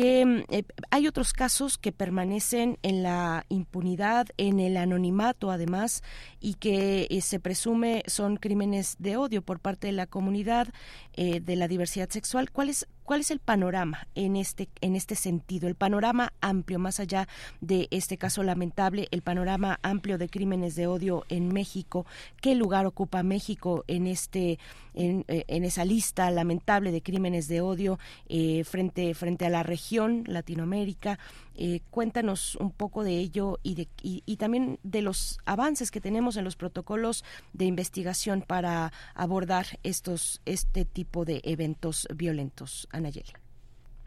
que 0.00 0.24
mm, 0.24 0.44
eh, 0.48 0.64
hay 0.90 1.06
otros 1.06 1.34
casos 1.34 1.76
que 1.76 1.92
permanecen 1.92 2.78
en 2.82 3.02
la 3.02 3.44
impunidad, 3.50 4.28
en 4.38 4.58
el 4.58 4.78
anonimato 4.78 5.50
además, 5.50 6.02
y 6.40 6.54
que 6.54 7.06
eh, 7.10 7.20
se 7.20 7.40
presume 7.40 8.02
son 8.06 8.36
crímenes 8.36 8.96
de 8.98 9.16
odio 9.16 9.42
por 9.42 9.60
parte 9.60 9.88
de 9.88 9.92
la 9.92 10.06
comunidad 10.06 10.68
eh, 11.14 11.40
de 11.40 11.56
la 11.56 11.68
diversidad 11.68 12.08
sexual. 12.08 12.50
¿Cuál 12.50 12.70
es, 12.70 12.86
¿Cuál 13.04 13.22
es 13.22 13.30
el 13.30 13.40
panorama 13.40 14.06
en 14.14 14.36
este, 14.36 14.68
en 14.80 14.94
este 14.94 15.16
sentido? 15.16 15.68
El 15.68 15.74
panorama 15.74 16.32
amplio, 16.40 16.78
más 16.78 17.00
allá 17.00 17.26
de 17.60 17.88
este 17.90 18.16
caso 18.16 18.42
lamentable, 18.42 19.08
el 19.10 19.22
panorama 19.22 19.80
amplio 19.82 20.16
de 20.16 20.28
crímenes 20.28 20.76
de 20.76 20.86
odio 20.86 21.24
en 21.28 21.52
México. 21.52 22.06
¿Qué 22.40 22.54
lugar 22.54 22.86
ocupa 22.86 23.24
México 23.24 23.84
en, 23.88 24.06
este, 24.06 24.60
en, 24.94 25.24
eh, 25.26 25.44
esa 25.48 25.84
lista 25.84 26.30
lamentable 26.30 26.92
de 26.92 27.02
crímenes 27.02 27.48
de 27.48 27.60
odio 27.60 27.98
eh, 28.28 28.62
frente, 28.64 29.12
frente 29.14 29.44
a 29.44 29.50
la 29.50 29.64
región, 29.64 30.22
Latinoamérica? 30.26 31.18
Eh, 31.62 31.82
cuéntanos 31.90 32.56
un 32.56 32.70
poco 32.70 33.04
de 33.04 33.18
ello 33.18 33.58
y, 33.62 33.74
de, 33.74 33.86
y, 34.02 34.36
también 34.38 34.78
de 34.82 35.02
los 35.02 35.38
avances 35.44 35.90
que 35.90 36.00
tenemos 36.00 36.38
en 36.38 36.44
los 36.44 36.56
protocolos 36.56 37.22
de 37.52 37.66
investigación 37.66 38.40
para 38.40 38.92
abordar 39.14 39.66
estos 39.82 40.40
este 40.46 40.86
tipo 40.86 41.26
de 41.26 41.42
eventos 41.44 42.08
violentos. 42.16 42.88
Anayeli. 42.92 43.34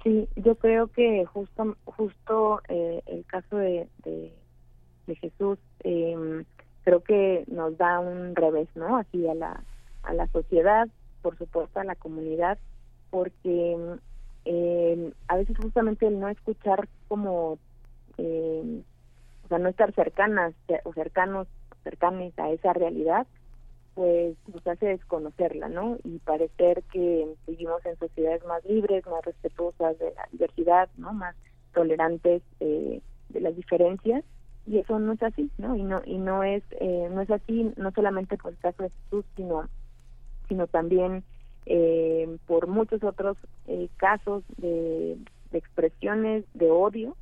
Sí, 0.03 0.27
yo 0.35 0.55
creo 0.55 0.87
que 0.87 1.25
justo 1.25 1.77
justo 1.85 2.59
eh, 2.69 3.03
el 3.05 3.23
caso 3.25 3.57
de, 3.57 3.87
de, 4.03 4.33
Jesús 5.15 5.59
em, 5.83 6.45
creo 6.83 7.03
que 7.03 7.43
nos 7.45 7.77
da 7.77 7.99
un 7.99 8.35
revés, 8.35 8.67
¿no? 8.73 8.97
Así 8.97 9.27
a 9.27 9.35
la 9.35 9.63
a 10.01 10.13
la 10.15 10.25
sociedad, 10.29 10.87
por 11.21 11.37
supuesto 11.37 11.79
a 11.79 11.83
la 11.83 11.93
comunidad, 11.93 12.57
porque 13.11 13.77
eh, 14.45 15.13
a 15.27 15.37
veces 15.37 15.57
justamente 15.57 16.07
el 16.07 16.19
no 16.19 16.27
escuchar 16.29 16.87
como, 17.07 17.57
eh, 18.17 18.81
o 19.45 19.47
sea, 19.47 19.59
no 19.59 19.69
estar 19.69 19.93
cercanas 19.93 20.53
o 20.83 20.93
cercanos, 20.93 21.47
cercanos 21.83 22.33
a 22.37 22.49
esa 22.51 22.73
realidad, 22.73 23.27
pues 23.93 24.35
nos 24.51 24.65
hace 24.65 24.87
desconocerla, 24.87 25.69
¿no? 25.69 25.97
Y 26.03 26.19
parecer 26.19 26.83
que 26.91 27.27
seguimos 27.45 27.85
en 27.85 27.97
sociedades 27.97 28.43
más 28.45 28.65
libres, 28.65 29.05
más 29.05 29.23
respetuosas 29.23 29.97
de 29.99 30.13
la 30.15 30.27
diversidad, 30.31 30.89
¿no? 30.97 31.13
Más 31.13 31.35
tolerantes 31.73 32.41
eh, 32.59 33.01
de 33.29 33.41
las 33.41 33.55
diferencias 33.55 34.23
y 34.65 34.79
eso 34.79 34.97
no 34.99 35.13
es 35.13 35.23
así, 35.23 35.51
¿no? 35.57 35.75
Y 35.75 35.83
no 35.83 36.01
y 36.05 36.17
no 36.17 36.43
es 36.43 36.63
eh, 36.79 37.09
no 37.11 37.21
es 37.21 37.29
así 37.29 37.71
no 37.75 37.91
solamente 37.91 38.37
por 38.37 38.51
el 38.53 38.57
caso 38.59 38.83
de 38.83 38.89
Jesús, 38.89 39.25
sino 39.35 39.67
sino 40.47 40.67
también 40.67 41.23
eh, 41.65 42.37
por 42.45 42.67
muchos 42.67 43.03
otros 43.03 43.37
eh, 43.67 43.89
casos 43.97 44.43
de, 44.57 45.17
expresiones 45.51 46.43
de 46.53 46.71
odio 46.71 47.15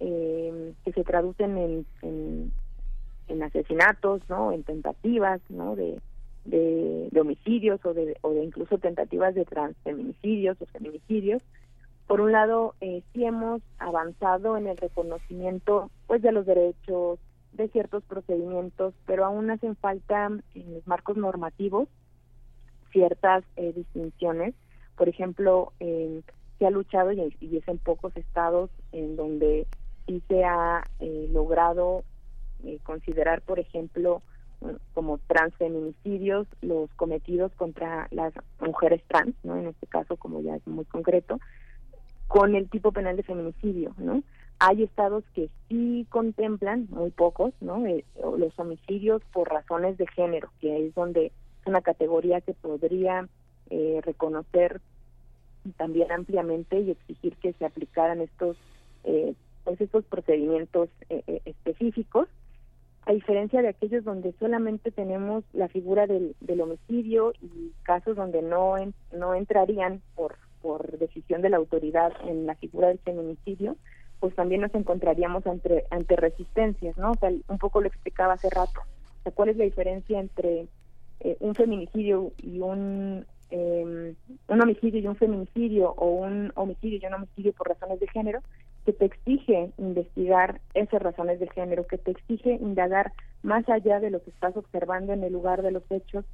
eh, 0.00 0.72
que 0.84 0.92
se 0.92 1.04
traducen 1.04 1.56
en, 1.58 1.86
en, 3.28 3.42
asesinatos, 3.42 4.22
¿no? 4.28 4.52
En 4.52 4.62
tentativas, 4.62 5.40
¿no? 5.48 5.76
De, 5.76 6.00
de, 6.44 7.20
homicidios 7.20 7.84
o 7.84 7.94
de, 7.94 8.16
o 8.22 8.30
de 8.30 8.44
incluso 8.44 8.78
tentativas 8.78 9.34
de 9.34 9.44
transfeminicidios 9.44 10.60
o 10.60 10.66
feminicidios. 10.66 11.42
Por 12.06 12.20
un 12.20 12.32
lado, 12.32 12.74
eh, 12.80 13.02
sí 13.12 13.24
hemos 13.24 13.62
avanzado 13.78 14.56
en 14.56 14.66
el 14.66 14.76
reconocimiento, 14.76 15.90
pues, 16.06 16.22
de 16.22 16.32
los 16.32 16.44
derechos, 16.44 17.18
de 17.52 17.68
ciertos 17.68 18.02
procedimientos, 18.04 18.94
pero 19.06 19.24
aún 19.24 19.50
hacen 19.50 19.76
falta 19.76 20.26
en 20.26 20.74
los 20.74 20.86
marcos 20.86 21.16
normativos 21.16 21.88
ciertas 22.94 23.44
eh, 23.56 23.72
distinciones. 23.74 24.54
Por 24.96 25.08
ejemplo, 25.08 25.72
se 25.80 26.66
ha 26.66 26.70
luchado 26.70 27.12
y, 27.12 27.20
es 27.40 27.68
en 27.68 27.78
pocos 27.78 28.16
estados 28.16 28.70
en 28.92 29.16
donde 29.16 29.66
sí 30.06 30.22
se 30.28 30.44
ha 30.44 30.84
eh, 31.00 31.28
logrado 31.30 32.04
eh, 32.64 32.78
considerar, 32.84 33.42
por 33.42 33.58
ejemplo, 33.58 34.22
como 34.94 35.18
transfeminicidios 35.26 36.46
los 36.62 36.88
cometidos 36.94 37.52
contra 37.56 38.06
las 38.12 38.32
mujeres 38.60 39.02
trans, 39.08 39.34
¿no? 39.42 39.56
En 39.56 39.66
este 39.66 39.86
caso, 39.88 40.16
como 40.16 40.40
ya 40.40 40.54
es 40.54 40.66
muy 40.66 40.86
concreto, 40.86 41.38
con 42.28 42.54
el 42.54 42.70
tipo 42.70 42.92
penal 42.92 43.16
de 43.16 43.24
feminicidio, 43.24 43.92
¿no? 43.98 44.22
Hay 44.60 44.84
estados 44.84 45.24
que 45.34 45.50
sí 45.68 46.06
contemplan, 46.08 46.86
muy 46.90 47.10
pocos, 47.10 47.52
¿no? 47.60 47.82
los 48.38 48.58
homicidios 48.58 49.20
por 49.32 49.50
razones 49.50 49.98
de 49.98 50.06
género, 50.06 50.48
que 50.60 50.86
es 50.86 50.94
donde 50.94 51.32
una 51.66 51.82
categoría 51.82 52.40
que 52.40 52.54
podría 52.54 53.28
eh, 53.70 54.00
reconocer 54.04 54.80
también 55.76 56.12
ampliamente 56.12 56.78
y 56.80 56.90
exigir 56.90 57.36
que 57.36 57.52
se 57.54 57.64
aplicaran 57.64 58.20
estos 58.20 58.56
eh, 59.04 59.34
pues 59.64 59.80
estos 59.80 60.04
procedimientos 60.04 60.90
eh, 61.08 61.40
específicos 61.46 62.28
a 63.06 63.12
diferencia 63.12 63.62
de 63.62 63.68
aquellos 63.68 64.04
donde 64.04 64.34
solamente 64.38 64.90
tenemos 64.90 65.44
la 65.52 65.68
figura 65.68 66.06
del, 66.06 66.36
del 66.40 66.60
homicidio 66.60 67.32
y 67.40 67.72
casos 67.82 68.16
donde 68.16 68.42
no 68.42 68.74
no 69.12 69.34
entrarían 69.34 70.02
por 70.14 70.36
por 70.60 70.98
decisión 70.98 71.40
de 71.40 71.50
la 71.50 71.56
autoridad 71.56 72.12
en 72.28 72.46
la 72.46 72.54
figura 72.56 72.88
del 72.88 72.98
feminicidio 72.98 73.76
pues 74.20 74.34
también 74.34 74.60
nos 74.60 74.74
encontraríamos 74.74 75.46
ante 75.46 75.84
ante 75.90 76.16
resistencias 76.16 76.96
no 76.98 77.12
o 77.12 77.14
sea, 77.14 77.30
un 77.48 77.58
poco 77.58 77.80
lo 77.80 77.88
explicaba 77.88 78.34
hace 78.34 78.50
rato. 78.50 78.80
O 78.80 79.22
sea, 79.22 79.32
cuál 79.32 79.48
es 79.48 79.56
la 79.56 79.64
diferencia 79.64 80.20
entre 80.20 80.68
eh, 81.24 81.36
un 81.40 81.54
feminicidio 81.54 82.32
y 82.42 82.60
un 82.60 83.26
eh, 83.50 84.14
un 84.48 84.62
homicidio 84.62 85.00
y 85.00 85.06
un 85.06 85.16
feminicidio 85.16 85.90
o 85.92 86.06
un 86.06 86.52
homicidio 86.54 86.98
y 87.02 87.06
un 87.06 87.14
homicidio 87.14 87.52
por 87.52 87.68
razones 87.68 88.00
de 88.00 88.08
género 88.08 88.40
que 88.84 88.92
te 88.92 89.06
exige 89.06 89.70
investigar 89.78 90.60
esas 90.74 91.00
razones 91.00 91.40
de 91.40 91.48
género, 91.48 91.86
que 91.86 91.96
te 91.96 92.10
exige 92.10 92.52
indagar 92.52 93.12
más 93.42 93.66
allá 93.68 94.00
de 94.00 94.10
lo 94.10 94.22
que 94.22 94.30
estás 94.30 94.56
observando 94.56 95.12
en 95.12 95.24
el 95.24 95.32
lugar 95.32 95.62
de 95.62 95.70
los 95.70 95.82
hechos, 95.90 96.24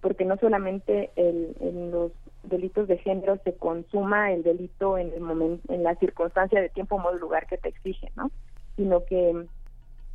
porque 0.00 0.24
no 0.24 0.36
solamente 0.38 1.10
el, 1.16 1.56
en 1.60 1.90
los 1.90 2.12
delitos 2.44 2.88
de 2.88 2.96
género 2.98 3.38
se 3.44 3.52
consuma 3.54 4.32
el 4.32 4.42
delito 4.42 4.96
en 4.96 5.12
el 5.12 5.20
momento, 5.20 5.72
en 5.72 5.82
la 5.82 5.94
circunstancia 5.96 6.60
de 6.60 6.70
tiempo, 6.70 6.98
modo, 6.98 7.18
lugar 7.18 7.46
que 7.46 7.58
te 7.58 7.68
exige, 7.68 8.10
¿no? 8.16 8.30
Sino 8.76 9.04
que 9.04 9.44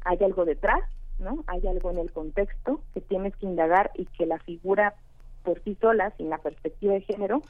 hay 0.05 0.17
algo 0.23 0.45
detrás 0.45 0.81
¿no? 1.19 1.43
Hay 1.47 1.65
algo 1.67 1.91
en 1.91 1.97
el 1.97 2.11
contexto 2.11 2.81
que 2.93 3.01
tienes 3.01 3.35
que 3.37 3.45
indagar 3.45 3.91
y 3.95 4.05
que 4.05 4.25
la 4.25 4.39
figura 4.39 4.95
por 5.43 5.61
sí 5.63 5.77
sola, 5.79 6.11
sin 6.17 6.29
la 6.29 6.39
perspectiva 6.39 6.93
de 6.93 7.01
género, 7.01 7.41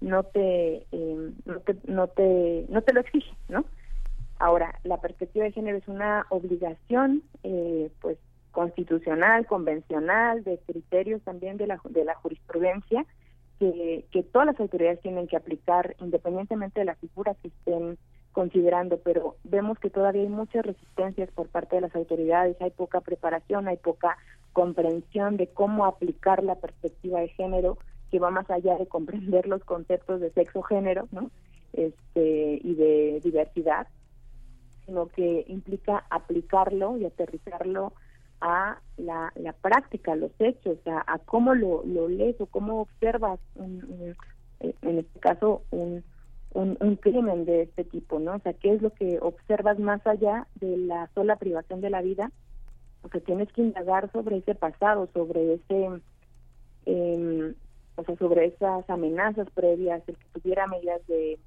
no 0.00 0.24
te, 0.24 0.86
eh, 0.90 1.32
no 1.44 1.60
te, 1.60 1.76
no 1.86 2.08
te, 2.08 2.66
no 2.68 2.82
te 2.82 2.92
lo 2.92 3.00
exige, 3.00 3.32
¿no? 3.48 3.64
Ahora, 4.38 4.74
la 4.82 5.00
perspectiva 5.00 5.44
de 5.44 5.52
género 5.52 5.78
es 5.78 5.86
una 5.86 6.26
obligación, 6.30 7.22
eh, 7.44 7.90
pues, 8.00 8.18
constitucional, 8.50 9.46
convencional, 9.46 10.42
de 10.42 10.58
criterios 10.66 11.22
también 11.22 11.56
de 11.56 11.68
la, 11.68 11.80
de 11.88 12.04
la 12.04 12.16
jurisprudencia, 12.16 13.06
que, 13.58 14.04
que 14.10 14.24
todas 14.24 14.46
las 14.46 14.58
autoridades 14.58 15.00
tienen 15.00 15.28
que 15.28 15.36
aplicar 15.36 15.94
independientemente 16.00 16.80
de 16.80 16.86
la 16.86 16.96
figura 16.96 17.36
que 17.40 17.48
estén 17.48 17.96
considerando, 18.32 18.98
pero 18.98 19.36
vemos 19.44 19.78
que 19.78 19.90
todavía 19.90 20.22
hay 20.22 20.28
muchas 20.28 20.64
resistencias 20.64 21.30
por 21.30 21.48
parte 21.48 21.76
de 21.76 21.82
las 21.82 21.94
autoridades, 21.94 22.60
hay 22.60 22.70
poca 22.70 23.00
preparación, 23.00 23.68
hay 23.68 23.76
poca 23.76 24.16
comprensión 24.52 25.36
de 25.36 25.48
cómo 25.48 25.86
aplicar 25.86 26.42
la 26.42 26.56
perspectiva 26.56 27.20
de 27.20 27.28
género 27.28 27.78
que 28.10 28.18
va 28.18 28.30
más 28.30 28.50
allá 28.50 28.76
de 28.76 28.86
comprender 28.86 29.46
los 29.46 29.64
conceptos 29.64 30.20
de 30.20 30.30
sexo 30.32 30.62
género, 30.62 31.08
¿no? 31.12 31.30
Este 31.72 32.60
y 32.62 32.74
de 32.74 33.20
diversidad, 33.22 33.86
sino 34.84 35.06
que 35.06 35.44
implica 35.48 36.04
aplicarlo 36.10 36.98
y 36.98 37.06
aterrizarlo 37.06 37.92
a 38.42 38.78
la, 38.96 39.32
la 39.36 39.52
práctica, 39.52 40.12
a 40.12 40.16
los 40.16 40.32
hechos, 40.38 40.76
a, 40.86 41.18
cómo 41.20 41.54
lo, 41.54 41.84
lo 41.86 42.08
lees 42.08 42.38
o 42.40 42.46
cómo 42.46 42.82
observas, 42.82 43.38
un, 43.54 44.14
en 44.60 44.98
este 44.98 45.20
caso, 45.20 45.62
un, 45.70 46.04
un, 46.54 46.96
crimen 46.96 47.44
de 47.44 47.62
este 47.62 47.84
tipo, 47.84 48.18
¿no? 48.18 48.36
O 48.36 48.38
sea, 48.40 48.52
¿qué 48.52 48.74
es 48.74 48.82
lo 48.82 48.90
que 48.90 49.18
observas 49.20 49.78
más 49.78 50.06
allá 50.06 50.46
de 50.56 50.76
la 50.76 51.08
sola 51.14 51.36
privación 51.36 51.80
de 51.80 51.90
la 51.90 52.02
vida? 52.02 52.30
O 53.02 53.08
sea, 53.08 53.20
tienes 53.20 53.50
que 53.52 53.62
indagar 53.62 54.10
sobre 54.12 54.38
ese 54.38 54.54
pasado, 54.54 55.08
sobre 55.12 55.54
ese, 55.54 55.88
eh, 56.86 57.54
o 57.96 58.04
sea, 58.04 58.16
sobre 58.16 58.46
esas 58.46 58.88
amenazas 58.88 59.48
previas, 59.50 60.02
el 60.06 60.16
que 60.16 60.40
tuviera 60.40 60.66
medidas 60.66 61.06
de 61.06 61.38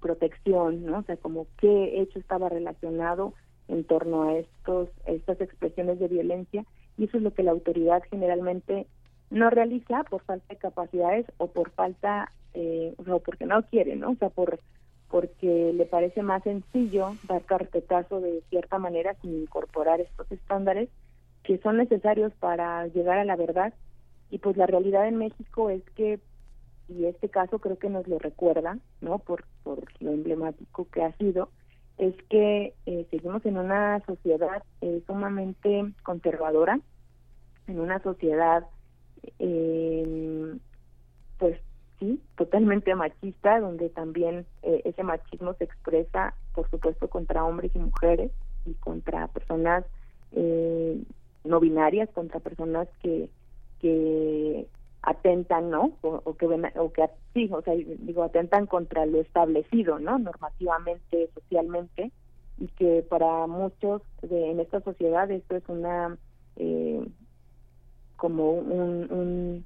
protección, 0.00 0.84
¿no? 0.84 0.98
O 0.98 1.02
sea, 1.02 1.16
como 1.16 1.46
qué 1.58 2.00
hecho 2.00 2.18
estaba 2.18 2.48
relacionado 2.48 3.34
en 3.68 3.84
torno 3.84 4.24
a 4.24 4.38
estos 4.38 4.88
estas 5.06 5.40
expresiones 5.40 5.98
de 5.98 6.08
violencia 6.08 6.64
y 6.98 7.04
eso 7.04 7.16
es 7.16 7.22
lo 7.22 7.32
que 7.32 7.42
la 7.42 7.52
autoridad 7.52 8.02
generalmente 8.10 8.86
no 9.30 9.48
realiza 9.50 10.04
por 10.04 10.22
falta 10.22 10.46
de 10.50 10.58
capacidades 10.58 11.26
o 11.38 11.46
por 11.46 11.70
falta 11.70 12.32
eh, 12.54 12.94
o 12.98 13.18
porque 13.20 13.46
no 13.46 13.62
quiere, 13.64 13.96
¿no? 13.96 14.10
O 14.10 14.16
sea, 14.16 14.30
por 14.30 14.58
porque 15.08 15.72
le 15.74 15.84
parece 15.84 16.22
más 16.22 16.42
sencillo 16.42 17.16
dar 17.28 17.42
carpetazo 17.42 18.20
de 18.20 18.42
cierta 18.48 18.78
manera 18.78 19.14
sin 19.20 19.42
incorporar 19.42 20.00
estos 20.00 20.30
estándares 20.32 20.88
que 21.42 21.58
son 21.58 21.76
necesarios 21.76 22.32
para 22.40 22.86
llegar 22.86 23.18
a 23.18 23.24
la 23.24 23.36
verdad 23.36 23.74
y 24.30 24.38
pues 24.38 24.56
la 24.56 24.66
realidad 24.66 25.06
en 25.06 25.16
México 25.16 25.68
es 25.68 25.82
que 25.96 26.18
y 26.88 27.04
este 27.04 27.28
caso 27.28 27.58
creo 27.58 27.78
que 27.78 27.90
nos 27.90 28.08
lo 28.08 28.18
recuerda, 28.18 28.78
¿no? 29.00 29.18
Por 29.18 29.44
por 29.62 29.84
lo 30.00 30.12
emblemático 30.12 30.88
que 30.90 31.02
ha 31.02 31.12
sido 31.18 31.50
es 31.98 32.14
que 32.28 32.74
eh, 32.86 33.06
seguimos 33.10 33.44
en 33.46 33.58
una 33.58 34.00
sociedad 34.06 34.62
eh, 34.80 35.02
sumamente 35.06 35.92
conservadora, 36.02 36.80
en 37.66 37.80
una 37.80 38.02
sociedad, 38.02 38.66
eh, 39.38 40.56
pues 41.38 41.58
sí, 42.02 42.20
totalmente 42.36 42.92
machista, 42.96 43.60
donde 43.60 43.88
también 43.88 44.44
eh, 44.62 44.82
ese 44.84 45.04
machismo 45.04 45.54
se 45.54 45.64
expresa, 45.64 46.34
por 46.52 46.68
supuesto, 46.68 47.08
contra 47.08 47.44
hombres 47.44 47.70
y 47.76 47.78
mujeres 47.78 48.32
y 48.66 48.74
contra 48.74 49.28
personas 49.28 49.84
eh, 50.32 51.00
no 51.44 51.60
binarias, 51.60 52.10
contra 52.10 52.40
personas 52.40 52.88
que 53.02 53.28
que 53.80 54.66
atentan, 55.02 55.70
¿no? 55.70 55.92
O, 56.02 56.34
que 56.34 56.46
o 56.46 56.92
que 56.92 57.10
sí, 57.34 57.50
o 57.52 57.62
sea, 57.62 57.74
digo, 57.74 58.22
atentan 58.22 58.66
contra 58.66 59.04
lo 59.06 59.20
establecido, 59.20 59.98
¿no? 59.98 60.18
Normativamente, 60.18 61.28
socialmente, 61.34 62.12
y 62.58 62.68
que 62.68 63.04
para 63.08 63.48
muchos 63.48 64.02
de, 64.22 64.50
en 64.52 64.60
esta 64.60 64.80
sociedad 64.80 65.28
esto 65.30 65.56
es 65.56 65.68
una 65.68 66.16
eh, 66.56 67.04
como 68.16 68.52
un, 68.52 69.10
un 69.10 69.64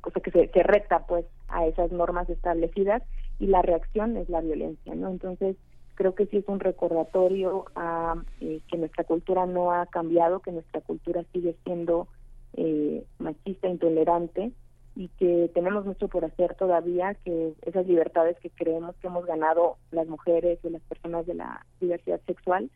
cosa 0.00 0.20
que 0.20 0.30
se, 0.30 0.48
se 0.48 0.62
reta 0.62 1.06
pues 1.06 1.26
a 1.52 1.66
esas 1.66 1.92
normas 1.92 2.28
establecidas 2.30 3.02
y 3.38 3.46
la 3.46 3.62
reacción 3.62 4.16
es 4.16 4.28
la 4.28 4.40
violencia, 4.40 4.94
¿no? 4.94 5.08
Entonces 5.08 5.56
creo 5.94 6.14
que 6.14 6.26
sí 6.26 6.38
es 6.38 6.48
un 6.48 6.60
recordatorio 6.60 7.66
a 7.76 8.14
eh, 8.40 8.60
que 8.70 8.78
nuestra 8.78 9.04
cultura 9.04 9.46
no 9.46 9.72
ha 9.72 9.86
cambiado, 9.86 10.40
que 10.40 10.52
nuestra 10.52 10.80
cultura 10.80 11.24
sigue 11.32 11.56
siendo 11.64 12.08
eh, 12.54 13.04
machista, 13.18 13.68
intolerante 13.68 14.52
y 14.96 15.08
que 15.18 15.50
tenemos 15.54 15.84
mucho 15.84 16.08
por 16.08 16.24
hacer 16.24 16.54
todavía, 16.54 17.14
que 17.24 17.52
esas 17.62 17.86
libertades 17.86 18.38
que 18.40 18.50
creemos 18.50 18.96
que 18.96 19.06
hemos 19.06 19.26
ganado 19.26 19.76
las 19.90 20.08
mujeres 20.08 20.58
y 20.64 20.70
las 20.70 20.82
personas 20.82 21.26
de 21.26 21.34
la 21.34 21.64
diversidad 21.80 22.20
sexual, 22.26 22.70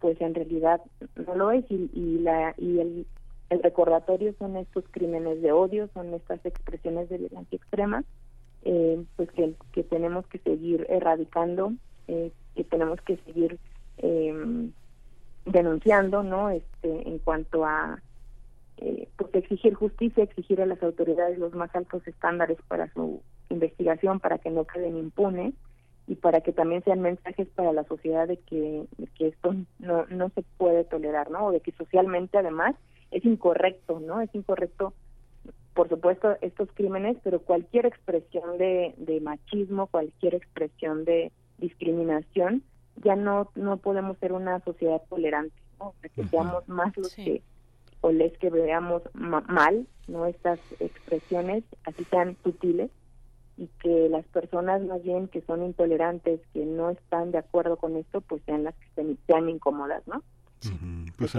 pues 0.00 0.20
en 0.20 0.34
realidad 0.34 0.80
no 1.26 1.34
lo 1.34 1.50
es 1.52 1.64
y, 1.70 1.90
y 1.92 2.18
la 2.20 2.54
y 2.56 2.80
el, 2.80 3.06
el 3.50 3.62
recordatorio 3.62 4.34
son 4.38 4.56
estos 4.56 4.84
crímenes 4.90 5.42
de 5.42 5.52
odio, 5.52 5.88
son 5.92 6.14
estas 6.14 6.44
expresiones 6.46 7.08
de 7.08 7.18
violencia 7.18 7.56
extrema, 7.56 8.04
eh, 8.64 9.02
pues 9.16 9.30
que, 9.32 9.54
que 9.72 9.82
tenemos 9.82 10.26
que 10.26 10.38
seguir 10.38 10.86
erradicando, 10.88 11.72
eh, 12.08 12.32
que 12.54 12.64
tenemos 12.64 13.00
que 13.02 13.16
seguir 13.18 13.58
eh, 13.98 14.70
denunciando, 15.46 16.22
¿no? 16.22 16.50
Este, 16.50 17.08
en 17.08 17.18
cuanto 17.18 17.64
a 17.64 18.00
eh, 18.78 19.08
pues 19.16 19.34
exigir 19.34 19.74
justicia, 19.74 20.24
exigir 20.24 20.60
a 20.60 20.66
las 20.66 20.82
autoridades 20.82 21.38
los 21.38 21.54
más 21.54 21.74
altos 21.74 22.06
estándares 22.06 22.58
para 22.68 22.90
su 22.92 23.22
investigación, 23.50 24.20
para 24.20 24.38
que 24.38 24.50
no 24.50 24.64
queden 24.64 24.96
impunes 24.96 25.54
y 26.06 26.14
para 26.16 26.40
que 26.40 26.52
también 26.52 26.82
sean 26.84 27.00
mensajes 27.00 27.46
para 27.48 27.72
la 27.72 27.84
sociedad 27.84 28.26
de 28.26 28.38
que, 28.38 28.84
que 29.16 29.28
esto 29.28 29.54
no, 29.78 30.06
no 30.06 30.30
se 30.30 30.42
puede 30.56 30.84
tolerar, 30.84 31.30
¿no? 31.30 31.46
O 31.46 31.52
de 31.52 31.60
que 31.60 31.72
socialmente 31.72 32.38
además 32.38 32.74
es 33.10 33.24
incorrecto, 33.24 34.00
¿no? 34.00 34.20
Es 34.20 34.34
incorrecto, 34.34 34.94
por 35.74 35.88
supuesto, 35.88 36.36
estos 36.40 36.68
crímenes, 36.74 37.16
pero 37.22 37.40
cualquier 37.40 37.86
expresión 37.86 38.58
de, 38.58 38.94
de 38.98 39.20
machismo, 39.20 39.86
cualquier 39.86 40.34
expresión 40.34 41.04
de 41.04 41.32
discriminación, 41.58 42.62
ya 42.96 43.16
no 43.16 43.50
no 43.54 43.76
podemos 43.78 44.18
ser 44.18 44.32
una 44.32 44.60
sociedad 44.60 45.02
tolerante, 45.08 45.54
¿no? 45.78 45.94
que 46.14 46.24
seamos 46.26 46.68
más 46.68 46.96
los 46.96 47.14
que 47.14 47.42
o 48.00 48.10
les 48.10 48.36
que 48.38 48.50
veamos 48.50 49.02
mal 49.14 49.86
no 50.08 50.26
estas 50.26 50.58
expresiones 50.80 51.64
así 51.84 52.04
sean 52.04 52.36
sutiles 52.42 52.90
y 53.56 53.68
que 53.82 54.08
las 54.08 54.24
personas 54.26 54.82
más 54.82 55.02
bien 55.02 55.28
que 55.28 55.42
son 55.42 55.62
intolerantes 55.62 56.40
que 56.54 56.64
no 56.64 56.90
están 56.90 57.30
de 57.30 57.38
acuerdo 57.38 57.76
con 57.76 57.96
esto 57.96 58.20
pues 58.22 58.42
sean 58.44 58.64
las 58.64 58.74
que 58.76 59.16
sean 59.26 59.48
incómodas 59.48 60.06
no 60.06 60.22
pues 61.16 61.34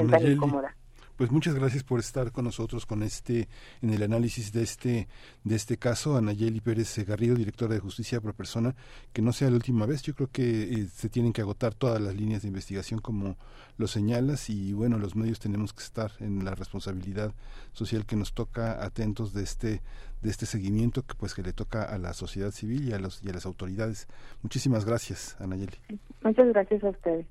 pues 1.22 1.32
muchas 1.32 1.54
gracias 1.54 1.84
por 1.84 2.00
estar 2.00 2.32
con 2.32 2.46
nosotros 2.46 2.88
con 2.88 3.04
este 3.04 3.48
en 3.84 3.92
el 3.92 4.02
análisis 4.02 4.52
de 4.52 4.64
este 4.64 5.08
de 5.44 5.56
este 5.56 5.78
caso. 5.78 6.18
Anayeli 6.18 6.62
Pérez 6.62 6.98
Garrido 7.06 7.36
directora 7.36 7.76
de 7.76 7.80
Justicia 7.80 8.20
Pro 8.20 8.34
Persona 8.34 8.74
que 9.14 9.22
no 9.22 9.32
sea 9.32 9.52
la 9.52 9.58
última 9.58 9.86
vez. 9.86 10.02
Yo 10.02 10.16
creo 10.16 10.30
que 10.32 10.64
eh, 10.64 10.88
se 10.92 11.10
tienen 11.10 11.32
que 11.32 11.42
agotar 11.42 11.76
todas 11.76 12.02
las 12.02 12.16
líneas 12.16 12.42
de 12.42 12.48
investigación 12.48 13.02
como 13.02 13.38
lo 13.78 13.86
señalas 13.86 14.50
y 14.50 14.74
bueno 14.74 14.98
los 14.98 15.16
medios 15.16 15.40
tenemos 15.40 15.74
que 15.74 15.84
estar 15.84 16.12
en 16.22 16.44
la 16.44 16.56
responsabilidad 16.56 17.36
social 17.72 18.08
que 18.08 18.16
nos 18.16 18.34
toca 18.34 18.84
atentos 18.84 19.32
de 19.32 19.44
este 19.44 19.84
de 20.24 20.30
este 20.32 20.48
seguimiento 20.48 21.04
que 21.04 21.14
pues 21.14 21.36
que 21.36 21.44
le 21.44 21.54
toca 21.54 21.84
a 21.84 22.00
la 22.00 22.14
sociedad 22.14 22.50
civil 22.50 22.90
y 22.90 22.94
a 22.94 22.98
los 22.98 23.24
y 23.24 23.30
a 23.30 23.34
las 23.34 23.46
autoridades. 23.46 24.08
Muchísimas 24.42 24.86
gracias 24.86 25.40
Anayeli. 25.40 25.78
Muchas 26.24 26.48
gracias 26.48 26.84
a 26.84 26.90
ustedes 26.90 27.28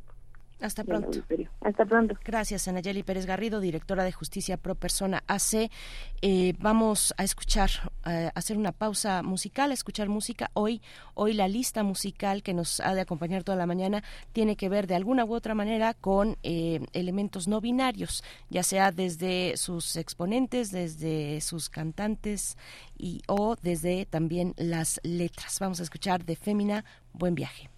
hasta 0.60 0.84
pronto. 0.84 1.10
Hasta 1.60 1.84
pronto. 1.84 2.14
Gracias, 2.24 2.68
Anayeli 2.68 3.02
Pérez 3.02 3.26
Garrido, 3.26 3.60
directora 3.60 4.04
de 4.04 4.12
Justicia 4.12 4.56
Pro 4.56 4.74
Persona 4.74 5.22
AC. 5.26 5.70
Eh, 6.22 6.54
vamos 6.58 7.14
a 7.16 7.24
escuchar, 7.24 7.70
a 8.02 8.30
hacer 8.34 8.56
una 8.58 8.72
pausa 8.72 9.22
musical, 9.22 9.70
a 9.70 9.74
escuchar 9.74 10.08
música. 10.08 10.50
Hoy, 10.54 10.82
hoy 11.14 11.32
la 11.32 11.48
lista 11.48 11.82
musical 11.82 12.42
que 12.42 12.54
nos 12.54 12.80
ha 12.80 12.94
de 12.94 13.00
acompañar 13.00 13.44
toda 13.44 13.56
la 13.56 13.66
mañana 13.66 14.02
tiene 14.32 14.56
que 14.56 14.68
ver 14.68 14.86
de 14.86 14.94
alguna 14.94 15.24
u 15.24 15.34
otra 15.34 15.54
manera 15.54 15.94
con 15.94 16.36
eh, 16.42 16.80
elementos 16.92 17.48
no 17.48 17.60
binarios, 17.60 18.22
ya 18.50 18.62
sea 18.62 18.92
desde 18.92 19.56
sus 19.56 19.96
exponentes, 19.96 20.70
desde 20.70 21.40
sus 21.40 21.70
cantantes 21.70 22.56
y 22.98 23.22
o 23.26 23.56
desde 23.62 24.06
también 24.06 24.54
las 24.56 25.00
letras. 25.02 25.58
Vamos 25.60 25.80
a 25.80 25.84
escuchar 25.84 26.24
de 26.24 26.36
Fémina, 26.36 26.84
Buen 27.12 27.34
Viaje. 27.34 27.69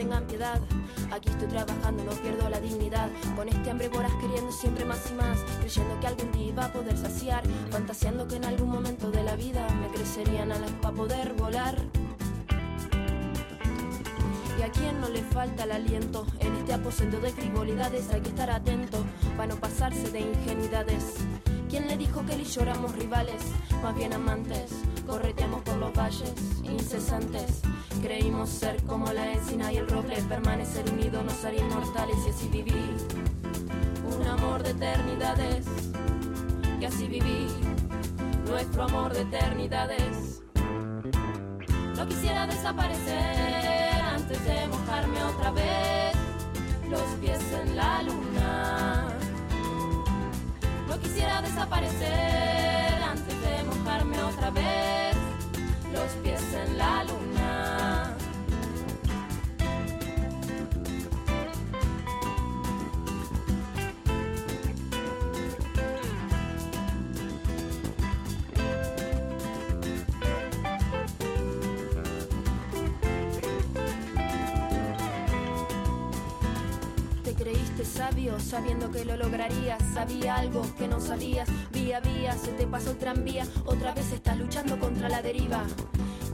Tengan 0.00 0.26
piedad. 0.26 0.58
Aquí 1.12 1.28
estoy 1.28 1.48
trabajando, 1.48 2.04
no 2.04 2.12
pierdo 2.12 2.48
la 2.48 2.58
dignidad. 2.58 3.10
Con 3.36 3.48
este 3.50 3.70
hambre 3.70 3.88
voraz 3.90 4.12
queriendo 4.18 4.50
siempre 4.50 4.86
más 4.86 5.10
y 5.10 5.14
más, 5.14 5.38
creyendo 5.60 6.00
que 6.00 6.06
algún 6.06 6.32
día 6.32 6.46
iba 6.46 6.64
a 6.64 6.72
poder 6.72 6.96
saciar, 6.96 7.42
fantaseando 7.70 8.26
que 8.26 8.36
en 8.36 8.46
algún 8.46 8.70
momento 8.70 9.10
de 9.10 9.22
la 9.22 9.36
vida 9.36 9.68
me 9.74 9.88
crecerían 9.88 10.52
alas 10.52 10.72
para 10.80 10.94
poder 10.94 11.34
volar. 11.34 11.76
Y 14.58 14.62
a 14.62 14.70
quien 14.72 14.98
no 15.02 15.10
le 15.10 15.22
falta 15.22 15.64
el 15.64 15.72
aliento 15.72 16.26
en 16.38 16.56
este 16.56 16.72
aposento 16.72 17.20
de 17.20 17.32
frivolidades 17.32 18.08
hay 18.10 18.22
que 18.22 18.30
estar 18.30 18.50
atento 18.50 19.04
para 19.36 19.48
no 19.48 19.60
pasarse 19.60 20.10
de 20.10 20.20
ingenuidades. 20.20 21.16
¿Quién 21.68 21.86
le 21.88 21.98
dijo 21.98 22.24
que 22.24 22.34
él 22.34 22.40
y 22.40 22.44
yo 22.44 22.62
rivales? 22.98 23.42
Más 23.82 23.94
bien 23.94 24.14
amantes, 24.14 24.72
correteamos 25.10 25.62
por 25.62 25.76
los 25.76 25.92
valles 25.92 26.32
incesantes. 26.62 27.60
Creímos 28.00 28.48
ser 28.48 28.80
como 28.84 29.12
la 29.12 29.32
encina 29.32 29.72
y 29.72 29.78
el 29.78 29.88
roble, 29.88 30.22
permanecer 30.22 30.88
unidos 30.92 31.24
nos 31.24 31.44
haría 31.44 31.60
inmortales 31.60 32.16
y 32.26 32.30
así 32.30 32.48
viví. 32.48 32.96
Un 34.16 34.26
amor 34.26 34.62
de 34.62 34.70
eternidades, 34.70 35.66
y 36.80 36.84
así 36.84 37.08
viví 37.08 37.48
nuestro 38.46 38.84
amor 38.84 39.12
de 39.12 39.22
eternidades. 39.22 40.42
No 41.96 42.06
quisiera 42.06 42.46
desaparecer 42.46 44.00
antes 44.14 44.44
de 44.44 44.66
mojarme 44.68 45.24
otra 45.24 45.50
vez 45.50 46.14
los 46.88 47.02
pies 47.20 47.40
en 47.62 47.76
la 47.76 48.02
luna. 48.02 49.08
No 50.88 50.98
quisiera 51.00 51.42
desaparecer 51.42 52.59
sabiendo 78.38 78.90
que 78.90 79.04
lo 79.04 79.16
lograrías. 79.16 79.78
Sabía 79.94 80.36
algo 80.36 80.62
que 80.76 80.88
no 80.88 81.00
sabías. 81.00 81.48
Vía 81.72 82.00
vía 82.00 82.32
se 82.32 82.52
te 82.52 82.66
pasó 82.66 82.90
el 82.90 82.98
tranvía. 82.98 83.46
Otra 83.64 83.94
vez 83.94 84.12
estás 84.12 84.36
luchando 84.36 84.78
contra 84.78 85.08
la 85.08 85.22
deriva. 85.22 85.62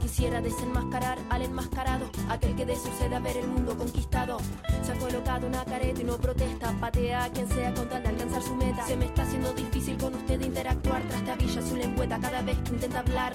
Quisiera 0.01 0.41
desenmascarar 0.41 1.17
al 1.29 1.43
enmascarado, 1.43 2.09
aquel 2.29 2.55
que 2.55 2.65
de 2.65 2.75
sucede 2.75 3.15
a 3.15 3.19
ver 3.19 3.37
el 3.37 3.47
mundo 3.47 3.77
conquistado. 3.77 4.37
Se 4.83 4.93
ha 4.93 4.97
colocado 4.97 5.47
una 5.47 5.63
careta 5.65 6.01
y 6.01 6.03
no 6.05 6.17
protesta, 6.17 6.71
patea 6.79 7.25
a 7.25 7.29
quien 7.29 7.47
sea 7.49 7.73
con 7.73 7.87
tal 7.89 8.03
de 8.03 8.09
alcanzar 8.09 8.41
su 8.41 8.55
meta. 8.55 8.85
Se 8.87 8.95
me 8.95 9.05
está 9.05 9.23
haciendo 9.23 9.53
difícil 9.53 9.97
con 9.97 10.15
usted 10.15 10.41
interactuar, 10.41 11.03
trastabilla 11.03 11.61
su 11.61 11.75
lengüeta 11.75 12.19
cada 12.19 12.41
vez 12.41 12.57
que 12.59 12.73
intenta 12.73 12.99
hablar. 12.99 13.33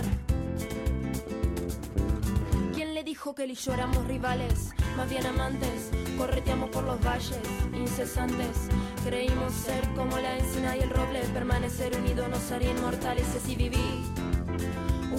¿Quién 2.75 2.95
le 2.95 3.05
dijo 3.05 3.35
que 3.35 3.45
él 3.45 3.53
y 3.53 3.55
yo 3.55 3.73
éramos 3.75 4.05
rivales? 4.07 4.71
Más 4.97 5.09
bien 5.09 5.27
amantes, 5.27 5.91
correteamos 6.23 6.71
por 6.71 6.85
los 6.85 7.05
valles 7.05 7.41
incesantes. 7.75 8.69
Creímos 9.05 9.53
ser 9.53 9.83
como 9.97 10.17
la 10.19 10.39
encina 10.39 10.77
y 10.77 10.81
el 10.81 10.91
roble, 10.91 11.19
permanecer 11.35 11.97
unidos 11.97 12.29
nos 12.29 12.53
haría 12.53 12.71
inmortales 12.71 13.27
y 13.35 13.39
así 13.39 13.57
viví. 13.57 14.05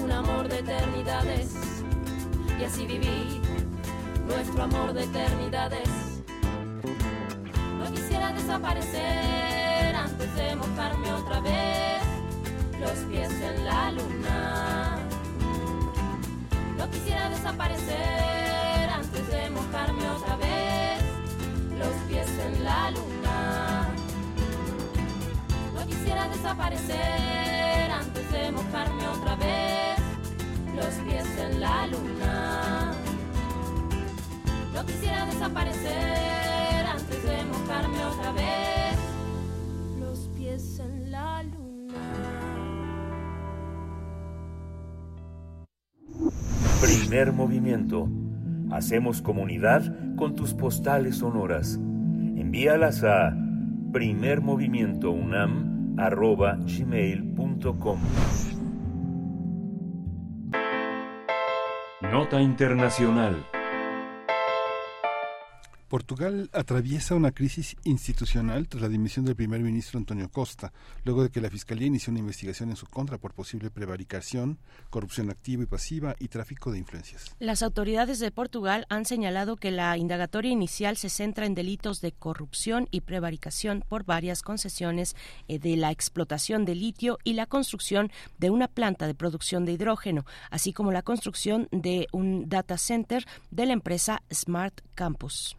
Un 0.02 0.12
amor 0.12 0.48
de 0.48 0.60
eternidades, 0.60 1.52
y 2.58 2.64
así 2.64 2.86
viví 2.86 3.42
nuestro 4.28 4.64
amor 4.64 4.94
de 4.94 5.04
eternidades. 5.04 5.90
No 7.80 7.92
quisiera 7.92 8.32
desaparecer 8.32 9.96
antes 9.96 10.36
de 10.36 10.56
mojarme 10.56 11.12
otra 11.12 11.42
vez 11.42 12.02
los 12.80 12.98
pies 13.10 13.32
en 13.42 13.66
la 13.66 13.92
luna. 13.92 15.00
No 16.78 16.90
quisiera 16.90 17.30
desaparecer 17.30 18.33
quisiera 26.14 26.30
desaparecer 26.30 27.92
antes 27.92 28.32
de 28.32 28.52
mojarme 28.52 29.08
otra 29.08 29.36
vez 29.36 30.00
los 30.76 30.94
pies 31.06 31.26
en 31.40 31.60
la 31.60 31.88
luna. 31.88 32.92
No 34.74 34.86
quisiera 34.86 35.26
desaparecer 35.26 36.86
antes 36.86 37.24
de 37.24 37.46
mojarme 37.46 38.06
otra 38.06 38.32
vez 38.34 38.98
los 40.00 40.30
pies 40.38 40.80
en 40.80 41.12
la 41.12 41.44
luna. 41.44 41.94
Primer 46.82 47.34
movimiento. 47.34 48.08
Hacemos 48.72 49.22
comunidad 49.22 50.16
con 50.16 50.36
tus 50.36 50.54
postales 50.54 51.18
sonoras. 51.18 51.76
Envíalas 51.76 53.04
a 53.04 53.36
primermovimientounam.gmail.com 55.96 58.00
Nota 62.12 62.42
Internacional. 62.42 63.63
Portugal 65.94 66.50
atraviesa 66.54 67.14
una 67.14 67.34
crisis 67.34 67.76
institucional 67.84 68.68
tras 68.68 68.82
la 68.82 68.90
dimisión 68.90 69.26
del 69.26 69.36
primer 69.36 69.62
ministro 69.62 70.00
Antonio 70.00 70.28
Costa, 70.28 70.74
luego 71.04 71.22
de 71.22 71.30
que 71.30 71.40
la 71.40 71.52
Fiscalía 71.52 71.86
inició 71.86 72.10
una 72.10 72.20
investigación 72.22 72.72
en 72.72 72.76
su 72.78 72.88
contra 72.88 73.20
por 73.20 73.36
posible 73.36 73.70
prevaricación, 73.70 74.58
corrupción 74.90 75.30
activa 75.30 75.62
y 75.62 75.68
pasiva 75.68 76.16
y 76.18 76.30
tráfico 76.30 76.72
de 76.72 76.80
influencias. 76.80 77.36
Las 77.38 77.62
autoridades 77.62 78.18
de 78.18 78.32
Portugal 78.32 78.88
han 78.90 79.06
señalado 79.06 79.56
que 79.56 79.70
la 79.70 79.96
indagatoria 79.96 80.50
inicial 80.50 80.98
se 80.98 81.10
centra 81.10 81.46
en 81.46 81.54
delitos 81.54 82.02
de 82.02 82.12
corrupción 82.12 82.88
y 82.90 83.02
prevaricación 83.02 83.84
por 83.88 84.04
varias 84.04 84.42
concesiones 84.42 85.16
eh, 85.48 85.60
de 85.60 85.78
la 85.78 85.92
explotación 85.92 86.66
de 86.66 86.74
litio 86.74 87.20
y 87.24 87.34
la 87.34 87.46
construcción 87.46 88.12
de 88.40 88.50
una 88.50 88.68
planta 88.68 89.06
de 89.06 89.14
producción 89.14 89.64
de 89.64 89.74
hidrógeno, 89.74 90.26
así 90.50 90.74
como 90.74 90.92
la 90.92 91.04
construcción 91.04 91.68
de 91.72 92.08
un 92.12 92.50
data 92.50 92.80
center 92.80 93.28
de 93.52 93.68
la 93.68 93.74
empresa 93.74 94.24
Smart 94.32 94.82
Campus. 94.96 95.56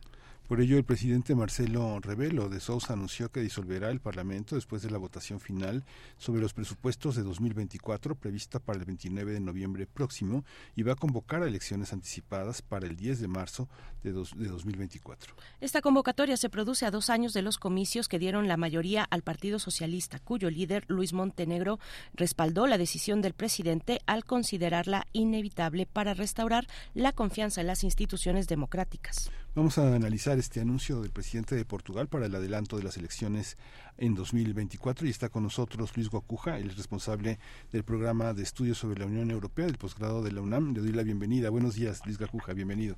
Por 0.48 0.60
ello, 0.60 0.76
el 0.76 0.84
presidente 0.84 1.34
Marcelo 1.34 2.00
Rebelo 2.00 2.50
de 2.50 2.60
Sousa 2.60 2.92
anunció 2.92 3.30
que 3.30 3.40
disolverá 3.40 3.90
el 3.90 4.00
Parlamento 4.00 4.56
después 4.56 4.82
de 4.82 4.90
la 4.90 4.98
votación 4.98 5.40
final 5.40 5.86
sobre 6.18 6.42
los 6.42 6.52
presupuestos 6.52 7.16
de 7.16 7.22
2024 7.22 8.14
prevista 8.14 8.58
para 8.58 8.78
el 8.78 8.84
29 8.84 9.32
de 9.32 9.40
noviembre 9.40 9.86
próximo 9.86 10.44
y 10.76 10.82
va 10.82 10.92
a 10.92 10.96
convocar 10.96 11.42
a 11.42 11.46
elecciones 11.46 11.94
anticipadas 11.94 12.60
para 12.60 12.86
el 12.86 12.94
10 12.94 13.20
de 13.20 13.28
marzo 13.28 13.70
de, 14.04 14.12
dos, 14.12 14.30
de 14.36 14.46
2024. 14.46 15.34
Esta 15.60 15.80
convocatoria 15.80 16.36
se 16.36 16.50
produce 16.50 16.86
a 16.86 16.90
dos 16.90 17.10
años 17.10 17.32
de 17.32 17.42
los 17.42 17.58
comicios 17.58 18.06
que 18.06 18.18
dieron 18.18 18.46
la 18.46 18.56
mayoría 18.56 19.02
al 19.02 19.22
Partido 19.22 19.58
Socialista, 19.58 20.20
cuyo 20.20 20.50
líder 20.50 20.84
Luis 20.88 21.12
Montenegro 21.12 21.80
respaldó 22.14 22.66
la 22.66 22.78
decisión 22.78 23.22
del 23.22 23.34
presidente 23.34 24.00
al 24.06 24.24
considerarla 24.24 25.06
inevitable 25.12 25.86
para 25.86 26.14
restaurar 26.14 26.66
la 26.94 27.12
confianza 27.12 27.62
en 27.62 27.66
las 27.66 27.82
instituciones 27.82 28.46
democráticas. 28.46 29.30
Vamos 29.54 29.78
a 29.78 29.94
analizar 29.94 30.38
este 30.38 30.60
anuncio 30.60 31.00
del 31.00 31.12
presidente 31.12 31.54
de 31.54 31.64
Portugal 31.64 32.08
para 32.08 32.26
el 32.26 32.34
adelanto 32.34 32.76
de 32.76 32.82
las 32.82 32.96
elecciones 32.96 33.56
en 33.96 34.14
2024 34.14 35.06
y 35.06 35.10
está 35.10 35.28
con 35.28 35.44
nosotros 35.44 35.96
Luis 35.96 36.10
Guacuja, 36.10 36.58
el 36.58 36.74
responsable 36.74 37.38
del 37.72 37.84
programa 37.84 38.34
de 38.34 38.42
estudios 38.42 38.78
sobre 38.78 38.98
la 38.98 39.06
Unión 39.06 39.30
Europea 39.30 39.66
del 39.66 39.78
posgrado 39.78 40.22
de 40.22 40.32
la 40.32 40.40
UNAM. 40.40 40.74
Le 40.74 40.80
doy 40.80 40.92
la 40.92 41.04
bienvenida. 41.04 41.50
Buenos 41.50 41.76
días, 41.76 42.02
Luis 42.04 42.18
Guacuja, 42.18 42.52
bienvenido. 42.52 42.96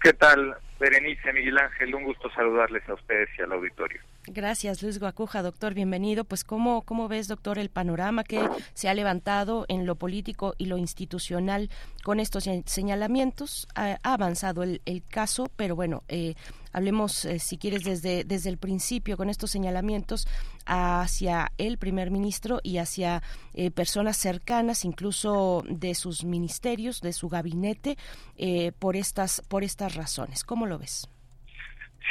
¿Qué 0.00 0.14
tal, 0.14 0.56
Berenice, 0.78 1.30
Miguel 1.34 1.58
Ángel? 1.58 1.94
Un 1.94 2.04
gusto 2.04 2.30
saludarles 2.30 2.88
a 2.88 2.94
ustedes 2.94 3.28
y 3.38 3.42
al 3.42 3.52
auditorio. 3.52 4.00
Gracias, 4.26 4.82
Luis 4.82 4.98
Guacuja, 4.98 5.42
doctor, 5.42 5.74
bienvenido. 5.74 6.24
Pues, 6.24 6.42
¿cómo, 6.42 6.82
¿cómo 6.82 7.06
ves, 7.06 7.28
doctor, 7.28 7.58
el 7.58 7.68
panorama 7.68 8.24
que 8.24 8.40
se 8.72 8.88
ha 8.88 8.94
levantado 8.94 9.66
en 9.68 9.84
lo 9.84 9.96
político 9.96 10.54
y 10.56 10.66
lo 10.66 10.78
institucional 10.78 11.68
con 12.02 12.18
estos 12.18 12.48
señalamientos? 12.64 13.68
Ha, 13.74 13.98
avanzado 14.02 14.62
el, 14.62 14.80
el, 14.86 15.02
caso, 15.06 15.50
pero 15.56 15.76
bueno, 15.76 16.02
eh, 16.08 16.34
hablemos, 16.72 17.24
eh, 17.24 17.38
si 17.38 17.58
quieres, 17.58 17.84
desde, 17.84 18.24
desde 18.24 18.50
el 18.50 18.58
principio 18.58 19.16
con 19.16 19.28
estos 19.28 19.50
señalamientos 19.50 20.26
hacia 20.66 21.52
el 21.58 21.78
primer 21.78 22.10
ministro 22.10 22.60
y 22.62 22.78
hacia 22.78 23.22
eh, 23.54 23.70
personas 23.70 24.16
cercanas, 24.16 24.84
incluso 24.84 25.62
de 25.68 25.94
sus 25.94 26.24
ministerios, 26.24 27.00
de 27.00 27.12
su 27.12 27.28
gabinete, 27.28 27.96
eh, 28.36 28.72
por 28.78 28.96
estas 28.96 29.42
por 29.48 29.64
estas 29.64 29.94
razones. 29.94 30.44
¿Cómo 30.44 30.66
lo 30.66 30.78
ves? 30.78 31.08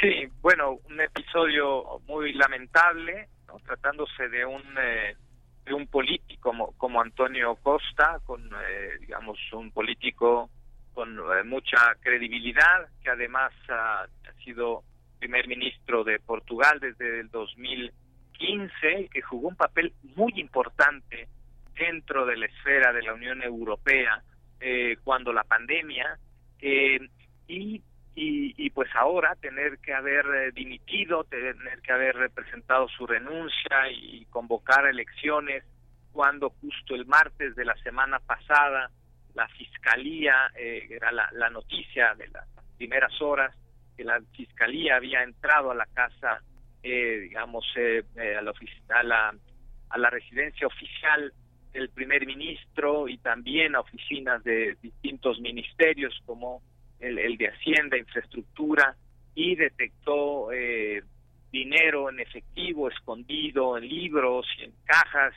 Sí, 0.00 0.26
bueno, 0.40 0.78
un 0.88 1.00
episodio 1.00 2.00
muy 2.06 2.32
lamentable, 2.32 3.28
tratándose 3.64 4.28
de 4.28 4.44
un 4.44 4.62
de 5.64 5.74
un 5.74 5.86
político 5.86 6.40
como, 6.40 6.72
como 6.78 7.00
Antonio 7.00 7.54
Costa, 7.56 8.18
con 8.24 8.50
digamos 9.00 9.38
un 9.52 9.70
político 9.72 10.48
con 11.00 11.16
eh, 11.18 11.44
mucha 11.44 11.94
credibilidad, 12.02 12.86
que 13.02 13.08
además 13.08 13.52
ha, 13.70 14.06
sido 14.44 14.82
primer 15.18 15.48
ministro 15.48 16.04
de 16.04 16.18
Portugal 16.18 16.78
desde 16.78 17.20
el 17.20 17.30
2015 17.30 19.00
y 19.00 19.08
que 19.08 19.22
jugó 19.22 19.48
un 19.48 19.56
papel 19.56 19.94
muy 20.14 20.32
importante 20.36 21.26
dentro 21.74 22.26
de 22.26 22.36
la 22.36 22.44
esfera 22.44 22.92
de 22.92 23.02
la 23.02 23.14
Unión 23.14 23.42
Europea 23.42 24.22
eh, 24.60 24.98
cuando 25.02 25.32
la 25.32 25.44
pandemia 25.44 26.18
eh, 26.60 27.00
y, 27.48 27.82
y, 28.14 28.54
y, 28.58 28.68
pues 28.68 28.90
ahora 28.94 29.34
tener 29.36 29.78
que 29.78 29.94
haber 29.94 30.26
eh, 30.26 30.52
dimitido, 30.52 31.24
tener 31.24 31.80
que 31.82 31.92
haber 31.92 32.14
representado 32.14 32.88
su 32.88 33.06
renuncia 33.06 33.90
y 33.90 34.26
convocar 34.26 34.86
elecciones 34.86 35.64
cuando 36.12 36.50
justo 36.60 36.94
el 36.94 37.06
martes 37.06 37.56
de 37.56 37.64
la 37.64 37.76
semana 37.82 38.18
pasada 38.18 38.90
la 39.34 39.48
fiscalía, 39.48 40.50
eh, 40.56 40.86
era 40.90 41.12
la, 41.12 41.28
la 41.32 41.50
noticia 41.50 42.14
de 42.14 42.28
las 42.28 42.46
primeras 42.76 43.20
horas, 43.20 43.54
que 43.96 44.04
la 44.04 44.20
fiscalía 44.32 44.96
había 44.96 45.22
entrado 45.22 45.70
a 45.70 45.74
la 45.74 45.86
casa, 45.86 46.42
eh, 46.82 47.20
digamos, 47.28 47.64
eh, 47.76 48.02
eh, 48.16 48.36
a, 48.36 48.42
la, 48.42 48.52
a, 48.88 49.02
la, 49.02 49.34
a 49.90 49.98
la 49.98 50.10
residencia 50.10 50.66
oficial 50.66 51.32
del 51.72 51.88
primer 51.90 52.26
ministro 52.26 53.08
y 53.08 53.18
también 53.18 53.76
a 53.76 53.80
oficinas 53.80 54.42
de 54.42 54.76
distintos 54.82 55.38
ministerios 55.40 56.18
como 56.26 56.62
el, 56.98 57.18
el 57.18 57.36
de 57.36 57.48
Hacienda, 57.48 57.96
Infraestructura, 57.96 58.96
y 59.34 59.54
detectó 59.54 60.52
eh, 60.52 61.02
dinero 61.52 62.10
en 62.10 62.20
efectivo 62.20 62.88
escondido 62.88 63.78
en 63.78 63.88
libros 63.88 64.46
y 64.58 64.64
en 64.64 64.72
cajas. 64.84 65.34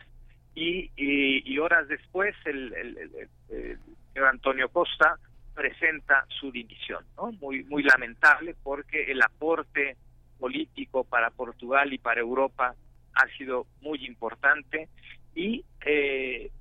Y, 0.56 0.92
y, 0.96 1.52
y 1.52 1.58
horas 1.60 1.88
después 1.88 2.36
el, 2.46 2.74
el, 2.74 2.98
el, 2.98 3.30
el, 3.50 3.80
señor 4.14 4.28
Antonio 4.28 4.70
Costa 4.70 5.18
presenta 5.56 6.26
su 6.30 6.52
dimisión, 6.52 7.04
¿no? 7.18 7.32
Muy, 7.34 7.64
muy 7.64 7.84
lamentable 7.84 8.56
porque 8.64 9.12
el 9.12 9.22
aporte 9.22 9.98
político 10.40 11.04
para 11.04 11.30
Portugal 11.32 11.94
y 11.94 11.98
para 11.98 12.22
Europa 12.22 12.76
ha 13.14 13.38
sido 13.38 13.66
muy 13.82 14.06
importante 14.06 14.90
y 15.36 15.64
eh, 15.86 16.52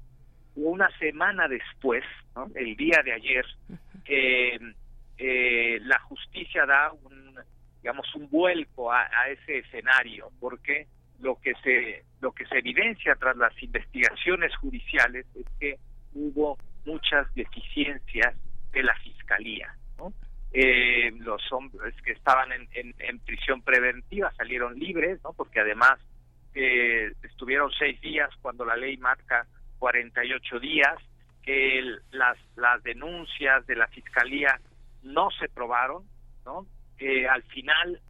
una 0.55 0.89
semana 0.98 1.48
después, 1.48 2.05
¿no? 2.35 2.51
el 2.55 2.77
día 2.77 3.02
de 3.05 3.12
ayer, 3.12 3.47
eh, 4.06 4.59
eh, 5.19 5.78
la 5.82 5.98
justicia 6.01 6.66
da 6.66 6.93
un, 6.93 7.35
digamos, 7.81 8.14
un 8.14 8.28
vuelco 8.31 8.93
a, 8.93 9.02
a, 9.02 9.28
ese 9.31 9.59
escenario, 9.59 10.31
porque 10.40 10.86
lo 11.23 11.36
que 11.40 11.55
se 11.62 12.05
lo 12.20 12.32
que 12.32 12.47
se 12.47 12.59
evidencia 12.59 13.15
tras 13.16 13.36
las 13.36 13.61
investigaciones 13.62 14.55
judiciales 14.57 15.27
es 15.35 15.47
que 15.59 15.78
hubo 16.15 16.59
muchas 16.85 17.32
deficiencias 17.35 18.35
de 18.73 18.82
la 18.82 18.94
fiscalía, 18.97 19.74
¿no? 19.99 20.12
Eh, 20.53 21.12
los 21.19 21.40
hombres 21.53 21.94
que 22.03 22.12
estaban 22.12 22.51
en, 22.53 23.19
prisión 23.20 23.62
preventiva 23.62 24.32
salieron 24.36 24.78
libres, 24.78 25.20
¿no? 25.24 25.32
Porque 25.32 25.61
además 25.61 25.99
eh, 26.55 27.12
estuvieron 27.23 27.70
seis 27.78 28.01
días 28.01 28.31
cuando 28.43 28.65
la 28.65 28.77
ley 28.77 28.97
marca 28.99 29.47
48 29.78 30.61
días, 30.61 30.94
que 31.43 31.82
las, 32.11 32.39
las 32.57 32.82
denuncias 32.82 33.66
de 33.66 33.77
la 33.77 33.86
fiscalía 33.89 34.61
no 35.03 35.31
se 35.31 35.49
probaron, 35.49 36.05
¿no? 36.44 36.66
Eh, 36.99 37.27
al 37.27 37.43
final 37.44 38.01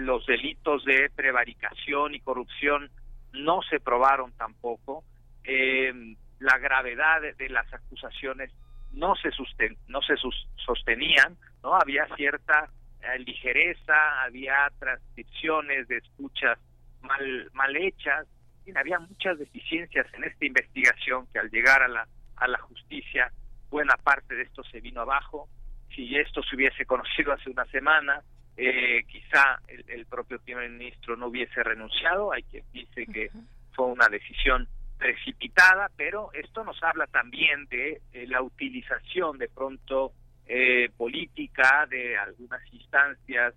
los 0.00 0.26
delitos 0.26 0.84
de 0.84 1.10
prevaricación 1.14 2.14
y 2.14 2.20
corrupción 2.20 2.90
no 3.32 3.60
se 3.62 3.80
probaron 3.80 4.32
tampoco, 4.32 5.04
eh, 5.44 5.92
la 6.38 6.58
gravedad 6.58 7.20
de, 7.20 7.34
de, 7.34 7.48
las 7.48 7.72
acusaciones 7.72 8.50
no 8.92 9.14
se 9.16 9.30
susten, 9.30 9.76
no 9.88 10.00
se 10.02 10.16
sus, 10.16 10.34
sostenían, 10.64 11.36
no 11.62 11.74
había 11.74 12.06
cierta 12.16 12.70
eh, 13.02 13.18
ligereza, 13.20 14.22
había 14.22 14.70
transcripciones 14.78 15.88
de 15.88 15.98
escuchas 15.98 16.58
mal, 17.02 17.50
mal 17.52 17.76
hechas, 17.76 18.26
y 18.64 18.76
había 18.76 18.98
muchas 18.98 19.38
deficiencias 19.38 20.06
en 20.14 20.24
esta 20.24 20.44
investigación 20.44 21.26
que 21.32 21.38
al 21.38 21.50
llegar 21.50 21.82
a 21.82 21.88
la, 21.88 22.08
a 22.36 22.48
la 22.48 22.58
justicia, 22.58 23.30
buena 23.70 23.96
parte 23.96 24.34
de 24.34 24.42
esto 24.42 24.64
se 24.64 24.80
vino 24.80 25.02
abajo. 25.02 25.48
Si 25.94 26.16
esto 26.16 26.42
se 26.42 26.56
hubiese 26.56 26.84
conocido 26.84 27.32
hace 27.32 27.50
una 27.50 27.64
semana, 27.66 28.22
eh, 28.56 29.04
quizá 29.06 29.60
el, 29.68 29.84
el, 29.88 30.06
propio 30.06 30.38
primer 30.40 30.70
ministro 30.70 31.16
no 31.16 31.26
hubiese 31.26 31.62
renunciado. 31.62 32.32
Hay 32.32 32.42
quien 32.44 32.64
dice 32.72 33.06
que 33.06 33.30
fue 33.72 33.86
una 33.86 34.08
decisión 34.08 34.68
precipitada, 34.98 35.90
pero 35.96 36.30
esto 36.32 36.64
nos 36.64 36.82
habla 36.82 37.06
también 37.06 37.66
de, 37.66 38.00
de 38.12 38.26
la 38.26 38.42
utilización 38.42 39.38
de 39.38 39.48
pronto 39.48 40.12
eh, 40.46 40.88
política 40.96 41.86
de 41.90 42.16
algunas 42.16 42.60
instancias 42.72 43.54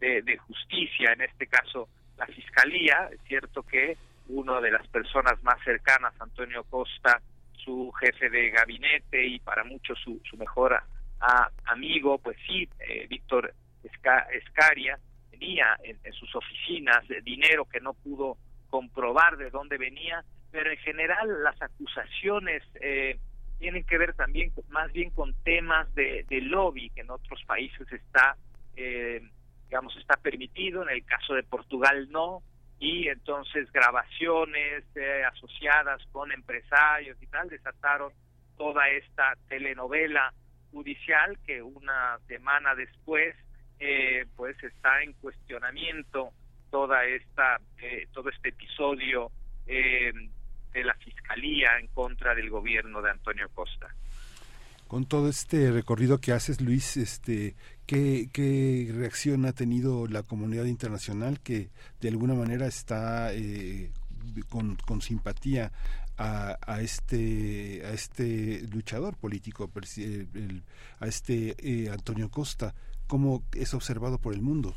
de, 0.00 0.22
de 0.22 0.36
justicia, 0.38 1.12
en 1.12 1.20
este 1.22 1.46
caso 1.46 1.88
la 2.16 2.26
fiscalía. 2.26 3.08
Es 3.12 3.20
cierto 3.28 3.62
que 3.62 3.96
una 4.28 4.60
de 4.60 4.70
las 4.70 4.86
personas 4.88 5.42
más 5.42 5.62
cercanas, 5.64 6.12
Antonio 6.18 6.64
Costa, 6.64 7.20
su 7.52 7.92
jefe 7.92 8.30
de 8.30 8.50
gabinete 8.50 9.26
y 9.26 9.38
para 9.38 9.64
muchos 9.64 9.98
su, 10.02 10.20
su 10.28 10.36
mejor 10.36 10.74
a, 11.20 11.50
amigo, 11.66 12.18
pues 12.18 12.36
sí, 12.46 12.68
eh, 12.80 13.06
Víctor 13.08 13.52
Escaria, 13.82 14.98
tenía 15.30 15.76
en, 15.82 15.98
en, 16.04 16.12
sus 16.12 16.34
oficinas 16.34 17.04
dinero 17.24 17.64
que 17.64 17.80
no 17.80 17.94
pudo 17.94 18.36
comprobar 18.68 19.36
de 19.36 19.50
dónde 19.50 19.78
venía, 19.78 20.24
pero 20.50 20.70
en 20.70 20.78
general 20.78 21.42
las 21.42 21.60
acusaciones 21.60 22.62
eh, 22.80 23.18
tienen 23.58 23.84
que 23.84 23.98
ver 23.98 24.14
también 24.14 24.52
más 24.68 24.92
bien 24.92 25.10
con 25.10 25.34
temas 25.42 25.92
de, 25.94 26.24
de 26.28 26.40
lobby 26.40 26.90
que 26.90 27.02
en 27.02 27.10
otros 27.10 27.42
países 27.44 27.90
está 27.92 28.36
eh, 28.76 29.22
digamos, 29.70 29.96
está 29.98 30.16
permitido, 30.16 30.82
en 30.82 30.88
el 30.88 31.04
caso 31.04 31.34
de 31.34 31.44
Portugal 31.44 32.08
no, 32.10 32.42
y 32.80 33.06
entonces 33.06 33.70
grabaciones 33.70 34.84
eh, 34.96 35.22
asociadas 35.24 36.02
con 36.10 36.32
empresarios 36.32 37.16
y 37.22 37.26
tal 37.28 37.48
desataron 37.48 38.12
toda 38.56 38.88
esta 38.88 39.34
telenovela 39.48 40.34
judicial 40.72 41.38
que 41.46 41.62
una 41.62 42.18
semana 42.26 42.74
después 42.74 43.36
eh, 43.80 44.26
pues 44.36 44.62
está 44.62 45.02
en 45.02 45.14
cuestionamiento 45.14 46.30
toda 46.70 47.04
esta 47.04 47.58
eh, 47.78 48.06
todo 48.12 48.28
este 48.30 48.50
episodio 48.50 49.32
eh, 49.66 50.12
de 50.72 50.84
la 50.84 50.94
fiscalía 50.94 51.78
en 51.78 51.88
contra 51.88 52.34
del 52.34 52.50
gobierno 52.50 53.02
de 53.02 53.10
Antonio 53.10 53.48
Costa 53.54 53.88
con 54.90 55.04
todo 55.04 55.28
este 55.28 55.70
recorrido 55.70 56.20
que 56.20 56.32
haces, 56.32 56.60
Luis, 56.60 56.96
este, 56.96 57.54
¿qué, 57.86 58.28
¿qué, 58.32 58.90
reacción 58.92 59.46
ha 59.46 59.52
tenido 59.52 60.08
la 60.08 60.24
comunidad 60.24 60.64
internacional 60.64 61.38
que 61.38 61.70
de 62.00 62.08
alguna 62.08 62.34
manera 62.34 62.66
está 62.66 63.32
eh, 63.32 63.92
con, 64.48 64.74
con, 64.74 65.00
simpatía 65.00 65.70
a, 66.18 66.58
a, 66.60 66.80
este 66.80 67.82
a 67.84 67.92
este 67.92 68.62
luchador 68.72 69.16
político, 69.16 69.70
a 70.98 71.06
este 71.06 71.54
eh, 71.58 71.88
Antonio 71.88 72.28
Costa? 72.28 72.74
¿Cómo 73.10 73.42
es 73.56 73.74
observado 73.74 74.18
por 74.18 74.32
el 74.32 74.40
mundo? 74.40 74.72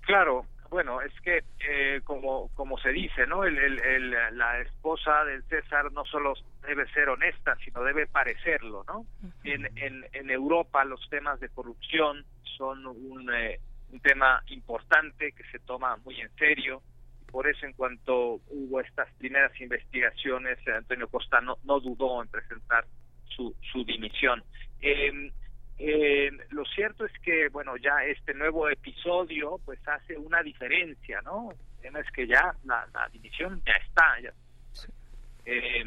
Claro, 0.00 0.44
bueno, 0.68 1.00
es 1.00 1.12
que 1.20 1.44
eh, 1.60 2.00
como 2.02 2.48
como 2.54 2.76
se 2.78 2.90
dice, 2.90 3.24
¿no? 3.28 3.44
El, 3.44 3.56
el, 3.56 3.78
el, 3.78 4.10
la 4.36 4.60
esposa 4.60 5.24
del 5.24 5.44
César 5.44 5.92
no 5.92 6.04
solo 6.04 6.34
debe 6.66 6.90
ser 6.92 7.08
honesta, 7.08 7.56
sino 7.64 7.84
debe 7.84 8.08
parecerlo, 8.08 8.84
¿no? 8.88 9.06
En, 9.44 9.66
en, 9.78 10.04
en 10.12 10.28
Europa 10.28 10.84
los 10.84 11.08
temas 11.08 11.38
de 11.38 11.48
corrupción 11.50 12.24
son 12.58 12.84
un, 12.84 13.32
eh, 13.32 13.60
un 13.92 14.00
tema 14.00 14.42
importante 14.48 15.30
que 15.30 15.44
se 15.52 15.60
toma 15.60 15.96
muy 15.98 16.20
en 16.20 16.34
serio. 16.36 16.82
Por 17.30 17.46
eso, 17.46 17.64
en 17.64 17.74
cuanto 17.74 18.40
hubo 18.48 18.80
estas 18.80 19.08
primeras 19.18 19.52
investigaciones, 19.60 20.58
Antonio 20.66 21.06
Costa 21.06 21.40
no, 21.40 21.58
no 21.62 21.78
dudó 21.78 22.20
en 22.22 22.28
presentar 22.28 22.84
su, 23.36 23.54
su 23.72 23.84
dimisión. 23.84 24.42
Eh, 24.80 25.30
eh, 25.78 26.30
lo 26.50 26.64
cierto 26.64 27.04
es 27.04 27.12
que, 27.20 27.48
bueno, 27.48 27.76
ya 27.76 28.04
este 28.04 28.34
nuevo 28.34 28.68
episodio 28.68 29.58
pues 29.64 29.80
hace 29.88 30.16
una 30.16 30.42
diferencia, 30.42 31.20
¿no? 31.22 31.50
El 31.50 31.82
tema 31.82 32.00
es 32.00 32.10
que 32.12 32.26
ya 32.26 32.54
la, 32.64 32.86
la 32.94 33.08
división 33.08 33.60
ya 33.66 33.72
está, 33.72 34.20
ya, 34.20 34.32
eh, 35.44 35.84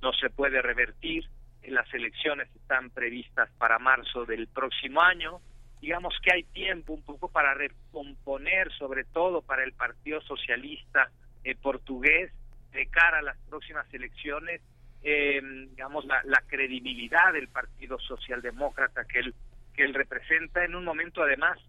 no 0.00 0.12
se 0.12 0.30
puede 0.30 0.62
revertir, 0.62 1.28
las 1.64 1.92
elecciones 1.92 2.48
están 2.54 2.90
previstas 2.90 3.50
para 3.58 3.78
marzo 3.78 4.24
del 4.24 4.46
próximo 4.46 5.02
año, 5.02 5.40
digamos 5.80 6.14
que 6.22 6.32
hay 6.32 6.44
tiempo 6.44 6.92
un 6.92 7.02
poco 7.02 7.28
para 7.28 7.54
recomponer, 7.54 8.72
sobre 8.72 9.04
todo 9.04 9.42
para 9.42 9.64
el 9.64 9.72
Partido 9.72 10.20
Socialista 10.20 11.10
eh, 11.44 11.56
portugués, 11.56 12.32
de 12.72 12.86
cara 12.86 13.18
a 13.18 13.22
las 13.22 13.38
próximas 13.48 13.92
elecciones, 13.92 14.60
eh, 15.08 15.40
digamos, 15.70 16.04
la, 16.04 16.20
la, 16.24 16.42
credibilidad 16.48 17.32
del 17.32 17.46
Partido 17.46 17.96
Socialdemócrata 18.00 19.04
que 19.04 19.20
él, 19.20 19.34
que 19.72 19.84
él 19.84 19.94
representa 19.94 20.64
en 20.64 20.74
un 20.74 20.84
momento 20.84 21.22
además 21.22 21.60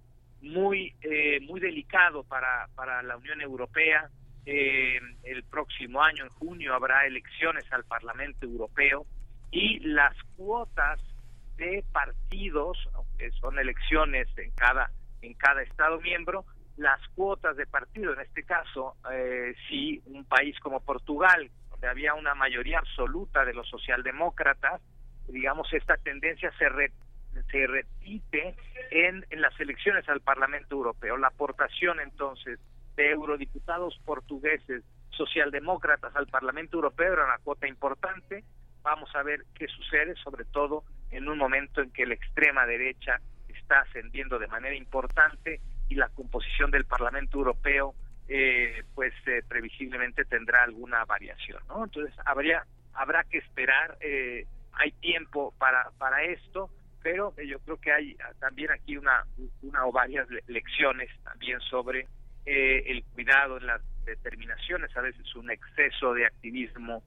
muy 0.41 0.95
eh, 1.01 1.39
muy 1.41 1.59
delicado 1.59 2.23
para, 2.23 2.67
para 2.73 3.03
la 3.03 3.15
Unión 3.15 3.39
Europea. 3.39 4.09
Eh, 4.47 4.99
el 5.23 5.43
próximo 5.43 6.01
año, 6.01 6.23
en 6.23 6.29
junio, 6.29 6.73
habrá 6.73 7.05
elecciones 7.05 7.63
al 7.71 7.83
Parlamento 7.83 8.47
Europeo 8.47 9.05
y 9.51 9.79
las 9.81 10.15
cuotas 10.35 10.99
de 11.57 11.83
partidos, 11.91 12.77
aunque 12.95 13.29
son 13.33 13.59
elecciones 13.59 14.27
en 14.37 14.49
cada 14.51 14.89
en 15.21 15.35
cada 15.35 15.61
estado 15.61 15.99
miembro, 16.01 16.43
las 16.77 16.99
cuotas 17.09 17.55
de 17.55 17.67
partido, 17.67 18.13
en 18.13 18.21
este 18.21 18.43
caso, 18.43 18.95
eh, 19.11 19.53
si 19.67 20.01
un 20.05 20.25
país 20.25 20.59
como 20.59 20.79
Portugal, 20.79 21.51
donde 21.77 21.87
había 21.89 22.15
una 22.15 22.33
mayoría 22.33 22.79
absoluta 22.79 23.45
de 23.45 23.53
los 23.53 23.69
socialdemócratas, 23.69 24.81
digamos, 25.27 25.71
esta 25.73 25.95
tendencia 25.97 26.51
se, 26.57 26.65
se 27.51 27.67
repite 27.67 28.55
en, 28.89 29.23
en 29.29 29.41
las 29.41 29.57
elecciones 29.59 30.09
al 30.09 30.21
Parlamento 30.21 30.75
Europeo. 30.75 31.17
La 31.17 31.27
aportación 31.27 31.99
entonces 31.99 32.59
de 32.95 33.11
eurodiputados 33.11 33.99
portugueses 34.05 34.83
socialdemócratas 35.11 36.15
al 36.15 36.25
Parlamento 36.27 36.77
Europeo 36.77 37.13
era 37.13 37.25
una 37.25 37.37
cuota 37.43 37.67
importante. 37.67 38.43
Vamos 38.81 39.13
a 39.15 39.21
ver 39.21 39.41
qué 39.53 39.67
sucede, 39.67 40.15
sobre 40.15 40.45
todo 40.45 40.83
en 41.11 41.29
un 41.29 41.37
momento 41.37 41.81
en 41.81 41.91
que 41.91 42.07
la 42.07 42.15
extrema 42.15 42.65
derecha 42.65 43.19
está 43.49 43.81
ascendiendo 43.81 44.39
de 44.39 44.47
manera 44.47 44.75
importante 44.75 45.61
y 45.89 45.95
la 45.95 46.09
composición 46.09 46.71
del 46.71 46.85
Parlamento 46.85 47.37
Europeo 47.37 47.93
eh, 48.29 48.83
pues 48.93 49.13
eh, 49.25 49.41
previsiblemente 49.47 50.25
tendrá 50.25 50.63
alguna 50.63 51.05
variación 51.05 51.61
no 51.69 51.85
entonces 51.85 52.13
habría 52.25 52.65
habrá 52.93 53.23
que 53.23 53.37
esperar 53.37 53.97
eh, 54.01 54.45
hay 54.73 54.91
tiempo 54.99 55.53
para 55.57 55.91
para 55.97 56.23
esto 56.23 56.69
pero 57.01 57.33
yo 57.37 57.59
creo 57.59 57.77
que 57.77 57.93
hay 57.93 58.17
también 58.39 58.71
aquí 58.71 58.97
una 58.97 59.23
una 59.61 59.85
o 59.85 59.93
varias 59.93 60.27
lecciones 60.47 61.09
también 61.23 61.61
sobre 61.61 62.05
el 62.45 63.03
cuidado 63.13 63.57
en 63.57 63.67
las 63.67 63.81
determinaciones 64.05 64.95
a 64.97 65.01
veces 65.01 65.35
un 65.35 65.49
exceso 65.49 66.13
de 66.13 66.25
activismo 66.25 67.03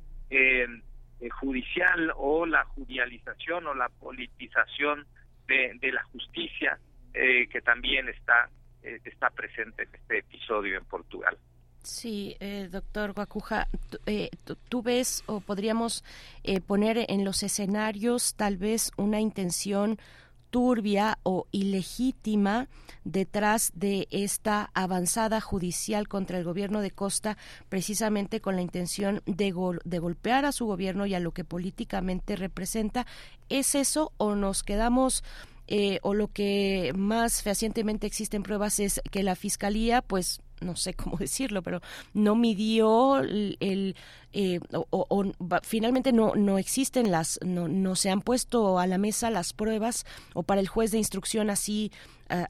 judicial 1.33 2.13
o 2.17 2.47
la 2.47 2.65
judicialización 2.65 3.67
o 3.67 3.75
la 3.75 3.89
politización 3.89 5.07
de, 5.47 5.73
de 5.81 5.93
la 5.93 6.03
justicia 6.05 6.79
que 7.13 7.61
también 7.63 8.09
está 8.09 8.49
eh, 8.83 9.01
está 9.05 9.31
presente 9.31 9.85
en 9.85 9.95
este 9.95 10.19
episodio 10.19 10.77
en 10.79 10.85
Portugal. 10.85 11.37
Sí, 11.83 12.37
eh, 12.41 12.69
doctor 12.71 13.15
Guacuja, 13.15 13.69
eh, 14.05 14.29
¿tú 14.69 14.83
ves 14.83 15.25
o 15.27 15.41
podríamos 15.41 16.05
poner 16.67 17.07
en 17.09 17.25
los 17.25 17.43
escenarios 17.43 18.35
tal 18.35 18.59
vez 18.59 18.91
una 18.99 19.19
intención 19.19 19.99
turbia 20.51 21.19
o 21.23 21.47
ilegítima 21.53 22.69
detrás 23.05 23.73
de 23.75 24.09
esta 24.11 24.71
avanzada 24.75 25.41
judicial 25.41 26.09
contra 26.09 26.39
el 26.39 26.45
gobierno 26.45 26.81
de 26.81 26.91
Costa, 26.91 27.39
precisamente 27.69 28.41
con 28.41 28.57
la 28.57 28.63
intención 28.63 29.23
de, 29.27 29.55
de 29.85 29.99
golpear 29.99 30.45
a 30.45 30.53
su 30.53 30.67
gobierno 30.67 31.07
y 31.07 31.15
a 31.15 31.21
lo 31.21 31.33
que 31.33 31.45
políticamente 31.45 32.37
representa. 32.37 33.07
¿Es 33.49 33.75
eso 33.75 34.13
o 34.17 34.35
nos 34.35 34.63
quedamos 34.63 35.25
eh, 35.73 36.01
o 36.03 36.15
lo 36.15 36.27
que 36.29 36.93
más 36.97 37.43
fehacientemente 37.43 38.07
existen 38.07 38.43
pruebas 38.43 38.81
es 38.81 39.01
que 39.13 39.23
la 39.23 39.37
fiscalía, 39.37 40.03
pues 40.03 40.43
no 40.61 40.75
sé 40.75 40.95
cómo 40.95 41.17
decirlo, 41.19 41.63
pero 41.63 41.81
no 42.13 42.35
midió 42.35 43.19
el, 43.19 43.97
eh, 44.33 44.61
o, 44.71 45.25
finalmente 45.63 46.13
no 46.13 46.35
no 46.37 46.59
existen 46.59 47.11
las 47.11 47.41
no 47.45 47.67
no 47.67 47.97
se 47.97 48.11
han 48.11 48.21
puesto 48.21 48.79
a 48.79 48.87
la 48.87 48.97
mesa 48.97 49.29
las 49.29 49.53
pruebas 49.53 50.07
o 50.35 50.45
para 50.45 50.61
el 50.61 50.69
juez 50.69 50.93
de 50.93 50.99
instrucción 50.99 51.51
así 51.51 51.91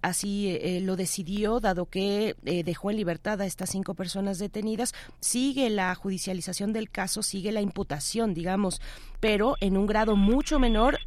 así 0.02 0.48
eh, 0.48 0.80
lo 0.82 0.94
decidió, 0.94 1.58
dado 1.58 1.86
que 1.86 2.36
eh, 2.44 2.64
dejó 2.64 2.90
en 2.90 2.98
libertad 2.98 3.40
a 3.40 3.46
estas 3.46 3.70
cinco 3.70 3.94
personas 3.94 4.38
detenidas. 4.38 4.92
Sigue 5.20 5.70
la 5.70 5.94
judicialización 5.94 6.74
del 6.74 6.90
caso, 6.90 7.22
sigue 7.22 7.50
la 7.50 7.62
imputación, 7.62 8.34
digamos, 8.34 8.82
pero 9.20 9.54
en 9.60 9.78
un 9.78 9.86
grado 9.86 10.16
mucho 10.16 10.58
menor, 10.58 10.98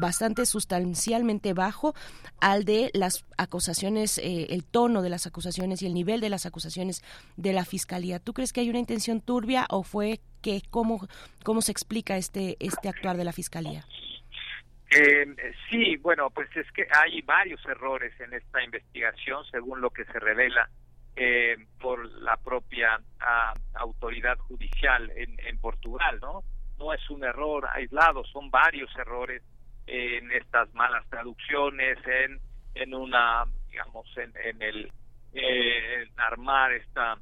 bastante 0.00 0.44
sustancialmente 0.44 1.54
bajo 1.54 1.94
al 2.40 2.64
de 2.64 2.90
las 2.92 3.24
acusaciones, 3.36 4.18
el 4.18 4.64
tono 4.64 5.00
de 5.00 5.08
las 5.08 5.26
acusaciones 5.26 5.80
y 5.80 5.86
el 5.86 5.94
nivel 5.94 6.20
de 6.20 6.28
las 6.28 6.44
acusaciones 6.44 7.02
de 7.36 7.54
la 7.54 7.64
fiscalía. 7.64 8.18
¿Tú 8.18 8.32
crees 8.34 8.52
que 8.52 8.60
hay 8.60 8.70
una 8.70 8.78
intención 8.78 8.97
turbia 9.20 9.66
o 9.70 9.82
fue 9.82 10.20
que 10.42 10.62
cómo 10.70 11.06
cómo 11.44 11.60
se 11.60 11.72
explica 11.72 12.16
este 12.16 12.56
este 12.60 12.88
actuar 12.88 13.16
de 13.16 13.24
la 13.24 13.32
fiscalía? 13.32 13.84
Eh, 14.90 15.26
sí, 15.68 15.96
bueno, 15.96 16.30
pues 16.30 16.48
es 16.56 16.70
que 16.72 16.86
hay 16.90 17.20
varios 17.22 17.64
errores 17.66 18.18
en 18.20 18.32
esta 18.32 18.62
investigación, 18.62 19.44
según 19.50 19.80
lo 19.82 19.90
que 19.90 20.04
se 20.06 20.18
revela 20.18 20.70
eh, 21.14 21.56
por 21.78 22.10
la 22.22 22.36
propia 22.36 22.98
ah, 23.20 23.52
autoridad 23.74 24.38
judicial 24.38 25.10
en, 25.14 25.36
en, 25.46 25.58
Portugal, 25.58 26.18
¿no? 26.22 26.42
No 26.78 26.94
es 26.94 27.10
un 27.10 27.22
error 27.22 27.68
aislado, 27.72 28.24
son 28.24 28.50
varios 28.50 28.90
errores 28.96 29.42
en 29.86 30.30
estas 30.32 30.72
malas 30.74 31.04
traducciones, 31.10 31.98
en, 32.06 32.40
en 32.74 32.94
una, 32.94 33.44
digamos, 33.68 34.06
en, 34.16 34.32
en 34.42 34.62
el 34.62 34.92
eh, 35.34 36.08
armar 36.16 36.72
esta 36.72 37.18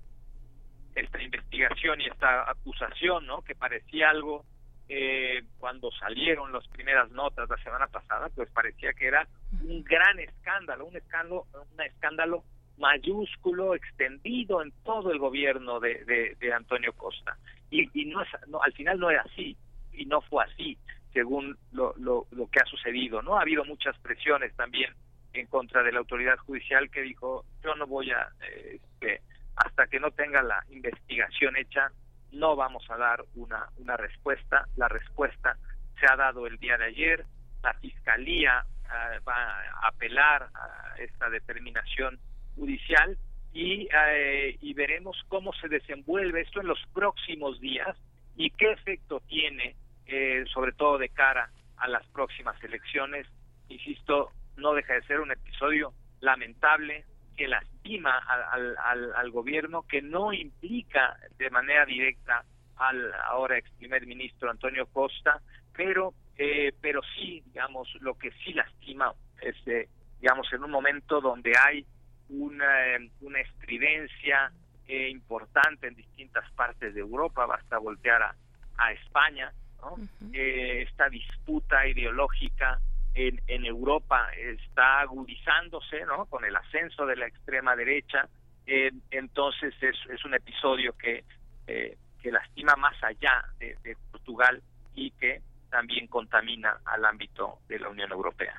esta 0.96 1.22
investigación 1.22 2.00
y 2.00 2.06
esta 2.06 2.50
acusación, 2.50 3.26
¿no? 3.26 3.42
Que 3.42 3.54
parecía 3.54 4.10
algo 4.10 4.44
eh, 4.88 5.42
cuando 5.58 5.90
salieron 5.92 6.52
las 6.52 6.66
primeras 6.68 7.10
notas 7.10 7.48
la 7.48 7.56
semana 7.58 7.86
pasada, 7.86 8.28
pues 8.34 8.50
parecía 8.50 8.92
que 8.94 9.06
era 9.06 9.28
un 9.62 9.84
gran 9.84 10.18
escándalo, 10.18 10.86
un 10.86 10.96
escándalo, 10.96 11.46
un 11.52 11.82
escándalo 11.82 12.44
mayúsculo, 12.78 13.74
extendido 13.74 14.62
en 14.62 14.72
todo 14.84 15.10
el 15.10 15.18
gobierno 15.18 15.80
de, 15.80 16.36
de, 16.38 16.52
Antonio 16.52 16.92
Costa. 16.92 17.36
Y, 17.70 17.88
y 18.00 18.06
no, 18.06 18.22
es, 18.22 18.28
no 18.48 18.62
al 18.62 18.72
final 18.72 18.98
no 18.98 19.10
era 19.10 19.22
así, 19.22 19.56
y 19.92 20.06
no 20.06 20.20
fue 20.22 20.44
así, 20.44 20.78
según 21.12 21.56
lo, 21.72 21.94
lo, 21.96 22.26
lo 22.30 22.48
que 22.48 22.60
ha 22.60 22.66
sucedido. 22.66 23.22
no 23.22 23.36
Ha 23.36 23.42
habido 23.42 23.64
muchas 23.64 23.98
presiones 23.98 24.54
también 24.56 24.94
en 25.32 25.46
contra 25.46 25.82
de 25.82 25.92
la 25.92 25.98
autoridad 25.98 26.38
judicial 26.38 26.90
que 26.90 27.02
dijo, 27.02 27.44
yo 27.62 27.74
no 27.74 27.86
voy 27.86 28.10
a, 28.10 28.28
eh, 28.42 28.80
este, 28.82 29.20
hasta 29.56 29.86
que 29.86 30.00
no 30.00 30.10
tenga 30.10 30.42
la 30.42 30.64
investigación 30.70 31.56
hecha, 31.56 31.90
no 32.32 32.56
vamos 32.56 32.84
a 32.90 32.96
dar 32.96 33.24
una, 33.34 33.68
una 33.78 33.96
respuesta. 33.96 34.66
La 34.76 34.88
respuesta 34.88 35.56
se 35.98 36.06
ha 36.06 36.16
dado 36.16 36.46
el 36.46 36.58
día 36.58 36.76
de 36.76 36.86
ayer. 36.86 37.24
La 37.62 37.74
Fiscalía 37.74 38.64
eh, 38.84 39.18
va 39.26 39.60
a 39.82 39.88
apelar 39.88 40.48
a 40.54 40.94
esta 40.98 41.30
determinación 41.30 42.18
judicial 42.54 43.16
y, 43.52 43.88
eh, 43.90 44.58
y 44.60 44.74
veremos 44.74 45.16
cómo 45.28 45.52
se 45.54 45.68
desenvuelve 45.68 46.42
esto 46.42 46.60
en 46.60 46.66
los 46.66 46.78
próximos 46.92 47.58
días 47.60 47.96
y 48.36 48.50
qué 48.50 48.72
efecto 48.72 49.20
tiene, 49.28 49.76
eh, 50.06 50.44
sobre 50.52 50.72
todo 50.72 50.98
de 50.98 51.08
cara 51.08 51.50
a 51.78 51.88
las 51.88 52.06
próximas 52.08 52.62
elecciones. 52.62 53.26
Insisto, 53.68 54.30
no 54.56 54.74
deja 54.74 54.94
de 54.94 55.02
ser 55.02 55.20
un 55.20 55.32
episodio 55.32 55.92
lamentable, 56.20 57.04
que 57.36 57.48
lastima 57.48 58.18
al, 58.18 58.76
al, 58.78 59.14
al, 59.14 59.30
gobierno, 59.30 59.82
que 59.82 60.02
no 60.02 60.32
implica 60.32 61.16
de 61.38 61.50
manera 61.50 61.84
directa 61.84 62.44
al 62.76 63.12
ahora 63.14 63.58
ex 63.58 63.70
primer 63.72 64.06
ministro 64.06 64.50
Antonio 64.50 64.86
Costa, 64.86 65.40
pero 65.74 66.14
eh, 66.38 66.72
pero 66.80 67.00
sí, 67.14 67.42
digamos, 67.46 67.88
lo 68.00 68.14
que 68.18 68.30
sí 68.44 68.52
lastima 68.52 69.12
es, 69.40 69.56
eh, 69.66 69.88
digamos, 70.20 70.52
en 70.52 70.64
un 70.64 70.70
momento 70.70 71.20
donde 71.20 71.52
hay 71.58 71.86
una, 72.28 72.96
eh, 72.96 73.10
una 73.20 73.40
estridencia 73.40 74.52
eh, 74.86 75.08
importante 75.08 75.86
en 75.88 75.94
distintas 75.94 76.50
partes 76.52 76.94
de 76.94 77.00
Europa, 77.00 77.46
basta 77.46 77.78
voltear 77.78 78.22
a, 78.22 78.34
a 78.78 78.92
España, 78.92 79.52
¿no? 79.80 79.96
eh, 80.32 80.84
esta 80.88 81.08
disputa 81.08 81.86
ideológica 81.86 82.80
en, 83.16 83.40
en 83.48 83.64
Europa 83.64 84.28
está 84.34 85.00
agudizándose, 85.00 86.04
¿no? 86.04 86.26
Con 86.26 86.44
el 86.44 86.54
ascenso 86.54 87.06
de 87.06 87.16
la 87.16 87.26
extrema 87.26 87.74
derecha, 87.74 88.28
eh, 88.66 88.92
entonces 89.10 89.74
es, 89.80 90.24
un 90.24 90.34
episodio 90.34 90.92
que, 90.92 91.24
eh, 91.66 91.96
que 92.22 92.30
lastima 92.30 92.76
más 92.76 92.94
allá 93.02 93.44
de, 93.58 93.76
de 93.82 93.96
Portugal 94.12 94.62
y 94.94 95.10
que 95.12 95.40
también 95.70 96.06
contamina 96.08 96.78
al 96.84 97.04
ámbito 97.06 97.60
de 97.68 97.78
la 97.78 97.88
Unión 97.88 98.12
Europea. 98.12 98.58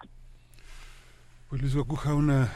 Pues 1.49 1.61
Luis 1.61 1.75
Gocuja, 1.75 2.15
una, 2.15 2.51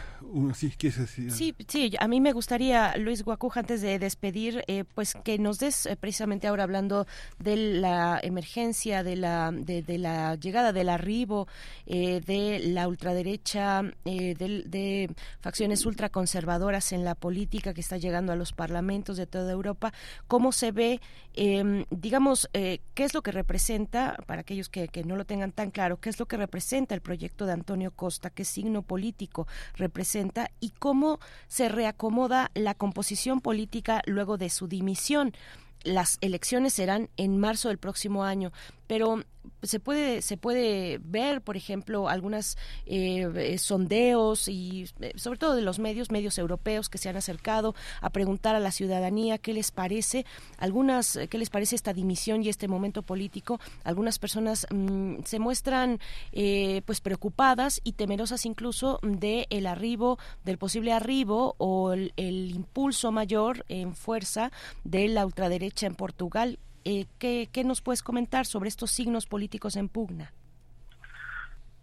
sí, 1.29 1.55
sí, 1.67 1.93
a 1.99 2.07
mí 2.07 2.21
me 2.21 2.33
gustaría, 2.33 2.95
Luis 2.97 3.23
Guacuja, 3.23 3.61
antes 3.61 3.81
de 3.81 3.99
despedir, 3.99 4.63
eh, 4.67 4.83
pues 4.83 5.13
que 5.23 5.39
nos 5.39 5.59
des, 5.59 5.85
eh, 5.85 5.95
precisamente 5.95 6.47
ahora 6.47 6.63
hablando 6.63 7.07
de 7.39 7.55
la 7.55 8.19
emergencia, 8.21 9.03
de 9.03 9.15
la, 9.15 9.51
de, 9.51 9.97
la 9.97 10.35
llegada 10.35 10.73
del 10.73 10.89
arribo 10.89 11.47
eh, 11.85 12.21
de 12.25 12.59
la 12.59 12.87
ultraderecha, 12.87 13.83
de, 14.03 14.35
de, 14.35 15.09
facciones 15.39 15.85
ultraconservadoras 15.85 16.91
en 16.91 17.03
la 17.03 17.15
política 17.15 17.73
que 17.73 17.81
está 17.81 17.97
llegando 17.97 18.31
a 18.31 18.35
los 18.35 18.53
parlamentos 18.53 19.17
de 19.17 19.27
toda 19.27 19.51
Europa, 19.51 19.93
¿cómo 20.27 20.51
se 20.51 20.71
ve, 20.71 21.01
em, 21.33 21.85
digamos, 21.89 22.49
qué 22.53 22.79
es 22.95 23.13
lo 23.13 23.21
que 23.21 23.31
representa, 23.31 24.17
para 24.27 24.41
aquellos 24.41 24.69
que, 24.69 24.87
que 24.87 25.03
no 25.03 25.15
lo 25.15 25.25
tengan 25.25 25.51
tan 25.51 25.71
claro, 25.71 25.99
qué 25.99 26.09
es 26.09 26.19
lo 26.19 26.27
que 26.27 26.37
representa 26.37 26.95
el 26.95 27.01
proyecto 27.01 27.45
de 27.45 27.53
Antonio 27.53 27.91
Costa, 27.91 28.29
qué 28.29 28.45
signo 28.45 28.81
político 28.81 29.47
representa 29.75 30.10
y 30.59 30.71
cómo 30.71 31.19
se 31.47 31.69
reacomoda 31.69 32.51
la 32.53 32.73
composición 32.73 33.41
política 33.41 34.01
luego 34.05 34.37
de 34.37 34.49
su 34.49 34.67
dimisión. 34.67 35.33
Las 35.83 36.17
elecciones 36.21 36.73
serán 36.73 37.09
en 37.17 37.37
marzo 37.37 37.69
del 37.69 37.77
próximo 37.77 38.23
año, 38.23 38.51
pero 38.87 39.23
se 39.63 39.79
puede 39.79 40.21
se 40.21 40.37
puede 40.37 40.99
ver 41.03 41.41
por 41.41 41.55
ejemplo 41.55 42.09
algunas 42.09 42.57
eh, 42.85 43.29
eh, 43.35 43.57
sondeos 43.57 44.47
y 44.47 44.89
eh, 44.99 45.13
sobre 45.15 45.37
todo 45.37 45.55
de 45.55 45.61
los 45.61 45.79
medios 45.79 46.11
medios 46.11 46.37
europeos 46.37 46.89
que 46.89 46.97
se 46.97 47.09
han 47.09 47.17
acercado 47.17 47.75
a 48.01 48.09
preguntar 48.09 48.55
a 48.55 48.59
la 48.59 48.71
ciudadanía 48.71 49.37
qué 49.37 49.53
les 49.53 49.71
parece 49.71 50.25
algunas 50.57 51.19
qué 51.29 51.37
les 51.37 51.49
parece 51.49 51.75
esta 51.75 51.93
dimisión 51.93 52.43
y 52.43 52.49
este 52.49 52.67
momento 52.67 53.03
político. 53.03 53.59
Algunas 53.83 54.19
personas 54.19 54.67
mm, 54.71 55.23
se 55.25 55.39
muestran 55.39 55.99
pues 56.85 57.01
preocupadas 57.01 57.81
y 57.83 57.93
temerosas 57.93 58.45
incluso 58.45 58.99
de 59.03 59.47
el 59.49 59.67
arribo 59.67 60.17
del 60.43 60.57
posible 60.57 60.91
arribo 60.91 61.55
o 61.57 61.93
el 61.93 62.11
impulso 62.51 63.11
mayor 63.11 63.65
en 63.69 63.95
fuerza 63.95 64.51
de 64.83 65.07
la 65.07 65.25
ultraderecha 65.25 65.87
en 65.87 65.95
Portugal 65.95 66.59
eh, 66.83 67.05
¿qué, 67.19 67.63
nos 67.63 67.81
puedes 67.81 68.03
comentar 68.03 68.45
sobre 68.45 68.69
estos 68.69 68.91
signos 68.91 69.25
políticos 69.25 69.75
en 69.75 69.89
pugna? 69.89 70.31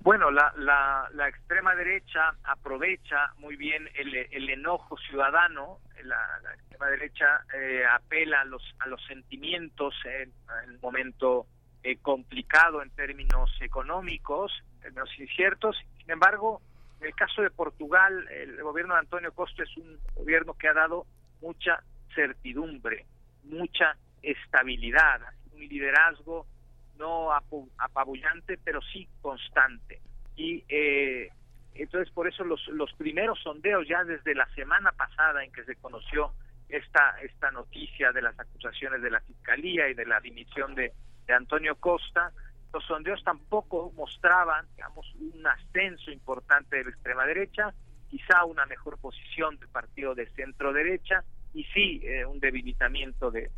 Bueno, 0.00 0.30
la, 0.30 0.52
la, 0.56 1.28
extrema 1.28 1.74
derecha 1.74 2.34
aprovecha 2.44 3.32
muy 3.38 3.56
bien 3.56 3.88
el, 3.94 4.48
enojo 4.48 4.96
ciudadano. 4.96 5.78
La, 6.04 6.40
extrema 6.54 6.86
derecha 6.86 7.44
eh, 7.54 7.82
apela 7.84 8.40
a 8.40 8.44
los, 8.44 8.62
a 8.78 8.86
los 8.86 9.04
sentimientos 9.06 9.94
en, 10.04 10.32
un 10.72 10.80
momento 10.80 11.46
eh, 11.82 11.96
complicado 11.98 12.82
en 12.82 12.90
términos 12.90 13.50
económicos, 13.60 14.52
en 14.76 14.80
términos 14.80 15.10
inciertos. 15.18 15.76
Sin 15.98 16.10
embargo, 16.10 16.62
en 17.00 17.08
el 17.08 17.14
caso 17.14 17.42
de 17.42 17.50
Portugal, 17.50 18.26
el 18.30 18.62
gobierno 18.62 18.94
de 18.94 19.00
Antonio 19.00 19.32
Costa 19.32 19.62
es 19.62 19.76
un 19.76 19.98
gobierno 20.14 20.54
que 20.54 20.68
ha 20.68 20.74
dado 20.74 21.06
mucha 21.42 21.82
certidumbre, 22.14 23.04
mucha 23.44 23.96
estabilidad, 24.22 25.20
un 25.52 25.60
liderazgo 25.60 26.46
no 26.98 27.32
apabullante, 27.32 28.58
pero 28.62 28.80
sí 28.82 29.08
constante. 29.20 30.00
Y 30.36 30.64
eh, 30.68 31.30
entonces 31.74 32.12
por 32.12 32.28
eso 32.28 32.44
los, 32.44 32.66
los 32.68 32.92
primeros 32.94 33.40
sondeos 33.40 33.86
ya 33.88 34.04
desde 34.04 34.34
la 34.34 34.46
semana 34.54 34.92
pasada 34.92 35.44
en 35.44 35.52
que 35.52 35.64
se 35.64 35.76
conoció 35.76 36.32
esta, 36.68 37.16
esta 37.22 37.50
noticia 37.50 38.12
de 38.12 38.22
las 38.22 38.38
acusaciones 38.38 39.00
de 39.00 39.10
la 39.10 39.20
Fiscalía 39.20 39.88
y 39.88 39.94
de 39.94 40.06
la 40.06 40.20
dimisión 40.20 40.74
de, 40.74 40.92
de 41.26 41.34
Antonio 41.34 41.76
Costa, 41.76 42.32
los 42.72 42.84
sondeos 42.84 43.22
tampoco 43.24 43.92
mostraban, 43.96 44.66
digamos, 44.76 45.06
un 45.14 45.46
ascenso 45.46 46.10
importante 46.10 46.76
de 46.76 46.84
la 46.84 46.90
extrema 46.90 47.24
derecha, 47.24 47.72
quizá 48.10 48.44
una 48.44 48.66
mejor 48.66 48.98
posición 48.98 49.58
del 49.58 49.68
partido 49.68 50.14
de 50.14 50.28
centro 50.30 50.72
derecha, 50.72 51.24
y 51.54 51.64
sí 51.64 52.00
eh, 52.04 52.24
un 52.24 52.40
debilitamiento 52.40 53.30
de, 53.30 53.50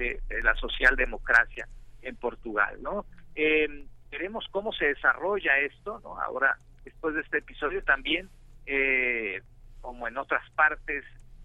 la 0.43 0.55
socialdemocracia 0.55 1.69
en 2.03 2.17
Portugal, 2.17 2.79
¿no? 2.83 3.07
Eh, 3.35 3.87
veremos 4.11 4.47
cómo 4.51 4.73
se 4.73 4.87
desarrolla 4.87 5.59
esto, 5.59 6.01
¿no? 6.01 6.21
Ahora, 6.21 6.57
después 6.85 7.15
de 7.15 7.21
este 7.21 7.39
episodio 7.39 7.83
también, 7.85 8.29
eh, 8.67 9.43
como 9.81 10.09
en 10.09 10.17
otras 10.17 10.49
partes, 10.53 11.05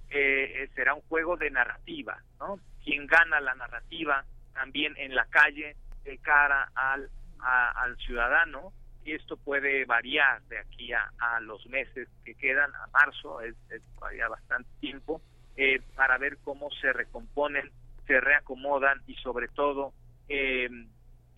eh, 0.10 0.70
será 0.76 0.94
un 0.94 1.02
juego 1.02 1.36
de 1.38 1.52
narrativa, 1.52 2.18
¿no? 2.40 2.60
Quien 2.84 3.08
gana 3.08 3.40
la 3.40 3.56
narrativa 3.56 4.24
también 4.54 4.94
en 4.98 5.16
la 5.16 5.26
calle 5.26 5.76
de 6.04 6.18
cara 6.20 6.70
al, 6.76 7.10
al 7.40 7.98
ciudadano, 7.98 8.72
y 9.04 9.14
esto 9.14 9.38
puede 9.38 9.86
variar 9.86 10.42
de 10.44 10.58
aquí 10.58 10.92
a, 10.94 11.40
los 11.42 11.66
meses 11.68 12.08
que 12.24 12.34
quedan, 12.36 12.74
a 12.74 12.88
marzo, 12.88 13.40
es 13.42 13.56
todavía 14.00 14.28
bastante 14.28 14.70
tiempo, 14.80 15.22
eh, 15.58 15.82
para 15.96 16.18
ver 16.18 16.38
cómo 16.44 16.70
se 16.82 16.92
recomponen, 16.92 17.72
se 18.08 18.20
reacomodan 18.20 19.02
y 19.08 19.16
sobre 19.16 19.48
todo 19.48 19.94
eh, 20.28 20.70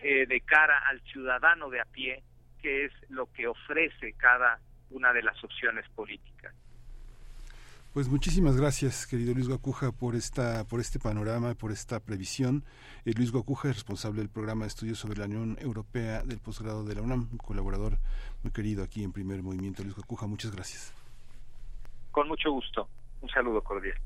eh, 0.00 0.26
de 0.26 0.40
cara 0.40 0.78
al 0.88 1.00
ciudadano 1.02 1.70
de 1.70 1.80
a 1.80 1.84
pie, 1.84 2.22
que 2.60 2.86
es 2.86 2.92
lo 3.08 3.26
que 3.32 3.46
ofrece 3.46 4.12
cada 4.14 4.58
una 4.90 5.12
de 5.12 5.22
las 5.22 5.42
opciones 5.44 5.88
políticas. 5.90 6.54
Pues 7.94 8.08
muchísimas 8.08 8.56
gracias, 8.56 9.06
querido 9.06 9.34
Luis 9.34 9.48
Guacuja, 9.48 9.92
por 9.92 10.14
esta, 10.14 10.64
por 10.64 10.78
este 10.78 10.98
panorama, 10.98 11.54
por 11.54 11.72
esta 11.72 12.00
previsión. 12.00 12.62
Luis 13.04 13.32
Guacuja 13.32 13.70
es 13.70 13.76
responsable 13.76 14.20
del 14.20 14.28
programa 14.28 14.64
de 14.64 14.68
estudios 14.68 14.98
sobre 14.98 15.18
la 15.18 15.24
Unión 15.24 15.56
Europea 15.60 16.22
del 16.22 16.38
posgrado 16.38 16.84
de 16.84 16.94
la 16.94 17.02
UNAM, 17.02 17.28
un 17.32 17.38
colaborador 17.38 17.98
muy 18.42 18.52
querido 18.52 18.84
aquí 18.84 19.02
en 19.02 19.12
Primer 19.12 19.42
Movimiento. 19.42 19.82
Luis 19.82 19.94
Guacuja, 19.94 20.26
muchas 20.26 20.52
gracias. 20.52 20.92
Con 22.10 22.28
mucho 22.28 22.52
gusto. 22.52 22.88
Un 23.20 23.28
saludo 23.28 23.62
cordial. 23.62 23.98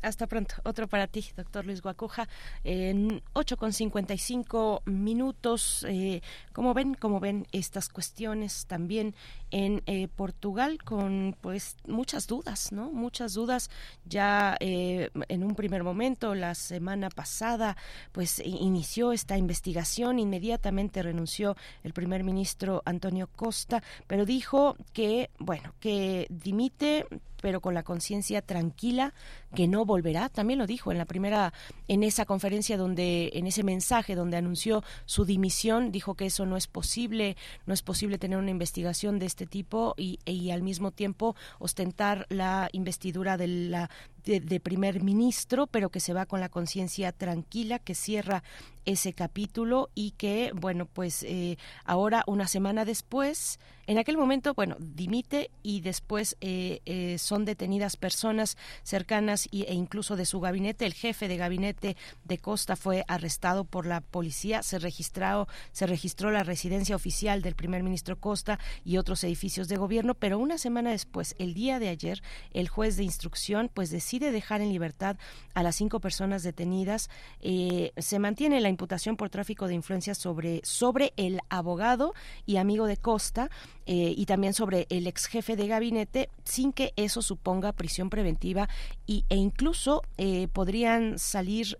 Hasta 0.00 0.28
pronto. 0.28 0.54
Otro 0.62 0.86
para 0.86 1.08
ti, 1.08 1.26
doctor 1.36 1.66
Luis 1.66 1.82
Guacuja. 1.82 2.28
En 2.62 3.20
8 3.32 3.56
con 3.56 3.72
55 3.72 4.82
minutos. 4.84 5.84
Eh, 5.88 6.22
¿Cómo 6.52 6.72
ven? 6.72 6.94
¿Cómo 6.94 7.18
ven 7.18 7.48
estas 7.50 7.88
cuestiones 7.88 8.66
también 8.66 9.16
en 9.50 9.82
eh, 9.86 10.06
Portugal 10.06 10.78
con 10.84 11.36
pues 11.40 11.76
muchas 11.88 12.28
dudas, 12.28 12.70
¿no? 12.70 12.92
Muchas 12.92 13.34
dudas. 13.34 13.70
Ya 14.04 14.56
eh, 14.60 15.10
en 15.28 15.42
un 15.42 15.56
primer 15.56 15.82
momento, 15.82 16.36
la 16.36 16.54
semana 16.54 17.10
pasada, 17.10 17.76
pues 18.12 18.38
inició 18.38 19.12
esta 19.12 19.36
investigación. 19.36 20.20
Inmediatamente 20.20 21.02
renunció 21.02 21.56
el 21.82 21.92
primer 21.92 22.22
ministro 22.22 22.82
Antonio 22.84 23.28
Costa, 23.34 23.82
pero 24.06 24.24
dijo 24.24 24.76
que, 24.92 25.30
bueno, 25.40 25.74
que 25.80 26.28
dimite 26.30 27.04
pero 27.40 27.60
con 27.60 27.74
la 27.74 27.82
conciencia 27.82 28.42
tranquila 28.42 29.14
que 29.54 29.68
no 29.68 29.84
volverá. 29.84 30.28
También 30.28 30.58
lo 30.58 30.66
dijo 30.66 30.92
en 30.92 30.98
la 30.98 31.04
primera, 31.04 31.52
en 31.86 32.02
esa 32.02 32.24
conferencia 32.24 32.76
donde, 32.76 33.30
en 33.34 33.46
ese 33.46 33.62
mensaje 33.62 34.14
donde 34.14 34.36
anunció 34.36 34.82
su 35.06 35.24
dimisión, 35.24 35.92
dijo 35.92 36.14
que 36.14 36.26
eso 36.26 36.46
no 36.46 36.56
es 36.56 36.66
posible, 36.66 37.36
no 37.66 37.74
es 37.74 37.82
posible 37.82 38.18
tener 38.18 38.38
una 38.38 38.50
investigación 38.50 39.18
de 39.18 39.26
este 39.26 39.46
tipo 39.46 39.94
y, 39.96 40.18
y 40.24 40.50
al 40.50 40.62
mismo 40.62 40.90
tiempo 40.90 41.36
ostentar 41.58 42.26
la 42.28 42.68
investidura 42.72 43.36
de 43.36 43.48
la 43.48 43.90
de, 44.24 44.60
primer 44.60 45.02
ministro, 45.02 45.66
pero 45.66 45.90
que 45.90 46.00
se 46.00 46.12
va 46.12 46.26
con 46.26 46.40
la 46.40 46.48
conciencia 46.48 47.12
tranquila, 47.12 47.78
que 47.78 47.94
cierra 47.94 48.42
ese 48.84 49.12
capítulo 49.12 49.90
y 49.94 50.12
que, 50.12 50.52
bueno, 50.54 50.86
pues 50.86 51.22
eh, 51.22 51.58
ahora, 51.84 52.24
una 52.26 52.48
semana 52.48 52.84
después, 52.84 53.58
en 53.88 53.96
aquel 53.96 54.18
momento, 54.18 54.52
bueno, 54.52 54.76
dimite 54.78 55.50
y 55.62 55.80
después 55.80 56.36
eh, 56.42 56.80
eh, 56.84 57.16
son 57.16 57.46
detenidas 57.46 57.96
personas 57.96 58.58
cercanas 58.82 59.48
e 59.50 59.72
incluso 59.72 60.14
de 60.14 60.26
su 60.26 60.40
gabinete. 60.40 60.84
El 60.84 60.92
jefe 60.92 61.26
de 61.26 61.38
gabinete 61.38 61.96
de 62.24 62.36
Costa 62.38 62.76
fue 62.76 63.06
arrestado 63.08 63.64
por 63.64 63.86
la 63.86 64.02
policía. 64.02 64.62
Se 64.62 64.78
registró, 64.78 65.48
se 65.72 65.86
registró 65.86 66.30
la 66.30 66.42
residencia 66.42 66.96
oficial 66.96 67.40
del 67.40 67.54
primer 67.54 67.82
ministro 67.82 68.20
Costa 68.20 68.58
y 68.84 68.98
otros 68.98 69.24
edificios 69.24 69.68
de 69.68 69.78
gobierno, 69.78 70.14
pero 70.14 70.38
una 70.38 70.58
semana 70.58 70.90
después, 70.90 71.34
el 71.38 71.54
día 71.54 71.78
de 71.78 71.88
ayer, 71.88 72.22
el 72.52 72.68
juez 72.68 72.98
de 72.98 73.04
instrucción, 73.04 73.70
pues 73.72 73.88
decide 73.88 74.17
decide 74.18 74.32
dejar 74.32 74.60
en 74.60 74.70
libertad 74.70 75.16
a 75.54 75.62
las 75.62 75.76
cinco 75.76 76.00
personas 76.00 76.42
detenidas. 76.42 77.08
Eh, 77.40 77.92
se 77.96 78.18
mantiene 78.18 78.60
la 78.60 78.68
imputación 78.68 79.16
por 79.16 79.30
tráfico 79.30 79.68
de 79.68 79.74
influencias 79.74 80.18
sobre, 80.18 80.60
sobre 80.64 81.12
el 81.16 81.40
abogado 81.48 82.14
y 82.46 82.56
amigo 82.56 82.86
de 82.86 82.96
Costa 82.96 83.48
eh, 83.86 84.12
y 84.16 84.26
también 84.26 84.54
sobre 84.54 84.86
el 84.90 85.06
ex 85.06 85.26
jefe 85.26 85.56
de 85.56 85.68
gabinete, 85.68 86.30
sin 86.44 86.72
que 86.72 86.92
eso 86.96 87.22
suponga 87.22 87.72
prisión 87.72 88.10
preventiva 88.10 88.68
y, 89.06 89.24
e 89.28 89.36
incluso 89.36 90.02
eh, 90.16 90.48
podrían 90.52 91.18
salir, 91.18 91.78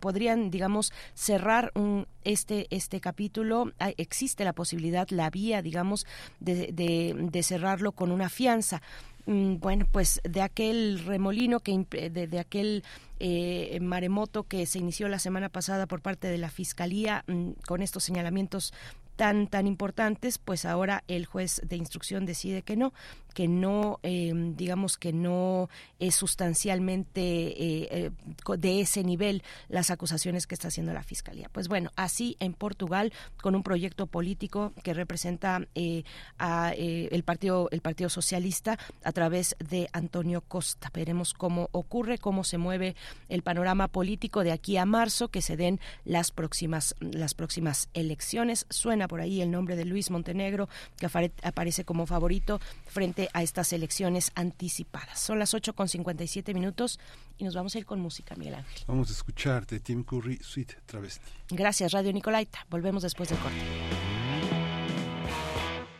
podrían, 0.00 0.50
digamos, 0.50 0.92
cerrar 1.14 1.72
un, 1.74 2.06
este, 2.24 2.66
este 2.70 3.00
capítulo. 3.00 3.72
existe 3.96 4.44
la 4.44 4.52
posibilidad, 4.52 5.08
la 5.10 5.30
vía, 5.30 5.62
digamos, 5.62 6.06
de, 6.40 6.72
de 6.72 7.42
cerrarlo 7.42 7.92
con 7.92 8.10
una 8.12 8.28
fianza. 8.28 8.82
Mm, 9.28 9.58
bueno, 9.58 9.86
pues 9.92 10.22
de 10.24 10.40
aquel 10.40 11.00
remolino, 11.04 11.60
que 11.60 11.84
de, 12.10 12.38
aquel 12.38 12.82
eh, 13.20 13.78
maremoto 13.78 14.44
que 14.44 14.64
se 14.64 14.78
inició 14.78 15.06
la 15.08 15.18
semana 15.18 15.50
pasada 15.50 15.86
por 15.86 16.00
parte 16.00 16.28
de 16.28 16.38
la 16.38 16.48
Fiscalía 16.48 17.24
mm, 17.26 17.50
con 17.66 17.82
estos 17.82 18.04
señalamientos 18.04 18.72
tan, 19.18 19.48
tan 19.48 19.66
importantes, 19.66 20.38
pues 20.38 20.64
ahora 20.64 21.02
el 21.08 21.26
juez 21.26 21.60
de 21.64 21.74
instrucción 21.74 22.24
decide 22.24 22.62
que 22.62 22.76
no, 22.76 22.92
que 23.34 23.48
no, 23.48 23.98
em, 24.04 24.54
digamos 24.54 24.96
que 24.96 25.12
no 25.12 25.68
es 25.98 26.14
sustancialmente 26.14 27.20
eh, 27.20 27.88
eh, 27.90 28.10
de 28.58 28.80
ese 28.80 29.02
nivel 29.02 29.42
las 29.68 29.90
acusaciones 29.90 30.46
que 30.46 30.54
está 30.54 30.68
haciendo 30.68 30.92
la 30.92 31.02
Fiscalía. 31.02 31.48
Pues 31.52 31.66
bueno, 31.66 31.90
así 31.96 32.36
en 32.38 32.54
Portugal, 32.54 33.12
con 33.42 33.56
un 33.56 33.64
proyecto 33.64 34.06
político 34.06 34.72
que 34.84 34.94
representa 34.94 35.66
eh, 35.74 36.04
a, 36.38 36.72
el, 36.76 37.24
partido, 37.24 37.68
el 37.72 37.80
Partido 37.80 38.10
Socialista 38.10 38.78
a 39.02 39.10
través 39.10 39.56
de 39.58 39.88
Antonio 39.92 40.42
Costa. 40.42 40.92
Veremos 40.94 41.34
cómo 41.34 41.70
ocurre, 41.72 42.18
cómo 42.18 42.44
se 42.44 42.56
mueve 42.56 42.94
el 43.28 43.42
panorama 43.42 43.88
político 43.88 44.44
de 44.44 44.52
aquí 44.52 44.76
a 44.76 44.84
marzo, 44.84 45.26
que 45.28 45.42
se 45.42 45.56
den 45.56 45.80
las 46.04 46.30
próximas, 46.30 46.94
las 47.00 47.34
próximas 47.34 47.88
elecciones. 47.94 48.66
Suena 48.70 49.07
por 49.08 49.20
ahí 49.20 49.40
el 49.40 49.50
nombre 49.50 49.74
de 49.74 49.84
Luis 49.84 50.10
Montenegro, 50.10 50.68
que 50.96 51.08
aparece 51.42 51.84
como 51.84 52.06
favorito 52.06 52.60
frente 52.86 53.28
a 53.32 53.42
estas 53.42 53.72
elecciones 53.72 54.30
anticipadas. 54.34 55.18
Son 55.18 55.38
las 55.38 55.54
8 55.54 55.72
con 55.74 55.88
57 55.88 56.54
minutos 56.54 57.00
y 57.38 57.44
nos 57.44 57.54
vamos 57.54 57.74
a 57.74 57.78
ir 57.78 57.86
con 57.86 58.00
música, 58.00 58.34
Miguel 58.36 58.54
Ángel. 58.54 58.82
Vamos 58.86 59.08
a 59.10 59.12
escuchar 59.12 59.66
de 59.66 59.80
Tim 59.80 60.04
Curry, 60.04 60.38
Sweet 60.42 60.74
Travesti. 60.86 61.26
Gracias, 61.50 61.92
Radio 61.92 62.12
Nicolaita. 62.12 62.66
Volvemos 62.70 63.02
después 63.02 63.28
del 63.30 63.38
corte. 63.38 63.58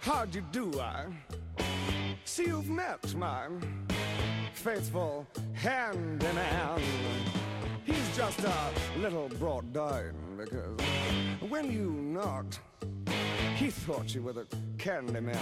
How'd 0.06 0.34
you 0.34 0.42
do, 0.52 0.80
I 0.80 1.06
see 2.24 2.46
you've 2.46 2.70
met 2.70 3.14
my 3.14 3.48
faithful 4.54 5.26
hand 5.54 6.22
in 6.22 6.36
hand. 6.36 6.82
He's 7.84 8.16
just 8.16 8.40
a 8.44 8.70
little 8.98 9.28
brought 9.38 9.72
down 9.72 10.14
because 10.36 10.78
when 11.48 11.70
you 11.70 11.90
knocked, 11.90 12.60
he 13.56 13.70
thought 13.70 14.14
you 14.14 14.22
were 14.22 14.32
the 14.32 14.46
candy 14.78 15.20
man. 15.20 15.36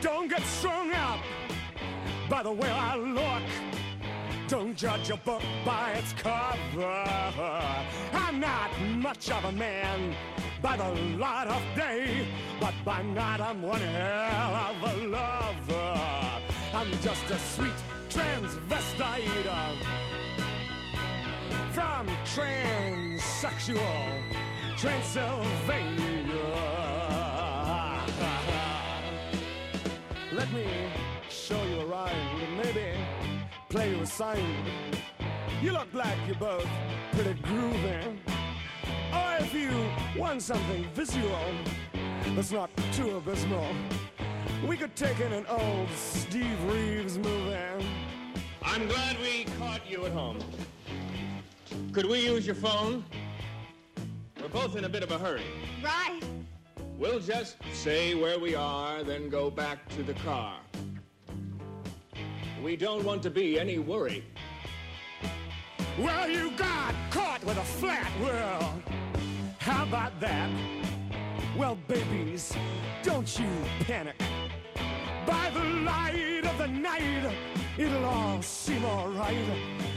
Don't 0.00 0.28
get 0.28 0.42
strung 0.42 0.92
up 0.92 1.20
by 2.28 2.42
the 2.42 2.52
way 2.52 2.70
I 2.70 2.96
look. 2.96 3.42
Don't 4.48 4.76
judge 4.76 5.10
a 5.10 5.16
book 5.16 5.42
by 5.64 5.92
its 5.92 6.12
cover. 6.14 7.04
I'm 8.12 8.40
not 8.40 8.70
much 8.80 9.30
of 9.30 9.44
a 9.44 9.52
man 9.52 10.14
by 10.60 10.76
the 10.76 10.90
light 11.18 11.48
of 11.48 11.62
day, 11.76 12.26
but 12.60 12.74
by 12.84 13.02
night 13.02 13.40
I'm 13.40 13.62
one 13.62 13.80
hell 13.80 14.54
of 14.54 14.82
a 14.82 14.96
lover. 15.06 16.00
I'm 16.74 16.90
just 17.00 17.30
a 17.30 17.38
sweet 17.38 17.72
transvestite 18.08 19.46
uh, 19.46 19.74
from 21.72 22.06
transsexual 22.34 24.22
Transylvania. 24.82 26.42
Let 30.32 30.52
me 30.52 30.66
show 31.30 31.62
you 31.62 31.82
a 31.82 31.86
rhyme 31.86 32.10
and 32.42 32.56
maybe 32.56 32.98
play 33.68 33.94
you 33.94 34.00
a 34.00 34.06
sign. 34.06 34.44
You 35.62 35.70
look 35.70 35.86
like 35.94 36.18
you're 36.26 36.34
both 36.34 36.66
pretty 37.12 37.34
groovy. 37.42 38.18
Or 39.14 39.36
if 39.38 39.54
you 39.54 39.70
want 40.20 40.42
something 40.42 40.84
visual 40.94 41.38
that's 42.34 42.50
not 42.50 42.68
too 42.90 43.18
abysmal, 43.18 43.68
we 44.66 44.76
could 44.76 44.96
take 44.96 45.20
in 45.20 45.32
an 45.32 45.46
old 45.46 45.90
Steve 45.90 46.60
Reeves 46.64 47.18
movie. 47.18 47.86
I'm 48.64 48.88
glad 48.88 49.16
we 49.20 49.44
caught 49.60 49.88
you 49.88 50.06
at 50.06 50.12
home. 50.12 50.40
Could 51.92 52.06
we 52.06 52.26
use 52.26 52.44
your 52.44 52.56
phone? 52.56 53.04
We're 54.40 54.48
both 54.48 54.76
in 54.76 54.84
a 54.84 54.88
bit 54.88 55.02
of 55.02 55.10
a 55.10 55.18
hurry. 55.18 55.42
Right. 55.82 56.20
We'll 56.98 57.20
just 57.20 57.56
say 57.72 58.14
where 58.14 58.38
we 58.38 58.54
are, 58.54 59.02
then 59.02 59.28
go 59.28 59.50
back 59.50 59.88
to 59.90 60.02
the 60.02 60.14
car. 60.14 60.58
We 62.62 62.76
don't 62.76 63.04
want 63.04 63.22
to 63.24 63.30
be 63.30 63.58
any 63.58 63.78
worry. 63.78 64.24
Well, 65.98 66.28
you 66.28 66.50
got 66.52 66.94
caught 67.10 67.44
with 67.44 67.58
a 67.58 67.64
flat 67.64 68.10
world. 68.20 68.82
How 69.58 69.82
about 69.82 70.18
that? 70.20 70.50
Well, 71.56 71.76
babies, 71.86 72.54
don't 73.02 73.38
you 73.38 73.48
panic. 73.80 74.16
By 75.26 75.50
the 75.50 75.64
light 75.64 76.44
of 76.44 76.56
the 76.58 76.68
night, 76.68 77.34
it'll 77.76 78.04
all 78.04 78.40
seem 78.42 78.84
alright. 78.84 79.36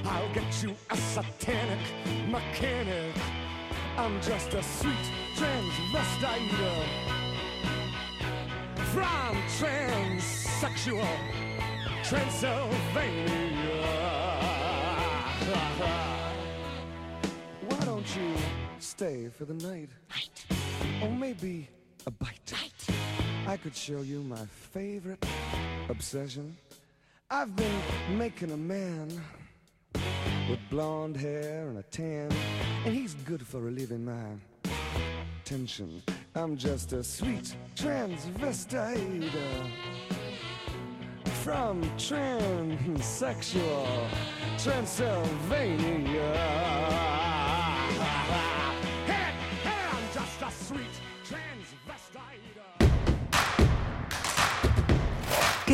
I'll 0.06 0.34
get 0.34 0.64
you 0.64 0.76
a 0.90 0.98
satanic 0.98 1.80
mechanic. 2.30 3.16
I'm 3.98 4.22
just 4.22 4.54
a 4.54 4.62
sweet 4.62 4.94
transvestite 5.36 6.50
from 8.94 9.36
transsexual 9.58 11.08
Transylvania. 12.04 13.36
Why 17.68 17.86
don't 17.86 18.16
you 18.18 18.34
stay 18.80 19.30
for 19.30 19.46
the 19.46 19.54
night? 19.54 19.90
Night. 20.10 20.46
Or 21.02 21.10
maybe 21.10 21.70
a 22.06 22.12
bite. 22.12 22.52
Night. 22.52 22.98
I 23.48 23.56
could 23.56 23.76
show 23.76 24.02
you 24.02 24.22
my 24.24 24.46
favorite 24.74 25.26
obsession. 25.88 26.58
I've 27.32 27.56
been 27.56 27.82
making 28.18 28.52
a 28.52 28.58
man 28.58 29.22
with 30.50 30.60
blonde 30.70 31.18
hair 31.18 31.68
and 31.70 31.80
a 31.80 31.84
tan, 31.84 32.32
and 32.86 32.94
he's 32.94 33.14
good 33.26 33.46
for 33.46 33.60
relieving 33.60 34.06
my 34.06 34.24
tension. 35.44 36.02
I'm 36.36 36.56
just 36.58 36.94
a 36.94 37.04
sweet 37.04 37.56
transvestite 37.76 39.34
uh, 39.34 39.68
from 41.44 41.84
transsexual 41.98 44.08
Transylvania. 44.58 47.25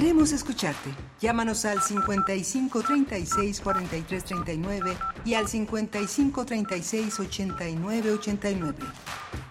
Queremos 0.01 0.31
escucharte. 0.31 0.89
Llámanos 1.19 1.63
al 1.63 1.79
55 1.79 2.81
36 2.81 3.61
43 3.61 4.23
39 4.25 4.97
y 5.23 5.35
al 5.35 5.47
55 5.47 6.43
36 6.43 7.19
89 7.19 8.11
89. 8.13 8.79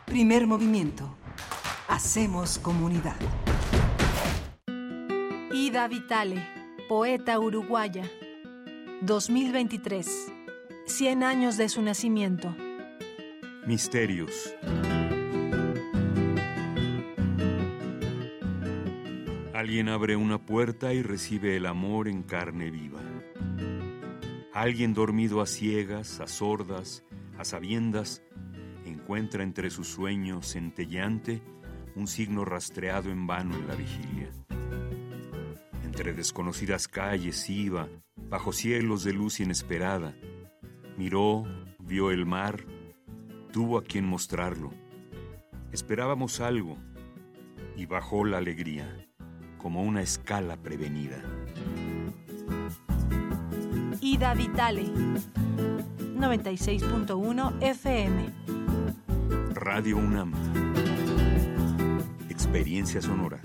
Primer 0.06 0.48
movimiento. 0.48 1.16
Hacemos 1.86 2.58
comunidad. 2.58 3.14
Ida 5.52 5.86
Vitale, 5.86 6.44
poeta 6.88 7.38
uruguaya. 7.38 8.10
2023. 9.02 10.32
100 10.84 11.22
años 11.22 11.58
de 11.58 11.68
su 11.68 11.80
nacimiento. 11.80 12.52
Misterios. 13.68 14.52
Alguien 19.52 19.88
abre 19.88 20.14
una 20.14 20.38
puerta 20.38 20.94
y 20.94 21.02
recibe 21.02 21.56
el 21.56 21.66
amor 21.66 22.06
en 22.06 22.22
carne 22.22 22.70
viva. 22.70 23.00
Alguien 24.54 24.94
dormido 24.94 25.40
a 25.40 25.46
ciegas, 25.46 26.20
a 26.20 26.28
sordas, 26.28 27.04
a 27.36 27.44
sabiendas, 27.44 28.22
encuentra 28.86 29.42
entre 29.42 29.70
sus 29.70 29.88
sueños 29.88 30.46
centellante 30.46 31.42
un 31.96 32.06
signo 32.06 32.44
rastreado 32.44 33.10
en 33.10 33.26
vano 33.26 33.56
en 33.56 33.66
la 33.66 33.74
vigilia. 33.74 34.30
Entre 35.82 36.12
desconocidas 36.12 36.86
calles 36.86 37.50
iba, 37.50 37.88
bajo 38.28 38.52
cielos 38.52 39.02
de 39.02 39.12
luz 39.12 39.40
inesperada. 39.40 40.14
Miró, 40.96 41.44
vio 41.80 42.12
el 42.12 42.24
mar, 42.24 42.64
tuvo 43.52 43.78
a 43.78 43.82
quien 43.82 44.06
mostrarlo. 44.06 44.72
Esperábamos 45.72 46.40
algo 46.40 46.78
y 47.76 47.86
bajó 47.86 48.24
la 48.24 48.38
alegría, 48.38 49.09
como 49.60 49.82
una 49.82 50.02
escala 50.02 50.56
prevenida. 50.56 51.22
Ida 54.00 54.34
Vitale. 54.34 54.84
96.1 56.16 57.62
FM. 57.62 58.30
Radio 59.54 59.98
UNAM. 59.98 60.32
Experiencia 62.28 63.02
sonora. 63.02 63.40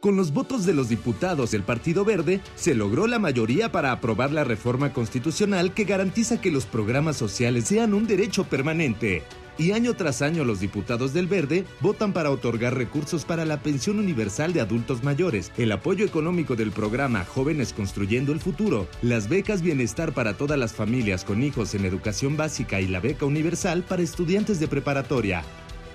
Con 0.00 0.16
los 0.16 0.32
votos 0.32 0.66
de 0.66 0.74
los 0.74 0.88
diputados 0.88 1.52
del 1.52 1.62
Partido 1.62 2.04
Verde, 2.04 2.40
se 2.56 2.74
logró 2.74 3.06
la 3.06 3.20
mayoría 3.20 3.70
para 3.70 3.92
aprobar 3.92 4.32
la 4.32 4.42
reforma 4.42 4.92
constitucional 4.92 5.74
que 5.74 5.84
garantiza 5.84 6.40
que 6.40 6.50
los 6.50 6.66
programas 6.66 7.16
sociales 7.16 7.66
sean 7.66 7.94
un 7.94 8.08
derecho 8.08 8.42
permanente. 8.44 9.22
Y 9.58 9.72
año 9.72 9.94
tras 9.94 10.22
año 10.22 10.44
los 10.44 10.60
diputados 10.60 11.12
del 11.12 11.26
Verde 11.26 11.64
votan 11.80 12.12
para 12.12 12.30
otorgar 12.30 12.74
recursos 12.74 13.24
para 13.24 13.44
la 13.44 13.60
pensión 13.60 13.98
universal 13.98 14.52
de 14.52 14.60
adultos 14.60 15.04
mayores, 15.04 15.52
el 15.58 15.72
apoyo 15.72 16.06
económico 16.06 16.56
del 16.56 16.72
programa 16.72 17.24
Jóvenes 17.24 17.72
Construyendo 17.72 18.32
el 18.32 18.40
Futuro, 18.40 18.88
las 19.02 19.28
becas 19.28 19.62
bienestar 19.62 20.12
para 20.12 20.34
todas 20.34 20.58
las 20.58 20.72
familias 20.72 21.24
con 21.24 21.42
hijos 21.42 21.74
en 21.74 21.84
educación 21.84 22.36
básica 22.36 22.80
y 22.80 22.88
la 22.88 23.00
beca 23.00 23.26
universal 23.26 23.82
para 23.82 24.02
estudiantes 24.02 24.58
de 24.58 24.68
preparatoria. 24.68 25.44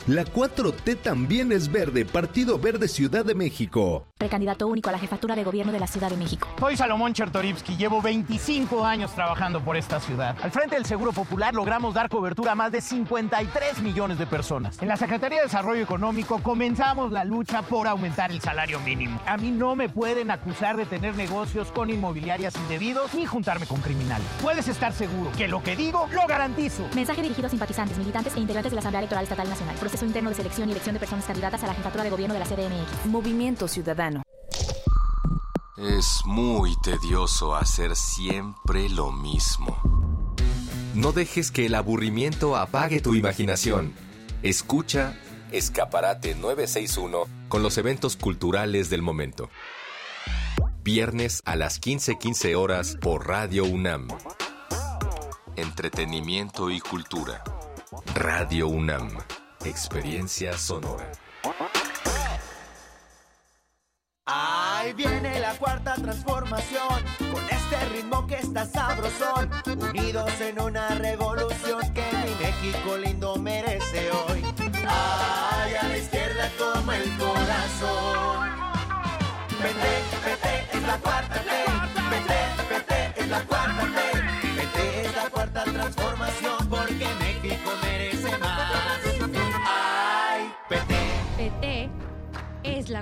La 0.08 0.24
4T 0.24 1.02
también 1.02 1.52
es 1.52 1.70
verde, 1.70 2.06
Partido 2.06 2.58
Verde 2.58 2.88
Ciudad 2.88 3.26
de 3.26 3.36
México. 3.36 4.06
Precandidato 4.18 4.66
único 4.66 4.88
a 4.88 4.94
la 4.94 5.00
jefatura 5.00 5.36
de 5.36 5.44
gobierno 5.44 5.74
de 5.74 5.82
la 5.82 5.88
Ciudad 5.88 6.10
de 6.10 6.16
México. 6.16 6.48
Soy 6.58 6.78
Salomón 6.78 7.12
Chertorivsky, 7.12 7.76
llevo 7.76 8.02
25 8.02 8.86
años 8.86 9.14
trabajando 9.14 9.60
por 9.60 9.76
esta 9.76 10.00
ciudad. 10.00 10.38
Al 10.42 10.52
frente 10.52 10.76
del 10.76 10.86
Seguro 10.86 11.12
Popular 11.12 11.54
logramos 11.54 11.94
dar 11.94 12.08
cobertura 12.08 12.54
a 12.54 12.56
más 12.56 12.72
de 12.72 12.80
53 12.80 13.82
millones 13.82 14.18
de 14.18 14.26
personas. 14.26 14.82
En 14.82 14.88
la 14.88 14.96
Secretaría 14.96 15.40
de 15.40 15.44
Desarrollo 15.44 15.84
Económico 15.84 16.42
comenzamos 16.42 17.12
la 17.12 17.26
lucha 17.26 17.62
por 17.64 17.86
aumentar 17.86 18.32
el 18.32 18.40
salario 18.40 18.80
mínimo. 18.80 19.20
A 19.26 19.36
mí 19.36 19.52
no 19.52 19.76
me 19.76 19.90
pueden 19.90 20.32
acusar 20.32 20.78
de 20.78 20.86
tener 20.86 21.18
negocios 21.18 21.70
con 21.74 21.90
inmobiliarias 21.90 22.56
indebidos 22.56 23.14
ni 23.14 23.26
juntarme 23.26 23.66
con 23.66 23.82
criminales. 23.82 24.26
Puedes 24.42 24.70
estar 24.70 24.94
seguro 24.94 25.34
que 25.38 25.50
lo 25.50 25.62
que 25.62 25.76
digo 25.76 26.08
lo 26.14 26.26
garantizo. 26.28 26.88
Mensaje 26.96 27.22
dirigido 27.22 27.48
a 27.48 27.50
simpatizantes, 27.50 27.98
militantes 27.98 28.34
e 28.38 28.40
integrantes 28.40 28.72
de 28.72 28.76
la 28.76 28.80
Asamblea 28.80 29.02
Electoral 29.02 29.24
Estatal 29.26 29.50
Nacional. 29.50 29.76
Proceso 29.76 29.97
interno 30.06 30.30
de 30.30 30.36
selección 30.36 30.69
y 30.69 30.72
elección 30.72 30.94
de 30.94 30.99
personas 30.99 31.26
candidatas 31.26 31.64
a 31.64 31.68
la 31.68 31.74
jefatura 31.74 32.03
de 32.03 32.10
gobierno 32.10 32.34
de 32.34 32.40
la 32.40 32.45
CDMX. 32.45 33.06
Movimiento 33.06 33.68
Ciudadano. 33.68 34.24
Es 35.78 36.22
muy 36.26 36.76
tedioso 36.82 37.56
hacer 37.56 37.95
siempre 37.95 38.90
lo 38.90 39.11
mismo. 39.11 39.78
No 40.95 41.11
dejes 41.11 41.52
que 41.52 41.68
el 41.68 41.76
aburrimiento 41.76 42.56
apague 42.56 42.99
tu 42.99 43.14
imaginación. 43.14 43.94
Escucha 44.41 45.14
Escaparate 45.52 46.36
961 46.36 47.26
con 47.48 47.64
los 47.64 47.78
eventos 47.78 48.18
culturales 48.18 48.90
del 48.90 49.02
momento. 49.02 49.49
Viernes 50.84 51.41
a 51.45 51.56
las 51.56 51.80
15:15 51.80 52.56
horas 52.56 52.98
por 52.99 53.28
Radio 53.28 53.65
UNAM. 53.65 54.07
Entretenimiento 55.56 56.72
y 56.72 56.80
cultura. 56.80 57.44
Radio 58.15 58.68
UNAM. 58.68 59.10
Experiencia 59.68 60.57
sonora. 60.57 61.11
Ahí 64.26 64.94
viene 64.94 65.39
la 65.41 65.53
cuarta 65.57 65.95
transformación, 65.95 67.03
con 67.31 67.44
este 67.49 67.85
ritmo 67.94 68.26
que 68.27 68.35
está 68.35 68.65
sabrosón, 68.65 69.52
unidos 69.65 70.31
en 70.39 70.61
una 70.61 70.89
revolución 70.95 71.57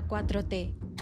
la 0.09 0.23
4T. 0.23 0.94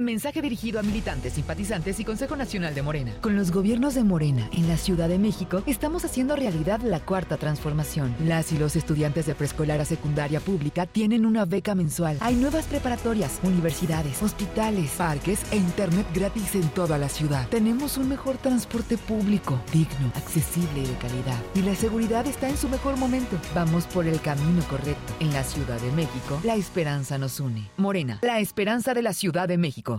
Mensaje 0.00 0.40
dirigido 0.40 0.80
a 0.80 0.82
militantes, 0.82 1.34
simpatizantes 1.34 2.00
y 2.00 2.06
Consejo 2.06 2.34
Nacional 2.34 2.74
de 2.74 2.80
Morena. 2.80 3.12
Con 3.20 3.36
los 3.36 3.50
gobiernos 3.50 3.94
de 3.94 4.02
Morena 4.02 4.48
en 4.50 4.66
la 4.66 4.78
Ciudad 4.78 5.10
de 5.10 5.18
México, 5.18 5.62
estamos 5.66 6.06
haciendo 6.06 6.36
realidad 6.36 6.80
la 6.80 7.00
cuarta 7.00 7.36
transformación. 7.36 8.16
Las 8.24 8.50
y 8.50 8.56
los 8.56 8.76
estudiantes 8.76 9.26
de 9.26 9.34
preescolar 9.34 9.78
a 9.78 9.84
secundaria 9.84 10.40
pública 10.40 10.86
tienen 10.86 11.26
una 11.26 11.44
beca 11.44 11.74
mensual. 11.74 12.16
Hay 12.20 12.34
nuevas 12.34 12.64
preparatorias, 12.64 13.40
universidades, 13.42 14.22
hospitales, 14.22 14.90
parques 14.96 15.40
e 15.52 15.58
internet 15.58 16.06
gratis 16.14 16.54
en 16.54 16.66
toda 16.70 16.96
la 16.96 17.10
ciudad. 17.10 17.46
Tenemos 17.50 17.98
un 17.98 18.08
mejor 18.08 18.38
transporte 18.38 18.96
público, 18.96 19.60
digno, 19.70 20.10
accesible 20.14 20.80
y 20.80 20.86
de 20.86 20.94
calidad. 20.94 21.38
Y 21.54 21.60
la 21.60 21.74
seguridad 21.74 22.26
está 22.26 22.48
en 22.48 22.56
su 22.56 22.70
mejor 22.70 22.96
momento. 22.96 23.36
Vamos 23.54 23.84
por 23.84 24.06
el 24.06 24.18
camino 24.22 24.62
correcto. 24.70 25.12
En 25.20 25.30
la 25.34 25.44
Ciudad 25.44 25.78
de 25.78 25.92
México, 25.92 26.40
la 26.42 26.54
esperanza 26.54 27.18
nos 27.18 27.38
une. 27.38 27.68
Morena, 27.76 28.18
la 28.22 28.40
esperanza 28.40 28.94
de 28.94 29.02
la 29.02 29.12
Ciudad 29.12 29.46
de 29.46 29.58
México. 29.58 29.89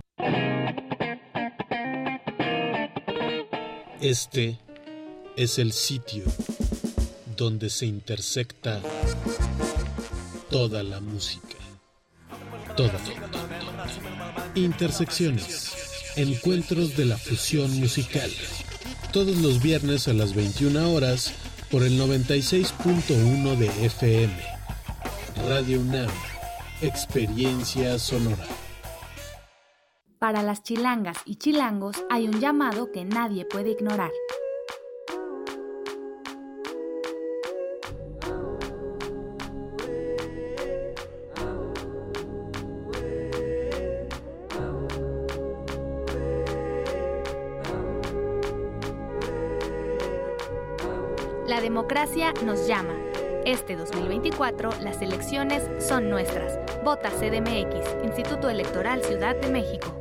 Este 4.01 4.57
es 5.38 5.59
el 5.59 5.73
sitio 5.73 6.23
donde 7.38 7.69
se 7.69 7.85
intersecta 7.85 8.81
toda 10.49 10.81
la 10.84 10.99
música. 10.99 11.55
Toda. 12.76 12.99
Intersecciones. 14.55 15.72
Encuentros 16.15 16.97
de 16.97 17.05
la 17.05 17.18
fusión 17.18 17.80
musical. 17.80 18.31
Todos 19.13 19.38
los 19.38 19.61
viernes 19.61 20.07
a 20.07 20.13
las 20.13 20.34
21 20.34 20.91
horas 20.91 21.34
por 21.69 21.84
el 21.84 21.99
96.1 21.99 23.55
de 23.55 23.85
FM. 23.85 24.34
Radio 25.47 25.80
UNAM. 25.80 26.09
Experiencia 26.81 27.99
sonora. 27.99 28.47
Para 30.22 30.43
las 30.43 30.61
chilangas 30.61 31.18
y 31.26 31.38
chilangos 31.38 31.95
hay 32.11 32.27
un 32.27 32.39
llamado 32.39 32.91
que 32.91 33.03
nadie 33.03 33.43
puede 33.43 33.72
ignorar. 33.72 34.11
La 51.48 51.61
democracia 51.61 52.31
nos 52.45 52.68
llama. 52.68 52.93
Este 53.43 53.76
2024 53.76 54.69
las 54.81 55.02
elecciones 55.02 55.68
son 55.84 56.11
nuestras. 56.11 56.60
Vota 56.84 57.10
CDMX, 57.10 58.03
Instituto 58.03 58.52
Electoral 58.52 59.03
Ciudad 59.03 59.35
de 59.35 59.49
México. 59.49 60.01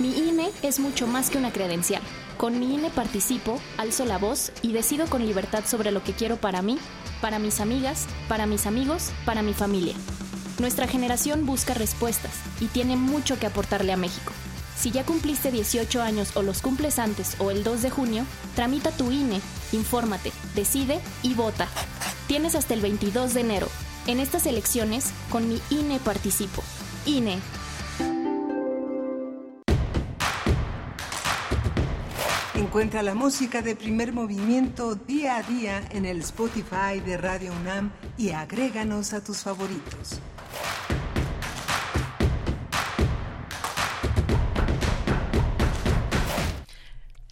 Mi 0.00 0.16
INE 0.16 0.50
es 0.62 0.80
mucho 0.80 1.06
más 1.06 1.28
que 1.28 1.36
una 1.36 1.52
credencial. 1.52 2.00
Con 2.38 2.58
mi 2.58 2.74
INE 2.74 2.88
participo, 2.88 3.60
alzo 3.76 4.06
la 4.06 4.16
voz 4.16 4.50
y 4.62 4.72
decido 4.72 5.06
con 5.06 5.26
libertad 5.26 5.64
sobre 5.66 5.92
lo 5.92 6.02
que 6.02 6.14
quiero 6.14 6.38
para 6.38 6.62
mí, 6.62 6.78
para 7.20 7.38
mis 7.38 7.60
amigas, 7.60 8.06
para 8.26 8.46
mis 8.46 8.64
amigos, 8.64 9.10
para 9.26 9.42
mi 9.42 9.52
familia. 9.52 9.94
Nuestra 10.58 10.86
generación 10.86 11.44
busca 11.44 11.74
respuestas 11.74 12.32
y 12.60 12.68
tiene 12.68 12.96
mucho 12.96 13.38
que 13.38 13.44
aportarle 13.44 13.92
a 13.92 13.98
México. 13.98 14.32
Si 14.74 14.90
ya 14.90 15.04
cumpliste 15.04 15.52
18 15.52 16.00
años 16.00 16.34
o 16.34 16.40
los 16.40 16.62
cumples 16.62 16.98
antes 16.98 17.36
o 17.38 17.50
el 17.50 17.62
2 17.62 17.82
de 17.82 17.90
junio, 17.90 18.24
tramita 18.56 18.92
tu 18.92 19.10
INE, 19.10 19.42
infórmate, 19.72 20.32
decide 20.54 20.98
y 21.22 21.34
vota. 21.34 21.68
Tienes 22.26 22.54
hasta 22.54 22.72
el 22.72 22.80
22 22.80 23.34
de 23.34 23.40
enero. 23.42 23.68
En 24.06 24.18
estas 24.18 24.46
elecciones, 24.46 25.12
con 25.28 25.46
mi 25.46 25.60
INE 25.68 25.98
participo. 25.98 26.62
INE. 27.04 27.38
Encuentra 32.70 33.02
la 33.02 33.16
música 33.16 33.62
de 33.62 33.74
primer 33.74 34.12
movimiento 34.12 34.94
día 34.94 35.38
a 35.38 35.42
día 35.42 35.82
en 35.90 36.06
el 36.06 36.20
Spotify 36.20 37.00
de 37.04 37.16
Radio 37.16 37.50
UNAM 37.50 37.90
y 38.16 38.30
agréganos 38.30 39.12
a 39.12 39.24
tus 39.24 39.38
favoritos. 39.38 40.20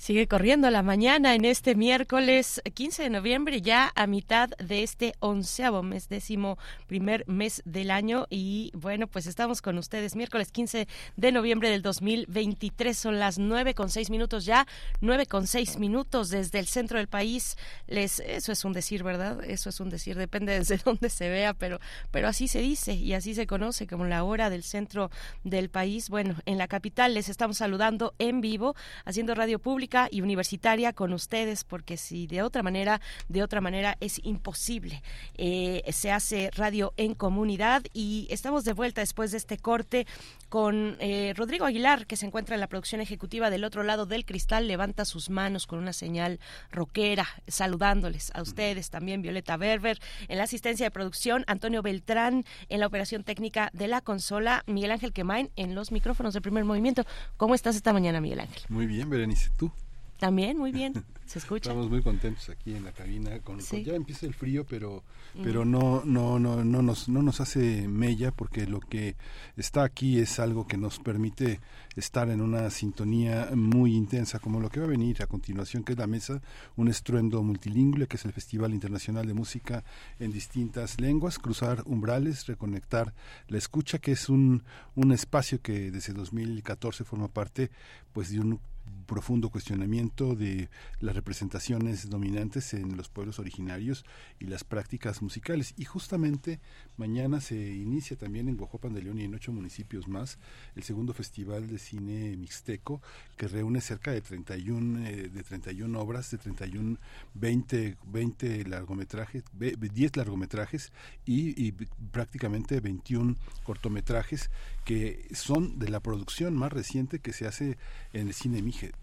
Sigue 0.09 0.27
corriendo 0.27 0.71
la 0.71 0.83
mañana 0.83 1.35
en 1.35 1.45
este 1.45 1.75
miércoles 1.75 2.63
15 2.73 3.03
de 3.03 3.11
noviembre, 3.11 3.61
ya 3.61 3.93
a 3.95 4.07
mitad 4.07 4.49
de 4.59 4.83
este 4.83 5.13
onceavo 5.21 5.83
mes, 5.83 6.09
décimo 6.09 6.57
primer 6.87 7.29
mes 7.29 7.61
del 7.67 7.91
año. 7.91 8.27
Y 8.31 8.71
bueno, 8.73 9.07
pues 9.07 9.27
estamos 9.27 9.61
con 9.61 9.77
ustedes 9.77 10.17
miércoles 10.17 10.51
15 10.51 10.89
de 11.19 11.31
noviembre 11.31 11.69
del 11.69 11.83
2023. 11.83 12.97
Son 12.97 13.19
las 13.19 13.39
nueve 13.39 13.75
con 13.75 13.91
seis 13.91 14.09
minutos 14.09 14.47
ya, 14.47 14.67
nueve 15.03 15.27
con 15.27 15.47
seis 15.47 15.79
minutos 15.79 16.31
desde 16.31 16.59
el 16.59 16.69
centro 16.69 16.97
del 16.97 17.09
país. 17.09 17.59
Les, 17.87 18.21
eso 18.21 18.51
es 18.51 18.65
un 18.65 18.73
decir, 18.73 19.03
¿verdad? 19.03 19.45
Eso 19.45 19.69
es 19.69 19.79
un 19.79 19.91
decir, 19.91 20.17
depende 20.17 20.59
desde 20.59 20.79
dónde 20.87 21.11
se 21.11 21.29
vea, 21.29 21.53
pero, 21.53 21.81
pero 22.11 22.29
así 22.29 22.49
se 22.49 22.63
dice 22.63 22.95
y 22.95 23.13
así 23.13 23.35
se 23.35 23.47
conoce 23.47 23.87
como 23.87 24.07
la 24.07 24.25
hora 24.25 24.49
del 24.49 24.63
centro 24.63 25.11
del 25.45 25.69
país. 25.69 26.09
Bueno, 26.09 26.35
en 26.47 26.57
la 26.57 26.67
capital 26.67 27.13
les 27.13 27.29
estamos 27.29 27.59
saludando 27.59 28.15
en 28.19 28.41
vivo, 28.41 28.75
haciendo 29.05 29.35
radio 29.35 29.59
pública 29.59 29.98
y 30.13 30.21
universitaria 30.21 30.93
con 30.93 31.13
ustedes, 31.13 31.65
porque 31.65 31.97
si 31.97 32.29
de 32.29 32.43
otra 32.43 32.63
manera, 32.63 33.01
de 33.29 33.43
otra 33.43 33.61
manera 33.61 33.97
es 34.01 34.21
imposible. 34.23 35.03
Eh, 35.35 35.83
se 35.91 36.13
hace 36.13 36.51
radio 36.55 36.93
en 36.97 37.15
comunidad 37.15 37.83
y 37.93 38.29
estamos 38.31 38.65
de 38.65 38.75
vuelta 38.75 39.01
después 39.01 39.33
de 39.33 39.39
este 39.39 39.59
corte 39.59 40.07
con 40.49 40.97
eh, 41.01 41.35
Rodrigo 41.37 41.67
Aguilar, 41.67 42.07
que 42.07 42.17
se 42.17 42.27
encuentra 42.27 42.55
en 42.55 42.61
la 42.61 42.69
producción 42.69 43.01
ejecutiva 43.01 43.51
del 43.51 43.65
otro 43.65 43.83
lado 43.83 44.07
del 44.07 44.25
cristal, 44.25 44.69
levanta 44.69 45.05
sus 45.05 45.29
manos 45.31 45.67
con 45.67 45.79
una 45.79 45.93
señal 45.93 46.39
rockera, 46.71 47.27
saludándoles 47.47 48.31
a 48.35 48.43
ustedes 48.43 48.91
también, 48.91 49.23
Violeta 49.23 49.57
Berber, 49.57 49.99
en 50.29 50.39
la 50.39 50.45
asistencia 50.45 50.87
de 50.87 50.91
producción, 50.91 51.45
Antonio 51.47 51.83
Beltrán, 51.83 52.45
en 52.69 52.81
la 52.81 52.87
operación 52.87 53.25
técnica 53.25 53.71
de 53.73 53.89
la 53.89 54.01
consola, 54.01 54.63
Miguel 54.67 54.93
Ángel 54.93 55.13
Quemain, 55.13 55.51
en 55.57 55.75
los 55.75 55.93
micrófonos 55.93 56.35
de 56.35 56.41
primer 56.41 56.65
movimiento. 56.65 57.05
¿Cómo 57.37 57.55
estás 57.55 57.77
esta 57.77 57.93
mañana, 57.93 58.21
Miguel 58.21 58.41
Ángel? 58.41 58.63
Muy 58.69 58.87
bien, 58.87 59.11
Berenice, 59.11 59.51
¿tú? 59.57 59.73
También, 60.19 60.59
muy 60.59 60.73
bien. 60.73 60.95
Se 61.27 61.39
escucha. 61.39 61.71
Estamos 61.71 61.91
muy 61.91 62.03
contentos 62.03 62.49
aquí 62.49 62.75
en 62.75 62.85
la 62.85 62.93
cabina. 62.93 63.39
Con, 63.41 63.61
ya 63.61 63.95
empieza 63.95 64.27
el 64.27 64.35
frío, 64.35 64.65
pero 64.65 65.05
pero 65.43 65.65
no 65.65 66.03
no 66.05 66.39
no 66.39 66.65
no 66.65 66.83
nos 66.83 67.09
no 67.09 67.23
nos 67.23 67.41
hace 67.41 67.87
mella 67.87 68.33
porque 68.33 68.67
lo 68.67 68.81
que 68.81 69.15
está 69.57 69.85
aquí 69.85 70.19
es 70.19 70.41
algo 70.41 70.67
que 70.67 70.77
nos 70.77 70.99
permite 70.99 71.61
estar 71.97 72.31
en 72.31 72.41
una 72.41 72.71
sintonía 72.71 73.51
muy 73.55 73.95
intensa 73.95 74.39
como 74.39 74.59
lo 74.59 74.71
que 74.71 74.81
va 74.81 74.87
a 74.87 74.89
venir 74.89 75.23
a 75.23 75.27
continuación 75.27 75.85
que 75.85 75.93
es 75.93 75.99
la 75.99 76.07
mesa 76.07 76.41
un 76.77 76.89
estruendo 76.89 77.43
multilingüe 77.43 78.07
que 78.07 78.17
es 78.17 78.25
el 78.25 78.33
Festival 78.33 78.73
Internacional 78.73 79.27
de 79.27 79.35
Música 79.35 79.85
en 80.19 80.33
distintas 80.33 81.01
lenguas 81.01 81.39
cruzar 81.39 81.83
umbrales 81.87 82.47
reconectar 82.47 83.15
la 83.49 83.59
escucha 83.59 83.99
que 83.99 84.13
es 84.13 84.29
un 84.29 84.65
un 84.95 85.13
espacio 85.13 85.61
que 85.61 85.91
desde 85.91 86.15
2014 86.15 87.05
forma 87.05 87.29
parte 87.29 87.71
pues 88.13 88.31
de 88.31 88.41
un 88.41 88.61
profundo 89.09 89.49
cuestionamiento 89.49 90.37
de 90.37 90.69
las 91.01 91.17
representaciones 91.17 92.11
dominantes 92.11 92.75
en 92.75 92.95
los 92.97 93.09
pueblos 93.09 93.39
originarios 93.39 94.05
y 94.39 94.45
las 94.45 94.65
prácticas 94.65 95.23
musicales. 95.23 95.73
Y 95.79 95.87
justamente 95.87 96.61
mañana 96.99 97.41
se 97.41 97.57
inicia 97.57 98.19
también 98.19 98.49
en 98.49 98.59
Guajuapan 98.59 98.93
de 98.93 99.03
León 99.03 99.19
y 99.19 99.25
en 99.25 99.35
ocho 99.35 99.51
municipios 99.51 100.09
más 100.09 100.39
el 100.77 100.83
segundo 100.83 101.15
Festival 101.15 101.69
de 101.69 101.79
Cine 101.79 102.37
Mixteco 102.37 103.01
que 103.39 103.49
reúne 103.49 103.81
cerca 103.81 104.13
de 104.13 104.21
31, 104.21 105.07
eh, 105.07 105.31
de 105.33 105.43
31 105.43 105.99
obras, 105.99 106.31
de 106.31 106.37
31, 106.37 106.99
20, 107.33 107.97
20 108.13 108.65
largometrajes, 108.67 109.43
10 109.53 110.17
largometrajes 110.17 110.93
y, 111.25 111.73
prácticamente 112.13 112.81
21 112.81 113.37
cortometrajes 113.65 114.51
que 114.85 115.29
son 115.33 115.79
de 115.79 115.89
la 115.89 116.01
producción 116.01 116.55
más 116.55 116.73
reciente 116.73 117.21
que 117.21 117.33
se 117.33 117.47
hace 117.47 117.79
en 118.13 118.29
el 118.29 118.35
cine. 118.35 118.59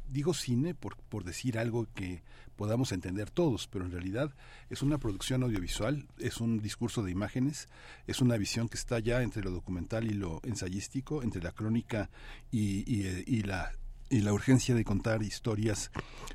Digo 0.07 0.34
cine 0.34 0.76
por, 0.76 0.97
por 0.97 1.23
decir 1.23 1.57
algo 1.57 1.88
que 1.93 2.22
podamos 2.55 2.91
entender 2.91 3.31
todos, 3.31 3.67
pero 3.67 3.85
en 3.85 3.91
realidad 3.91 4.34
es 4.69 4.81
una 4.81 4.97
producción 4.97 5.43
audiovisual, 5.43 6.07
es 6.19 6.39
un 6.39 6.59
discurso 6.59 7.03
de 7.03 7.11
imágenes, 7.11 7.67
es 8.07 8.22
una 8.22 8.38
visión 8.38 8.69
que 8.69 8.77
está 8.77 8.99
ya 8.99 9.22
entre 9.23 9.43
lo 9.43 9.51
documental 9.51 10.05
y 10.05 10.13
lo 10.13 10.41
ensayístico, 10.43 11.23
entre 11.23 11.41
la 11.41 11.51
crónica 11.51 12.09
y, 12.51 12.84
y 12.91 13.43
la 13.43 13.72
y 14.09 14.22
la 14.22 14.34
urgencia 14.34 14.76
de 14.76 14.84
contar 14.84 15.23
historias 15.23 15.91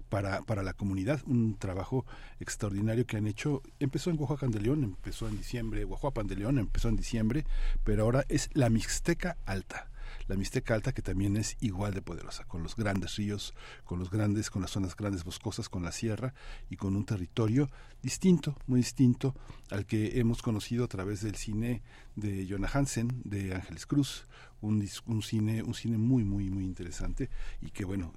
para, 0.09 0.43
para 0.43 0.63
la 0.63 0.73
comunidad, 0.73 1.21
un 1.27 1.57
trabajo 1.57 2.05
extraordinario 2.41 3.07
que 3.07 3.17
han 3.17 3.27
hecho, 3.27 3.63
empezó 3.79 4.11
en 4.11 4.21
Oaxaca 4.21 4.49
de 4.49 4.61
León, 4.61 4.83
empezó 4.83 5.29
en 5.29 5.37
diciembre, 5.37 5.85
Oaxaca 5.85 6.23
de 6.25 6.37
León 6.37 6.59
empezó 6.59 6.89
en 6.89 6.97
diciembre, 6.97 7.45
pero 7.85 8.05
ahora 8.05 8.25
es 8.29 8.51
la 8.55 8.71
Mixteca 8.71 9.37
Alta 9.47 9.90
la 10.31 10.37
Mixteca 10.37 10.75
Alta 10.75 10.93
que 10.93 11.03
también 11.03 11.37
es 11.37 11.57
igual 11.61 11.93
de 11.93 12.03
poderosa, 12.03 12.45
con 12.45 12.63
los 12.63 12.77
grandes 12.77 13.17
ríos, 13.17 13.53
con 13.85 13.99
los 13.99 14.11
grandes, 14.11 14.49
con 14.49 14.63
las 14.63 14.71
zonas 14.71 14.95
grandes 14.95 15.25
boscosas, 15.25 15.69
con 15.69 15.83
la 15.83 15.91
sierra 15.91 16.35
y 16.71 16.77
con 16.77 16.95
un 16.95 17.05
territorio 17.05 17.69
distinto, 18.01 18.57
muy 18.69 18.79
distinto 18.79 19.35
al 19.71 19.87
que 19.87 20.21
hemos 20.21 20.41
conocido 20.41 20.85
a 20.85 20.89
través 20.89 21.21
del 21.23 21.35
cine 21.35 21.83
de 22.15 22.47
Jonah 22.49 22.71
Hansen, 22.73 23.23
de 23.25 23.57
Ángeles 23.57 23.87
Cruz, 23.87 24.29
un, 24.61 24.89
un 25.07 25.23
cine, 25.23 25.65
un 25.65 25.75
cine 25.75 25.99
muy, 25.99 26.23
muy, 26.23 26.49
muy 26.49 26.65
interesante 26.65 27.29
y 27.61 27.71
que 27.71 27.85
bueno, 27.85 28.13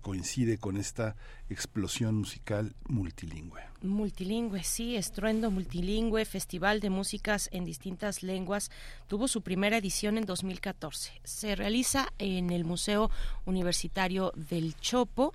coincide 0.00 0.58
con 0.58 0.76
esta 0.76 1.16
explosión 1.48 2.16
musical 2.16 2.74
multilingüe. 2.88 3.62
Multilingüe, 3.82 4.64
sí, 4.64 4.96
estruendo 4.96 5.50
multilingüe, 5.50 6.24
Festival 6.24 6.80
de 6.80 6.90
Músicas 6.90 7.48
en 7.52 7.64
distintas 7.64 8.22
lenguas, 8.22 8.70
tuvo 9.06 9.28
su 9.28 9.42
primera 9.42 9.76
edición 9.76 10.18
en 10.18 10.24
2014. 10.24 11.12
Se 11.22 11.54
realiza 11.54 12.12
en 12.18 12.50
el 12.50 12.64
Museo 12.64 13.10
Universitario 13.44 14.32
del 14.34 14.74
Chopo 14.76 15.32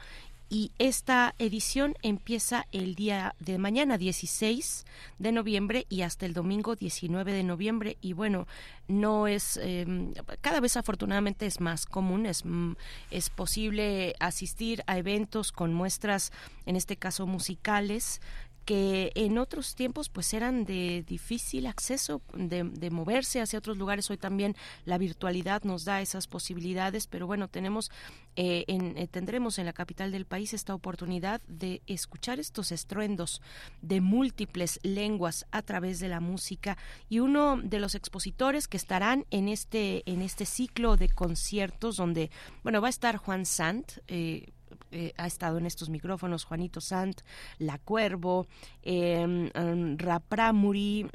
y 0.51 0.73
esta 0.79 1.33
edición 1.39 1.95
empieza 2.01 2.67
el 2.73 2.93
día 2.95 3.35
de 3.39 3.57
mañana 3.57 3.97
16 3.97 4.85
de 5.17 5.31
noviembre 5.31 5.85
y 5.87 6.01
hasta 6.01 6.25
el 6.25 6.33
domingo 6.33 6.75
19 6.75 7.31
de 7.31 7.43
noviembre. 7.43 7.97
Y 8.01 8.11
bueno 8.11 8.47
no 8.89 9.27
es 9.27 9.55
em, 9.55 10.13
cada 10.41 10.59
vez 10.59 10.75
afortunadamente 10.75 11.45
es 11.45 11.61
más 11.61 11.85
común 11.85 12.25
es 12.25 12.43
mm, 12.43 12.73
es 13.11 13.29
posible 13.29 14.13
asistir 14.19 14.83
a 14.87 14.97
eventos 14.97 15.53
con 15.53 15.73
muestras 15.73 16.33
en 16.65 16.75
este 16.75 16.97
caso 16.97 17.25
musicales 17.27 18.19
que 18.65 19.11
en 19.15 19.37
otros 19.37 19.75
tiempos 19.75 20.09
pues 20.09 20.33
eran 20.33 20.65
de 20.65 21.03
difícil 21.07 21.67
acceso, 21.67 22.21
de, 22.33 22.63
moverse 22.91 23.41
hacia 23.41 23.59
otros 23.59 23.77
lugares. 23.77 24.09
Hoy 24.09 24.17
también 24.17 24.55
la 24.85 24.97
virtualidad 24.97 25.63
nos 25.63 25.85
da 25.85 26.01
esas 26.01 26.27
posibilidades, 26.27 27.07
pero 27.07 27.25
bueno, 27.25 27.47
tenemos, 27.47 27.91
eh, 28.35 28.65
en, 28.67 28.97
eh, 28.97 29.07
tendremos 29.07 29.57
en 29.59 29.65
la 29.65 29.73
capital 29.73 30.11
del 30.11 30.25
país 30.25 30.53
esta 30.53 30.75
oportunidad 30.75 31.41
de 31.47 31.81
escuchar 31.87 32.39
estos 32.39 32.71
estruendos 32.71 33.41
de 33.81 34.01
múltiples 34.01 34.79
lenguas 34.83 35.45
a 35.51 35.61
través 35.61 35.99
de 35.99 36.09
la 36.09 36.19
música 36.19 36.77
y 37.09 37.19
uno 37.19 37.59
de 37.61 37.79
los 37.79 37.95
expositores 37.95 38.67
que 38.67 38.77
estarán 38.77 39.25
en 39.31 39.47
este, 39.47 40.03
en 40.05 40.21
este 40.21 40.45
ciclo 40.45 40.97
de 40.97 41.09
conciertos 41.09 41.97
donde, 41.97 42.29
bueno, 42.63 42.81
va 42.81 42.87
a 42.87 42.89
estar 42.89 43.17
Juan 43.17 43.45
Sant, 43.45 43.93
eh, 44.07 44.51
eh, 44.91 45.13
ha 45.17 45.27
estado 45.27 45.57
en 45.57 45.65
estos 45.65 45.89
micrófonos 45.89 46.43
Juanito 46.43 46.81
Sant, 46.81 47.21
La 47.57 47.77
Cuervo, 47.77 48.47
eh, 48.83 49.49
Rapramuri 49.97 51.07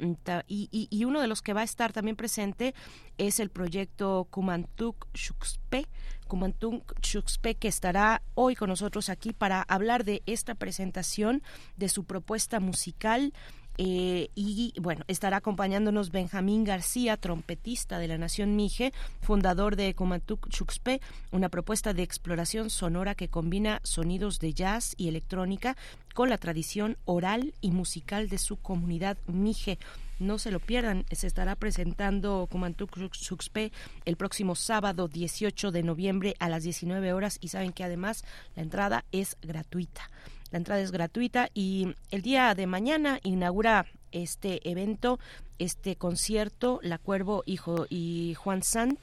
y, 0.47 0.87
y, 0.89 1.05
uno 1.05 1.21
de 1.21 1.27
los 1.27 1.41
que 1.41 1.53
va 1.53 1.61
a 1.61 1.63
estar 1.63 1.93
también 1.93 2.15
presente 2.15 2.73
es 3.17 3.39
el 3.39 3.49
proyecto 3.49 4.27
Kumantuk 4.29 5.07
Shukspe, 5.13 5.87
Kumantuk 6.27 6.99
Shukspe 7.01 7.55
que 7.55 7.67
estará 7.67 8.21
hoy 8.35 8.55
con 8.55 8.69
nosotros 8.69 9.09
aquí 9.09 9.33
para 9.33 9.61
hablar 9.61 10.03
de 10.03 10.23
esta 10.25 10.55
presentación, 10.55 11.43
de 11.77 11.89
su 11.89 12.03
propuesta 12.03 12.59
musical 12.59 13.33
eh, 13.77 14.29
y 14.33 14.73
bueno, 14.79 15.03
estará 15.07 15.37
acompañándonos 15.37 16.11
Benjamín 16.11 16.63
García, 16.63 17.17
trompetista 17.17 17.99
de 17.99 18.07
la 18.07 18.17
Nación 18.17 18.55
Mije, 18.55 18.91
fundador 19.21 19.75
de 19.75 19.93
Comantuc 19.93 20.49
Chuxpe, 20.49 20.99
una 21.31 21.49
propuesta 21.49 21.93
de 21.93 22.03
exploración 22.03 22.69
sonora 22.69 23.13
que 23.13 23.29
combina 23.29 23.79
sonidos 23.83 24.39
de 24.39 24.53
jazz 24.53 24.95
y 24.97 25.09
electrónica 25.09 25.77
con 26.15 26.29
la 26.29 26.37
tradición 26.37 26.97
oral 27.05 27.53
y 27.61 27.71
musical 27.71 28.29
de 28.29 28.39
su 28.39 28.57
comunidad 28.57 29.17
Mije. 29.27 29.77
No 30.19 30.39
se 30.39 30.49
lo 30.49 30.59
pierdan, 30.59 31.05
se 31.11 31.27
estará 31.27 31.55
presentando 31.55 32.47
Comantuc 32.49 32.97
Chuxpe 33.11 33.71
el 34.05 34.17
próximo 34.17 34.55
sábado 34.55 35.07
18 35.07 35.71
de 35.71 35.83
noviembre 35.83 36.35
a 36.39 36.49
las 36.49 36.63
19 36.63 37.13
horas 37.13 37.37
y 37.39 37.49
saben 37.49 37.71
que 37.71 37.83
además 37.83 38.23
la 38.55 38.63
entrada 38.63 39.05
es 39.11 39.37
gratuita. 39.43 40.09
La 40.51 40.57
entrada 40.57 40.81
es 40.81 40.91
gratuita 40.91 41.49
y 41.53 41.95
el 42.11 42.21
día 42.21 42.55
de 42.55 42.67
mañana 42.67 43.19
inaugura 43.23 43.85
este 44.11 44.69
evento, 44.69 45.19
este 45.59 45.95
concierto, 45.95 46.79
La 46.81 46.97
Cuervo 46.97 47.43
Hijo 47.45 47.85
y 47.89 48.33
Juan 48.35 48.63
Sant 48.63 48.99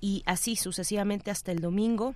y 0.00 0.22
así 0.26 0.56
sucesivamente 0.56 1.30
hasta 1.30 1.52
el 1.52 1.60
domingo 1.60 2.14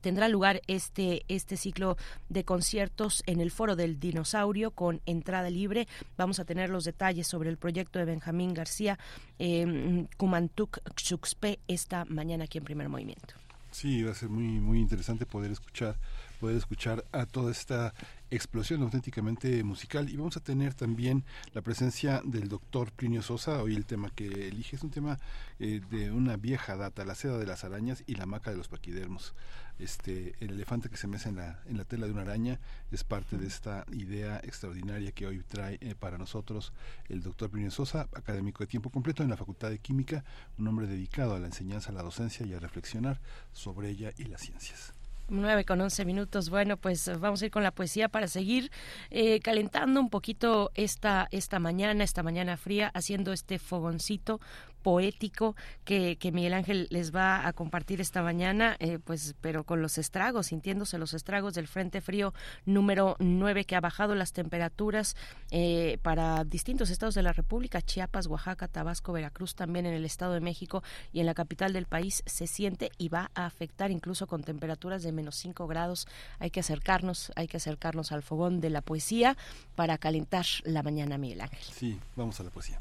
tendrá 0.00 0.28
lugar 0.28 0.62
este 0.66 1.24
este 1.28 1.56
ciclo 1.56 1.96
de 2.28 2.44
conciertos 2.44 3.22
en 3.26 3.40
el 3.40 3.50
Foro 3.50 3.76
del 3.76 3.98
Dinosaurio 3.98 4.70
con 4.70 5.00
entrada 5.06 5.50
libre. 5.50 5.88
Vamos 6.16 6.38
a 6.38 6.44
tener 6.44 6.70
los 6.70 6.84
detalles 6.84 7.26
sobre 7.26 7.50
el 7.50 7.56
proyecto 7.56 7.98
de 7.98 8.04
Benjamín 8.04 8.54
García 8.54 8.98
eh, 9.38 10.06
Kumantuk 10.16 10.78
Xuxpe 10.96 11.58
esta 11.68 12.04
mañana 12.04 12.44
aquí 12.44 12.58
en 12.58 12.64
Primer 12.64 12.88
Movimiento. 12.88 13.34
Sí, 13.70 14.02
va 14.02 14.12
a 14.12 14.14
ser 14.14 14.28
muy 14.28 14.60
muy 14.60 14.78
interesante 14.78 15.26
poder 15.26 15.50
escuchar 15.50 15.98
poder 16.42 16.56
escuchar 16.56 17.04
a 17.12 17.24
toda 17.24 17.52
esta 17.52 17.94
explosión 18.32 18.82
auténticamente 18.82 19.62
musical. 19.62 20.10
Y 20.10 20.16
vamos 20.16 20.36
a 20.36 20.40
tener 20.40 20.74
también 20.74 21.24
la 21.54 21.62
presencia 21.62 22.20
del 22.24 22.48
doctor 22.48 22.90
Plinio 22.90 23.22
Sosa. 23.22 23.62
Hoy 23.62 23.76
el 23.76 23.86
tema 23.86 24.10
que 24.10 24.48
elige 24.48 24.74
es 24.74 24.82
un 24.82 24.90
tema 24.90 25.20
eh, 25.60 25.80
de 25.88 26.10
una 26.10 26.36
vieja 26.36 26.74
data 26.74 27.04
la 27.04 27.14
seda 27.14 27.38
de 27.38 27.46
las 27.46 27.62
arañas 27.62 28.02
y 28.08 28.16
la 28.16 28.26
maca 28.26 28.50
de 28.50 28.56
los 28.56 28.66
paquidermos. 28.66 29.36
Este 29.78 30.34
el 30.40 30.50
elefante 30.50 30.88
que 30.88 30.96
se 30.96 31.06
mece 31.06 31.28
en 31.28 31.36
la, 31.36 31.62
en 31.66 31.76
la 31.76 31.84
tela 31.84 32.06
de 32.06 32.12
una 32.12 32.22
araña 32.22 32.58
es 32.90 33.04
parte 33.04 33.38
de 33.38 33.46
esta 33.46 33.86
idea 33.92 34.40
extraordinaria 34.42 35.12
que 35.12 35.28
hoy 35.28 35.44
trae 35.46 35.78
eh, 35.80 35.94
para 35.94 36.18
nosotros 36.18 36.72
el 37.08 37.22
doctor 37.22 37.50
Plinio 37.50 37.70
Sosa 37.70 38.08
académico 38.14 38.64
de 38.64 38.66
tiempo 38.66 38.90
completo 38.90 39.22
en 39.22 39.30
la 39.30 39.36
Facultad 39.36 39.70
de 39.70 39.78
Química 39.78 40.24
un 40.58 40.66
hombre 40.66 40.88
dedicado 40.88 41.36
a 41.36 41.38
la 41.38 41.46
enseñanza 41.46 41.90
a 41.90 41.94
la 41.94 42.02
docencia 42.02 42.44
y 42.44 42.52
a 42.52 42.58
reflexionar 42.58 43.20
sobre 43.52 43.90
ella 43.90 44.10
y 44.18 44.24
las 44.24 44.40
ciencias 44.40 44.91
9 45.28 45.64
con 45.64 45.80
11 45.80 46.04
minutos. 46.04 46.50
Bueno, 46.50 46.76
pues 46.76 47.10
vamos 47.18 47.42
a 47.42 47.46
ir 47.46 47.50
con 47.50 47.62
la 47.62 47.70
poesía 47.70 48.08
para 48.08 48.28
seguir 48.28 48.70
eh, 49.10 49.40
calentando 49.40 50.00
un 50.00 50.10
poquito 50.10 50.70
esta, 50.74 51.28
esta 51.30 51.58
mañana, 51.58 52.04
esta 52.04 52.22
mañana 52.22 52.56
fría, 52.56 52.90
haciendo 52.94 53.32
este 53.32 53.58
fogoncito 53.58 54.40
poético 54.82 55.56
que, 55.84 56.16
que 56.16 56.32
Miguel 56.32 56.54
Ángel 56.54 56.86
les 56.90 57.14
va 57.14 57.46
a 57.46 57.52
compartir 57.52 58.00
esta 58.00 58.22
mañana, 58.22 58.76
eh, 58.80 58.98
pues 58.98 59.34
pero 59.40 59.64
con 59.64 59.80
los 59.80 59.98
estragos, 59.98 60.48
sintiéndose 60.48 60.98
los 60.98 61.14
estragos 61.14 61.54
del 61.54 61.68
Frente 61.68 62.00
Frío 62.00 62.34
número 62.66 63.16
9 63.18 63.64
que 63.64 63.76
ha 63.76 63.80
bajado 63.80 64.14
las 64.14 64.32
temperaturas 64.32 65.16
eh, 65.50 65.98
para 66.02 66.44
distintos 66.44 66.90
estados 66.90 67.14
de 67.14 67.22
la 67.22 67.32
República, 67.32 67.80
Chiapas, 67.80 68.26
Oaxaca, 68.26 68.68
Tabasco, 68.68 69.12
Veracruz, 69.12 69.54
también 69.54 69.86
en 69.86 69.94
el 69.94 70.04
Estado 70.04 70.34
de 70.34 70.40
México 70.40 70.82
y 71.12 71.20
en 71.20 71.26
la 71.26 71.34
capital 71.34 71.72
del 71.72 71.86
país 71.86 72.22
se 72.26 72.46
siente 72.46 72.90
y 72.98 73.08
va 73.08 73.30
a 73.34 73.46
afectar 73.46 73.90
incluso 73.90 74.26
con 74.26 74.42
temperaturas 74.42 75.02
de 75.02 75.12
menos 75.12 75.36
5 75.36 75.66
grados. 75.66 76.06
Hay 76.38 76.50
que 76.50 76.60
acercarnos, 76.60 77.32
hay 77.36 77.46
que 77.46 77.56
acercarnos 77.56 78.12
al 78.12 78.22
fogón 78.22 78.60
de 78.60 78.70
la 78.70 78.82
poesía 78.82 79.36
para 79.74 79.98
calentar 79.98 80.46
la 80.64 80.82
mañana, 80.82 81.18
Miguel 81.18 81.42
Ángel. 81.42 81.62
Sí, 81.62 81.98
vamos 82.16 82.40
a 82.40 82.44
la 82.44 82.50
poesía. 82.50 82.80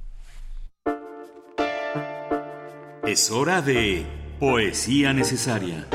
Es 3.11 3.29
hora 3.29 3.61
de 3.61 4.05
Poesía 4.39 5.11
Necesaria. 5.11 5.85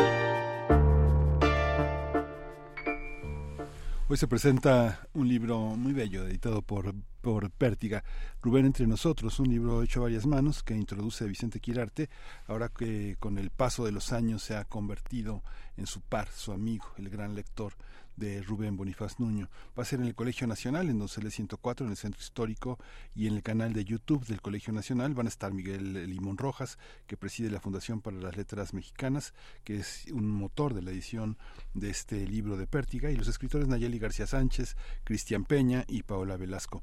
Hoy 4.07 4.19
se 4.19 4.29
presenta 4.29 5.09
un 5.15 5.27
libro 5.27 5.59
muy 5.59 5.95
bello, 5.95 6.27
editado 6.27 6.61
por, 6.61 6.95
por 7.23 7.51
Pértiga, 7.51 8.05
Rubén 8.43 8.67
entre 8.67 8.87
nosotros, 8.87 9.41
un 9.41 9.49
libro 9.49 9.83
hecho 9.83 10.01
a 10.01 10.03
varias 10.03 10.27
manos 10.27 10.63
que 10.63 10.75
introduce 10.75 11.25
a 11.25 11.27
Vicente 11.27 11.59
Quirarte, 11.59 12.11
ahora 12.49 12.69
que 12.69 13.17
con 13.19 13.39
el 13.39 13.49
paso 13.49 13.87
de 13.87 13.93
los 13.93 14.13
años 14.13 14.43
se 14.43 14.55
ha 14.55 14.67
convertido 14.67 15.43
en 15.79 15.87
su 15.87 16.03
par, 16.03 16.29
su 16.29 16.53
amigo, 16.53 16.85
el 16.99 17.09
gran 17.09 17.35
lector 17.35 17.73
de 18.17 18.43
Rubén 18.43 18.77
Bonifaz 18.77 19.21
Nuño. 19.21 19.49
Va 19.79 19.83
a 19.83 19.87
ser 19.87 20.01
en 20.01 20.07
el 20.07 20.15
Colegio 20.15 20.47
Nacional, 20.47 20.89
en 20.89 20.99
Doncel 20.99 21.31
104, 21.31 21.87
en 21.87 21.93
el 21.93 21.97
Centro 21.97 22.21
Histórico 22.21 22.79
y 23.15 23.27
en 23.27 23.35
el 23.35 23.43
canal 23.43 23.73
de 23.73 23.85
YouTube 23.85 24.27
del 24.27 24.41
Colegio 24.41 24.73
Nacional. 24.73 25.15
Van 25.15 25.27
a 25.27 25.29
estar 25.29 25.53
Miguel 25.53 26.11
Limón 26.11 26.39
Rojas, 26.39 26.79
que 27.07 27.17
preside 27.17 27.51
la 27.51 27.61
Fundación 27.61 28.01
para 28.01 28.17
las 28.17 28.37
Letras 28.37 28.75
Mexicanas, 28.75 29.35
que 29.65 29.77
es 29.77 30.07
un 30.13 30.31
motor 30.31 30.75
de 30.75 30.83
la 30.83 30.91
edición 30.91 31.37
de 31.75 31.91
este 31.91 32.27
libro 32.27 32.57
de 32.57 32.67
Pértiga, 32.67 33.11
y 33.11 33.17
los 33.17 33.29
escritores 33.29 33.69
Nayeli 33.69 33.99
García 33.99 34.27
Sánchez, 34.27 34.77
Cristian 35.05 35.45
Peña 35.45 35.85
y 35.89 36.03
Paola 36.03 36.37
Velasco. 36.37 36.83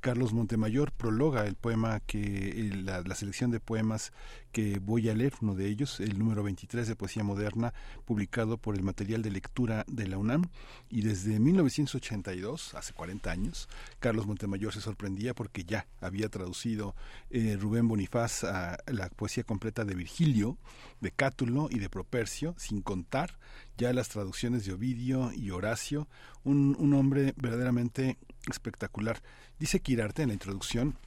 Carlos 0.00 0.32
Montemayor 0.32 0.92
prologa 0.92 1.46
el 1.46 1.54
poema 1.54 2.00
que 2.00 2.70
la, 2.84 3.14
selección 3.14 3.50
de 3.50 3.60
poemas 3.60 4.12
que 4.50 4.78
voy 4.78 5.08
a 5.08 5.14
leer, 5.14 5.34
uno 5.42 5.54
de 5.54 5.68
ellos, 5.68 6.00
el 6.00 6.18
número 6.18 6.42
23 6.42 6.88
de 6.88 6.96
Poesía 6.96 7.22
Moderna, 7.22 7.74
publicado 8.04 8.56
por 8.56 8.74
el 8.74 8.82
material 8.82 9.22
de 9.22 9.30
lectura 9.30 9.84
de 9.86 10.08
la 10.08 10.18
UNAM. 10.18 10.44
Y 10.88 11.02
desde 11.02 11.38
1982, 11.38 12.74
hace 12.74 12.92
40 12.94 13.30
años, 13.30 13.68
Carlos 13.98 14.26
Montemayor 14.26 14.72
se 14.72 14.80
sorprendía 14.80 15.34
porque 15.34 15.64
ya 15.64 15.86
había 16.00 16.28
traducido 16.28 16.96
eh, 17.30 17.56
Rubén 17.60 17.86
Bonifaz 17.86 18.44
a 18.44 18.78
la 18.86 19.10
poesía 19.10 19.44
completa 19.44 19.84
de 19.84 19.94
Virgilio, 19.94 20.56
de 21.00 21.12
Cátulo 21.12 21.68
y 21.70 21.78
de 21.78 21.90
Propercio, 21.90 22.54
sin 22.58 22.82
contar 22.82 23.38
ya 23.80 23.94
las 23.94 24.10
traducciones 24.10 24.66
de 24.66 24.74
Ovidio 24.74 25.32
y 25.32 25.50
Horacio, 25.52 26.06
un, 26.44 26.76
un 26.78 26.92
hombre 26.92 27.32
verdaderamente 27.38 28.18
espectacular. 28.50 29.22
Dice 29.58 29.80
Quirarte 29.80 30.20
en 30.20 30.28
la 30.28 30.34
introducción 30.34 30.98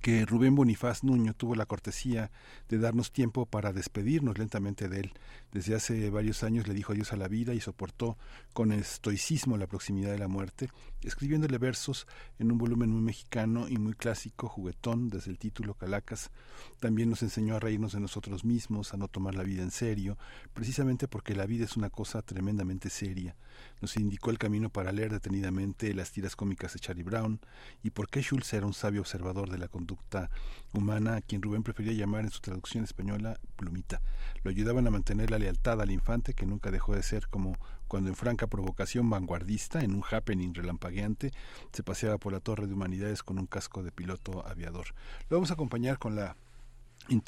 que 0.00 0.26
Rubén 0.26 0.56
Bonifaz 0.56 1.04
Nuño 1.04 1.34
tuvo 1.34 1.54
la 1.54 1.66
cortesía 1.66 2.32
de 2.68 2.78
darnos 2.78 3.12
tiempo 3.12 3.46
para 3.46 3.72
despedirnos 3.72 4.38
lentamente 4.38 4.88
de 4.88 5.00
él. 5.00 5.12
Desde 5.52 5.74
hace 5.74 6.10
varios 6.10 6.44
años 6.44 6.68
le 6.68 6.74
dijo 6.74 6.92
adiós 6.92 7.12
a 7.12 7.16
la 7.16 7.26
vida 7.26 7.54
y 7.54 7.60
soportó 7.60 8.16
con 8.52 8.70
estoicismo 8.70 9.56
la 9.56 9.66
proximidad 9.66 10.12
de 10.12 10.18
la 10.18 10.28
muerte, 10.28 10.68
escribiéndole 11.02 11.58
versos 11.58 12.06
en 12.38 12.52
un 12.52 12.58
volumen 12.58 12.90
muy 12.90 13.02
mexicano 13.02 13.68
y 13.68 13.76
muy 13.76 13.94
clásico, 13.94 14.48
juguetón, 14.48 15.08
desde 15.08 15.32
el 15.32 15.38
título 15.38 15.74
Calacas. 15.74 16.30
También 16.78 17.10
nos 17.10 17.22
enseñó 17.22 17.56
a 17.56 17.60
reírnos 17.60 17.92
de 17.92 18.00
nosotros 18.00 18.44
mismos, 18.44 18.94
a 18.94 18.96
no 18.96 19.08
tomar 19.08 19.34
la 19.34 19.42
vida 19.42 19.62
en 19.62 19.72
serio, 19.72 20.16
precisamente 20.54 21.08
porque 21.08 21.34
la 21.34 21.46
vida 21.46 21.64
es 21.64 21.76
una 21.76 21.90
cosa 21.90 22.22
tremendamente 22.22 22.88
seria. 22.88 23.34
Nos 23.80 23.96
indicó 23.96 24.30
el 24.30 24.38
camino 24.38 24.70
para 24.70 24.92
leer 24.92 25.10
detenidamente 25.10 25.92
las 25.94 26.12
tiras 26.12 26.36
cómicas 26.36 26.74
de 26.74 26.80
Charlie 26.80 27.02
Brown 27.02 27.40
y 27.82 27.90
por 27.90 28.08
qué 28.08 28.22
Schulz 28.22 28.52
era 28.52 28.66
un 28.66 28.74
sabio 28.74 29.00
observador 29.00 29.50
de 29.50 29.58
la 29.58 29.66
conducta 29.66 30.30
humana, 30.72 31.16
a 31.16 31.20
quien 31.20 31.42
Rubén 31.42 31.64
prefería 31.64 31.92
llamar 31.92 32.24
en 32.24 32.30
su 32.30 32.40
traducción 32.40 32.84
española 32.84 33.40
plumita. 33.56 34.00
Lo 34.44 34.50
ayudaban 34.50 34.86
a 34.86 34.90
mantener 34.90 35.30
la 35.30 35.39
lealtad 35.40 35.80
al 35.80 35.90
infante, 35.90 36.34
que 36.34 36.46
nunca 36.46 36.70
dejó 36.70 36.94
de 36.94 37.02
ser 37.02 37.28
como 37.28 37.56
cuando 37.88 38.08
en 38.08 38.14
franca 38.14 38.46
provocación 38.46 39.10
vanguardista, 39.10 39.80
en 39.80 39.94
un 39.94 40.04
happening 40.08 40.54
relampagueante, 40.54 41.32
se 41.72 41.82
paseaba 41.82 42.18
por 42.18 42.32
la 42.32 42.40
Torre 42.40 42.68
de 42.68 42.74
Humanidades 42.74 43.24
con 43.24 43.38
un 43.38 43.46
casco 43.46 43.82
de 43.82 43.90
piloto 43.90 44.46
aviador. 44.46 44.94
Lo 45.28 45.36
vamos 45.36 45.50
a 45.50 45.54
acompañar 45.54 45.98
con 45.98 46.14
la 46.14 46.36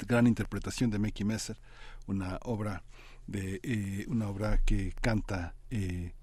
gran 0.07 0.27
interpretación 0.27 0.89
de 0.89 0.99
Mickey 0.99 1.25
Messer, 1.25 1.57
una 2.07 2.39
obra 2.43 2.83
de 3.27 3.59
eh, 3.63 4.05
una 4.07 4.29
obra 4.29 4.59
que 4.59 4.93
canta 5.01 5.55
eh, 5.69 6.13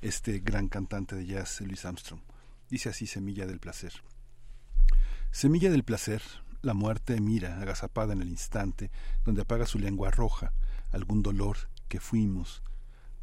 este 0.00 0.40
gran 0.40 0.68
cantante 0.68 1.16
de 1.16 1.26
jazz 1.26 1.60
Louis 1.60 1.84
Armstrong. 1.84 2.20
Dice 2.68 2.88
así 2.88 3.06
Semilla 3.06 3.46
del 3.46 3.60
placer. 3.60 3.92
Semilla 5.30 5.70
del 5.70 5.84
placer, 5.84 6.22
la 6.62 6.74
muerte 6.74 7.20
mira, 7.20 7.60
agazapada 7.60 8.12
en 8.12 8.22
el 8.22 8.28
instante, 8.28 8.90
donde 9.24 9.42
apaga 9.42 9.66
su 9.66 9.78
lengua 9.78 10.10
roja, 10.10 10.52
algún 10.92 11.22
dolor 11.22 11.56
que 11.88 12.00
fuimos, 12.00 12.62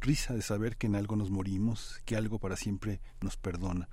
risa 0.00 0.34
de 0.34 0.42
saber 0.42 0.76
que 0.76 0.86
en 0.86 0.94
algo 0.94 1.16
nos 1.16 1.30
morimos, 1.30 2.00
que 2.04 2.16
algo 2.16 2.38
para 2.38 2.56
siempre 2.56 3.00
nos 3.20 3.36
perdona. 3.36 3.88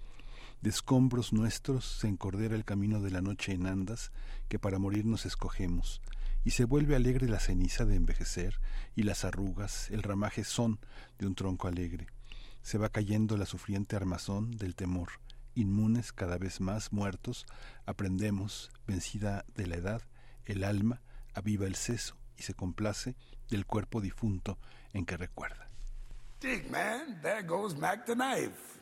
De 0.62 0.70
escombros 0.70 1.34
nuestros 1.34 1.86
se 1.86 2.08
encordera 2.08 2.56
el 2.56 2.66
camino 2.66 3.02
de 3.02 3.12
la 3.12 3.22
noche 3.22 3.54
en 3.54 3.68
andas, 3.68 4.12
que 4.48 4.60
para 4.60 4.80
morir 4.80 5.06
nos 5.06 5.26
escogemos, 5.26 6.02
y 6.44 6.52
se 6.52 6.66
vuelve 6.66 6.96
alegre 6.96 7.28
la 7.28 7.40
ceniza 7.40 7.86
de 7.86 7.96
envejecer, 7.96 8.60
y 8.96 9.04
las 9.04 9.26
arrugas, 9.26 9.90
el 9.92 10.04
ramaje 10.04 10.44
son 10.44 10.80
de 11.20 11.28
un 11.28 11.36
tronco 11.36 11.68
alegre. 11.68 12.08
Se 12.62 12.78
va 12.78 12.90
cayendo 12.90 13.38
la 13.38 13.46
sufriente 13.46 13.96
armazón 13.96 14.52
del 14.58 14.76
temor, 14.76 15.10
inmunes 15.56 16.12
cada 16.12 16.38
vez 16.38 16.62
más 16.62 16.92
muertos, 16.92 17.46
aprendemos, 17.86 18.72
vencida 18.88 19.46
de 19.56 19.68
la 19.68 19.76
edad, 19.76 20.02
el 20.46 20.64
alma 20.64 21.02
aviva 21.34 21.66
el 21.66 21.76
seso 21.76 22.18
y 22.38 22.44
se 22.44 22.54
complace 22.54 23.16
del 23.50 23.66
cuerpo 23.66 24.02
difunto 24.02 24.58
en 24.94 25.06
que 25.06 25.18
recuerda. 25.18 25.70
Dig, 26.40 26.70
man, 26.70 27.20
there 27.22 27.44
goes 27.44 27.76
Mac 27.76 28.06
the 28.06 28.16
knife. 28.16 28.80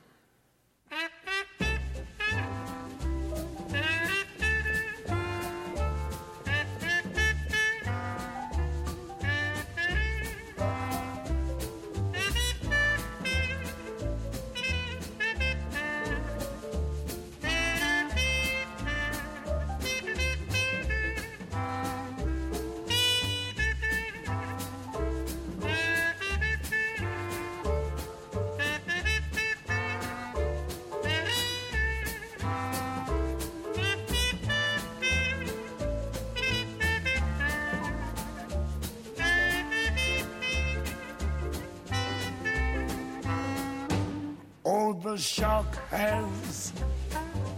The 45.04 45.18
shark 45.18 45.76
has 45.90 46.72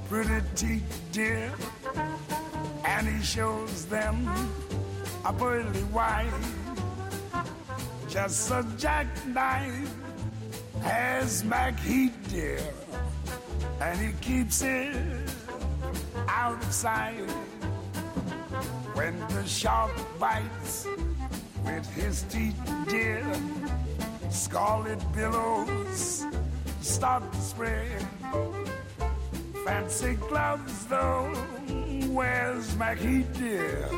pretty 0.10 0.42
teeth, 0.56 1.02
dear, 1.12 1.54
and 2.84 3.08
he 3.08 3.24
shows 3.24 3.86
them 3.86 4.28
a 5.24 5.32
pearly 5.32 5.84
white. 5.94 6.32
Just 8.10 8.50
a 8.50 8.66
jackknife 8.80 9.94
has 10.82 11.44
Mac 11.44 11.80
Heat, 11.82 12.14
dear, 12.30 12.60
and 13.80 14.00
he 14.00 14.12
keeps 14.22 14.64
it 14.64 14.96
out 16.28 16.64
of 16.64 16.74
sight. 16.74 17.30
When 18.96 19.20
the 19.20 19.46
shark 19.46 19.92
bites 20.20 20.88
with 21.64 21.88
his 21.94 22.24
teeth, 22.24 22.60
dear, 22.88 23.24
scarlet 24.32 25.00
billows 25.14 26.26
start 26.86 27.24
to 27.32 27.42
spread. 27.42 28.08
Fancy 29.66 30.14
gloves, 30.14 30.86
though, 30.86 31.34
where's 32.14 32.76
Mackie 32.78 33.24
dear? 33.34 33.90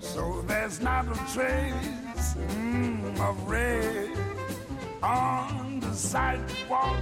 So 0.00 0.42
there's 0.48 0.80
not 0.80 1.04
a 1.06 1.14
trace 1.34 2.34
mm, 2.34 3.20
of 3.20 3.36
red 3.48 4.10
on 5.02 5.80
the 5.80 5.92
sidewalk. 5.92 6.96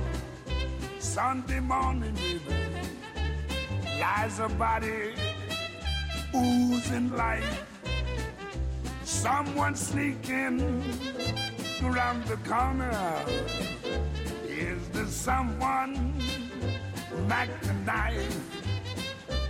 Sunday 0.98 1.60
morning, 1.60 2.14
baby, 2.14 4.00
lies 4.00 4.40
a 4.40 4.48
body 4.48 5.14
oozing 6.34 7.10
life. 7.16 7.64
Someone 9.04 9.76
sneaking 9.76 10.60
around 11.84 12.24
the 12.24 12.36
corner. 12.38 13.24
Someone 15.08 16.14
Mac 17.26 17.48
the 17.62 17.72
knife 17.86 18.38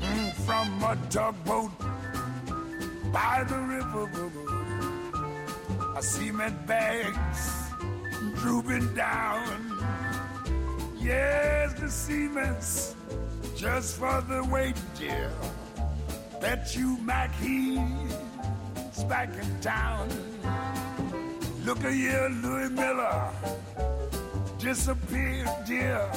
mm, 0.01 0.32
from 0.47 0.82
a 0.85 0.97
tugboat 1.10 1.72
by 3.12 3.44
the 3.48 3.59
river? 3.59 4.30
I 5.97 6.01
cement 6.01 6.64
bags 6.66 7.70
drooping 8.36 8.94
down. 8.94 9.44
Yes, 10.97 11.74
the 11.74 11.90
cement's 11.90 12.94
just 13.56 13.98
for 13.98 14.20
the 14.28 14.44
weight, 14.44 14.76
dear. 14.97 15.32
Bet 16.40 16.76
you 16.76 16.98
Mac 16.98 17.35
he's 17.35 19.05
back 19.09 19.30
in 19.35 19.60
town. 19.60 20.09
Look 21.64 21.82
a 21.85 21.90
here, 21.90 22.28
Louis 22.43 22.70
Miller 22.70 23.32
disappeared, 24.59 25.48
dear, 25.66 26.10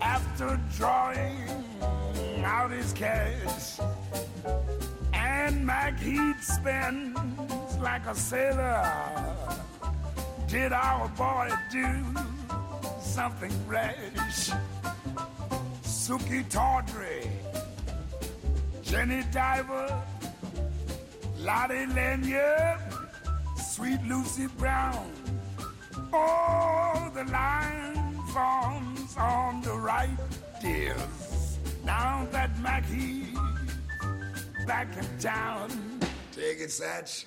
after 0.00 0.60
drawing 0.76 1.38
out 2.44 2.70
his 2.70 2.92
cash. 2.92 3.78
And 5.12 5.66
Mac 5.66 5.98
Heat 5.98 6.36
spends 6.40 7.18
like 7.80 8.06
a 8.06 8.14
sailor. 8.14 8.82
Did 10.46 10.72
our 10.72 11.08
boy 11.08 11.50
do 11.72 12.04
something 13.00 13.52
rash? 13.66 14.50
Suki 15.82 16.48
Tawdry, 16.48 17.28
Jenny 18.82 19.24
Diver, 19.32 20.02
Lottie 21.38 21.86
Lanyard, 21.86 22.80
Sweet 23.56 24.00
Lucy 24.04 24.46
Brown. 24.58 25.10
Oh, 26.18 27.10
the 27.14 27.24
line 27.24 28.22
forms 28.32 29.16
on 29.18 29.60
the 29.60 29.74
right, 29.74 30.16
dears. 30.62 31.58
Now 31.84 32.26
that 32.32 32.58
Mackie's 32.60 33.36
back 34.66 34.96
in 34.96 35.06
town. 35.18 35.68
Take 36.32 36.60
it, 36.60 36.70
Satch. 36.70 37.26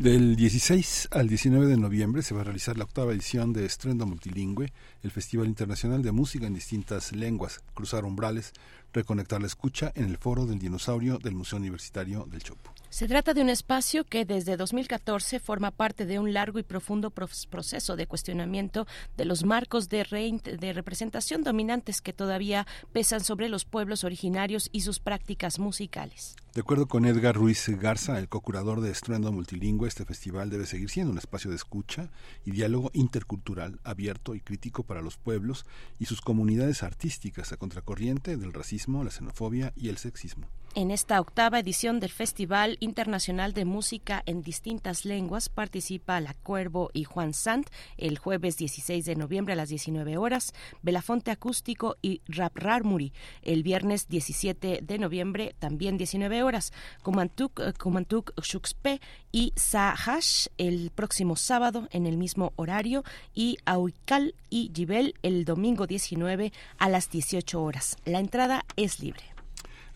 Del 0.00 0.34
16 0.34 1.08
al 1.10 1.28
19 1.28 1.66
de 1.66 1.76
noviembre 1.76 2.22
se 2.22 2.34
va 2.34 2.40
a 2.40 2.44
realizar 2.44 2.78
la 2.78 2.84
octava 2.84 3.12
edición 3.12 3.52
de 3.52 3.66
Estrendo 3.66 4.06
Multilingüe, 4.06 4.72
el 5.02 5.10
Festival 5.10 5.46
Internacional 5.46 6.02
de 6.02 6.10
Música 6.10 6.46
en 6.46 6.54
distintas 6.54 7.12
lenguas, 7.12 7.60
cruzar 7.74 8.06
umbrales, 8.06 8.54
reconectar 8.92 9.40
la 9.40 9.46
escucha 9.46 9.92
en 9.94 10.04
el 10.04 10.16
foro 10.16 10.46
del 10.46 10.58
dinosaurio 10.58 11.18
del 11.18 11.34
Museo 11.34 11.58
Universitario 11.58 12.26
del 12.30 12.42
Chopo. 12.42 12.72
Se 12.90 13.06
trata 13.06 13.34
de 13.34 13.40
un 13.40 13.48
espacio 13.50 14.02
que 14.02 14.24
desde 14.24 14.56
2014 14.56 15.38
forma 15.38 15.70
parte 15.70 16.06
de 16.06 16.18
un 16.18 16.32
largo 16.32 16.58
y 16.58 16.64
profundo 16.64 17.10
proceso 17.10 17.94
de 17.94 18.06
cuestionamiento 18.08 18.84
de 19.16 19.24
los 19.26 19.44
marcos 19.44 19.88
de, 19.88 20.04
de, 20.58 20.72
representación 20.72 21.44
dominantes 21.44 22.00
que 22.00 22.12
todavía 22.12 22.66
pesan 22.92 23.20
sobre 23.20 23.48
los 23.48 23.64
pueblos 23.64 24.02
originarios 24.02 24.68
y 24.72 24.80
sus 24.80 24.98
prácticas 24.98 25.60
musicales. 25.60 26.34
De 26.52 26.62
acuerdo 26.62 26.88
con 26.88 27.06
Edgar 27.06 27.36
Ruiz 27.36 27.68
Garza, 27.68 28.18
el 28.18 28.28
co-curador 28.28 28.80
de 28.80 28.90
Estruendo 28.90 29.30
Multilingüe, 29.30 29.86
este 29.86 30.04
festival 30.04 30.50
debe 30.50 30.66
seguir 30.66 30.90
siendo 30.90 31.12
un 31.12 31.18
espacio 31.18 31.48
de 31.48 31.56
escucha 31.56 32.10
y 32.44 32.50
diálogo 32.50 32.90
intercultural, 32.92 33.78
abierto 33.84 34.34
y 34.34 34.40
crítico 34.40 34.82
para 34.82 35.00
los 35.00 35.16
pueblos 35.16 35.64
y 36.00 36.06
sus 36.06 36.20
comunidades 36.20 36.82
artísticas 36.82 37.52
a 37.52 37.56
contracorriente 37.56 38.36
del 38.36 38.52
racismo, 38.52 38.79
la 38.88 39.10
xenofobia 39.10 39.72
y 39.76 39.88
el 39.88 39.98
sexismo. 39.98 40.48
En 40.76 40.92
esta 40.92 41.20
octava 41.20 41.58
edición 41.58 41.98
del 41.98 42.10
Festival 42.10 42.76
Internacional 42.78 43.54
de 43.54 43.64
Música 43.64 44.22
en 44.24 44.40
distintas 44.40 45.04
lenguas 45.04 45.48
participa 45.48 46.20
La 46.20 46.34
Cuervo 46.34 46.90
y 46.92 47.02
Juan 47.02 47.34
Sant 47.34 47.68
el 47.96 48.18
jueves 48.18 48.56
16 48.56 49.04
de 49.04 49.16
noviembre 49.16 49.54
a 49.54 49.56
las 49.56 49.68
19 49.68 50.16
horas, 50.16 50.52
Belafonte 50.80 51.32
Acústico 51.32 51.96
y 52.02 52.22
Rap 52.28 52.56
Rarmuri 52.56 53.12
el 53.42 53.64
viernes 53.64 54.06
17 54.08 54.78
de 54.82 54.98
noviembre 55.00 55.56
también 55.58 55.98
19 55.98 56.44
horas, 56.44 56.72
Kumantuk, 57.02 57.60
Kumantuk 57.76 58.32
Shuxpe 58.40 59.00
y 59.32 59.52
Sahash 59.56 60.46
el 60.56 60.92
próximo 60.94 61.34
sábado 61.34 61.88
en 61.90 62.06
el 62.06 62.16
mismo 62.16 62.52
horario 62.54 63.02
y 63.34 63.58
Auikal 63.64 64.36
y 64.50 64.70
Gibel 64.72 65.16
el 65.24 65.44
domingo 65.44 65.88
19 65.88 66.52
a 66.78 66.88
las 66.88 67.10
18 67.10 67.60
horas. 67.60 67.96
La 68.04 68.20
entrada 68.20 68.64
es 68.76 69.00
libre. 69.00 69.29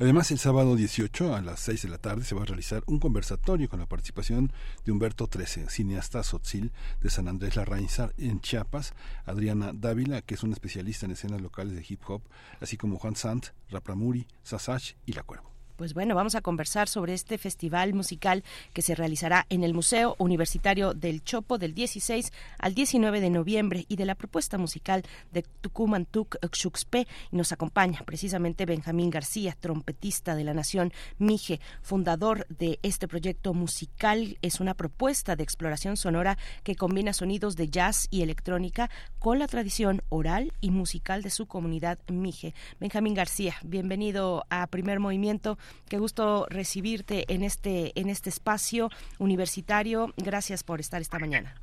Además, 0.00 0.32
el 0.32 0.38
sábado 0.38 0.74
18 0.74 1.36
a 1.36 1.40
las 1.40 1.60
6 1.60 1.82
de 1.82 1.88
la 1.88 1.98
tarde 1.98 2.24
se 2.24 2.34
va 2.34 2.42
a 2.42 2.46
realizar 2.46 2.82
un 2.86 2.98
conversatorio 2.98 3.68
con 3.68 3.78
la 3.78 3.86
participación 3.86 4.52
de 4.84 4.90
Humberto 4.90 5.30
XIII, 5.32 5.68
cineasta 5.68 6.24
sotzil 6.24 6.72
de 7.00 7.10
San 7.10 7.28
Andrés 7.28 7.54
Larrainzar 7.54 8.12
en 8.18 8.40
Chiapas, 8.40 8.92
Adriana 9.24 9.70
Dávila, 9.72 10.22
que 10.22 10.34
es 10.34 10.42
una 10.42 10.54
especialista 10.54 11.06
en 11.06 11.12
escenas 11.12 11.40
locales 11.40 11.76
de 11.76 11.86
hip 11.88 12.02
hop, 12.08 12.22
así 12.60 12.76
como 12.76 12.98
Juan 12.98 13.14
Sant, 13.14 13.46
Rapramuri, 13.70 14.26
Sasach 14.42 14.94
y 15.06 15.12
La 15.12 15.22
Cuervo. 15.22 15.53
Pues 15.76 15.92
bueno, 15.92 16.14
vamos 16.14 16.36
a 16.36 16.40
conversar 16.40 16.88
sobre 16.88 17.14
este 17.14 17.36
festival 17.36 17.94
musical 17.94 18.44
que 18.72 18.80
se 18.80 18.94
realizará 18.94 19.44
en 19.50 19.64
el 19.64 19.74
Museo 19.74 20.14
Universitario 20.18 20.94
del 20.94 21.24
Chopo 21.24 21.58
del 21.58 21.74
16 21.74 22.32
al 22.58 22.74
19 22.74 23.20
de 23.20 23.30
noviembre 23.30 23.84
y 23.88 23.96
de 23.96 24.04
la 24.04 24.14
propuesta 24.14 24.56
musical 24.56 25.02
de 25.32 25.42
Tucumán 25.42 26.06
Tuk 26.06 26.36
Xuxpe. 26.52 27.08
Y 27.32 27.36
nos 27.36 27.50
acompaña 27.50 28.02
precisamente 28.06 28.66
Benjamín 28.66 29.10
García, 29.10 29.56
trompetista 29.58 30.36
de 30.36 30.44
la 30.44 30.54
Nación 30.54 30.92
Mije, 31.18 31.58
fundador 31.82 32.46
de 32.48 32.78
este 32.84 33.08
proyecto 33.08 33.52
musical. 33.52 34.38
Es 34.42 34.60
una 34.60 34.74
propuesta 34.74 35.34
de 35.34 35.42
exploración 35.42 35.96
sonora 35.96 36.38
que 36.62 36.76
combina 36.76 37.12
sonidos 37.12 37.56
de 37.56 37.68
jazz 37.68 38.06
y 38.10 38.22
electrónica 38.22 38.90
con 39.18 39.40
la 39.40 39.48
tradición 39.48 40.02
oral 40.08 40.52
y 40.60 40.70
musical 40.70 41.24
de 41.24 41.30
su 41.30 41.46
comunidad 41.46 41.98
Mije. 42.06 42.54
Benjamín 42.78 43.14
García, 43.14 43.56
bienvenido 43.64 44.46
a 44.50 44.68
Primer 44.68 45.00
Movimiento. 45.00 45.58
Qué 45.88 45.98
gusto 45.98 46.46
recibirte 46.48 47.32
en 47.32 47.42
este, 47.42 47.98
en 47.98 48.08
este 48.08 48.30
espacio 48.30 48.90
universitario. 49.18 50.12
Gracias 50.16 50.64
por 50.64 50.80
estar 50.80 51.00
esta 51.00 51.18
mañana. 51.18 51.54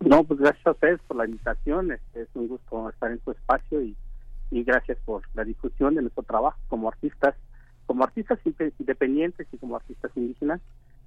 No, 0.00 0.24
pues 0.24 0.40
gracias 0.40 0.66
a 0.66 0.70
ustedes 0.70 1.00
por 1.06 1.16
la 1.16 1.26
invitación. 1.26 1.92
Es, 1.92 2.28
un 2.34 2.48
gusto 2.48 2.88
estar 2.88 3.10
en 3.10 3.22
su 3.22 3.32
espacio 3.32 3.82
y, 3.82 3.96
y 4.50 4.64
gracias 4.64 4.98
por 5.04 5.22
la 5.34 5.44
difusión 5.44 5.94
de 5.94 6.02
nuestro 6.02 6.22
trabajo 6.22 6.58
como 6.68 6.88
artistas, 6.88 7.34
como 7.86 8.04
artistas 8.04 8.38
independientes 8.78 9.46
y 9.52 9.58
como 9.58 9.76
artistas 9.76 10.10
indígenas. 10.16 10.60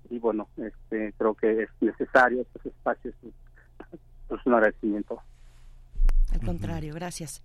Y 0.10 0.20
bueno, 0.20 0.48
este, 0.58 1.14
creo 1.18 1.34
que 1.34 1.64
es 1.64 1.70
necesario 1.82 2.42
estos 2.42 2.66
espacios. 2.66 3.16
Es 4.30 4.46
un 4.46 4.54
agradecimiento. 4.54 5.20
Al 6.32 6.42
contrario, 6.42 6.94
gracias. 6.94 7.44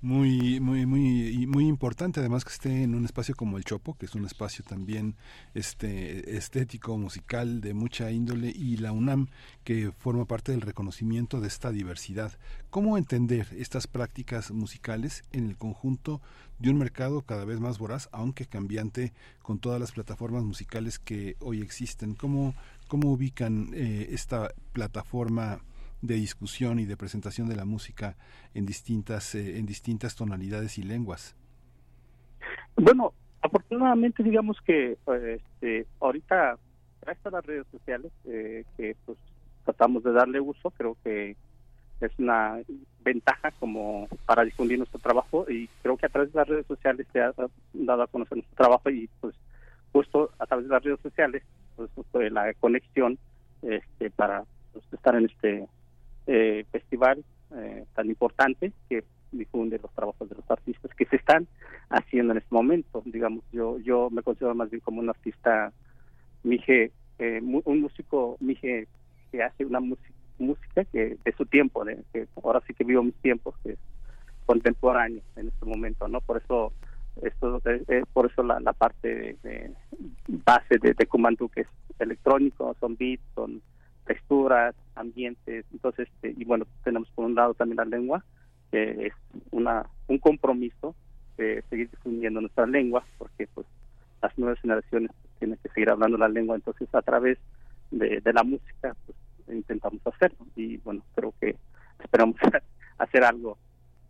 Muy 0.00 0.60
muy 0.60 0.86
muy 0.86 1.46
muy 1.48 1.66
importante 1.66 2.20
además 2.20 2.44
que 2.44 2.52
esté 2.52 2.82
en 2.84 2.94
un 2.94 3.04
espacio 3.04 3.34
como 3.34 3.58
el 3.58 3.64
Chopo 3.64 3.94
que 3.94 4.06
es 4.06 4.14
un 4.14 4.24
espacio 4.24 4.64
también 4.64 5.16
este 5.54 6.36
estético 6.36 6.96
musical 6.96 7.60
de 7.60 7.74
mucha 7.74 8.12
índole 8.12 8.48
y 8.48 8.76
la 8.76 8.92
UNAM 8.92 9.26
que 9.64 9.90
forma 9.90 10.24
parte 10.24 10.52
del 10.52 10.60
reconocimiento 10.60 11.40
de 11.40 11.48
esta 11.48 11.72
diversidad. 11.72 12.32
Cómo 12.70 12.96
entender 12.96 13.48
estas 13.58 13.88
prácticas 13.88 14.52
musicales 14.52 15.24
en 15.32 15.46
el 15.46 15.56
conjunto 15.56 16.20
de 16.60 16.70
un 16.70 16.78
mercado 16.78 17.22
cada 17.22 17.44
vez 17.44 17.58
más 17.58 17.78
voraz 17.78 18.08
aunque 18.12 18.46
cambiante 18.46 19.12
con 19.42 19.58
todas 19.58 19.80
las 19.80 19.90
plataformas 19.90 20.44
musicales 20.44 21.00
que 21.00 21.36
hoy 21.40 21.60
existen 21.60 22.14
cómo 22.14 22.54
cómo 22.86 23.10
ubican 23.10 23.70
eh, 23.74 24.08
esta 24.10 24.52
plataforma 24.72 25.60
de 26.02 26.14
discusión 26.14 26.78
y 26.78 26.86
de 26.86 26.96
presentación 26.96 27.48
de 27.48 27.56
la 27.56 27.64
música 27.64 28.16
en 28.54 28.66
distintas 28.66 29.34
eh, 29.34 29.58
en 29.58 29.66
distintas 29.66 30.14
tonalidades 30.16 30.78
y 30.78 30.82
lenguas 30.82 31.36
bueno 32.76 33.12
afortunadamente 33.42 34.22
digamos 34.22 34.58
que 34.64 34.96
este, 35.06 35.86
ahorita 36.00 36.56
gracias 37.02 37.26
a 37.26 37.30
las 37.30 37.46
redes 37.46 37.66
sociales 37.70 38.12
eh, 38.26 38.64
que 38.76 38.96
pues 39.06 39.18
tratamos 39.64 40.02
de 40.02 40.12
darle 40.12 40.40
uso. 40.40 40.70
Creo 40.70 40.96
que 41.04 41.36
es 42.00 42.12
una 42.18 42.58
ventaja 43.02 43.50
como 43.58 44.08
para 44.24 44.44
difundir 44.44 44.78
nuestro 44.78 44.98
trabajo 44.98 45.46
y 45.48 45.68
creo 45.82 45.96
que 45.96 46.06
a 46.06 46.08
través 46.08 46.32
de 46.32 46.38
las 46.38 46.48
redes 46.48 46.66
sociales 46.66 47.06
se 47.12 47.20
ha 47.20 47.32
dado 47.74 48.02
a 48.02 48.06
conocer 48.06 48.38
nuestro 48.38 48.56
trabajo 48.56 48.88
y 48.90 49.08
pues 49.20 49.34
justo 49.92 50.30
a 50.38 50.46
través 50.46 50.66
de 50.66 50.74
las 50.74 50.82
redes 50.82 51.00
sociales 51.00 51.42
pues 51.76 51.90
la 52.32 52.52
conexión 52.54 53.18
este 53.62 54.10
para 54.10 54.44
pues, 54.72 54.84
estar 54.92 55.16
en 55.16 55.24
este 55.26 55.66
eh, 56.30 56.66
festival 56.70 57.24
eh, 57.56 57.84
tan 57.94 58.06
importante 58.08 58.72
que 58.88 59.02
difunde 59.32 59.78
los 59.82 59.90
trabajos 59.94 60.28
de 60.28 60.36
los 60.36 60.50
artistas 60.50 60.94
que 60.94 61.06
se 61.06 61.16
están 61.16 61.48
haciendo 61.88 62.32
en 62.32 62.38
este 62.38 62.54
momento. 62.54 63.02
Digamos, 63.06 63.42
yo 63.50 63.78
yo 63.78 64.10
me 64.10 64.22
considero 64.22 64.54
más 64.54 64.68
bien 64.70 64.80
como 64.80 65.00
un 65.00 65.08
artista 65.08 65.72
mije, 66.42 66.92
eh, 67.18 67.40
un 67.42 67.80
músico 67.80 68.36
mije 68.40 68.88
que 69.32 69.42
hace 69.42 69.64
una 69.64 69.80
música 69.80 70.84
que 70.92 71.16
de 71.24 71.32
su 71.32 71.46
tiempo, 71.46 71.82
de, 71.86 72.04
que 72.12 72.28
ahora 72.42 72.62
sí 72.66 72.74
que 72.74 72.84
vivo 72.84 73.02
mis 73.02 73.16
tiempos, 73.16 73.54
que 73.62 73.72
es 73.72 73.78
contemporáneo 74.44 75.22
en 75.36 75.48
este 75.48 75.64
momento, 75.64 76.08
¿no? 76.08 76.20
Por 76.20 76.36
eso 76.42 76.74
esto 77.22 77.60
por 78.12 78.30
eso 78.30 78.42
la, 78.42 78.60
la 78.60 78.74
parte 78.74 79.38
de, 79.42 79.72
base 80.28 80.78
de, 80.78 80.92
de 80.92 81.08
que 81.54 81.60
es 81.62 81.68
electrónico, 81.98 82.76
son 82.78 82.96
beats, 82.96 83.22
son 83.34 83.62
texturas, 84.08 84.74
ambientes, 84.96 85.66
entonces, 85.70 86.08
este, 86.14 86.34
y 86.36 86.44
bueno, 86.44 86.66
tenemos 86.82 87.08
por 87.10 87.26
un 87.26 87.34
lado 87.34 87.54
también 87.54 87.76
la 87.76 87.84
lengua, 87.84 88.24
que 88.72 89.06
es 89.06 89.12
una 89.50 89.86
un 90.08 90.18
compromiso 90.18 90.94
de 91.36 91.62
seguir 91.68 91.90
difundiendo 91.90 92.40
nuestra 92.40 92.66
lengua, 92.66 93.04
porque 93.18 93.46
pues 93.54 93.66
las 94.22 94.36
nuevas 94.38 94.58
generaciones 94.60 95.12
tienen 95.38 95.58
que 95.62 95.68
seguir 95.68 95.90
hablando 95.90 96.16
la 96.16 96.28
lengua, 96.28 96.56
entonces 96.56 96.88
a 96.94 97.02
través 97.02 97.38
de, 97.90 98.20
de 98.20 98.32
la 98.32 98.42
música 98.42 98.96
pues 99.06 99.16
intentamos 99.56 100.00
hacerlo 100.06 100.46
y 100.56 100.78
bueno, 100.78 101.02
creo 101.14 101.34
que 101.40 101.56
esperamos 102.00 102.36
hacer 102.98 103.24
algo 103.24 103.58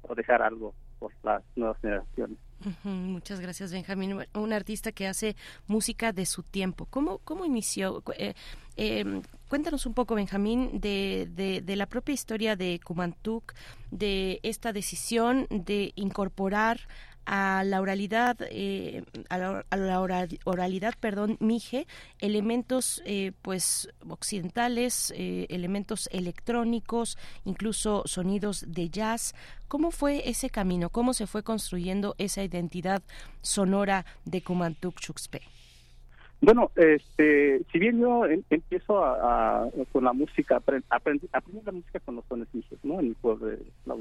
o 0.02 0.14
dejar 0.14 0.42
algo 0.42 0.74
por 0.98 1.12
las 1.22 1.42
nuevas 1.56 1.80
generaciones. 1.80 2.38
Muchas 2.82 3.40
gracias, 3.40 3.72
Benjamín. 3.72 4.18
Un 4.34 4.52
artista 4.52 4.90
que 4.90 5.06
hace 5.06 5.36
música 5.66 6.12
de 6.12 6.26
su 6.26 6.42
tiempo. 6.42 6.86
¿Cómo, 6.86 7.18
cómo 7.18 7.44
inició? 7.44 8.02
Eh, 8.16 8.34
eh, 8.76 9.22
cuéntanos 9.48 9.86
un 9.86 9.94
poco, 9.94 10.16
Benjamín, 10.16 10.80
de, 10.80 11.28
de, 11.30 11.60
de, 11.60 11.76
la 11.76 11.86
propia 11.86 12.12
historia 12.12 12.56
de 12.56 12.80
Kumantuk, 12.84 13.54
de 13.90 14.40
esta 14.42 14.72
decisión 14.72 15.46
de 15.50 15.92
incorporar 15.94 16.80
a 17.28 17.62
la 17.62 17.82
oralidad, 17.82 18.38
eh, 18.50 19.04
a, 19.28 19.36
la, 19.36 20.00
oralidad, 20.44 20.94
perdón, 20.98 21.36
mije, 21.40 21.86
elementos 22.20 23.02
eh, 23.04 23.32
pues 23.42 23.92
occidentales, 24.08 25.12
eh, 25.14 25.46
elementos 25.50 26.08
electrónicos, 26.10 27.18
incluso 27.44 28.02
sonidos 28.06 28.64
de 28.66 28.88
jazz. 28.88 29.34
¿Cómo 29.68 29.90
fue 29.90 30.26
ese 30.30 30.48
camino? 30.48 30.88
¿Cómo 30.88 31.12
se 31.12 31.26
fue 31.26 31.42
construyendo 31.42 32.14
esa 32.16 32.42
identidad 32.42 33.02
sonora 33.42 34.06
de 34.24 34.40
Kumantuk 34.40 34.98
Chuxpe? 34.98 35.42
Bueno, 36.40 36.70
este, 36.76 37.60
si 37.70 37.78
bien 37.78 38.00
yo 38.00 38.24
em, 38.24 38.42
empiezo 38.48 39.04
con 39.92 40.04
la 40.04 40.14
música, 40.14 40.62
aprendí, 40.88 41.28
la 41.30 41.72
música 41.72 42.00
con 42.00 42.14
los 42.16 42.24
sones 42.24 42.48
mijes, 42.54 42.78
¿no? 42.82 43.00
En 43.00 43.08
el 43.08 43.14
pueblo 43.16 43.48
de 43.48 43.58
la 43.84 43.96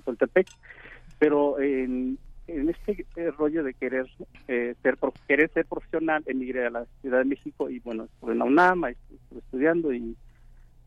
pero 1.20 1.60
en 1.60 2.18
en 2.48 2.70
este 2.70 3.06
eh, 3.16 3.32
rollo 3.32 3.64
de 3.64 3.74
querer 3.74 4.08
eh, 4.48 4.76
ser 4.82 4.98
querer 5.28 5.52
ser 5.54 5.66
profesional 5.66 6.24
emigré 6.26 6.68
a 6.68 6.70
la 6.70 6.86
Ciudad 7.02 7.20
de 7.20 7.26
México 7.26 7.70
y 7.70 7.80
bueno 7.80 8.06
estuve 8.06 8.32
en 8.32 8.40
la 8.40 8.46
UNAM 8.46 8.86
estuve 8.86 9.40
estudiando 9.40 9.94
y 9.94 10.16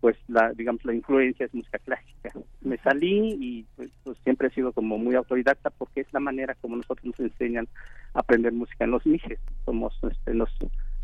pues 0.00 0.16
la 0.28 0.52
digamos 0.54 0.84
la 0.84 0.94
influencia 0.94 1.44
es 1.44 1.54
música 1.54 1.78
clásica. 1.78 2.32
Me 2.62 2.78
salí 2.78 3.36
y 3.38 3.66
pues, 3.76 3.90
pues, 4.02 4.16
siempre 4.24 4.48
he 4.48 4.50
sido 4.50 4.72
como 4.72 4.96
muy 4.96 5.14
autodidacta 5.14 5.68
porque 5.70 6.00
es 6.00 6.12
la 6.12 6.20
manera 6.20 6.54
como 6.60 6.76
nosotros 6.76 7.04
nos 7.04 7.20
enseñan 7.20 7.68
a 8.14 8.20
aprender 8.20 8.52
música 8.52 8.84
en 8.84 8.92
los 8.92 9.04
mijes. 9.04 9.38
Somos 9.66 9.98
este, 10.10 10.32
nos 10.32 10.50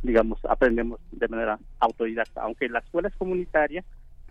digamos 0.03 0.43
aprendemos 0.47 1.01
de 1.13 1.29
manera 1.29 1.59
autodidacta 1.81 2.43
aunque 2.43 2.69
la 2.69 2.79
escuela 2.79 3.09
es 3.09 3.17
comunitaria 3.17 3.85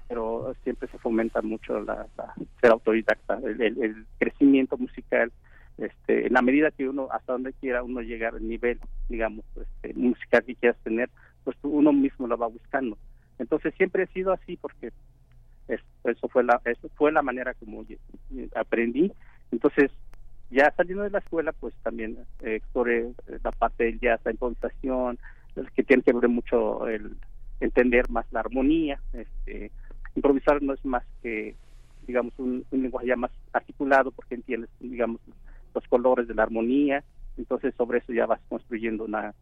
pero 0.08 0.56
siempre 0.64 0.88
se 0.90 1.00
fomenta 1.00 1.42
mucho 1.42 1.80
la, 1.82 2.08
ser 2.62 2.72
autodidacta 2.72 3.40
el, 3.44 3.62
el 3.62 4.06
crecimiento 4.20 4.78
musical 4.78 5.32
este, 5.78 6.30
la 6.30 6.42
medida 6.42 6.72
que 6.72 6.88
uno, 6.88 7.08
hasta 7.12 7.34
donde 7.34 7.54
quiera 7.54 7.84
uno 7.84 8.02
llegar 8.02 8.36
al 8.36 8.48
nivel, 8.48 8.80
digamos, 9.10 9.46
este, 9.56 9.94
musical 9.94 10.44
que 10.46 10.56
quieras 10.56 10.80
tener, 10.84 11.10
pues 11.44 11.58
uno 11.64 11.92
mismo 11.92 12.28
lo 12.28 12.38
va 12.38 12.48
buscando. 12.48 12.98
Entonces 13.40 13.74
siempre 13.76 14.04
he 14.04 14.08
sido 14.08 14.32
así 14.32 14.58
porque 14.58 14.92
eso 15.68 16.28
fue 16.30 16.44
la 16.44 16.62
eso 16.66 16.90
fue 16.96 17.12
la 17.12 17.22
manera 17.22 17.54
como 17.56 17.84
aprendí. 18.56 19.12
Entonces 19.52 19.92
ya 20.50 20.74
saliendo 20.78 21.04
de 21.04 21.10
la 21.10 21.20
escuela, 21.20 21.52
pues 21.52 21.74
también 21.84 22.18
eh, 22.42 22.56
exploré 22.56 23.12
la 23.44 23.52
parte 23.52 23.86
del 23.86 24.00
jazz, 24.00 24.22
la 24.24 24.32
improvisación, 24.32 25.18
que 25.76 25.84
tiene 25.84 26.04
que 26.04 26.14
ver 26.14 26.30
mucho 26.30 26.88
el 26.88 27.18
entender 27.60 28.10
más 28.10 28.26
la 28.32 28.42
armonía. 28.42 29.00
Este, 29.14 29.72
improvisar 30.16 30.62
no 30.62 30.74
es 30.74 30.86
más 30.86 31.04
que 31.22 31.56
digamos 32.08 32.34
un, 32.38 32.64
un 32.72 32.82
lenguaje 32.84 33.08
ya 33.08 33.16
más 33.16 33.32
articulado 33.52 34.12
porque 34.12 34.36
entiendes 34.36 34.70
digamos 34.80 35.20
los 35.76 35.88
colores 35.88 36.28
de 36.28 36.34
la 36.34 36.44
armonía, 36.44 37.04
entonces 37.38 37.76
sobre 37.76 38.00
eso 38.00 38.14
ya 38.14 38.26
vas 38.26 38.40
construyendo 38.50 39.04
una 39.04 39.34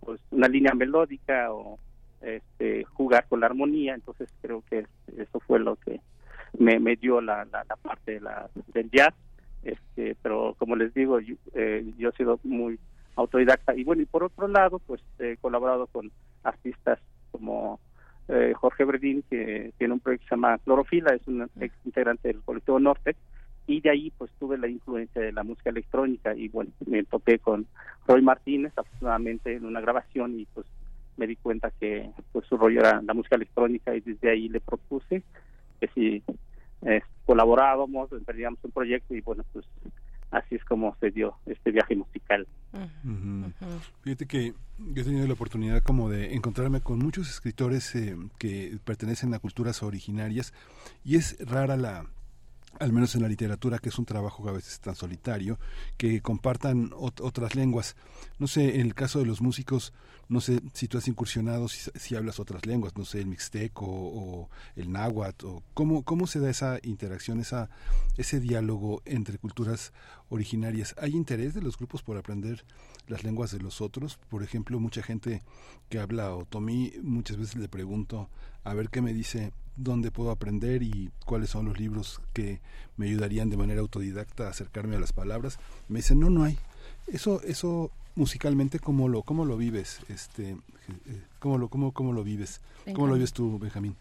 pues, 0.00 0.20
una 0.30 0.48
línea 0.48 0.74
melódica 0.74 1.52
o 1.52 1.78
este, 2.22 2.84
jugar 2.84 3.26
con 3.28 3.40
la 3.40 3.46
armonía, 3.46 3.94
entonces 3.94 4.28
creo 4.40 4.62
que 4.68 4.86
eso 5.16 5.40
fue 5.40 5.60
lo 5.60 5.76
que 5.76 6.00
me, 6.58 6.78
me 6.78 6.96
dio 6.96 7.20
la, 7.20 7.44
la, 7.44 7.76
parte 7.76 8.12
de 8.12 8.20
la, 8.20 8.48
del 8.74 8.90
jazz, 8.90 9.14
este, 9.62 10.16
pero 10.22 10.54
como 10.58 10.76
les 10.76 10.92
digo, 10.94 11.20
yo, 11.20 11.34
eh, 11.54 11.84
yo 11.98 12.08
he 12.08 12.16
sido 12.16 12.40
muy 12.42 12.78
autodidacta 13.16 13.74
y 13.76 13.84
bueno, 13.84 14.02
y 14.02 14.06
por 14.06 14.24
otro 14.24 14.48
lado, 14.48 14.78
pues 14.80 15.02
he 15.18 15.36
colaborado 15.36 15.86
con 15.86 16.10
artistas 16.42 16.98
como 17.30 17.80
eh, 18.28 18.52
Jorge 18.56 18.84
Bredín, 18.84 19.22
que 19.28 19.72
tiene 19.78 19.94
un 19.94 20.00
proyecto 20.00 20.24
que 20.24 20.28
se 20.28 20.34
llama 20.36 20.58
Clorofila, 20.58 21.14
es 21.14 21.26
un 21.26 21.48
ex 21.60 21.74
integrante 21.84 22.28
del 22.28 22.42
colectivo 22.42 22.78
Norte, 22.78 23.16
y 23.72 23.80
de 23.80 23.90
ahí 23.90 24.12
pues 24.16 24.30
tuve 24.38 24.58
la 24.58 24.68
influencia 24.68 25.20
de 25.20 25.32
la 25.32 25.42
música 25.42 25.70
electrónica 25.70 26.36
y 26.36 26.48
bueno, 26.48 26.70
me 26.86 27.02
toqué 27.04 27.38
con 27.38 27.66
Roy 28.06 28.22
Martínez 28.22 28.72
afortunadamente 28.76 29.56
en 29.56 29.64
una 29.64 29.80
grabación 29.80 30.38
y 30.38 30.46
pues 30.46 30.66
me 31.16 31.26
di 31.26 31.36
cuenta 31.36 31.70
que 31.80 32.10
pues 32.32 32.46
su 32.46 32.56
rollo 32.56 32.80
era 32.80 33.00
la 33.02 33.14
música 33.14 33.36
electrónica 33.36 33.94
y 33.94 34.00
desde 34.00 34.30
ahí 34.30 34.48
le 34.48 34.60
propuse 34.60 35.22
que 35.80 35.88
si 35.94 36.22
eh, 36.82 37.00
colaborábamos, 37.24 38.12
emprendíamos 38.12 38.58
un 38.62 38.72
proyecto 38.72 39.14
y 39.14 39.20
bueno, 39.20 39.44
pues 39.52 39.64
así 40.30 40.54
es 40.56 40.64
como 40.64 40.96
se 41.00 41.10
dio 41.10 41.34
este 41.46 41.70
viaje 41.70 41.96
musical. 41.96 42.46
Fíjate 44.02 44.26
que 44.26 44.54
yo 44.78 45.02
he 45.02 45.04
tenido 45.04 45.26
la 45.26 45.34
oportunidad 45.34 45.82
como 45.82 46.10
de 46.10 46.34
encontrarme 46.34 46.80
con 46.80 46.98
muchos 46.98 47.30
escritores 47.30 47.94
eh, 47.94 48.16
que 48.38 48.78
pertenecen 48.84 49.32
a 49.34 49.38
culturas 49.38 49.82
originarias 49.82 50.52
y 51.04 51.16
es 51.16 51.38
rara 51.46 51.76
la 51.76 52.06
al 52.78 52.92
menos 52.92 53.14
en 53.14 53.22
la 53.22 53.28
literatura, 53.28 53.78
que 53.78 53.88
es 53.88 53.98
un 53.98 54.04
trabajo 54.04 54.42
que 54.42 54.50
a 54.50 54.52
veces 54.52 54.80
tan 54.80 54.94
solitario, 54.94 55.58
que 55.96 56.20
compartan 56.20 56.90
otras 56.94 57.54
lenguas. 57.54 57.96
No 58.38 58.46
sé, 58.46 58.80
en 58.80 58.86
el 58.86 58.94
caso 58.94 59.18
de 59.18 59.26
los 59.26 59.40
músicos, 59.40 59.92
no 60.32 60.40
sé 60.40 60.62
si 60.72 60.88
tú 60.88 60.96
has 60.96 61.06
incursionado, 61.08 61.68
si, 61.68 62.16
hablas 62.16 62.40
otras 62.40 62.64
lenguas, 62.64 62.96
no 62.96 63.04
sé, 63.04 63.18
el 63.18 63.26
mixteco 63.26 63.84
o, 63.84 64.48
el 64.76 64.90
náhuatl, 64.90 65.44
o 65.44 65.62
cómo, 65.74 66.04
cómo 66.04 66.26
se 66.26 66.40
da 66.40 66.48
esa 66.48 66.78
interacción, 66.82 67.38
esa, 67.38 67.68
ese 68.16 68.40
diálogo 68.40 69.02
entre 69.04 69.36
culturas 69.36 69.92
originarias. 70.30 70.94
¿Hay 70.98 71.12
interés 71.12 71.52
de 71.52 71.60
los 71.60 71.76
grupos 71.76 72.02
por 72.02 72.16
aprender 72.16 72.64
las 73.08 73.24
lenguas 73.24 73.50
de 73.50 73.58
los 73.58 73.82
otros? 73.82 74.18
Por 74.30 74.42
ejemplo, 74.42 74.80
mucha 74.80 75.02
gente 75.02 75.42
que 75.90 75.98
habla 75.98 76.34
otomí, 76.34 76.94
muchas 77.02 77.36
veces 77.36 77.56
le 77.56 77.68
pregunto 77.68 78.30
a 78.64 78.72
ver 78.72 78.88
qué 78.88 79.02
me 79.02 79.12
dice 79.12 79.52
dónde 79.76 80.10
puedo 80.10 80.30
aprender 80.30 80.82
y 80.82 81.10
cuáles 81.26 81.50
son 81.50 81.66
los 81.66 81.78
libros 81.78 82.22
que 82.32 82.62
me 82.96 83.06
ayudarían 83.06 83.50
de 83.50 83.58
manera 83.58 83.82
autodidacta 83.82 84.46
a 84.46 84.50
acercarme 84.50 84.96
a 84.96 85.00
las 85.00 85.12
palabras. 85.12 85.58
Me 85.88 85.98
dicen, 85.98 86.20
no, 86.20 86.30
no 86.30 86.44
hay. 86.44 86.56
Eso, 87.06 87.42
eso 87.42 87.90
musicalmente, 88.14 88.78
¿cómo 88.78 89.08
lo, 89.08 89.22
cómo 89.22 89.44
lo 89.44 89.56
vives? 89.56 90.00
Este, 90.08 90.50
eh, 90.50 90.56
¿cómo, 91.38 91.58
lo, 91.58 91.68
cómo, 91.68 91.92
¿Cómo 91.92 92.12
lo 92.12 92.24
vives? 92.24 92.60
¿Cómo 92.94 93.06
lo 93.06 93.14
vives 93.14 93.32
tú, 93.32 93.58
Benjamín? 93.58 93.96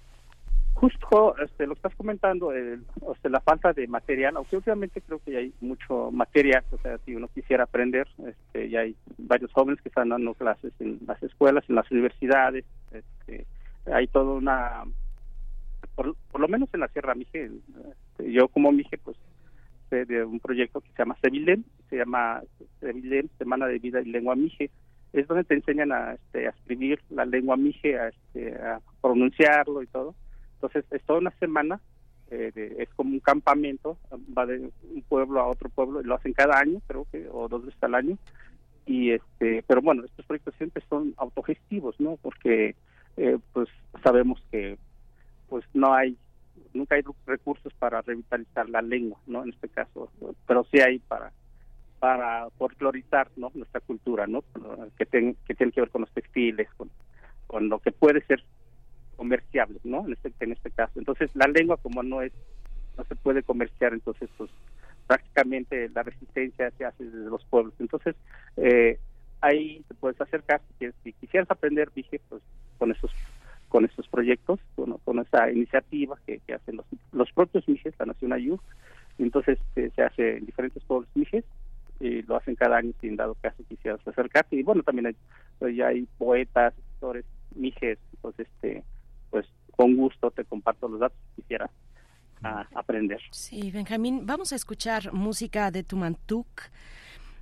Justo 0.74 1.38
este, 1.38 1.68
lo 1.68 1.74
estás 1.74 1.94
comentando, 1.96 2.52
el, 2.52 2.84
o 3.02 3.14
sea, 3.16 3.30
la 3.30 3.40
falta 3.42 3.72
de 3.72 3.88
material, 3.88 4.36
aunque 4.38 4.56
últimamente 4.56 5.02
creo 5.02 5.20
que 5.20 5.32
ya 5.32 5.40
hay 5.40 5.54
mucho 5.62 6.10
material, 6.12 6.64
o 6.72 6.78
sea, 6.80 6.98
si 7.06 7.14
uno 7.14 7.28
quisiera 7.28 7.66
aprender, 7.66 8.08
este, 8.26 8.70
ya 8.70 8.80
hay 8.80 8.96
varios 9.18 9.52
jóvenes 9.52 9.82
que 9.82 9.90
están 9.90 10.10
dando 10.10 10.34
clases 10.34 10.74
en 10.80 11.00
las 11.06 11.22
escuelas, 11.22 11.66
en 11.68 11.76
las 11.76 11.92
universidades, 11.92 12.66
este, 12.92 13.46
hay 13.94 14.08
toda 14.08 14.34
una, 14.34 14.84
por, 15.94 16.16
lo 16.40 16.48
menos 16.48 16.70
en 16.74 16.80
la 16.80 16.88
Sierra 16.88 17.14
Mije, 17.14 17.52
este, 17.92 18.32
yo 18.32 18.48
como 18.48 18.72
Mije, 18.72 18.98
pues 18.98 19.18
de 19.98 20.24
un 20.24 20.40
proyecto 20.40 20.82
que 20.82 20.90
se 20.92 20.98
llama 20.98 21.18
Sevilem, 21.22 21.64
se 21.90 21.98
llama 21.98 22.42
Sevilem, 22.80 23.28
Semana 23.38 23.68
de 23.68 23.80
Vida 23.80 24.02
y 24.02 24.06
Lengua 24.06 24.36
Mije, 24.36 24.70
es 25.14 25.28
donde 25.28 25.44
te 25.44 25.56
enseñan 25.56 25.92
a, 25.92 26.14
este, 26.14 26.48
a 26.48 26.52
escribir 26.52 27.00
la 27.10 27.26
lengua 27.26 27.58
Mije, 27.58 28.00
a, 28.00 28.08
este, 28.08 28.56
a 28.56 28.80
pronunciarlo 29.02 29.84
y 29.84 29.88
todo 29.88 30.16
entonces, 30.62 30.86
es 30.92 31.04
toda 31.06 31.20
una 31.20 31.32
semana, 31.40 31.82
eh, 32.30 32.76
es 32.78 32.90
como 32.90 33.14
un 33.14 33.20
campamento, 33.20 33.98
va 34.38 34.46
de 34.46 34.60
un 34.60 35.02
pueblo 35.10 35.42
a 35.42 35.48
otro 35.48 35.70
pueblo, 35.70 36.02
y 36.02 36.04
lo 36.04 36.16
hacen 36.16 36.34
cada 36.34 36.60
año, 36.60 36.80
creo 36.86 37.08
que, 37.12 37.28
o 37.32 37.48
dos 37.48 37.66
veces 37.66 37.82
al 37.84 37.96
año. 37.96 38.18
Y 38.86 39.12
este, 39.12 39.64
pero 39.66 39.82
bueno, 39.82 40.06
estos 40.06 40.24
proyectos 40.28 40.54
siempre 40.56 40.84
son 40.88 41.16
autogestivos, 41.18 42.00
¿no? 42.00 42.18
Porque, 42.22 42.76
eh, 43.18 43.40
pues, 43.54 43.70
sabemos 44.04 44.40
que, 44.52 44.78
pues, 45.50 45.66
no 45.74 45.96
hay, 45.96 46.16
nunca 46.74 46.96
hay 46.96 47.04
recursos 47.26 47.74
para 47.74 48.02
revitalizar 48.02 48.70
la 48.70 48.82
lengua, 48.82 49.20
¿no? 49.28 49.44
En 49.44 49.50
este 49.50 49.70
caso, 49.70 50.12
pero 50.48 50.66
sí 50.72 50.80
hay 50.80 51.00
para 51.00 51.32
para 52.02 52.50
folclorizar 52.58 53.30
¿no? 53.36 53.52
nuestra 53.54 53.80
cultura, 53.80 54.26
¿no? 54.26 54.44
que, 54.98 55.06
que 55.06 55.54
tiene 55.54 55.72
que 55.72 55.82
ver 55.82 55.92
con 55.92 56.02
los 56.02 56.12
textiles, 56.12 56.68
con, 56.76 56.90
con 57.46 57.70
lo 57.70 57.78
que 57.78 57.92
puede 57.92 58.26
ser 58.26 58.44
comerciables, 59.18 59.86
¿no? 59.86 60.08
En 60.08 60.14
este, 60.14 60.34
en 60.40 60.52
este 60.52 60.72
caso. 60.72 60.94
Entonces, 60.98 61.30
la 61.36 61.46
lengua 61.46 61.78
como 61.78 62.02
no 62.02 62.24
es, 62.24 62.34
no 62.98 63.04
se 63.04 63.16
puede 63.16 63.44
comerciar, 63.44 63.94
entonces, 63.94 64.32
pues, 64.36 64.50
prácticamente 65.06 65.90
la 65.90 66.02
resistencia 66.02 66.72
se 66.72 66.86
hace 66.86 67.04
desde 67.04 67.30
los 67.30 67.46
pueblos. 67.46 67.76
Entonces, 67.78 68.16
eh, 68.58 68.98
ahí 69.42 69.86
te 69.88 69.94
puedes 69.94 70.20
acercar, 70.20 70.60
si, 70.80 70.90
si 71.04 71.14
quisieras 71.14 71.52
aprender, 71.52 71.92
dije, 71.94 72.20
pues, 72.30 72.42
con 72.80 72.92
esos 72.92 73.12
con 73.72 73.86
estos 73.86 74.08
proyectos, 74.10 74.60
con, 74.76 74.98
con 75.00 75.20
esa 75.20 75.50
iniciativa 75.50 76.18
que, 76.26 76.42
hacen 76.54 76.76
los, 76.76 76.86
los 77.14 77.32
propios 77.32 77.68
Mijes, 77.68 77.96
la 77.98 78.08
Nación 78.08 78.34
Ayú, 78.34 78.60
entonces 79.18 79.58
eh, 79.78 79.90
se 79.96 80.04
hace 80.04 80.38
en 80.38 80.46
diferentes 80.46 80.84
pueblos 80.84 81.10
Mijes, 81.16 81.46
y 82.02 82.24
lo 82.24 82.36
hacen 82.36 82.56
cada 82.56 82.78
año 82.78 82.92
sin 83.00 83.16
dado 83.16 83.36
caso 83.36 83.64
quisieras 83.70 84.06
acercarte 84.08 84.56
y 84.56 84.64
bueno 84.64 84.82
también 84.82 85.06
hay 85.06 85.76
ya 85.76 85.90
hay 85.90 86.08
poetas 86.18 86.74
escritores 86.76 87.26
mijes 87.54 88.00
pues 88.22 88.34
este 88.40 88.84
pues 89.30 89.46
con 89.76 89.96
gusto 89.96 90.32
te 90.32 90.44
comparto 90.44 90.88
los 90.88 91.00
datos 91.00 91.18
si 91.36 91.44
quisiera 91.44 91.70
aprender. 92.74 93.22
Sí, 93.32 93.72
Benjamín, 93.72 94.26
vamos 94.26 94.52
a 94.52 94.56
escuchar 94.56 95.14
música 95.14 95.70
de 95.70 95.84
Tumantuk. 95.84 96.48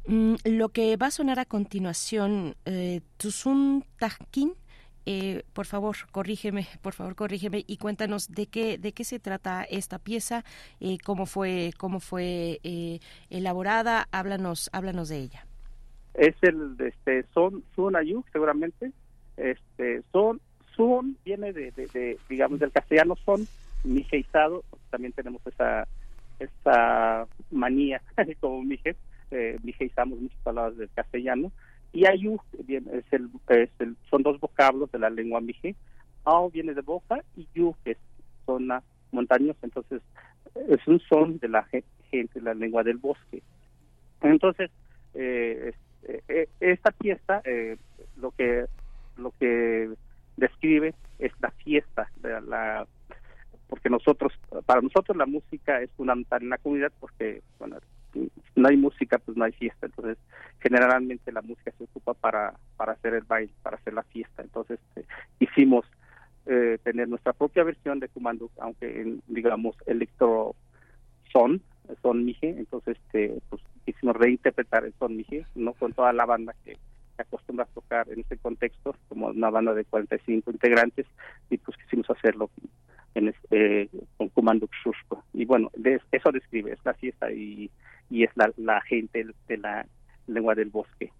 Mm, 0.08 0.36
lo 0.44 0.70
que 0.70 0.98
va 0.98 1.08
a 1.08 1.12
sonar 1.12 1.40
a 1.40 1.46
continuación, 1.46 2.56
eh, 2.66 3.02
Tajkin, 3.98 4.54
eh, 5.12 5.42
por 5.54 5.66
favor, 5.66 5.96
corrígeme, 6.12 6.68
por 6.84 6.94
favor, 6.94 7.16
corrígeme 7.16 7.64
y 7.66 7.78
cuéntanos 7.78 8.30
de 8.30 8.46
qué 8.46 8.78
de 8.78 8.92
qué 8.92 9.04
se 9.04 9.20
trata 9.20 9.64
esta 9.64 9.98
pieza, 9.98 10.44
eh, 10.80 11.00
cómo 11.04 11.26
fue 11.26 11.72
cómo 11.80 12.00
fue 12.00 12.60
eh, 12.62 13.00
elaborada, 13.32 14.08
háblanos 14.12 14.70
háblanos 14.72 15.10
de 15.10 15.18
ella. 15.18 15.48
Es 16.14 16.36
el 16.44 16.76
este 16.80 17.26
son 17.34 17.64
Sun 17.76 17.96
Ayuk 17.96 18.24
seguramente, 18.32 18.92
este 19.36 20.04
son 20.12 20.42
son 20.76 21.18
viene 21.26 21.54
de, 21.54 22.20
digamos, 22.30 22.60
del 22.60 22.72
castellano 22.72 23.16
son, 23.26 23.48
mijeizado, 23.84 24.64
también 24.92 25.14
tenemos 25.14 25.42
esa 25.48 25.88
esa 26.38 27.26
manía 27.50 28.00
como 28.40 28.62
mijes, 28.62 28.96
eh, 29.32 29.58
mijeizamos 29.64 30.20
muchas 30.20 30.40
palabras 30.44 30.78
del 30.78 30.92
castellano, 30.92 31.52
y 31.92 32.04
bien, 32.66 32.86
es 32.94 33.06
el, 33.12 33.30
es 33.50 33.70
el, 33.80 33.96
son 34.10 34.24
dos 34.24 34.40
vocablos 34.40 34.92
de 34.92 35.00
la 35.00 35.10
lengua 35.10 35.42
mije, 35.42 35.76
ao 36.24 36.50
viene 36.50 36.74
de 36.74 36.82
boca 36.82 37.24
y 37.36 37.48
yu 37.54 37.76
que 37.84 37.92
es 37.92 37.98
zona 38.46 38.84
montañosa, 39.12 39.60
entonces 39.64 40.02
es 40.68 40.88
un 40.88 41.00
son 41.00 41.40
de 41.40 41.48
la 41.48 41.64
gente, 41.64 42.42
la 42.42 42.54
lengua 42.54 42.84
del 42.84 42.98
bosque. 42.98 43.42
Entonces, 44.22 44.70
eh, 45.14 45.74
eh, 46.28 46.48
esta 46.60 46.92
fiesta, 46.92 47.42
eh, 47.46 47.78
lo 48.18 48.32
que 48.32 48.66
lo 49.18 49.32
que 49.40 49.90
describe 50.38 50.94
es 51.20 51.32
la 51.42 51.52
fiesta 51.52 52.10
de 52.22 52.42
la 52.42 52.88
porque 53.68 53.90
nosotros 53.90 54.34
para 54.66 54.82
nosotros 54.82 55.18
la 55.18 55.26
música 55.26 55.82
es 55.82 55.92
fundamental 55.92 56.42
en 56.42 56.50
la 56.50 56.58
comunidad 56.58 56.92
porque 57.00 57.42
bueno 57.60 57.78
no 58.56 58.68
hay 58.68 58.78
música 58.78 59.18
pues 59.20 59.38
no 59.38 59.46
hay 59.46 59.52
fiesta. 59.54 59.86
Entonces 59.86 60.18
generalmente 60.60 61.32
la 61.32 61.42
música 61.42 61.72
se 61.78 61.84
ocupa 61.84 62.14
para 62.14 62.54
para 62.78 62.94
hacer 62.94 63.14
el 63.14 63.24
baile 63.24 63.52
para 63.62 63.78
hacer 63.78 63.94
la 63.94 64.04
fiesta. 64.04 64.42
Entonces 64.42 64.80
eh, 64.96 65.06
hicimos 65.40 65.86
eh, 66.46 66.78
tener 66.84 67.08
nuestra 67.08 67.34
propia 67.34 67.64
versión 67.64 68.00
de 68.00 68.10
Kumanduk 68.10 68.52
aunque 68.60 69.02
en, 69.02 69.22
digamos 69.28 69.76
electro 69.86 70.56
son 71.32 71.62
son 72.02 72.26
mije. 72.26 72.50
Entonces 72.58 72.98
este 73.06 73.42
pues 73.50 73.62
quisimos 73.86 74.16
reinterpretar 74.16 74.86
el 74.86 74.94
son 75.00 75.16
mije 75.16 75.46
no 75.56 75.74
con 75.74 75.94
toda 75.94 76.14
la 76.14 76.26
banda 76.26 76.56
que 76.64 76.78
acostumbra 77.22 77.66
a 77.66 77.74
tocar 77.74 78.10
en 78.10 78.22
este 78.22 78.38
contexto, 78.38 78.96
como 79.08 79.28
una 79.28 79.50
banda 79.50 79.74
de 79.74 79.86
45 79.86 80.52
integrantes, 80.52 81.06
y 81.50 81.58
pues 81.58 81.78
quisimos 81.78 82.10
hacerlo 82.10 82.50
en 83.16 83.30
este, 83.30 83.90
con 84.18 84.30
Kumanduk 84.30 84.72
Shushko. 84.84 85.24
Y 85.34 85.46
bueno, 85.46 85.72
eso 86.12 86.32
describe, 86.32 86.74
es 86.74 86.80
la 86.84 86.94
fiesta 86.94 87.32
y, 87.32 87.70
y 88.10 88.24
es 88.24 88.32
la, 88.36 88.52
la 88.58 88.82
gente 88.82 89.26
de 89.48 89.58
la 89.58 89.86
lengua 90.28 90.56
del 90.56 90.70
bosque. 90.70 91.12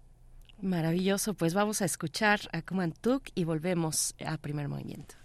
Maravilloso, 0.62 1.34
pues 1.34 1.54
vamos 1.54 1.80
a 1.80 1.86
escuchar 1.86 2.40
a 2.52 2.62
Kumanduk 2.62 3.24
y 3.34 3.44
volvemos 3.44 4.14
a 4.24 4.36
primer 4.36 4.68
movimiento. 4.68 5.19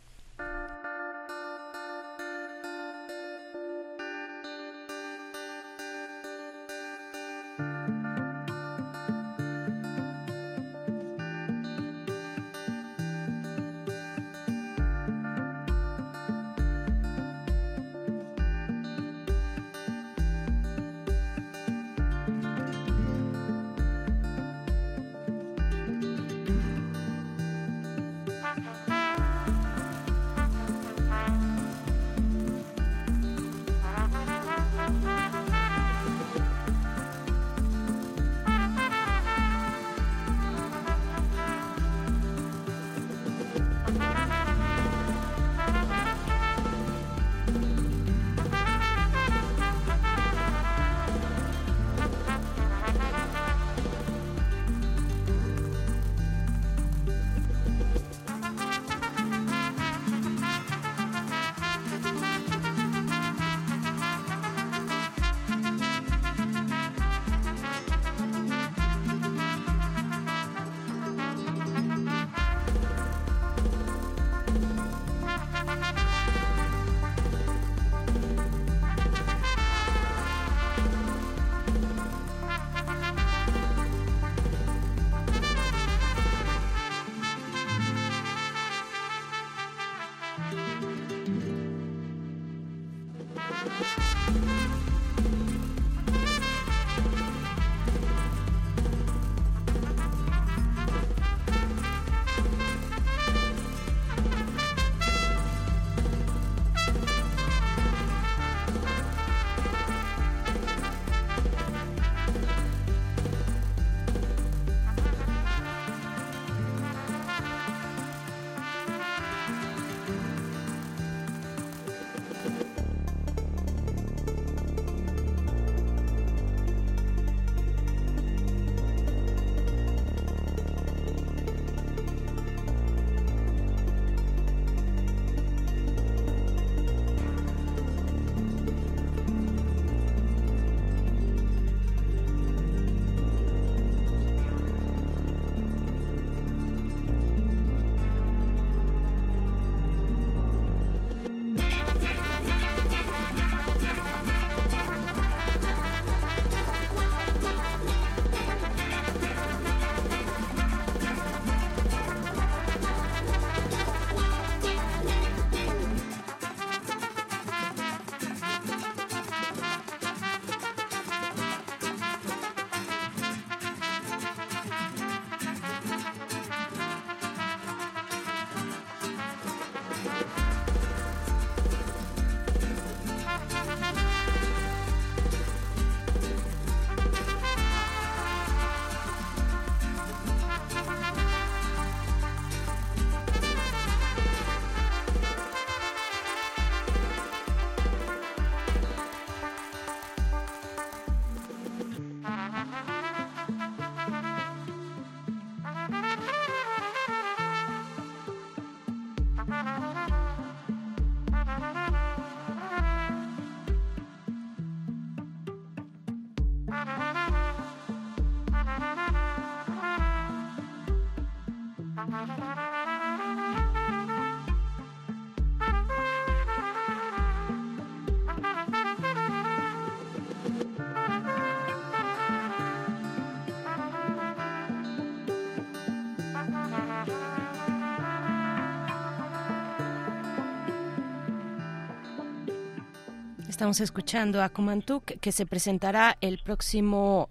Estamos 243.66 243.82
escuchando 243.82 244.44
a 244.44 244.50
Kumantuk 244.50 245.06
que 245.20 245.32
se 245.32 245.48
presentará 245.48 246.20
el 246.22 246.38
próximo 246.38 247.25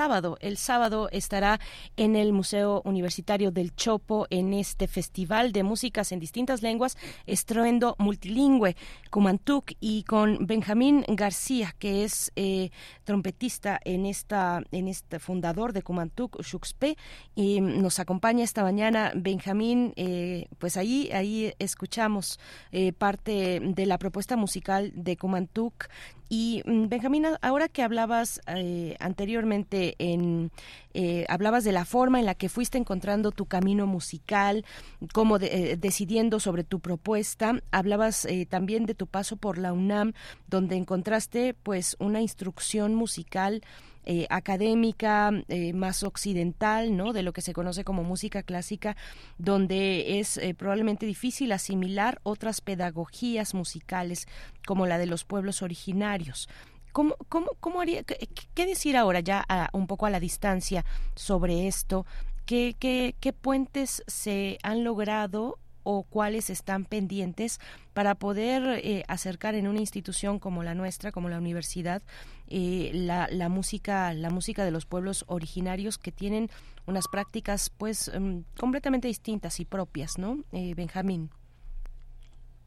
sábado. 0.00 0.38
El 0.40 0.56
sábado 0.56 1.10
estará 1.12 1.60
en 1.98 2.16
el 2.16 2.32
Museo 2.32 2.80
Universitario 2.86 3.50
del 3.50 3.76
Chopo 3.76 4.26
en 4.30 4.54
este 4.54 4.86
festival 4.86 5.52
de 5.52 5.62
músicas 5.62 6.10
en 6.10 6.20
distintas 6.20 6.62
lenguas, 6.62 6.96
estruendo 7.26 7.96
multilingüe, 7.98 8.76
Kumantuk, 9.10 9.72
y 9.78 10.04
con 10.04 10.46
Benjamín 10.46 11.04
García, 11.06 11.74
que 11.78 12.04
es 12.04 12.32
eh, 12.34 12.70
trompetista 13.04 13.78
en 13.84 14.06
esta, 14.06 14.62
en 14.72 14.88
este 14.88 15.18
fundador 15.18 15.74
de 15.74 15.82
Kumantuk, 15.82 16.40
Shuxpe, 16.40 16.96
y 17.34 17.60
nos 17.60 17.98
acompaña 17.98 18.42
esta 18.42 18.62
mañana 18.62 19.12
Benjamín, 19.14 19.92
eh, 19.96 20.46
pues 20.58 20.78
ahí, 20.78 21.10
ahí 21.12 21.52
escuchamos 21.58 22.40
eh, 22.72 22.94
parte 22.94 23.60
de 23.60 23.84
la 23.84 23.98
propuesta 23.98 24.38
musical 24.38 24.92
de 24.94 25.18
Kumantuk 25.18 25.88
y 26.32 26.62
mm, 26.64 26.88
Benjamín, 26.88 27.26
ahora 27.42 27.68
que 27.68 27.82
hablabas 27.82 28.40
eh, 28.46 28.96
anteriormente, 29.00 29.96
en, 29.98 30.52
eh, 30.94 31.26
hablabas 31.28 31.64
de 31.64 31.72
la 31.72 31.84
forma 31.84 32.20
en 32.20 32.24
la 32.24 32.36
que 32.36 32.48
fuiste 32.48 32.78
encontrando 32.78 33.32
tu 33.32 33.46
camino 33.46 33.88
musical, 33.88 34.64
como 35.12 35.38
eh, 35.38 35.76
decidiendo 35.76 36.38
sobre 36.38 36.62
tu 36.62 36.78
propuesta, 36.78 37.60
hablabas 37.72 38.28
también 38.48 38.86
de 38.86 38.94
tu 38.94 39.08
paso 39.08 39.36
por 39.36 39.58
la 39.58 39.72
UNAM, 39.72 40.12
donde 40.46 40.76
encontraste 40.76 41.52
pues 41.52 41.96
una 41.98 42.20
instrucción 42.20 42.94
musical 42.94 43.62
eh, 44.06 44.26
académica 44.30 45.30
eh, 45.48 45.72
más 45.74 46.02
occidental, 46.02 46.96
¿no? 46.96 47.12
De 47.12 47.22
lo 47.22 47.32
que 47.32 47.42
se 47.42 47.52
conoce 47.52 47.84
como 47.84 48.02
música 48.02 48.42
clásica, 48.42 48.96
donde 49.36 50.20
es 50.20 50.38
eh, 50.38 50.54
probablemente 50.54 51.04
difícil 51.04 51.52
asimilar 51.52 52.18
otras 52.22 52.62
pedagogías 52.62 53.52
musicales 53.52 54.26
como 54.66 54.86
la 54.86 54.96
de 54.96 55.06
los 55.06 55.24
pueblos 55.24 55.62
originarios. 55.62 56.48
¿Cómo, 56.92 57.16
cómo, 57.28 57.50
cómo 57.60 57.80
haría, 57.82 58.02
qué, 58.02 58.66
decir 58.66 58.96
ahora 58.96 59.20
ya 59.20 59.46
un 59.72 59.86
poco 59.86 60.06
a 60.06 60.10
la 60.10 60.18
distancia 60.18 60.84
sobre 61.14 61.68
esto? 61.68 62.04
¿Qué, 62.46 62.74
qué, 62.78 63.14
qué 63.20 63.32
puentes 63.32 64.02
se 64.06 64.58
han 64.62 64.82
logrado 64.82 65.58
o 65.82 66.02
cuáles 66.04 66.50
están 66.50 66.84
pendientes 66.84 67.58
para 67.94 68.14
poder 68.14 68.80
eh, 68.82 69.04
acercar 69.08 69.54
en 69.54 69.66
una 69.66 69.80
institución 69.80 70.38
como 70.38 70.62
la 70.62 70.74
nuestra, 70.74 71.12
como 71.12 71.28
la 71.28 71.38
universidad, 71.38 72.02
eh, 72.48 72.90
la, 72.94 73.28
la, 73.30 73.48
música, 73.48 74.12
la 74.14 74.30
música 74.30 74.64
de 74.64 74.70
los 74.70 74.86
pueblos 74.86 75.24
originarios 75.28 75.98
que 75.98 76.12
tienen 76.12 76.48
unas 76.86 77.08
prácticas 77.08 77.70
pues 77.70 78.08
em, 78.08 78.44
completamente 78.58 79.08
distintas 79.08 79.60
y 79.60 79.64
propias, 79.64 80.18
¿no? 80.18 80.44
Eh, 80.52 80.74
Benjamín. 80.74 81.30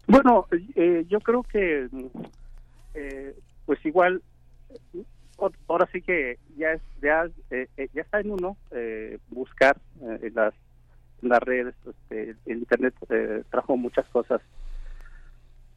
Bueno, 0.08 0.48
yo 1.08 1.19
creo 1.22 1.43
que 1.43 1.88
pues 3.66 3.85
igual 3.85 4.22
ahora 5.67 5.88
sí 5.93 6.01
que 6.01 6.38
ya 6.58 6.77
ya, 7.01 7.25
ya 7.93 8.01
está 8.01 8.19
en 8.19 8.32
uno 8.32 8.58
buscar 9.30 9.77
las 10.33 10.53
las 11.30 11.40
redes, 11.42 11.76
este, 11.85 12.35
el 12.45 12.58
Internet 12.58 12.93
eh, 13.10 13.43
trajo 13.50 13.77
muchas 13.77 14.08
cosas, 14.10 14.42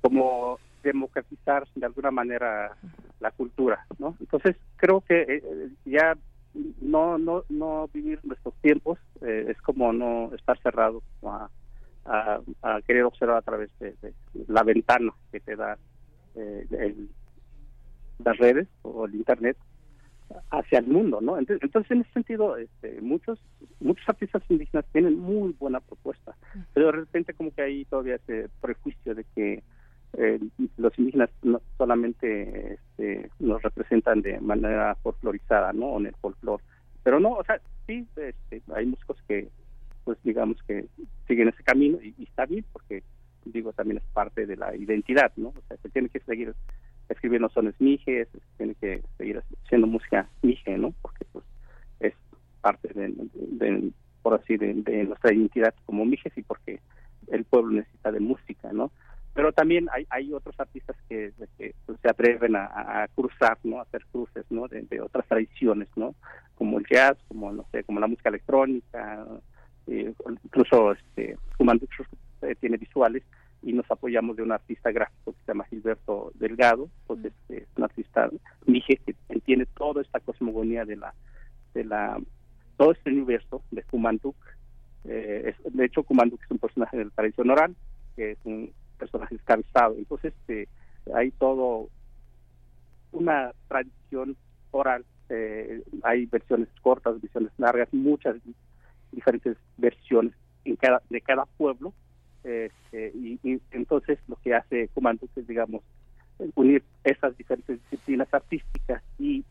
como 0.00 0.58
democratizar 0.83 1.66
de 1.75 1.86
alguna 1.86 2.10
manera 2.10 2.76
la 3.20 3.31
cultura, 3.33 3.86
¿no? 3.99 4.16
Entonces 4.20 4.57
creo 4.76 5.00
que 5.00 5.23
eh, 5.23 5.68
ya 5.84 6.16
no 6.81 7.18
no 7.18 7.42
no 7.49 7.89
vivir 7.92 8.20
nuestros 8.23 8.55
tiempos 8.62 8.99
eh, 9.20 9.47
es 9.49 9.60
como 9.62 9.92
no 9.92 10.33
estar 10.34 10.58
cerrado 10.62 11.02
a, 11.25 11.49
a, 12.05 12.81
querer 12.86 13.05
observar 13.05 13.39
a 13.39 13.42
través 13.42 13.70
de, 13.81 13.94
la 14.49 14.62
ventana 14.62 15.12
que 15.33 15.41
te 15.41 15.57
da 15.57 15.76
las 18.25 18.36
redes 18.39 18.68
o 18.83 19.07
el 19.07 19.15
internet 19.16 19.57
hacia 20.51 20.79
el 20.79 20.87
mundo, 20.87 21.21
¿no? 21.21 21.39
Entonces, 21.39 21.91
en 21.91 22.01
ese 22.01 22.13
sentido, 22.13 22.57
este, 22.57 23.01
muchos 23.01 23.39
muchos 23.81 24.09
artistas 24.09 24.43
indígenas 24.49 24.85
tienen 24.93 25.19
muy 25.19 25.55
buena 25.59 25.81
propuesta, 25.81 26.35
pero 26.75 26.87
de 26.87 26.93
repente 26.93 27.35
como 27.35 27.53
que 27.53 27.63
hay 27.63 27.85
todavía 27.85 28.17
ese 28.17 28.49
prejuicio 28.61 29.15
de 29.15 29.25
que 29.35 29.63
eh, 30.15 30.41
los 30.77 30.99
indígenas 30.99 31.31
no 31.43 31.61
solamente 31.77 32.75
este, 32.75 33.31
nos 33.39 33.63
representan 33.63 34.23
de 34.23 34.41
manera 34.41 34.95
folclorizada, 34.97 35.73
¿no? 35.73 35.87
O 35.87 36.01
en 36.01 36.07
el 36.07 36.15
folclore, 36.17 36.63
pero 37.03 37.21
no, 37.21 37.35
o 37.35 37.45
sea, 37.45 37.61
sí, 37.87 38.07
este, 38.17 38.63
hay 38.75 38.87
músicos 38.87 39.17
que, 39.29 39.49
pues 40.05 40.19
digamos 40.25 40.61
que 40.67 40.87
siguen 41.29 41.49
ese 41.49 41.63
camino 41.63 41.99
y, 42.03 42.15
está 42.23 42.47
bien 42.47 42.65
porque 42.73 43.03
digo 43.45 43.73
también 43.73 43.99
es 43.99 44.05
parte 44.13 44.47
de 44.47 44.57
la 44.57 44.75
identidad, 44.75 45.33
¿no? 45.37 45.49
O 45.49 45.63
sea, 45.69 45.77
se 45.77 45.89
tiene 45.91 46.09
que 46.09 46.21
seguir 46.21 46.55
escribiendo 47.09 47.49
sones 47.49 47.75
mijes, 47.81 48.28
tiene 48.57 48.75
que 48.75 49.02
seguir 49.17 49.43
haciendo 49.65 49.86
música 49.86 50.28
mije, 50.43 50.76
¿no? 50.78 50.93
Porque 51.02 51.25
pues 51.33 51.44
es 52.01 52.15
parte 52.60 52.89
de, 52.94 53.93
por 54.23 54.35
así, 54.35 54.57
de, 54.57 54.75
nuestra 55.05 55.33
identidad 55.33 55.75
como 55.85 56.05
mijes 56.05 56.36
y 56.36 56.43
porque 56.43 56.81
el 57.28 57.44
pueblo 57.44 57.73
necesita 57.73 58.12
de 58.12 58.20
música, 58.20 58.73
¿no? 58.73 58.91
Pero 59.35 59.52
también 59.52 59.89
hay, 59.93 60.07
hay 60.09 60.33
otros 60.33 60.59
artistas 60.59 60.97
que, 61.09 61.33
pues, 61.85 62.01
se 62.01 62.09
atreven 62.09 62.57
a, 62.57 63.07
cruzar, 63.15 63.59
¿no? 63.65 63.78
A 63.78 63.83
hacer 63.83 64.05
cruces, 64.10 64.44
¿no? 64.51 64.67
De, 64.67 65.01
otras 65.01 65.26
tradiciones, 65.26 65.89
¿no? 65.94 66.15
Como 66.55 66.78
el 66.78 66.86
jazz, 66.91 67.18
como, 67.28 67.52
no 67.52 67.67
sé, 67.70 67.85
como 67.85 68.01
la 68.01 68.07
música 68.07 68.31
electrónica, 68.31 69.26
eh, 69.86 70.12
incluso 70.43 70.93
este, 70.93 71.36
eh, 72.43 72.55
tiene 72.59 72.78
visuales 72.78 73.23
y 73.62 73.73
nos 73.73 73.91
apoyamos 73.91 74.36
de 74.36 74.43
un 74.43 74.52
artista 74.52 74.91
gráfico 74.93 75.33
que 75.33 75.39
se 75.41 75.52
llama 75.52 75.65
Gilberto 75.65 76.31
Delgado, 76.35 76.89
pues 77.07 77.25
este, 77.25 77.59
es 77.59 77.68
un 77.76 77.85
artista 77.85 78.31
mije 78.67 79.01
que 79.05 79.15
entiende 79.28 79.67
toda 79.76 80.02
esta 80.02 80.20
cosmogonía 80.20 80.85
de 80.85 80.97
la, 80.97 81.15
de 81.75 81.85
la, 81.85 82.20
todo 82.76 82.93
este 82.93 83.10
universo 83.10 83.62
de 83.70 83.83
Kumanduk. 83.83 84.36
Eh, 85.05 85.55
de 85.65 85.85
hecho, 85.85 86.02
Kumanduk 86.02 86.43
es 86.43 86.51
un 86.51 86.59
personaje 86.59 86.97
de 86.97 87.05
la 87.07 87.10
tradición 87.10 87.51
oral, 87.51 87.75
que 88.15 88.33
es 88.33 88.39
un 88.44 88.73
personaje 88.99 89.35
esclavizado. 89.35 89.94
Entonces, 89.97 90.33
este, 90.41 90.68
hay 91.15 91.31
todo 91.33 91.89
una 93.12 93.52
tradición 93.68 94.36
oral. 94.70 95.05
Eh, 95.28 95.83
hay 96.02 96.26
versiones 96.26 96.68
cortas, 96.83 97.20
versiones 97.20 97.51
largas, 97.59 97.93
muchas 97.93 98.36
diferentes 99.10 99.57
versiones 99.76 100.35
en 100.65 100.76
cada, 100.76 101.02
de 101.10 101.20
cada 101.20 101.47
pueblo 101.57 101.93
este, 102.47 103.10
y, 103.15 103.60
entonces 103.73 104.18
lo 104.28 104.36
que 104.36 104.55
hace 104.55 104.89
Comando 104.94 105.26
es, 105.34 105.47
digamos, 105.47 105.83
unir 106.55 106.84
esas 107.02 107.36
diferentes 107.36 107.81
disciplinas 107.83 108.33
artísticas 108.33 109.02
y 109.18 109.44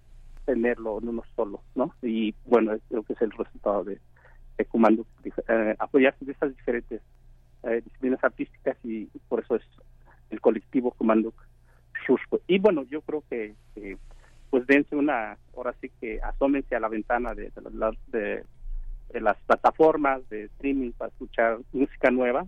tenerlo 0.45 0.99
en 1.01 1.09
uno 1.09 1.23
solo, 1.35 1.61
¿no? 1.75 1.93
Y 2.01 2.33
bueno, 2.45 2.77
creo 2.87 3.03
que 3.03 3.13
es 3.13 3.21
el 3.21 3.31
resultado 3.31 3.83
de, 3.83 3.99
de 4.57 4.65
Comando, 4.65 5.05
eh, 5.25 5.75
apoyarse 5.77 6.23
de 6.23 6.31
esas 6.31 6.55
diferentes 6.55 7.01
eh, 7.63 7.81
disciplinas 7.83 8.23
artísticas 8.23 8.77
y 8.83 9.07
por 9.27 9.41
eso 9.41 9.55
es 9.55 9.63
el 10.29 10.39
colectivo 10.39 10.91
Comando 10.91 11.33
Y 12.47 12.59
bueno, 12.59 12.83
yo 12.83 13.01
creo 13.01 13.23
que, 13.29 13.55
pues 14.49 14.67
dense 14.67 14.95
una, 14.95 15.37
ahora 15.55 15.73
sí 15.81 15.91
que 15.99 16.21
asómense 16.21 16.75
a 16.75 16.79
la 16.79 16.87
ventana 16.87 17.33
de, 17.33 17.51
de, 17.51 17.97
de 18.07 18.43
las 19.13 19.37
plataformas 19.45 20.27
de 20.29 20.45
streaming 20.45 20.91
para 20.91 21.09
escuchar 21.09 21.59
música 21.71 22.11
nueva 22.11 22.45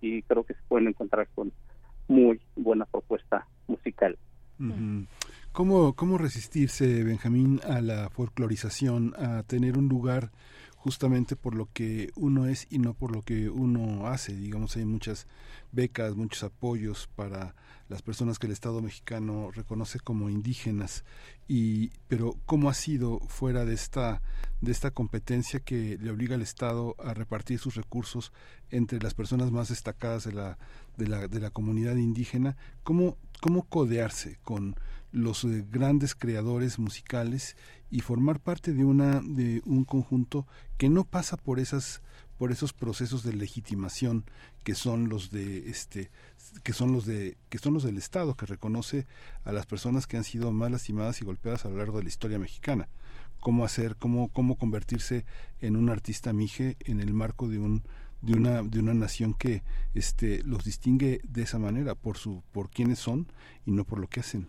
y 0.00 0.22
creo 0.22 0.44
que 0.44 0.54
se 0.54 0.60
pueden 0.68 0.88
encontrar 0.88 1.28
con 1.34 1.52
muy 2.08 2.40
buena 2.54 2.84
propuesta 2.84 3.46
musical. 3.66 4.16
¿Cómo, 5.52 5.94
¿Cómo 5.94 6.18
resistirse, 6.18 7.02
Benjamín, 7.02 7.60
a 7.68 7.80
la 7.80 8.08
folclorización, 8.10 9.14
a 9.18 9.42
tener 9.42 9.76
un 9.78 9.88
lugar 9.88 10.30
justamente 10.86 11.34
por 11.34 11.56
lo 11.56 11.68
que 11.72 12.12
uno 12.14 12.46
es 12.46 12.68
y 12.70 12.78
no 12.78 12.94
por 12.94 13.10
lo 13.10 13.22
que 13.22 13.48
uno 13.48 14.06
hace? 14.06 14.36
Digamos, 14.36 14.76
hay 14.76 14.84
muchas 14.84 15.26
becas, 15.72 16.14
muchos 16.14 16.44
apoyos 16.44 17.08
para 17.16 17.56
las 17.88 18.02
personas 18.02 18.38
que 18.38 18.46
el 18.46 18.52
Estado 18.52 18.80
mexicano 18.80 19.50
reconoce 19.50 19.98
como 19.98 20.30
indígenas 20.30 21.04
y 21.48 21.88
pero 22.06 22.36
cómo 22.46 22.70
ha 22.70 22.74
sido 22.74 23.18
fuera 23.26 23.64
de 23.64 23.74
esta 23.74 24.22
de 24.60 24.70
esta 24.70 24.92
competencia 24.92 25.58
que 25.58 25.98
le 26.00 26.10
obliga 26.12 26.36
al 26.36 26.42
Estado 26.42 26.94
a 27.00 27.14
repartir 27.14 27.58
sus 27.58 27.74
recursos 27.74 28.32
entre 28.70 29.00
las 29.00 29.14
personas 29.14 29.50
más 29.50 29.70
destacadas 29.70 30.22
de 30.22 30.34
la 30.34 30.56
de 30.96 31.08
la, 31.08 31.26
de 31.26 31.40
la 31.40 31.50
comunidad 31.50 31.96
indígena 31.96 32.56
cómo 32.84 33.16
cómo 33.40 33.64
codearse 33.64 34.38
con 34.44 34.76
los 35.16 35.44
eh, 35.44 35.64
grandes 35.68 36.14
creadores 36.14 36.78
musicales 36.78 37.56
y 37.90 38.00
formar 38.00 38.40
parte 38.40 38.72
de 38.72 38.84
una 38.84 39.20
de 39.20 39.62
un 39.64 39.84
conjunto 39.84 40.46
que 40.76 40.88
no 40.88 41.04
pasa 41.04 41.36
por 41.36 41.60
esas 41.60 42.02
por 42.38 42.52
esos 42.52 42.72
procesos 42.72 43.22
de 43.22 43.32
legitimación 43.32 44.24
que 44.64 44.74
son 44.74 45.08
los 45.08 45.30
de 45.30 45.70
este 45.70 46.10
que 46.62 46.72
son 46.72 46.92
los 46.92 47.06
de 47.06 47.36
que 47.48 47.58
son 47.58 47.74
los 47.74 47.82
del 47.82 47.96
Estado 47.96 48.34
que 48.34 48.46
reconoce 48.46 49.06
a 49.44 49.52
las 49.52 49.66
personas 49.66 50.06
que 50.06 50.16
han 50.16 50.24
sido 50.24 50.52
más 50.52 50.70
lastimadas 50.70 51.20
y 51.20 51.24
golpeadas 51.24 51.64
a 51.64 51.70
lo 51.70 51.78
largo 51.78 51.98
de 51.98 52.04
la 52.04 52.08
historia 52.08 52.38
mexicana. 52.38 52.88
Cómo 53.40 53.64
hacer 53.64 53.96
cómo 53.96 54.28
cómo 54.28 54.56
convertirse 54.56 55.24
en 55.60 55.76
un 55.76 55.88
artista 55.88 56.32
mije 56.32 56.76
en 56.80 57.00
el 57.00 57.14
marco 57.14 57.48
de 57.48 57.58
un 57.58 57.82
de 58.22 58.34
una 58.34 58.62
de 58.62 58.80
una 58.80 58.94
nación 58.94 59.34
que 59.34 59.62
este 59.94 60.42
los 60.42 60.64
distingue 60.64 61.20
de 61.22 61.42
esa 61.42 61.58
manera 61.58 61.94
por 61.94 62.16
su 62.16 62.42
por 62.52 62.70
quiénes 62.70 62.98
son 62.98 63.28
y 63.64 63.70
no 63.70 63.84
por 63.84 63.98
lo 63.98 64.08
que 64.08 64.20
hacen. 64.20 64.48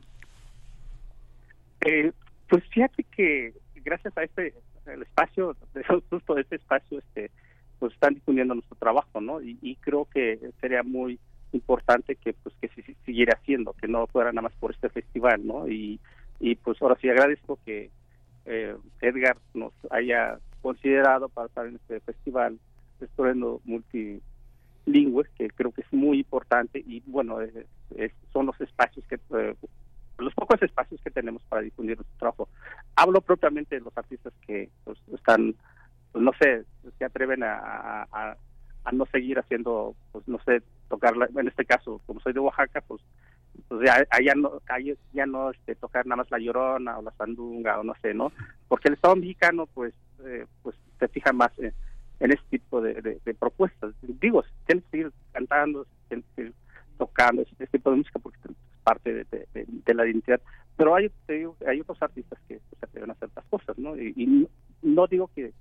Eh, 1.81 2.11
pues 2.49 2.63
fíjate 2.69 3.03
que 3.03 3.53
gracias 3.75 4.17
a 4.17 4.23
este 4.23 4.53
el 4.85 5.01
espacio 5.01 5.55
justo 6.09 6.37
este 6.37 6.55
espacio 6.55 6.99
este 6.99 7.31
pues 7.79 7.93
están 7.93 8.15
difundiendo 8.15 8.55
nuestro 8.55 8.75
trabajo, 8.77 9.21
¿no? 9.21 9.39
Y, 9.41 9.77
creo 9.81 10.05
que 10.05 10.39
sería 10.59 10.81
muy 10.83 11.19
importante 11.51 12.15
que 12.15 12.33
pues 12.33 12.55
que 12.59 12.69
se 12.69 12.95
siguiera 13.05 13.37
haciendo, 13.39 13.73
que 13.73 13.87
no 13.87 14.07
fuera 14.07 14.31
nada 14.31 14.49
más 14.49 14.53
por 14.59 14.71
este 14.71 14.89
festival, 14.89 15.45
¿no? 15.45 15.67
Y, 15.67 15.99
y 16.39 16.55
pues 16.55 16.81
ahora 16.81 16.97
sí 16.99 17.07
agradezco 17.09 17.59
que 17.65 17.91
eh, 18.45 18.75
Edgar 19.01 19.37
nos 19.53 19.73
haya 19.91 20.39
considerado 20.61 21.29
para 21.29 21.47
estar 21.47 21.67
en 21.67 21.75
este 21.75 21.99
festival 21.99 22.59
explorando 22.99 23.61
multilingüe, 23.65 25.25
que 25.37 25.49
creo 25.49 25.71
que 25.71 25.81
es 25.81 25.93
muy 25.93 26.19
importante 26.19 26.79
y 26.79 27.03
bueno, 27.05 27.37
son 28.33 28.47
los 28.47 28.59
espacios 28.59 29.05
que 29.07 29.19
eh, 29.37 29.55
los 30.17 30.33
pocos 30.33 30.61
espacios 30.61 31.01
que 31.01 31.11
tenemos 31.11 31.41
para 31.43 31.61
difundir 31.61 31.97
nuestro 31.97 32.17
trabajo. 32.17 32.49
Hablo 32.95 33.21
propiamente 33.21 33.75
de 33.75 33.81
los 33.81 33.97
artistas 33.97 34.33
que 34.45 34.69
pues, 34.83 34.97
están 35.13 35.55
pues 36.11 36.23
no 36.23 36.31
sé, 36.39 36.65
se 36.97 37.05
atreven 37.05 37.43
a, 37.43 38.35
no 38.91 39.05
seguir 39.07 39.37
haciendo, 39.37 39.95
pues 40.11 40.27
no 40.27 40.39
sé, 40.45 40.63
tocar, 40.89 41.13
en 41.35 41.47
este 41.47 41.65
caso, 41.65 42.01
como 42.05 42.19
soy 42.21 42.33
de 42.33 42.39
Oaxaca, 42.39 42.81
pues, 42.87 43.01
pues 43.67 43.85
ya, 43.85 44.03
allá 44.09 44.33
no, 44.35 44.61
ya 45.13 45.25
no 45.25 45.51
este, 45.51 45.75
tocar 45.75 46.05
nada 46.05 46.17
más 46.17 46.31
la 46.31 46.39
llorona 46.39 46.97
o 46.97 47.01
la 47.01 47.11
sandunga 47.11 47.79
o 47.79 47.83
no 47.83 47.93
sé, 48.01 48.13
¿no? 48.13 48.31
Porque 48.67 48.87
el 48.87 48.95
Estado 48.95 49.15
mexicano, 49.15 49.67
pues, 49.67 49.93
eh, 50.25 50.45
pues 50.63 50.75
se 50.99 51.07
fija 51.09 51.33
más 51.33 51.51
en, 51.59 51.73
este 52.19 52.47
tipo 52.49 52.81
de, 52.81 53.19
de, 53.23 53.33
propuestas. 53.35 53.93
Digo, 54.01 54.43
tienen 54.65 54.83
que 54.83 54.89
seguir 54.89 55.11
cantando, 55.33 55.85
tienen 56.07 56.23
que 56.23 56.35
seguir 56.35 56.53
tocando 56.97 57.43
este 57.43 57.67
tipo 57.67 57.91
de 57.91 57.97
música 57.97 58.19
porque 58.19 58.36
parte 58.87 59.13
de, 59.13 59.47
de, 59.53 59.93
la 59.93 60.05
identidad. 60.05 60.39
Pero 60.77 60.95
hay, 60.95 61.11
hay 61.67 61.81
otros 61.81 62.01
artistas 62.01 62.39
que 62.47 62.55
se 62.55 62.85
atreven 62.85 63.09
a 63.09 63.13
hacer 63.13 63.29
otras 63.29 63.45
cosas, 63.49 63.77
¿no? 63.77 63.97
y 63.97 64.47
no 64.81 65.07
digo 65.07 65.29
que 65.35 65.51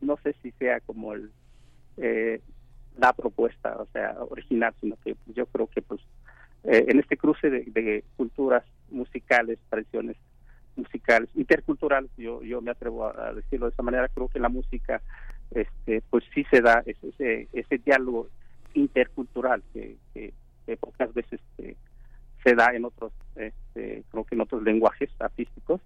no 0.00 0.16
sé 0.22 0.34
si 0.42 0.50
sea 0.52 0.80
como 0.80 1.12
el 1.12 1.30
eh, 1.96 2.40
la 2.98 3.12
propuesta, 3.14 3.76
o 3.78 3.86
sea, 3.92 4.16
original, 4.28 4.74
sino 4.80 4.96
que 5.02 5.16
yo 5.34 5.46
creo 5.46 5.66
que 5.66 5.80
pues 5.80 6.00
eh, 6.64 6.84
en 6.88 7.00
este 7.00 7.16
cruce 7.16 7.48
de, 7.48 8.04
culturas 8.16 8.64
musicales, 8.90 9.58
tradiciones 9.70 10.16
musicales, 10.76 11.30
interculturales, 11.34 12.10
yo 12.18 12.42
yo 12.42 12.60
me 12.60 12.70
atrevo 12.70 13.06
a, 13.06 13.32
decirlo 13.32 13.66
de 13.66 13.72
esa 13.72 13.82
manera, 13.82 14.08
creo 14.08 14.28
que 14.28 14.38
la 14.38 14.50
música 14.50 15.00
este 15.52 16.02
pues 16.10 16.24
sí 16.34 16.44
se 16.50 16.60
da 16.60 16.82
ese 16.84 17.48
ese, 17.52 17.78
diálogo 17.78 18.28
intercultural 18.74 19.62
que, 19.72 19.96
que, 20.14 20.32
pocas 20.78 21.12
veces 21.12 21.40
este, 21.50 21.76
se 22.44 22.54
da 22.54 22.74
en 22.74 22.84
otros 22.84 23.12
este, 23.36 24.04
creo 24.10 24.24
que 24.24 24.34
en 24.34 24.40
otros 24.40 24.62
lenguajes 24.62 25.10
artísticos. 25.18 25.80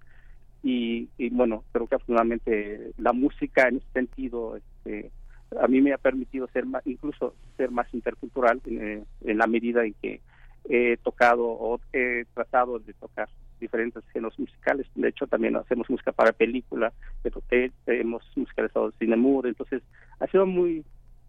Y, 0.62 1.08
bueno, 1.30 1.62
creo 1.70 1.86
que 1.86 1.94
afortunadamente 1.94 2.90
la 2.98 3.12
música 3.12 3.68
en 3.68 3.76
ese 3.76 3.86
sentido 3.92 4.56
este, 4.56 5.12
a 5.60 5.68
mí 5.68 5.80
me 5.80 5.92
ha 5.92 5.98
permitido 5.98 6.48
ser 6.48 6.66
más, 6.66 6.84
incluso 6.86 7.36
ser 7.56 7.70
más 7.70 7.86
intercultural 7.94 8.60
eh, 8.66 9.04
en 9.20 9.38
la 9.38 9.46
medida 9.46 9.84
en 9.84 9.94
que 10.02 10.20
he 10.68 10.96
tocado 10.96 11.46
o 11.46 11.80
he 11.92 12.24
tratado 12.34 12.80
de 12.80 12.92
tocar 12.94 13.28
diferentes 13.60 14.02
géneros 14.12 14.36
musicales. 14.40 14.88
De 14.96 15.08
hecho, 15.08 15.28
también 15.28 15.54
hacemos 15.54 15.88
música 15.88 16.10
para 16.10 16.32
película, 16.32 16.92
pero 17.22 17.40
hemos 17.86 18.24
musicalizado 18.36 18.90
cine 18.98 19.16
mudo, 19.16 19.46
entonces 19.46 19.82
ha 20.18 20.26
sido 20.26 20.46
muy 20.46 20.84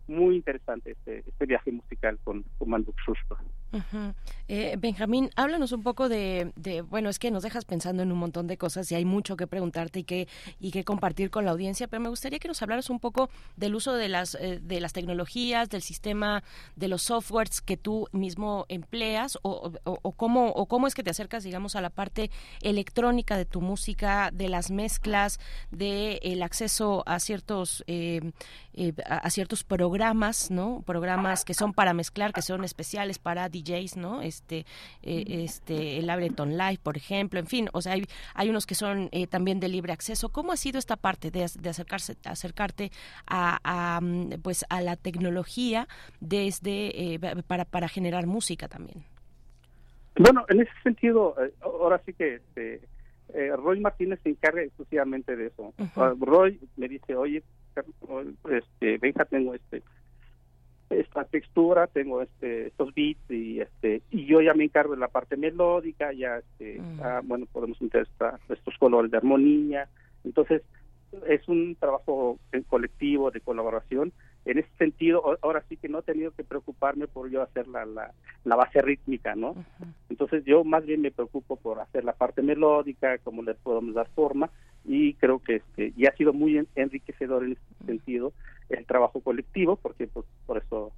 muy 0.08 0.38
interesante 0.38 0.92
este, 0.92 1.24
este 1.28 1.46
viaje 1.46 1.72
musical 1.72 2.18
con, 2.24 2.44
con 2.58 2.70
Manduk 2.70 2.96
eh, 4.48 4.76
Benjamín, 4.80 5.30
háblanos 5.36 5.72
un 5.72 5.84
poco 5.84 6.10
de, 6.10 6.52
bueno, 6.90 7.10
es 7.10 7.20
que 7.20 7.32
nos 7.32 7.44
dejas 7.44 7.66
pensando 7.66 8.04
en 8.04 8.12
un 8.12 8.18
montón 8.18 8.48
de 8.48 8.58
cosas 8.58 8.92
y 8.92 8.96
hay 8.96 9.06
mucho 9.06 9.36
que 9.36 9.48
preguntarte 9.48 10.00
y 10.00 10.04
que, 10.04 10.28
y 10.60 10.72
que 10.72 10.84
compartir 10.84 11.30
con 11.30 11.46
la 11.46 11.52
audiencia, 11.52 11.88
pero 11.88 12.02
me 12.02 12.10
gustaría 12.10 12.40
que 12.40 12.48
nos 12.48 12.62
hablaras 12.62 12.90
un 12.90 13.00
poco 13.00 13.30
del 13.56 13.76
uso 13.76 13.94
de 13.94 14.10
las, 14.10 14.36
eh, 14.36 14.60
de 14.62 14.80
las 14.80 14.94
tecnologías, 14.94 15.70
del 15.70 15.82
sistema, 15.82 16.44
de 16.76 16.88
los 16.88 17.04
softwares 17.04 17.62
que 17.62 17.78
tú 17.78 18.08
mismo 18.12 18.66
empleas 18.70 19.38
o, 19.42 19.72
o, 19.84 20.12
cómo, 20.14 20.50
o 20.50 20.66
cómo 20.66 20.88
es 20.88 20.96
que 20.96 21.04
te 21.04 21.10
acercas, 21.10 21.44
digamos, 21.44 21.76
a 21.76 21.82
la 21.82 21.90
parte 21.90 22.32
electrónica 22.62 23.38
de 23.38 23.46
tu 23.46 23.62
música, 23.62 24.32
de 24.34 24.50
las 24.50 24.72
mezclas, 24.72 25.40
del 25.72 26.20
el 26.22 26.44
acceso 26.44 27.04
a 27.06 27.20
ciertos, 27.20 27.84
eh, 27.88 28.22
a 29.06 29.30
ciertos 29.30 29.64
programas, 29.64 30.52
¿no? 30.52 30.84
Programas 30.86 31.46
que 31.46 31.54
son 31.54 31.74
para 31.74 31.94
mezclar, 31.94 32.34
que 32.34 32.42
son 32.42 32.64
especiales 32.64 33.20
para 33.20 33.50
DJs, 33.68 33.98
¿no? 33.98 34.22
Este, 34.22 34.66
eh, 35.04 35.24
este, 35.28 35.98
el 35.98 36.10
Ableton 36.10 36.58
Live, 36.58 36.80
por 36.82 36.98
ejemplo, 36.98 37.40
en 37.40 37.48
fin, 37.48 37.70
o 37.74 37.82
sea, 37.82 37.94
hay, 37.94 38.06
hay 38.34 38.50
unos 38.50 38.66
que 38.66 38.76
son 38.76 39.10
eh, 39.12 39.28
también 39.28 39.60
de 39.60 39.68
libre 39.68 39.94
acceso. 39.94 40.30
¿Cómo 40.30 40.52
ha 40.52 40.58
sido 40.58 40.80
esta 40.80 40.96
parte 40.96 41.32
de, 41.32 41.46
de 41.60 41.70
acercarse, 41.70 42.16
acercarte 42.26 42.92
a, 43.28 44.00
mm, 44.02 44.42
pues, 44.42 44.66
a 44.70 44.82
la 44.82 44.96
tecnología 44.96 45.88
desde, 46.20 47.14
eh, 47.16 47.20
para, 47.48 47.66
para 47.66 47.88
generar 47.88 48.28
música 48.28 48.68
también? 48.68 49.04
Bueno, 50.18 50.46
en 50.50 50.62
ese 50.62 50.72
sentido, 50.82 51.36
ahora 51.62 52.02
sí 52.06 52.14
que 52.14 52.36
este, 52.36 52.82
Roy 53.56 53.80
Martínez 53.80 54.20
se 54.24 54.30
encarga 54.30 54.64
exclusivamente 54.64 55.36
de 55.36 55.48
eso. 55.48 55.74
Ah, 55.96 56.14
Roy 56.20 56.60
me 56.76 56.88
dice, 56.88 57.16
oye, 57.16 57.44
este, 58.50 58.98
venga, 58.98 59.26
tengo 59.26 59.54
este 59.54 59.84
esta 60.90 61.26
textura, 61.26 61.88
tengo 61.88 62.22
este 62.22 62.68
estos 62.68 62.94
beats 62.94 63.30
y 63.30 63.60
este 63.60 64.02
y 64.12 64.26
yo 64.26 64.42
ya 64.42 64.54
me 64.54 64.64
encargo 64.64 64.94
de 64.94 65.00
la 65.00 65.10
parte 65.10 65.36
melódica, 65.36 66.14
ya 66.14 66.38
este 66.38 66.80
mm. 66.80 67.00
ah, 67.02 67.22
bueno, 67.24 67.46
podemos 67.52 67.82
meter 67.82 68.08
estos 68.50 68.78
colores 68.78 69.12
de 69.12 69.18
armonía. 69.18 69.88
Entonces, 70.24 70.62
es 71.28 71.48
un 71.48 71.76
trabajo 71.76 72.38
en 72.52 72.64
colectivo 72.64 73.32
de 73.32 73.42
colaboración. 73.42 74.12
En 74.46 74.60
ese 74.60 74.70
sentido, 74.78 75.38
ahora 75.42 75.64
sí 75.68 75.76
que 75.78 75.90
no 75.90 76.00
he 76.00 76.04
tenido 76.04 76.32
que 76.32 76.44
preocuparme 76.44 77.08
por 77.08 77.30
yo 77.30 77.42
hacer 77.42 77.68
la, 77.68 77.86
la, 77.86 78.56
base 78.56 78.82
rítmica, 78.82 79.36
¿no? 79.36 79.56
Entonces 80.10 80.46
yo 80.46 80.64
más 80.64 80.86
bien 80.86 81.02
me 81.02 81.12
preocupo 81.12 81.58
por 81.58 81.80
hacer 81.80 82.06
la 82.06 82.14
parte 82.14 82.42
melódica, 82.42 83.18
cómo 83.20 83.44
le 83.44 83.56
podemos 83.56 83.94
dar 83.94 84.08
forma 84.16 84.50
y 84.86 85.16
creo 85.16 85.40
que 85.40 85.58
este, 85.58 85.92
ya 85.98 86.10
ha 86.10 86.16
sido 86.16 86.32
muy 86.32 86.66
enriquecedor 86.76 87.44
en 87.44 87.52
ese 87.54 87.86
sentido 87.86 88.32
el 88.70 88.86
trabajo 88.86 89.22
colectivo, 89.22 89.76
porque 89.76 90.08
pues, 90.08 90.26
por 90.46 90.58
eso 90.58 90.92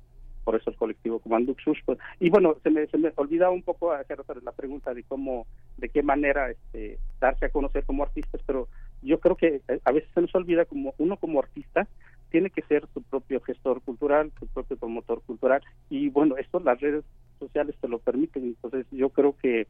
por 0.49 0.56
eso 0.56 0.72
el 0.72 0.77
colectivo 0.77 1.19
Comando 1.19 1.56
pues, 1.85 1.99
y 2.19 2.31
bueno, 2.31 2.56
se 2.64 2.72
me, 2.72 2.88
se 2.88 2.98
me 2.98 3.11
olvidaba 3.17 3.51
un 3.51 3.61
poco 3.61 3.91
hacer 3.91 4.17
la 4.43 4.51
pregunta 4.51 4.95
de 4.95 5.03
cómo, 5.03 5.45
de 5.77 5.89
qué 5.89 6.01
manera 6.01 6.49
este, 6.49 6.98
darse 7.19 7.45
a 7.45 7.49
conocer 7.49 7.83
como 7.83 8.01
artistas, 8.01 8.41
pero 8.48 8.67
yo 9.03 9.19
creo 9.19 9.35
que 9.35 9.61
eh, 9.67 9.80
a 9.83 9.91
veces 9.91 10.09
se 10.11 10.22
nos 10.22 10.33
olvida 10.33 10.65
como 10.65 10.95
uno 10.98 11.17
como 11.17 11.39
artista 11.39 11.88
tiene 12.31 12.49
que 12.49 12.64
ser 12.64 12.88
su 12.93 13.03
propio 13.03 13.41
gestor 13.41 13.81
cultural, 13.81 14.31
su 14.39 14.48
propio 14.48 14.75
promotor 14.77 15.22
cultural, 15.22 15.61
y 15.89 16.09
bueno, 16.09 16.35
esto 16.38 16.59
las 16.59 16.80
redes 16.80 17.03
sociales 17.38 17.75
te 17.80 17.88
lo 17.88 17.99
permiten, 17.99 18.43
entonces 18.45 18.88
yo 18.91 19.09
creo 19.09 19.35
que 19.38 19.67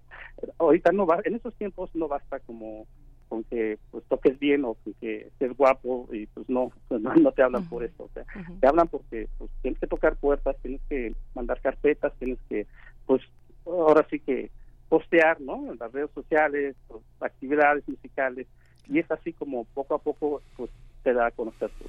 ahorita 0.57 0.93
no 0.93 1.05
va, 1.05 1.19
en 1.25 1.35
esos 1.35 1.53
tiempos 1.55 1.93
no 1.93 2.07
basta 2.07 2.39
como 2.39 2.85
con 3.29 3.43
que 3.43 3.77
pues 3.91 4.03
toques 4.05 4.37
bien 4.39 4.65
o 4.65 4.73
con 4.73 4.93
que 4.95 5.27
estés 5.27 5.55
guapo 5.55 6.09
y 6.11 6.25
pues 6.27 6.49
no 6.49 6.71
pues, 6.87 6.99
no, 7.01 7.31
te 7.31 7.43
hablan 7.43 7.69
por 7.69 7.83
eso 7.83 8.03
o 8.03 8.09
sea, 8.13 8.25
te 8.59 8.67
hablan 8.67 8.87
porque 8.87 9.29
pues 9.37 9.51
tienes 9.61 9.79
que 9.79 9.87
tocar 9.87 10.17
puertas 10.17 10.57
tienes 10.61 10.81
que 10.89 11.13
mandar 11.35 11.61
carpetas 11.61 12.11
tienes 12.17 12.39
que 12.49 12.65
pues 13.05 13.21
ahora 13.65 14.05
sí 14.09 14.19
que 14.19 14.49
postear 14.89 15.39
no 15.39 15.71
en 15.71 15.77
las 15.79 15.91
redes 15.91 16.09
sociales 16.13 16.75
pues, 16.87 17.03
actividades 17.21 17.87
musicales 17.87 18.47
y 18.87 18.97
es 18.97 19.09
así 19.11 19.31
como 19.31 19.65
poco 19.65 19.93
a 19.93 19.99
poco 19.99 20.41
pues 20.57 20.71
te 21.03 21.13
da 21.13 21.27
a 21.27 21.31
conocer 21.31 21.69
tu, 21.79 21.85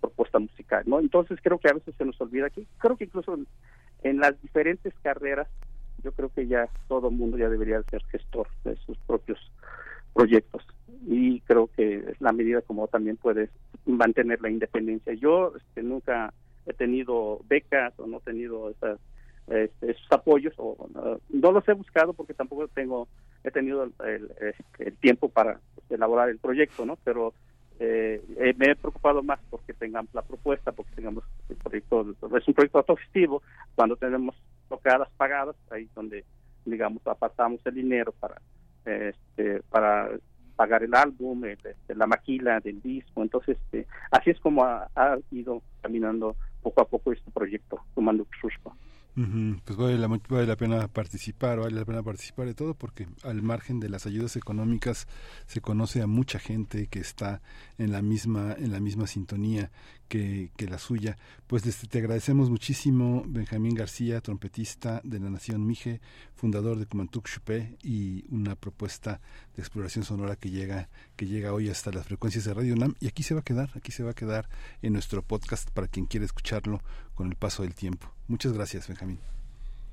propuesta 0.00 0.40
musical 0.40 0.82
no 0.86 0.98
entonces 0.98 1.38
creo 1.42 1.58
que 1.58 1.70
a 1.70 1.74
veces 1.74 1.94
se 1.96 2.04
nos 2.04 2.20
olvida 2.20 2.50
que 2.50 2.66
creo 2.78 2.96
que 2.96 3.04
incluso 3.04 3.34
en, 3.34 3.46
en 4.02 4.18
las 4.18 4.40
diferentes 4.42 4.92
carreras 5.02 5.48
yo 6.02 6.12
creo 6.12 6.28
que 6.28 6.46
ya 6.46 6.68
todo 6.88 7.08
el 7.08 7.14
mundo 7.14 7.38
ya 7.38 7.48
debería 7.48 7.82
ser 7.84 8.02
gestor 8.10 8.48
de 8.64 8.76
sus 8.76 8.98
propios 8.98 9.38
proyectos 10.14 10.64
y 11.06 11.40
creo 11.40 11.68
que 11.76 11.96
es 11.96 12.20
la 12.20 12.32
medida 12.32 12.62
como 12.62 12.88
también 12.88 13.16
puedes 13.16 13.50
mantener 13.84 14.40
la 14.40 14.50
independencia. 14.50 15.12
Yo 15.14 15.52
este, 15.56 15.82
nunca 15.82 16.32
he 16.66 16.72
tenido 16.72 17.40
becas 17.46 17.92
o 17.98 18.06
no 18.06 18.18
he 18.18 18.20
tenido 18.20 18.70
esas, 18.70 18.98
este, 19.48 19.90
esos 19.90 20.06
apoyos 20.10 20.54
o 20.56 20.88
no, 20.94 21.52
los 21.52 21.68
he 21.68 21.72
buscado 21.74 22.14
porque 22.14 22.32
tampoco 22.32 22.66
tengo 22.68 23.08
he 23.42 23.50
tenido 23.50 23.84
el, 23.84 23.94
el, 24.78 24.96
tiempo 24.96 25.28
para 25.28 25.60
elaborar 25.90 26.30
el 26.30 26.38
proyecto, 26.38 26.86
¿no? 26.86 26.96
Pero 27.04 27.34
eh, 27.78 28.22
me 28.56 28.70
he 28.70 28.76
preocupado 28.76 29.22
más 29.22 29.38
porque 29.50 29.74
tengamos 29.74 30.14
la 30.14 30.22
propuesta, 30.22 30.72
porque 30.72 30.94
tengamos 30.94 31.24
el 31.50 31.56
proyecto, 31.56 32.06
es 32.38 32.48
un 32.48 32.54
proyecto 32.54 32.78
autogestivo, 32.78 33.42
cuando 33.74 33.96
tenemos 33.96 34.34
tocadas 34.70 35.10
pagadas, 35.18 35.56
ahí 35.70 35.90
donde, 35.94 36.24
digamos, 36.64 37.06
apartamos 37.06 37.60
el 37.66 37.74
dinero 37.74 38.14
para 38.18 38.40
este, 38.84 39.62
para 39.70 40.10
pagar 40.56 40.82
el 40.82 40.94
álbum, 40.94 41.44
este, 41.44 41.74
la 41.94 42.06
maquila 42.06 42.60
del 42.60 42.80
disco. 42.80 43.22
Entonces, 43.22 43.56
este, 43.64 43.86
así 44.10 44.30
es 44.30 44.40
como 44.40 44.64
ha, 44.64 44.88
ido 45.30 45.62
caminando 45.82 46.36
poco 46.62 46.82
a 46.82 46.88
poco 46.88 47.12
este 47.12 47.30
proyecto, 47.30 47.80
tomando 47.94 48.26
Xuxpa. 48.40 48.72
Pues 49.16 49.78
vale 49.78 49.96
la, 49.96 50.08
vale 50.08 50.46
la 50.46 50.56
pena 50.56 50.88
participar, 50.88 51.60
vale 51.60 51.76
la 51.76 51.84
pena 51.84 52.02
participar 52.02 52.46
de 52.46 52.54
todo 52.54 52.74
porque 52.74 53.06
al 53.22 53.42
margen 53.42 53.78
de 53.78 53.88
las 53.88 54.06
ayudas 54.06 54.34
económicas 54.34 55.06
se 55.46 55.60
conoce 55.60 56.02
a 56.02 56.08
mucha 56.08 56.40
gente 56.40 56.88
que 56.88 56.98
está 56.98 57.40
en 57.78 57.92
la 57.92 58.02
misma 58.02 58.56
en 58.58 58.72
la 58.72 58.80
misma 58.80 59.06
sintonía 59.06 59.70
que, 60.56 60.66
la 60.68 60.78
suya. 60.78 61.16
Pues 61.46 61.62
te 61.62 61.98
agradecemos 61.98 62.48
muchísimo, 62.48 63.24
Benjamín 63.26 63.74
García, 63.74 64.20
trompetista 64.20 65.00
de 65.04 65.18
la 65.18 65.28
Nación 65.28 65.66
Mije, 65.66 66.00
fundador 66.34 66.78
de 66.78 66.86
Kumantuk 66.86 67.28
Chupé 67.28 67.76
y 67.82 68.24
una 68.30 68.54
propuesta 68.54 69.20
de 69.56 69.62
exploración 69.62 70.04
sonora 70.04 70.36
que 70.36 70.50
llega, 70.50 70.88
que 71.16 71.26
llega 71.26 71.52
hoy 71.52 71.68
hasta 71.68 71.90
las 71.90 72.06
frecuencias 72.06 72.44
de 72.44 72.54
Radio 72.54 72.76
NAM 72.76 72.94
y 73.00 73.08
aquí 73.08 73.22
se 73.22 73.34
va 73.34 73.40
a 73.40 73.44
quedar, 73.44 73.70
aquí 73.74 73.92
se 73.92 74.04
va 74.04 74.12
a 74.12 74.14
quedar 74.14 74.48
en 74.82 74.92
nuestro 74.92 75.22
podcast 75.22 75.70
para 75.70 75.88
quien 75.88 76.06
quiera 76.06 76.26
escucharlo 76.26 76.80
con 77.14 77.28
el 77.28 77.34
paso 77.34 77.62
del 77.62 77.74
tiempo. 77.74 78.12
Muchas 78.28 78.52
gracias, 78.52 78.88
Benjamín. 78.88 79.43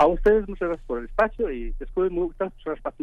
A 0.02 0.08
ustedes 0.08 0.48
muchas 0.48 0.68
gracias 0.68 0.88
por 0.88 0.98
el 0.98 1.06
espacio 1.06 1.52
y 1.52 1.76
después 1.78 2.12
muchas 2.12 2.52
gracias. 2.66 2.96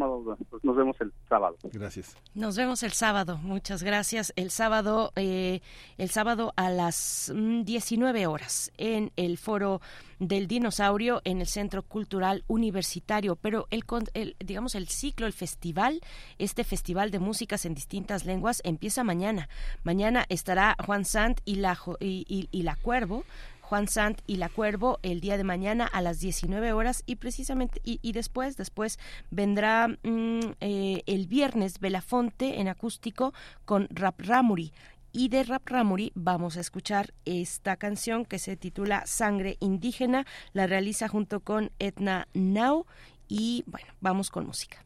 Nos 0.65 0.77
vemos 0.77 1.01
el 1.01 1.13
sábado. 1.29 1.57
Gracias. 1.73 2.17
Nos 2.35 2.57
vemos 2.57 2.83
el 2.83 2.91
sábado. 2.91 3.39
Muchas 3.39 3.85
gracias. 3.85 4.33
El 4.35 4.51
sábado, 4.51 5.13
eh, 5.15 5.61
el 5.97 6.11
sábado 6.11 6.53
a 6.57 6.71
las 6.71 7.33
19 7.33 8.27
mm, 8.27 8.29
horas 8.29 8.73
en 8.79 9.13
el 9.15 9.39
foro 9.39 9.81
del 10.19 10.49
dinosaurio 10.49 11.21
en 11.23 11.41
el 11.41 11.47
Centro 11.47 11.85
Cultural 11.85 12.43
Universitario. 12.49 13.37
Pero 13.37 13.69
el, 13.71 13.85
el, 14.15 14.35
digamos 14.41 14.75
el 14.75 14.89
ciclo, 14.89 15.29
el 15.29 15.33
festival, 15.33 16.01
este 16.39 16.65
festival 16.65 17.13
de 17.13 17.21
músicas 17.21 17.65
en 17.65 17.77
distintas 17.77 18.27
lenguas 18.27 18.61
empieza 18.65 19.05
mañana. 19.05 19.49
Mañana 19.85 20.27
estará 20.31 20.77
Juan 20.85 21.05
Sant 21.05 21.39
y 21.45 21.57
la 21.57 21.79
y, 22.01 22.49
y 22.51 22.63
la 22.63 22.75
Cuervo 22.75 23.23
Juan 23.69 23.87
Sant 23.87 24.23
y 24.27 24.37
La 24.37 24.49
Cuervo 24.49 24.99
el 25.03 25.21
día 25.21 25.37
de 25.37 25.45
mañana 25.45 25.87
a 25.87 26.01
las 26.01 26.21
19 26.21 26.73
horas 26.73 27.03
y 27.05 27.17
precisamente 27.17 27.81
y, 27.85 28.13
después 28.13 28.57
después 28.57 28.99
vendrá 29.31 29.89
mm, 29.89 30.41
eh, 30.61 31.03
el 31.05 31.27
viernes 31.27 31.79
Belafonte 31.79 32.61
en 32.61 32.69
acústico 32.69 33.35
con 33.67 33.87
Rap 33.91 34.21
Ramuri. 34.23 34.73
Y 35.13 35.29
de 35.29 35.43
Rap 35.43 35.69
Ramuri 35.69 36.13
vamos 36.15 36.57
a 36.57 36.61
escuchar 36.61 37.13
esta 37.27 37.77
canción 37.77 38.25
que 38.25 38.39
se 38.39 38.57
titula 38.57 39.05
Sangre 39.07 39.59
Indígena, 39.61 40.27
la 40.55 40.67
realiza 40.67 41.09
junto 41.09 41.41
con 41.41 41.71
Etna 41.79 42.27
Now 42.33 42.87
y 43.29 43.65
bueno, 43.67 43.89
vamos 44.01 44.31
con 44.31 44.47
música. 44.47 44.83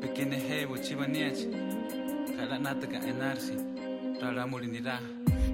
Pekine 0.00 0.36
hewo 0.36 0.78
chibaniachi 0.78 1.48
Kala 2.36 2.58
nataka 2.58 2.96
enarsi. 3.08 3.52
Rara 4.22 4.46
mulinira 4.46 4.98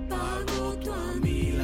Pago 0.08 0.76
tu 0.82 0.92
amilala 0.92 1.55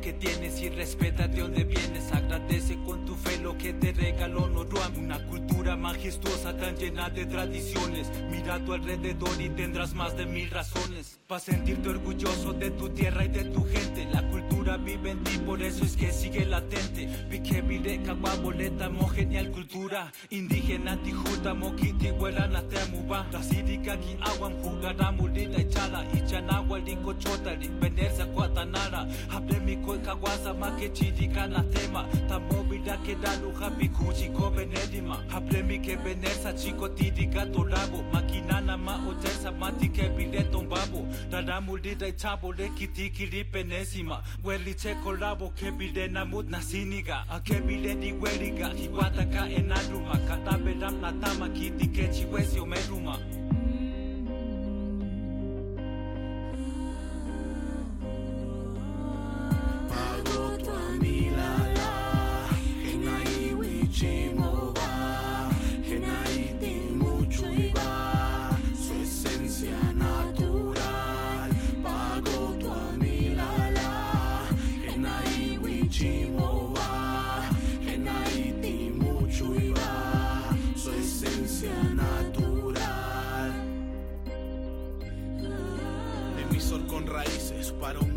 que 0.00 0.12
tienes 0.12 0.60
y 0.60 0.68
respeta 0.68 1.28
de 1.28 1.40
dónde 1.40 1.64
vienes. 1.64 2.13
Agradece 2.54 2.78
con 2.84 3.04
tu 3.04 3.16
fe 3.16 3.38
lo 3.38 3.58
que 3.58 3.72
te 3.72 3.92
regaló 3.92 4.48
Noruam. 4.48 4.96
Una 4.96 5.18
cultura 5.26 5.76
majestuosa 5.76 6.56
tan 6.56 6.76
llena 6.76 7.10
de 7.10 7.26
tradiciones. 7.26 8.08
Mira 8.30 8.54
a 8.54 8.64
tu 8.64 8.74
alrededor 8.74 9.40
y 9.40 9.48
tendrás 9.48 9.92
más 9.92 10.16
de 10.16 10.24
mil 10.24 10.48
razones. 10.50 11.18
Para 11.26 11.40
sentirte 11.40 11.88
orgulloso 11.88 12.52
de 12.52 12.70
tu 12.70 12.90
tierra 12.90 13.24
y 13.24 13.28
de 13.28 13.46
tu 13.46 13.64
gente. 13.64 14.06
La 14.12 14.22
cultura 14.28 14.76
vive 14.76 15.10
en 15.10 15.24
ti, 15.24 15.36
por 15.38 15.62
eso 15.62 15.84
es 15.84 15.96
que 15.96 16.12
sigue 16.12 16.44
latente. 16.44 17.08
Pique 17.28 17.60
vireca, 17.60 18.12
boleta, 18.12 18.88
genial 19.12 19.50
cultura. 19.50 20.12
Indígena, 20.30 20.96
tijuta, 21.02 21.54
moquiti, 21.54 22.12
huela, 22.12 22.46
natemuba. 22.46 23.26
Rasirika, 23.32 23.98
ki 23.98 24.16
aguam, 24.20 24.52
jugara, 24.62 25.10
mulina, 25.10 25.60
ichala. 25.60 26.06
Ichanagua, 26.14 26.78
lincochota, 26.78 27.56
venerza, 27.80 28.26
cuatanara. 28.26 29.08
Hable 29.28 29.58
mi 29.58 29.76
cueca, 29.78 30.12
guasa, 30.12 30.54
ma 30.54 30.76
que 30.76 30.92
chirica, 30.92 31.48
na 31.48 31.64
tema. 31.64 32.08
mobidakhe 32.52 33.14
daluga 33.14 33.70
bikuji 33.70 34.28
kobenedima 34.28 35.24
haplemigebenesa 35.28 36.52
chikotidiga 36.52 37.46
tolabo 37.46 38.02
makinana 38.12 38.76
maotensa 38.78 39.52
matikebidetombabo 39.52 41.06
dadamulidaitabo 41.30 42.52
lekitikilipenesima 42.52 44.22
welichekolabo 44.44 45.48
kebidenamut 45.48 46.50
nasiniga 46.50 47.24
akebidediweliga 47.30 48.68
kiwataka 48.70 49.48
enaluma. 49.50 50.18
Katabelamnatama 50.28 51.48
kitikechiwesiomeluma 51.48 53.18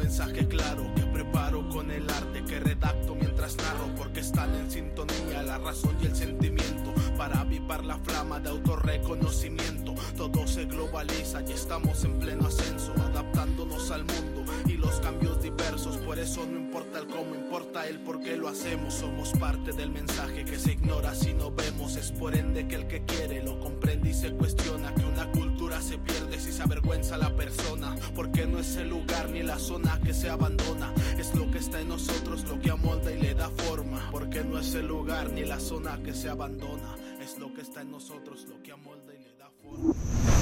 mensaje 0.07 0.47
claro 0.47 0.89
que 0.95 1.03
preparo 1.03 1.67
con 1.67 1.91
el 1.91 2.09
arte 2.09 2.41
que 2.45 2.61
redacto 2.61 3.13
mientras 3.13 3.57
narro 3.57 3.93
porque 3.97 4.21
están 4.21 4.55
en 4.55 4.71
sintonía 4.71 5.43
la 5.43 5.57
razón 5.57 5.97
y 6.01 6.05
el 6.05 6.15
sentimiento 6.15 6.93
para 7.17 7.41
avivar 7.41 7.83
la 7.83 7.97
flama 7.97 8.39
de 8.39 8.47
autorreconocimiento. 8.47 9.93
Todo 10.15 10.47
se 10.47 10.63
globaliza 10.63 11.41
y 11.41 11.51
estamos 11.51 12.05
en 12.05 12.19
pleno 12.19 12.47
ascenso, 12.47 12.93
adaptándonos 12.93 13.91
al 13.91 14.05
mundo 14.05 14.45
y 14.65 14.77
los 14.77 14.97
cambios 15.01 15.41
diversos. 15.41 15.97
Por 15.97 16.19
eso 16.19 16.45
no 16.45 16.57
importa 16.57 16.99
el 16.99 17.07
cómo, 17.07 17.35
importa 17.35 17.85
el 17.85 17.99
por 17.99 18.21
qué 18.21 18.37
lo 18.37 18.47
hacemos. 18.47 18.93
Somos 18.93 19.33
parte 19.33 19.73
del 19.73 19.89
mensaje 19.89 20.45
que 20.45 20.57
se 20.57 20.71
ignora 20.71 21.13
si 21.15 21.33
no 21.33 21.51
vemos. 21.51 21.97
Es 21.97 22.13
por 22.13 22.33
ende 22.33 22.65
que 22.69 22.75
el 22.75 22.87
que 22.87 23.03
quiere 23.03 23.43
lo 23.43 23.59
comprende 23.59 24.11
y 24.11 24.13
se 24.13 24.31
cuestiona 24.31 24.95
que 24.95 25.03
una 25.03 25.29
cultura 25.33 25.56
se 25.81 25.97
pierde 25.97 26.39
si 26.39 26.51
se 26.51 26.61
avergüenza 26.63 27.17
la 27.17 27.35
persona. 27.35 27.95
Porque 28.15 28.47
no 28.47 28.59
es 28.59 28.77
el 28.77 28.89
lugar 28.89 29.29
ni 29.31 29.43
la 29.43 29.59
zona 29.59 29.99
que 30.03 30.13
se 30.13 30.29
abandona. 30.29 30.93
Es 31.19 31.35
lo 31.35 31.51
que 31.51 31.57
está 31.59 31.81
en 31.81 31.89
nosotros 31.89 32.45
lo 32.47 32.59
que 32.59 32.71
amolda 32.71 33.11
y 33.11 33.21
le 33.21 33.33
da 33.33 33.49
forma. 33.49 34.09
Porque 34.11 34.43
no 34.43 34.59
es 34.59 34.75
el 34.75 34.87
lugar 34.87 35.31
ni 35.31 35.45
la 35.45 35.59
zona 35.59 35.97
que 36.03 36.13
se 36.13 36.29
abandona. 36.29 36.95
Es 37.21 37.39
lo 37.39 37.53
que 37.53 37.61
está 37.61 37.81
en 37.81 37.91
nosotros 37.91 38.45
lo 38.49 38.61
que 38.63 38.71
amolda 38.71 39.13
y 39.13 39.19
le 39.23 39.35
da 39.37 39.49
forma. 39.61 39.93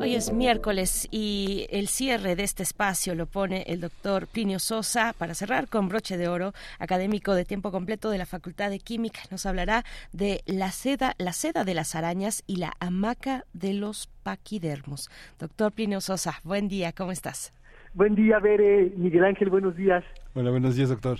Hoy 0.00 0.16
es 0.16 0.32
miércoles 0.32 1.06
y 1.12 1.66
el 1.70 1.86
cierre 1.86 2.34
de 2.34 2.42
este 2.42 2.64
espacio 2.64 3.14
lo 3.14 3.26
pone 3.26 3.62
el 3.68 3.80
doctor 3.80 4.26
Plinio 4.26 4.58
Sosa 4.58 5.14
para 5.16 5.34
cerrar 5.34 5.68
con 5.68 5.88
broche 5.88 6.16
de 6.16 6.26
oro, 6.26 6.54
académico 6.80 7.34
de 7.34 7.44
tiempo 7.44 7.70
completo 7.70 8.10
de 8.10 8.18
la 8.18 8.26
Facultad 8.26 8.70
de 8.70 8.80
Química. 8.80 9.20
Nos 9.30 9.46
hablará 9.46 9.84
de 10.12 10.42
la 10.44 10.72
seda, 10.72 11.14
la 11.18 11.32
seda 11.32 11.62
de 11.62 11.74
las 11.74 11.94
arañas 11.94 12.42
y 12.48 12.56
la 12.56 12.72
hamaca 12.80 13.44
de 13.52 13.74
los 13.74 14.08
paquidermos. 14.24 15.08
Doctor 15.38 15.70
Plinio 15.70 16.00
Sosa, 16.00 16.40
buen 16.42 16.66
día, 16.66 16.92
¿cómo 16.92 17.12
estás? 17.12 17.52
Buen 17.94 18.16
día, 18.16 18.40
Bere, 18.40 18.92
Miguel 18.96 19.24
Ángel, 19.24 19.50
buenos 19.50 19.76
días. 19.76 20.04
Hola, 20.34 20.50
buenos 20.50 20.74
días, 20.74 20.88
doctor. 20.88 21.18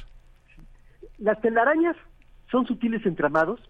Las 1.18 1.40
telarañas 1.40 1.96
son 2.50 2.66
sutiles 2.66 3.04
entramados 3.06 3.60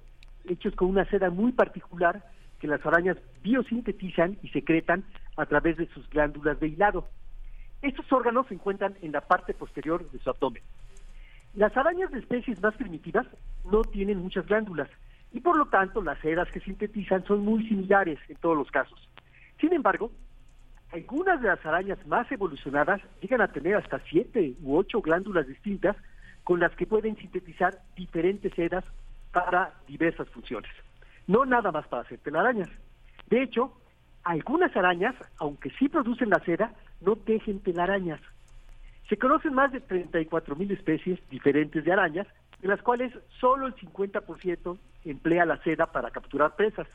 hechos 0.44 0.74
con 0.74 0.88
una 0.88 1.04
seda 1.06 1.30
muy 1.30 1.52
particular 1.52 2.24
que 2.58 2.66
las 2.66 2.84
arañas 2.84 3.16
biosintetizan 3.42 4.38
y 4.42 4.48
secretan 4.48 5.04
a 5.36 5.46
través 5.46 5.76
de 5.76 5.86
sus 5.88 6.08
glándulas 6.10 6.58
de 6.58 6.68
hilado. 6.68 7.06
Estos 7.82 8.10
órganos 8.12 8.46
se 8.48 8.54
encuentran 8.54 8.96
en 9.02 9.12
la 9.12 9.20
parte 9.20 9.54
posterior 9.54 10.10
de 10.10 10.18
su 10.18 10.30
abdomen. 10.30 10.62
Las 11.54 11.76
arañas 11.76 12.10
de 12.10 12.18
especies 12.18 12.60
más 12.60 12.74
primitivas 12.74 13.26
no 13.70 13.82
tienen 13.82 14.18
muchas 14.18 14.46
glándulas 14.46 14.88
y 15.32 15.40
por 15.40 15.56
lo 15.56 15.66
tanto 15.66 16.02
las 16.02 16.18
sedas 16.20 16.50
que 16.50 16.60
sintetizan 16.60 17.24
son 17.24 17.44
muy 17.44 17.66
similares 17.68 18.18
en 18.28 18.36
todos 18.36 18.56
los 18.56 18.70
casos. 18.70 19.08
Sin 19.60 19.72
embargo, 19.72 20.10
algunas 20.92 21.40
de 21.40 21.48
las 21.48 21.64
arañas 21.64 22.04
más 22.06 22.30
evolucionadas 22.32 23.00
llegan 23.20 23.42
a 23.42 23.52
tener 23.52 23.76
hasta 23.76 24.00
siete 24.10 24.54
u 24.62 24.76
ocho 24.76 25.00
glándulas 25.00 25.46
distintas 25.46 25.96
con 26.48 26.60
las 26.60 26.74
que 26.76 26.86
pueden 26.86 27.14
sintetizar 27.18 27.78
diferentes 27.94 28.54
sedas 28.54 28.82
para 29.32 29.74
diversas 29.86 30.26
funciones. 30.30 30.70
No 31.26 31.44
nada 31.44 31.70
más 31.70 31.86
para 31.88 32.04
hacer 32.04 32.20
telarañas. 32.20 32.70
De 33.26 33.42
hecho, 33.42 33.70
algunas 34.24 34.74
arañas, 34.74 35.14
aunque 35.36 35.68
sí 35.78 35.90
producen 35.90 36.30
la 36.30 36.42
seda, 36.46 36.72
no 37.02 37.16
tejen 37.16 37.60
telarañas. 37.60 38.18
Se 39.10 39.18
conocen 39.18 39.52
más 39.52 39.72
de 39.72 39.80
34 39.82 40.56
mil 40.56 40.70
especies 40.70 41.20
diferentes 41.28 41.84
de 41.84 41.92
arañas, 41.92 42.26
de 42.62 42.68
las 42.68 42.80
cuales 42.80 43.12
solo 43.38 43.66
el 43.66 43.74
50% 43.74 44.78
emplea 45.04 45.44
la 45.44 45.62
seda 45.62 45.92
para 45.92 46.10
capturar 46.10 46.56
presas. 46.56 46.86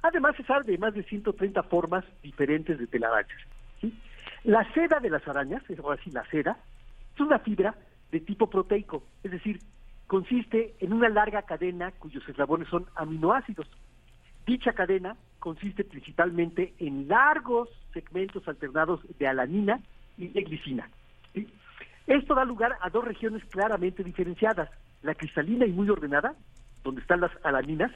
Además, 0.00 0.34
se 0.34 0.44
sabe 0.44 0.64
de 0.64 0.78
más 0.78 0.94
de 0.94 1.02
130 1.02 1.62
formas 1.64 2.06
diferentes 2.22 2.78
de 2.78 2.86
telarañas. 2.86 3.38
¿sí? 3.82 3.92
La 4.44 4.64
seda 4.72 4.98
de 4.98 5.10
las 5.10 5.28
arañas, 5.28 5.62
es 5.68 5.78
así, 5.78 6.10
la 6.10 6.24
seda, 6.30 6.56
es 7.14 7.20
una 7.20 7.38
fibra 7.40 7.74
de 8.10 8.20
tipo 8.20 8.48
proteico, 8.48 9.02
es 9.22 9.30
decir, 9.30 9.60
consiste 10.06 10.74
en 10.80 10.92
una 10.92 11.08
larga 11.08 11.42
cadena 11.42 11.92
cuyos 11.92 12.26
eslabones 12.28 12.68
son 12.68 12.86
aminoácidos. 12.96 13.68
Dicha 14.46 14.72
cadena 14.72 15.16
consiste 15.38 15.84
principalmente 15.84 16.74
en 16.78 17.06
largos 17.08 17.68
segmentos 17.92 18.46
alternados 18.48 19.00
de 19.18 19.26
alanina 19.26 19.80
y 20.16 20.28
de 20.28 20.42
glicina. 20.42 20.88
Esto 22.06 22.34
da 22.34 22.44
lugar 22.44 22.78
a 22.80 22.88
dos 22.88 23.04
regiones 23.04 23.44
claramente 23.44 24.02
diferenciadas, 24.02 24.70
la 25.02 25.14
cristalina 25.14 25.66
y 25.66 25.72
muy 25.72 25.90
ordenada, 25.90 26.34
donde 26.82 27.02
están 27.02 27.20
las 27.20 27.32
alaninas, 27.44 27.92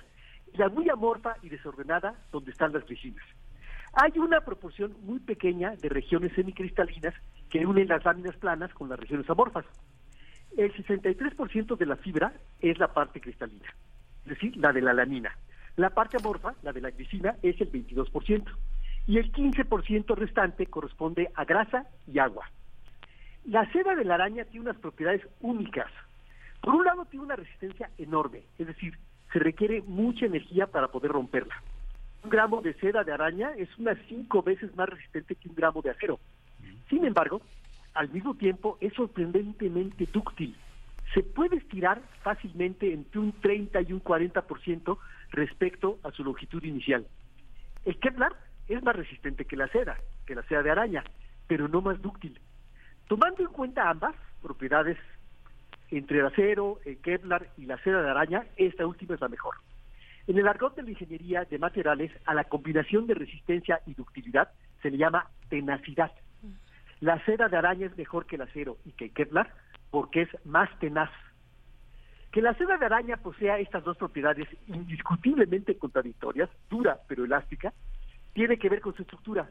y 0.53 0.59
la 0.59 0.69
muy 0.69 0.89
amorfa 0.91 1.37
y 1.43 1.49
desordenada, 1.49 2.15
donde 2.31 2.51
están 2.51 2.73
las 2.73 2.85
glicinas. 2.85 3.25
Hay 3.95 4.19
una 4.19 4.41
proporción 4.43 4.95
muy 5.03 5.19
pequeña 5.21 5.77
de 5.77 5.89
regiones 5.89 6.33
semicristalinas 6.35 7.15
que 7.51 7.65
unen 7.67 7.89
las 7.89 8.05
láminas 8.05 8.37
planas 8.37 8.73
con 8.75 8.89
las 8.89 8.99
regiones 8.99 9.29
amorfas. 9.29 9.65
El 10.57 10.73
63% 10.75 11.77
de 11.77 11.87
la 11.87 11.97
fibra 11.97 12.33
es 12.61 12.79
la 12.79 12.93
parte 12.93 13.21
cristalina, 13.21 13.75
es 14.25 14.31
decir, 14.31 14.57
la 14.57 14.73
de 14.73 14.83
la 14.83 14.91
alanina. 14.91 15.37
La 15.77 15.91
parte 15.91 16.19
amorfa, 16.19 16.55
la 16.63 16.73
de 16.73 16.83
la 16.83 16.91
glicina, 16.91 17.37
es 17.43 17.59
el 17.61 17.73
22%. 17.73 18.45
Y 19.07 19.19
el 19.19 19.33
15% 19.33 20.15
restante 20.15 20.67
corresponde 20.67 21.31
a 21.35 21.45
grasa 21.45 21.87
y 22.07 22.19
agua. 22.19 22.51
La 23.47 23.71
seda 23.73 23.95
de 23.95 24.05
la 24.05 24.15
araña 24.15 24.45
tiene 24.45 24.69
unas 24.69 24.77
propiedades 24.77 25.23
únicas. 25.41 25.91
Por 26.61 26.75
un 26.75 26.85
lado, 26.85 27.05
tiene 27.07 27.25
una 27.25 27.37
resistencia 27.37 27.91
enorme, 27.99 28.43
es 28.59 28.67
decir, 28.69 28.97
se 29.33 29.39
requiere 29.39 29.83
mucha 29.83 30.27
energía 30.27 30.67
para 30.67 30.89
poder 30.89 31.11
romperla. 31.11 31.61
Un 32.23 32.31
gramo 32.31 32.61
de 32.61 32.75
seda 32.75 33.03
de 33.03 33.13
araña 33.13 33.51
es 33.57 33.69
unas 33.79 33.99
cinco 34.09 34.43
veces 34.43 34.75
más 34.77 34.89
resistente 34.89 35.35
que 35.35 35.49
un 35.49 35.57
gramo 35.57 35.83
de 35.83 35.91
acero. 35.91 36.21
Sin 36.89 37.05
embargo, 37.05 37.41
al 37.95 38.11
mismo 38.11 38.35
tiempo 38.35 38.79
es 38.81 38.93
sorprendentemente 38.95 40.09
dúctil. 40.13 40.57
Se 41.15 41.23
puede 41.23 41.57
estirar 41.57 42.01
fácilmente 42.23 42.93
entre 42.93 43.21
un 43.21 43.33
30 43.33 43.83
y 43.83 43.93
un 43.93 44.03
40% 44.03 44.99
respecto 45.31 45.99
a 46.03 46.11
su 46.11 46.25
longitud 46.25 46.63
inicial. 46.63 47.07
El 47.85 47.99
Kevlar 47.99 48.33
es 48.69 48.83
más 48.83 48.97
resistente 48.97 49.45
que 49.45 49.57
la 49.57 49.69
seda, 49.69 49.99
que 50.27 50.35
la 50.35 50.43
seda 50.45 50.63
de 50.63 50.71
araña, 50.71 51.05
pero 51.47 51.69
no 51.69 51.83
más 51.83 52.01
dúctil. 52.01 52.39
Tomando 53.09 53.43
en 53.43 53.49
cuenta 53.49 53.91
ambas 53.91 54.15
propiedades, 54.41 54.97
entre 55.91 56.21
el 56.21 56.27
acero, 56.27 56.79
el 56.87 56.97
Kevlar 56.99 57.49
y 57.59 57.67
la 57.67 57.77
seda 57.83 58.01
de 58.01 58.11
araña, 58.11 58.47
esta 58.57 58.87
última 58.87 59.15
es 59.15 59.21
la 59.21 59.29
mejor. 59.29 59.57
En 60.27 60.39
el 60.39 60.49
argot 60.49 60.75
de 60.77 60.85
la 60.85 60.91
ingeniería 60.91 61.45
de 61.45 61.59
materiales, 61.59 62.13
a 62.25 62.33
la 62.33 62.45
combinación 62.45 63.07
de 63.07 63.15
resistencia 63.15 63.81
y 63.87 63.95
ductilidad 63.95 64.51
se 64.81 64.91
le 64.91 64.97
llama 64.97 65.27
tenacidad. 65.49 66.13
La 67.03 67.19
seda 67.25 67.49
de 67.49 67.57
araña 67.57 67.87
es 67.87 67.99
mejor 67.99 68.27
que 68.27 68.37
el 68.37 68.43
acero 68.43 68.79
y 68.85 68.93
que 68.93 69.07
el 69.07 69.13
Kevlar 69.13 69.53
porque 69.91 70.23
es 70.23 70.47
más 70.47 70.71
tenaz. 70.79 71.11
Que 72.31 72.41
la 72.41 72.55
seda 72.55 72.79
de 72.79 72.87
araña 72.87 73.17
posea 73.17 73.59
estas 73.59 73.83
dos 73.83 73.97
propiedades 73.97 74.47
indiscutiblemente 74.69 75.77
contradictorias, 75.77 76.49
dura 76.71 77.01
pero 77.09 77.25
elástica, 77.25 77.73
tiene 78.35 78.57
que 78.57 78.69
ver 78.69 78.81
con 78.81 78.95
su 78.95 79.03
estructura. 79.03 79.51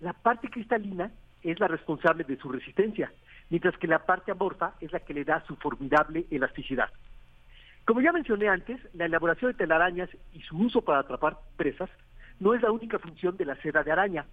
La 0.00 0.12
parte 0.12 0.50
cristalina 0.50 1.10
es 1.42 1.58
la 1.58 1.68
responsable 1.68 2.24
de 2.24 2.36
su 2.36 2.52
resistencia, 2.52 3.10
mientras 3.48 3.78
que 3.78 3.86
la 3.86 4.04
parte 4.04 4.32
amorfa 4.32 4.74
es 4.78 4.92
la 4.92 5.00
que 5.00 5.14
le 5.14 5.24
da 5.24 5.42
su 5.46 5.56
formidable 5.56 6.26
elasticidad. 6.30 6.90
Como 7.86 8.02
ya 8.02 8.12
mencioné 8.12 8.50
antes, 8.50 8.78
la 8.92 9.06
elaboración 9.06 9.52
de 9.52 9.56
telarañas 9.56 10.10
y 10.34 10.42
su 10.42 10.58
uso 10.58 10.82
para 10.82 10.98
atrapar 10.98 11.38
presas 11.56 11.88
no 12.40 12.52
es 12.52 12.60
la 12.60 12.70
única 12.70 12.98
función 12.98 13.38
de 13.38 13.46
la 13.46 13.56
seda 13.62 13.82
de 13.82 13.90
araña. 13.90 14.26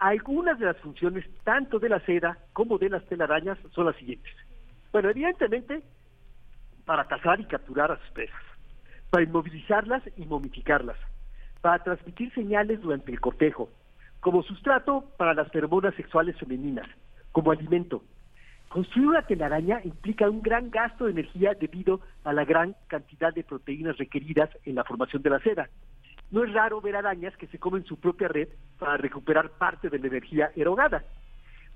Algunas 0.00 0.58
de 0.58 0.66
las 0.66 0.76
funciones, 0.78 1.24
tanto 1.42 1.78
de 1.78 1.88
la 1.88 2.00
seda 2.00 2.38
como 2.52 2.78
de 2.78 2.88
las 2.88 3.04
telarañas, 3.06 3.58
son 3.74 3.86
las 3.86 3.96
siguientes. 3.96 4.32
Bueno, 4.92 5.10
evidentemente, 5.10 5.82
para 6.84 7.04
cazar 7.06 7.40
y 7.40 7.44
capturar 7.44 7.90
a 7.90 7.98
sus 7.98 8.10
presas, 8.10 8.42
para 9.10 9.24
inmovilizarlas 9.24 10.02
y 10.16 10.24
momificarlas, 10.24 10.96
para 11.60 11.82
transmitir 11.82 12.32
señales 12.32 12.80
durante 12.80 13.10
el 13.10 13.20
cortejo, 13.20 13.68
como 14.20 14.42
sustrato 14.42 15.04
para 15.16 15.34
las 15.34 15.50
feromonas 15.50 15.94
sexuales 15.94 16.36
femeninas, 16.38 16.86
como 17.32 17.50
alimento. 17.50 18.02
Construir 18.68 19.08
una 19.08 19.22
telaraña 19.22 19.80
implica 19.82 20.28
un 20.28 20.42
gran 20.42 20.70
gasto 20.70 21.06
de 21.06 21.12
energía 21.12 21.54
debido 21.54 22.00
a 22.24 22.32
la 22.32 22.44
gran 22.44 22.76
cantidad 22.86 23.34
de 23.34 23.42
proteínas 23.42 23.96
requeridas 23.96 24.50
en 24.64 24.74
la 24.74 24.84
formación 24.84 25.22
de 25.22 25.30
la 25.30 25.40
seda. 25.40 25.68
No 26.30 26.44
es 26.44 26.52
raro 26.52 26.80
ver 26.80 26.96
arañas 26.96 27.36
que 27.36 27.46
se 27.46 27.58
comen 27.58 27.84
su 27.84 27.98
propia 27.98 28.28
red 28.28 28.48
para 28.78 28.96
recuperar 28.96 29.50
parte 29.50 29.88
de 29.88 29.98
la 29.98 30.06
energía 30.08 30.50
erogada. 30.54 31.04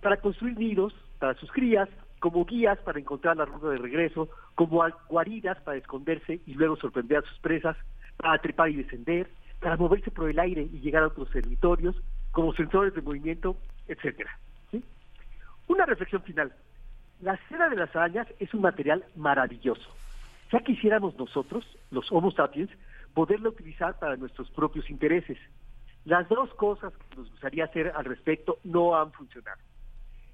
Para 0.00 0.18
construir 0.18 0.58
nidos 0.58 0.94
para 1.18 1.34
sus 1.34 1.50
crías, 1.52 1.88
como 2.20 2.44
guías 2.44 2.78
para 2.80 3.00
encontrar 3.00 3.36
la 3.36 3.44
ruta 3.44 3.68
de 3.68 3.78
regreso, 3.78 4.28
como 4.54 4.84
guaridas 5.08 5.60
para 5.62 5.78
esconderse 5.78 6.40
y 6.46 6.54
luego 6.54 6.76
sorprender 6.76 7.18
a 7.18 7.28
sus 7.28 7.38
presas, 7.38 7.76
para 8.16 8.38
trepar 8.38 8.70
y 8.70 8.76
descender, 8.76 9.28
para 9.60 9.76
moverse 9.76 10.10
por 10.10 10.28
el 10.28 10.38
aire 10.38 10.62
y 10.62 10.80
llegar 10.80 11.04
a 11.04 11.08
otros 11.08 11.30
territorios, 11.30 11.96
como 12.30 12.52
sensores 12.54 12.94
de 12.94 13.02
movimiento, 13.02 13.56
etcétera. 13.88 14.38
Una 15.68 15.86
reflexión 15.86 16.22
final. 16.22 16.52
La 17.20 17.38
seda 17.48 17.68
de 17.68 17.76
las 17.76 17.94
arañas 17.94 18.26
es 18.40 18.52
un 18.52 18.62
material 18.62 19.04
maravilloso. 19.16 19.88
Ya 20.52 20.60
quisiéramos 20.60 21.16
nosotros, 21.16 21.64
los 21.90 22.10
Homo 22.12 22.30
sapiens, 22.30 22.70
poderlo 23.14 23.50
utilizar 23.50 23.98
para 23.98 24.16
nuestros 24.16 24.50
propios 24.50 24.88
intereses. 24.90 25.38
Las 26.04 26.28
dos 26.28 26.52
cosas 26.54 26.92
que 26.94 27.16
nos 27.16 27.30
gustaría 27.30 27.64
hacer 27.64 27.92
al 27.94 28.04
respecto 28.04 28.58
no 28.64 28.96
han 28.96 29.12
funcionado. 29.12 29.60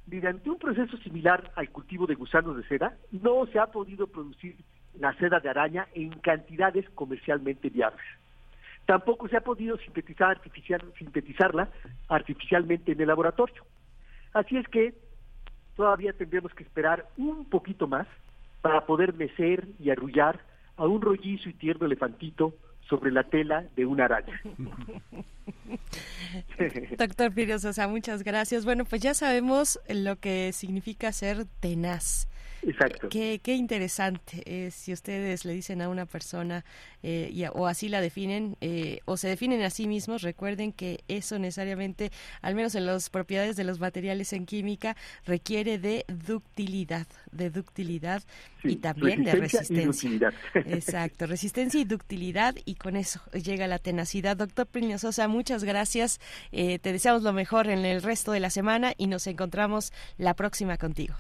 Mediante 0.07 0.49
un 0.49 0.59
proceso 0.59 0.97
similar 0.99 1.53
al 1.57 1.71
cultivo 1.71 2.07
de 2.07 2.15
gusanos 2.15 2.57
de 2.57 2.67
seda, 2.67 2.97
no 3.11 3.45
se 3.47 3.59
ha 3.59 3.67
podido 3.67 4.07
producir 4.07 4.57
la 4.99 5.13
seda 5.15 5.39
de 5.41 5.51
araña 5.51 5.87
en 5.95 6.11
cantidades 6.21 6.89
comercialmente 6.91 7.69
viables. 7.69 8.05
Tampoco 8.87 9.29
se 9.29 9.37
ha 9.37 9.43
podido 9.43 9.77
sintetizar 9.77 10.31
artificial, 10.31 10.83
sintetizarla 10.99 11.69
artificialmente 12.09 12.93
en 12.93 13.01
el 13.03 13.09
laboratorio. 13.09 13.63
Así 14.33 14.57
es 14.57 14.67
que 14.69 14.95
todavía 15.77 16.15
tendremos 16.15 16.55
que 16.55 16.63
esperar 16.63 17.07
un 17.19 17.45
poquito 17.45 17.87
más 17.87 18.07
para 18.63 18.87
poder 18.87 19.13
mecer 19.13 19.69
y 19.79 19.91
arrullar 19.91 20.41
a 20.79 20.87
un 20.87 21.03
rollizo 21.03 21.51
y 21.51 21.53
tierno 21.53 21.85
elefantito 21.85 22.55
sobre 22.89 23.13
la 23.13 23.25
tela 23.25 23.65
de 23.77 23.87
una 23.87 24.07
araña. 24.07 24.41
Doctor 26.99 27.33
Pirio 27.33 27.59
Sosa, 27.59 27.89
muchas 27.89 28.23
gracias. 28.23 28.65
Bueno, 28.65 28.85
pues 28.85 29.03
ya 29.03 29.15
sabemos 29.15 29.81
lo 29.89 30.17
que 30.17 30.53
significa 30.53 31.13
ser 31.13 31.47
tenaz. 31.61 32.29
Exacto. 32.63 33.09
Qué, 33.09 33.41
qué 33.43 33.55
interesante. 33.55 34.43
Eh, 34.45 34.71
si 34.71 34.93
ustedes 34.93 35.45
le 35.45 35.53
dicen 35.53 35.81
a 35.81 35.89
una 35.89 36.07
persona 36.07 36.65
eh, 37.03 37.31
y, 37.33 37.45
o 37.45 37.67
así 37.67 37.89
la 37.89 38.01
definen 38.01 38.57
eh, 38.61 39.01
o 39.05 39.17
se 39.17 39.29
definen 39.29 39.63
a 39.63 39.71
sí 39.71 39.87
mismos, 39.87 40.23
recuerden 40.23 40.73
que 40.73 41.01
eso 41.09 41.39
necesariamente, 41.39 42.11
al 42.43 42.55
menos 42.55 42.75
en 42.75 42.87
las 42.87 43.11
propiedades 43.11 43.57
de 43.57 43.65
los 43.65 43.79
materiales 43.81 44.33
en 44.33 44.47
química, 44.47 44.97
requiere 45.25 45.79
de 45.79 46.05
ductilidad, 46.09 47.07
de 47.31 47.51
ductilidad 47.51 48.23
y 48.65 48.77
también 48.77 49.25
de 49.25 49.33
resistencia. 49.33 50.33
Exacto, 50.55 51.27
resistencia 51.27 51.81
y 51.81 51.85
ductilidad 51.85 52.57
y 52.65 52.75
con 52.75 52.97
eso 52.97 53.21
llega 53.33 53.67
la 53.69 53.79
tenacidad. 53.79 54.37
Doctor 54.37 54.67
Plinio 54.67 54.99
Sosa, 54.99 55.29
muchas 55.29 55.65
gracias. 55.65 56.21
te 56.51 56.79
deseamos 56.79 57.23
lo 57.23 57.33
mejor 57.33 57.69
en 57.69 57.85
el 57.85 58.03
resto 58.03 58.33
de 58.33 58.41
la 58.41 58.51
semana 58.51 58.95
y 58.97 59.07
nos 59.07 59.27
encontramos 59.27 59.93
la 60.17 60.35
próxima 60.35 60.77
contigo. 60.77 61.15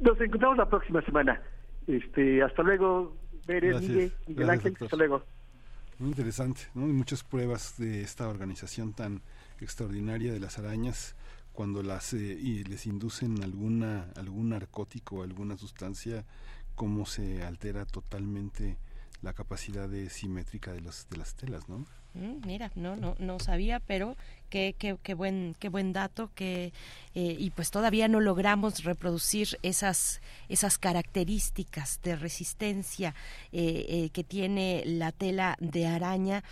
Nos 0.00 0.20
encontramos 0.20 0.58
la 0.58 0.68
próxima 0.68 1.02
semana. 1.02 1.40
Este, 1.86 2.42
hasta 2.42 2.62
luego, 2.62 3.16
Miguel, 3.46 4.50
Ángel, 4.50 4.76
hasta 4.80 4.96
luego. 4.96 5.22
Muy 5.98 6.10
interesante, 6.10 6.62
¿no? 6.74 6.86
Hay 6.86 6.92
muchas 6.92 7.22
pruebas 7.22 7.76
de 7.78 8.02
esta 8.02 8.28
organización 8.28 8.92
tan 8.92 9.22
extraordinaria 9.60 10.32
de 10.32 10.40
las 10.40 10.58
arañas 10.58 11.14
cuando 11.52 11.82
las 11.82 12.12
eh, 12.14 12.18
y 12.18 12.64
les 12.64 12.86
inducen 12.86 13.42
alguna 13.42 14.10
algún 14.16 14.50
narcótico 14.50 15.16
o 15.16 15.22
alguna 15.22 15.56
sustancia 15.56 16.24
cómo 16.74 17.04
se 17.06 17.42
altera 17.42 17.84
totalmente 17.84 18.78
la 19.22 19.32
capacidad 19.32 19.88
de 19.88 20.10
simétrica 20.10 20.72
de 20.72 20.80
los 20.80 21.08
de 21.08 21.16
las 21.16 21.34
telas, 21.34 21.68
¿no? 21.68 21.86
Mm, 22.14 22.46
mira, 22.46 22.70
no, 22.74 22.94
no, 22.94 23.16
no 23.18 23.38
sabía, 23.38 23.80
pero 23.80 24.16
qué, 24.50 24.74
qué, 24.78 24.98
qué 25.02 25.14
buen, 25.14 25.56
qué 25.58 25.70
buen 25.70 25.94
dato, 25.94 26.30
que 26.34 26.72
eh, 27.14 27.36
y 27.38 27.50
pues 27.50 27.70
todavía 27.70 28.06
no 28.08 28.20
logramos 28.20 28.84
reproducir 28.84 29.58
esas, 29.62 30.20
esas 30.50 30.76
características 30.76 32.00
de 32.02 32.16
resistencia 32.16 33.14
eh, 33.50 33.86
eh, 33.88 34.10
que 34.10 34.24
tiene 34.24 34.82
la 34.84 35.10
tela 35.12 35.56
de 35.60 35.86
araña 35.86 36.44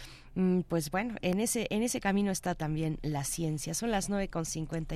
pues 0.69 0.91
bueno, 0.91 1.17
en 1.23 1.41
ese, 1.41 1.67
en 1.71 1.83
ese 1.83 2.01
camino 2.01 2.31
está 2.31 2.55
también 2.55 2.99
la 3.03 3.25
ciencia. 3.25 3.75
Son 3.75 3.91
las 3.91 4.09
nueve 4.09 4.29
con 4.29 4.45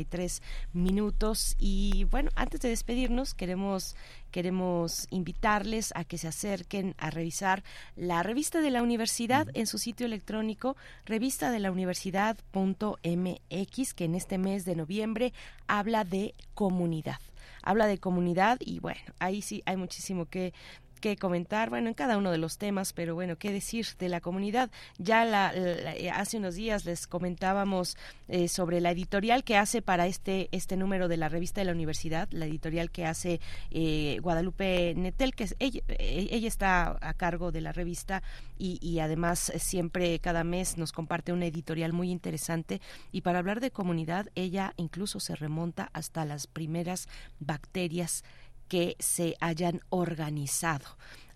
tres 0.09 0.43
minutos 0.73 1.57
y 1.59 2.05
bueno, 2.05 2.31
antes 2.37 2.61
de 2.61 2.69
despedirnos 2.69 3.35
queremos, 3.35 3.97
queremos 4.31 5.09
invitarles 5.11 5.93
a 5.97 6.05
que 6.05 6.19
se 6.19 6.29
acerquen 6.29 6.95
a 6.99 7.11
revisar 7.11 7.65
la 7.97 8.23
revista 8.23 8.61
de 8.61 8.71
la 8.71 8.83
universidad 8.83 9.49
en 9.55 9.67
su 9.67 9.79
sitio 9.79 10.07
electrónico 10.07 10.77
revista 11.05 11.51
de 11.51 11.59
la 11.59 11.73
universidad.mx 11.73 13.95
que 13.95 14.05
en 14.05 14.15
este 14.15 14.39
mes 14.39 14.65
de 14.65 14.77
noviembre 14.77 15.33
habla 15.67 16.05
de 16.05 16.35
comunidad 16.55 17.19
habla 17.65 17.87
de 17.87 17.99
comunidad 17.99 18.59
y 18.61 18.79
bueno, 18.79 19.01
ahí 19.19 19.43
sí 19.43 19.63
hay 19.67 19.77
muchísimo 19.77 20.27
que 20.27 20.53
que 21.05 21.18
comentar, 21.18 21.68
bueno, 21.68 21.89
en 21.89 21.94
cada 21.94 22.16
uno 22.16 22.31
de 22.31 22.39
los 22.39 22.57
temas, 22.57 22.94
pero 22.94 23.15
bueno, 23.15 23.36
qué 23.36 23.52
decir 23.52 23.84
de 23.99 24.08
la 24.08 24.23
comunidad. 24.23 24.70
Ya 24.97 25.26
la, 25.26 25.52
eh, 25.55 26.10
hace 26.10 26.39
unos 26.39 26.55
días 26.55 26.86
les 26.86 27.07
comentábamos 27.07 27.99
eh, 28.26 28.49
sobre 28.49 28.81
la 28.81 28.91
editorial 28.91 29.44
que 29.44 29.58
hace 29.58 29.83
para 29.83 30.07
este 30.07 30.49
este 30.52 30.78
número 30.78 31.07
de 31.07 31.18
la 31.18 31.28
revista 31.28 31.60
de 31.60 31.66
la 31.66 31.73
universidad, 31.73 32.26
la 32.31 32.47
editorial 32.47 32.91
que 32.91 33.05
hace 33.05 33.39
eh, 33.70 34.18
Guadalupe 34.23 34.94
Netel, 34.97 35.34
que 35.34 35.44
es, 35.44 35.57
ella, 35.58 35.83
ella, 35.99 36.49
está 36.49 36.97
a 37.02 37.12
cargo 37.12 37.52
de 37.52 37.60
la 37.60 37.73
revista 37.73 38.23
y, 38.57 38.78
y 38.81 39.00
además 39.00 39.52
siempre 39.58 40.18
cada 40.20 40.42
mes 40.42 40.78
nos 40.78 40.92
comparte 40.92 41.34
una 41.34 41.44
editorial 41.44 41.92
muy 41.92 42.10
interesante 42.10 42.81
y 43.12 43.20
para 43.20 43.41
hablar 43.41 43.60
de 43.60 43.70
comunidad 43.70 44.31
ella 44.36 44.73
incluso 44.78 45.20
se 45.20 45.36
remonta 45.36 45.91
hasta 45.92 46.24
las 46.24 46.47
primeras 46.47 47.08
bacterias 47.41 48.24
que 48.75 48.97
se 48.99 49.36
hayan 49.39 49.83
organizado 49.89 50.85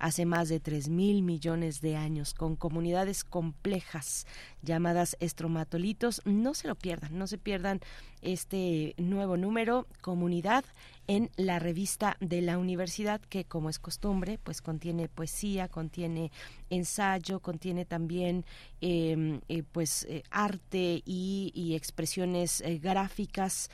hace 0.00 0.26
más 0.26 0.48
de 0.48 0.58
tres 0.58 0.88
mil 0.88 1.22
millones 1.22 1.80
de 1.80 1.94
años 1.94 2.34
con 2.34 2.56
comunidades 2.56 3.22
complejas 3.22 4.26
llamadas 4.60 5.16
estromatolitos. 5.20 6.20
No 6.24 6.54
se 6.54 6.66
lo 6.66 6.74
pierdan, 6.74 7.16
no 7.16 7.28
se 7.28 7.38
pierdan 7.38 7.78
este 8.20 8.94
nuevo 8.96 9.36
número, 9.36 9.86
comunidad, 10.00 10.64
en 11.06 11.30
la 11.36 11.60
revista 11.60 12.16
de 12.18 12.42
la 12.42 12.58
universidad 12.58 13.20
que 13.20 13.44
como 13.44 13.70
es 13.70 13.78
costumbre 13.78 14.38
pues 14.42 14.60
contiene 14.60 15.08
poesía, 15.08 15.68
contiene 15.68 16.32
ensayo, 16.70 17.40
contiene 17.40 17.84
también 17.84 18.44
em, 18.80 19.40
eh, 19.48 19.62
pues 19.62 20.04
eh, 20.08 20.24
arte 20.30 21.02
y, 21.04 21.74
expresiones 21.76 22.60
eh, 22.60 22.78
gráficas 22.78 23.70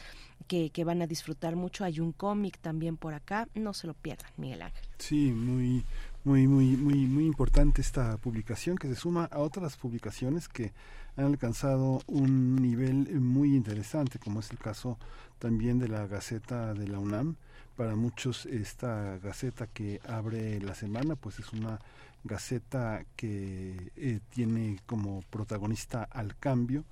que, 0.46 0.70
que, 0.70 0.84
van 0.84 1.02
a 1.02 1.06
disfrutar 1.06 1.56
mucho. 1.56 1.84
Hay 1.84 2.00
un 2.00 2.12
cómic 2.12 2.58
también 2.60 2.96
por 2.96 3.14
acá, 3.14 3.48
no 3.54 3.72
se 3.74 3.86
lo 3.86 3.94
pierdan, 3.94 4.30
Miguel 4.36 4.62
Ángel. 4.62 4.84
Sí, 4.98 5.32
muy, 5.32 5.84
muy, 6.24 6.46
muy, 6.46 6.76
muy, 6.76 7.06
muy 7.06 7.26
importante 7.26 7.82
esta 7.82 8.16
publicación 8.16 8.76
que 8.76 8.88
se 8.88 8.94
suma 8.94 9.26
a 9.26 9.40
otras 9.40 9.76
publicaciones 9.76 10.48
que 10.48 10.72
han 11.16 11.26
alcanzado 11.26 12.02
un 12.06 12.56
nivel 12.56 13.20
muy 13.20 13.54
interesante, 13.54 14.18
como 14.18 14.40
es 14.40 14.50
el 14.50 14.58
caso 14.58 14.98
también 15.38 15.78
de 15.78 15.88
la 15.88 16.06
Gaceta 16.06 16.74
de 16.74 16.88
la 16.88 16.98
UNAM. 16.98 17.36
Para 17.76 17.94
muchos 17.96 18.46
esta 18.46 19.18
Gaceta 19.18 19.66
que 19.66 20.00
abre 20.06 20.60
la 20.60 20.74
semana, 20.74 21.16
pues 21.16 21.38
es 21.38 21.52
una 21.52 21.78
Gaceta 22.24 23.04
que 23.16 23.92
eh, 23.96 24.20
tiene 24.30 24.78
como 24.86 25.22
protagonista 25.30 26.04
al 26.04 26.36
cambio 26.36 26.84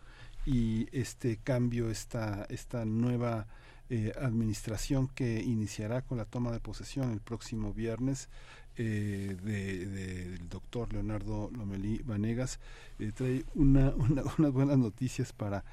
y 0.47 0.89
este 0.93 1.39
cambio, 1.39 1.91
esta, 1.91 2.47
esta 2.49 2.85
nueva 2.85 3.47
eh, 3.91 4.13
administración 4.21 5.09
que 5.09 5.41
iniciará 5.43 6.03
con 6.03 6.19
la 6.19 6.25
toma 6.25 6.53
de 6.53 6.61
posesión 6.61 7.13
el 7.13 7.21
próximo 7.21 7.73
viernes 7.73 8.29
eh, 8.77 9.37
del 9.43 10.49
doctor 10.49 10.93
Leonardo 10.93 11.51
Lomelí 11.53 11.99
Vanegas. 11.99 12.59
Eh, 12.99 13.13
trae 13.13 13.45
una, 13.55 13.93
unas 13.95 14.53
buenas 14.53 14.79
noticias 14.79 15.33
para 15.33 15.65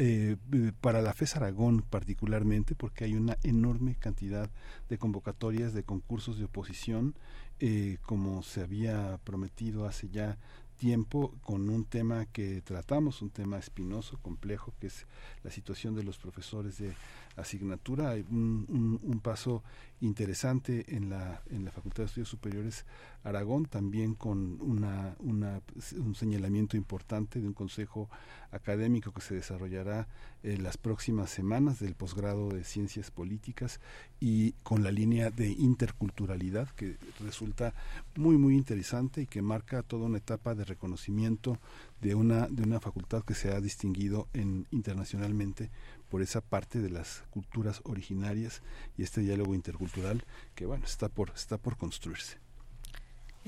eh, 0.00 0.36
para 0.80 1.02
la 1.02 1.12
FES 1.12 1.34
Aragón 1.34 1.82
particularmente, 1.82 2.76
porque 2.76 3.02
hay 3.02 3.14
una 3.14 3.36
enorme 3.42 3.96
cantidad 3.96 4.48
de 4.88 4.96
convocatorias 4.96 5.72
de 5.74 5.82
concursos 5.82 6.38
de 6.38 6.44
oposición, 6.44 7.16
eh, 7.58 7.98
como 8.02 8.44
se 8.44 8.60
había 8.62 9.18
prometido 9.24 9.86
hace 9.86 10.08
ya 10.08 10.38
tiempo 10.78 11.34
con 11.42 11.68
un 11.68 11.84
tema 11.84 12.24
que 12.26 12.62
tratamos, 12.62 13.20
un 13.20 13.30
tema 13.30 13.58
espinoso, 13.58 14.18
complejo, 14.22 14.72
que 14.80 14.86
es 14.86 15.06
la 15.42 15.50
situación 15.50 15.94
de 15.94 16.04
los 16.04 16.16
profesores 16.16 16.78
de 16.78 16.94
asignatura. 17.36 18.10
Hay 18.10 18.24
un, 18.30 19.20
paso 19.22 19.62
interesante 20.00 20.96
en 20.96 21.10
la, 21.10 21.42
en 21.50 21.64
la 21.64 21.72
Facultad 21.72 22.04
de 22.04 22.06
Estudios 22.06 22.28
Superiores 22.28 22.86
Aragón, 23.24 23.66
también 23.66 24.14
con 24.14 24.60
una, 24.62 25.16
una, 25.18 25.60
un 25.96 26.14
señalamiento 26.14 26.76
importante 26.76 27.40
de 27.40 27.48
un 27.48 27.54
consejo 27.54 28.08
académico 28.50 29.12
que 29.12 29.20
se 29.20 29.34
desarrollará 29.34 30.08
en 30.42 30.62
las 30.62 30.76
próximas 30.76 31.30
semanas 31.30 31.80
del 31.80 31.94
posgrado 31.94 32.48
de 32.48 32.64
Ciencias 32.64 33.10
Políticas 33.10 33.80
y 34.20 34.52
con 34.62 34.82
la 34.82 34.90
línea 34.90 35.30
de 35.30 35.48
interculturalidad 35.48 36.68
que 36.70 36.96
resulta 37.20 37.74
muy 38.16 38.36
muy 38.36 38.54
interesante 38.54 39.22
y 39.22 39.26
que 39.26 39.42
marca 39.42 39.82
toda 39.82 40.06
una 40.06 40.18
etapa 40.18 40.54
de 40.54 40.64
reconocimiento 40.64 41.58
de 42.00 42.14
una 42.14 42.48
de 42.48 42.62
una 42.62 42.80
facultad 42.80 43.24
que 43.24 43.34
se 43.34 43.52
ha 43.52 43.60
distinguido 43.60 44.28
en 44.32 44.66
internacionalmente 44.70 45.70
por 46.08 46.22
esa 46.22 46.40
parte 46.40 46.80
de 46.80 46.90
las 46.90 47.24
culturas 47.30 47.80
originarias 47.84 48.62
y 48.96 49.02
este 49.02 49.20
diálogo 49.20 49.54
intercultural 49.54 50.24
que 50.54 50.66
bueno 50.66 50.84
está 50.84 51.08
por 51.08 51.30
está 51.30 51.58
por 51.58 51.76
construirse 51.76 52.47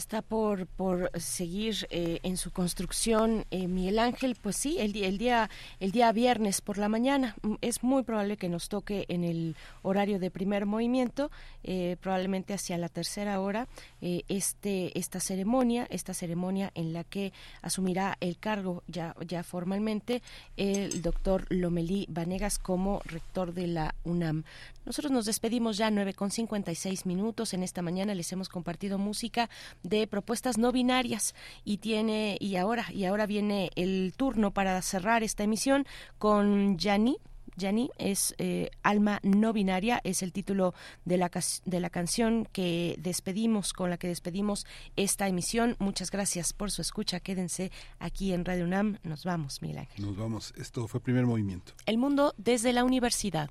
está 0.00 0.22
por, 0.22 0.66
por 0.66 1.10
seguir 1.20 1.86
eh, 1.90 2.20
en 2.22 2.38
su 2.38 2.50
construcción 2.52 3.44
eh, 3.50 3.68
Miguel 3.68 3.98
Ángel 3.98 4.34
pues 4.40 4.56
sí 4.56 4.78
el, 4.78 4.96
el 4.96 5.18
día 5.18 5.50
el 5.78 5.92
día 5.92 6.10
viernes 6.10 6.62
por 6.62 6.78
la 6.78 6.88
mañana 6.88 7.36
mm, 7.42 7.56
es 7.60 7.82
muy 7.82 8.02
probable 8.02 8.38
que 8.38 8.48
nos 8.48 8.70
toque 8.70 9.04
en 9.08 9.24
el 9.24 9.56
horario 9.82 10.18
de 10.18 10.30
primer 10.30 10.64
movimiento 10.64 11.30
eh, 11.64 11.98
probablemente 12.00 12.54
hacia 12.54 12.78
la 12.78 12.88
tercera 12.88 13.40
hora 13.40 13.68
este 14.00 14.98
esta 14.98 15.20
ceremonia 15.20 15.86
esta 15.90 16.14
ceremonia 16.14 16.72
en 16.74 16.94
la 16.94 17.04
que 17.04 17.34
asumirá 17.60 18.16
el 18.20 18.38
cargo 18.38 18.82
ya 18.88 19.14
ya 19.28 19.42
formalmente 19.42 20.22
el 20.56 21.02
doctor 21.02 21.44
Lomelí 21.50 22.06
Vanegas 22.08 22.58
como 22.58 23.02
rector 23.04 23.52
de 23.52 23.66
la 23.66 23.94
UNAM 24.04 24.44
nosotros 24.84 25.12
nos 25.12 25.26
despedimos 25.26 25.76
ya 25.76 25.90
9 25.90 26.14
con 26.14 26.30
56 26.30 27.06
minutos 27.06 27.54
en 27.54 27.62
esta 27.62 27.82
mañana 27.82 28.14
les 28.14 28.32
hemos 28.32 28.48
compartido 28.48 28.98
música 28.98 29.48
de 29.82 30.06
propuestas 30.06 30.58
no 30.58 30.72
binarias 30.72 31.34
y 31.64 31.78
tiene 31.78 32.36
y 32.40 32.56
ahora 32.56 32.86
y 32.92 33.04
ahora 33.04 33.26
viene 33.26 33.70
el 33.76 34.14
turno 34.16 34.52
para 34.52 34.80
cerrar 34.82 35.22
esta 35.22 35.44
emisión 35.44 35.86
con 36.18 36.78
Yani 36.78 37.18
Yani 37.56 37.90
es 37.98 38.34
eh, 38.38 38.70
Alma 38.82 39.20
no 39.22 39.52
binaria, 39.52 40.00
es 40.04 40.22
el 40.22 40.32
título 40.32 40.74
de 41.04 41.16
la, 41.18 41.30
de 41.64 41.80
la 41.80 41.90
canción 41.90 42.48
que 42.52 42.96
despedimos, 42.98 43.72
con 43.72 43.90
la 43.90 43.98
que 43.98 44.08
despedimos 44.08 44.66
esta 44.96 45.28
emisión. 45.28 45.76
Muchas 45.78 46.10
gracias 46.10 46.52
por 46.52 46.70
su 46.70 46.80
escucha. 46.82 47.20
Quédense 47.20 47.70
aquí 47.98 48.32
en 48.32 48.44
Radio 48.44 48.64
UNAM. 48.64 48.98
Nos 49.02 49.24
vamos, 49.24 49.62
Miguel 49.62 49.88
Nos 49.98 50.16
vamos. 50.16 50.54
Esto 50.56 50.88
fue 50.88 51.00
primer 51.00 51.26
movimiento. 51.26 51.72
El 51.86 51.98
mundo 51.98 52.34
desde 52.38 52.72
la 52.72 52.84
universidad. 52.84 53.50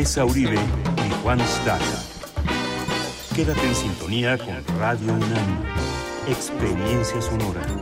Tessa 0.00 0.24
Uribe 0.24 0.54
y 0.54 1.22
Juan 1.22 1.38
Staca. 1.40 1.84
Quédate 3.36 3.66
en 3.66 3.74
sintonía 3.74 4.38
con 4.38 4.78
Radio 4.78 5.12
UNAM. 5.12 5.62
Experiencia 6.26 7.20
sonora. 7.20 7.79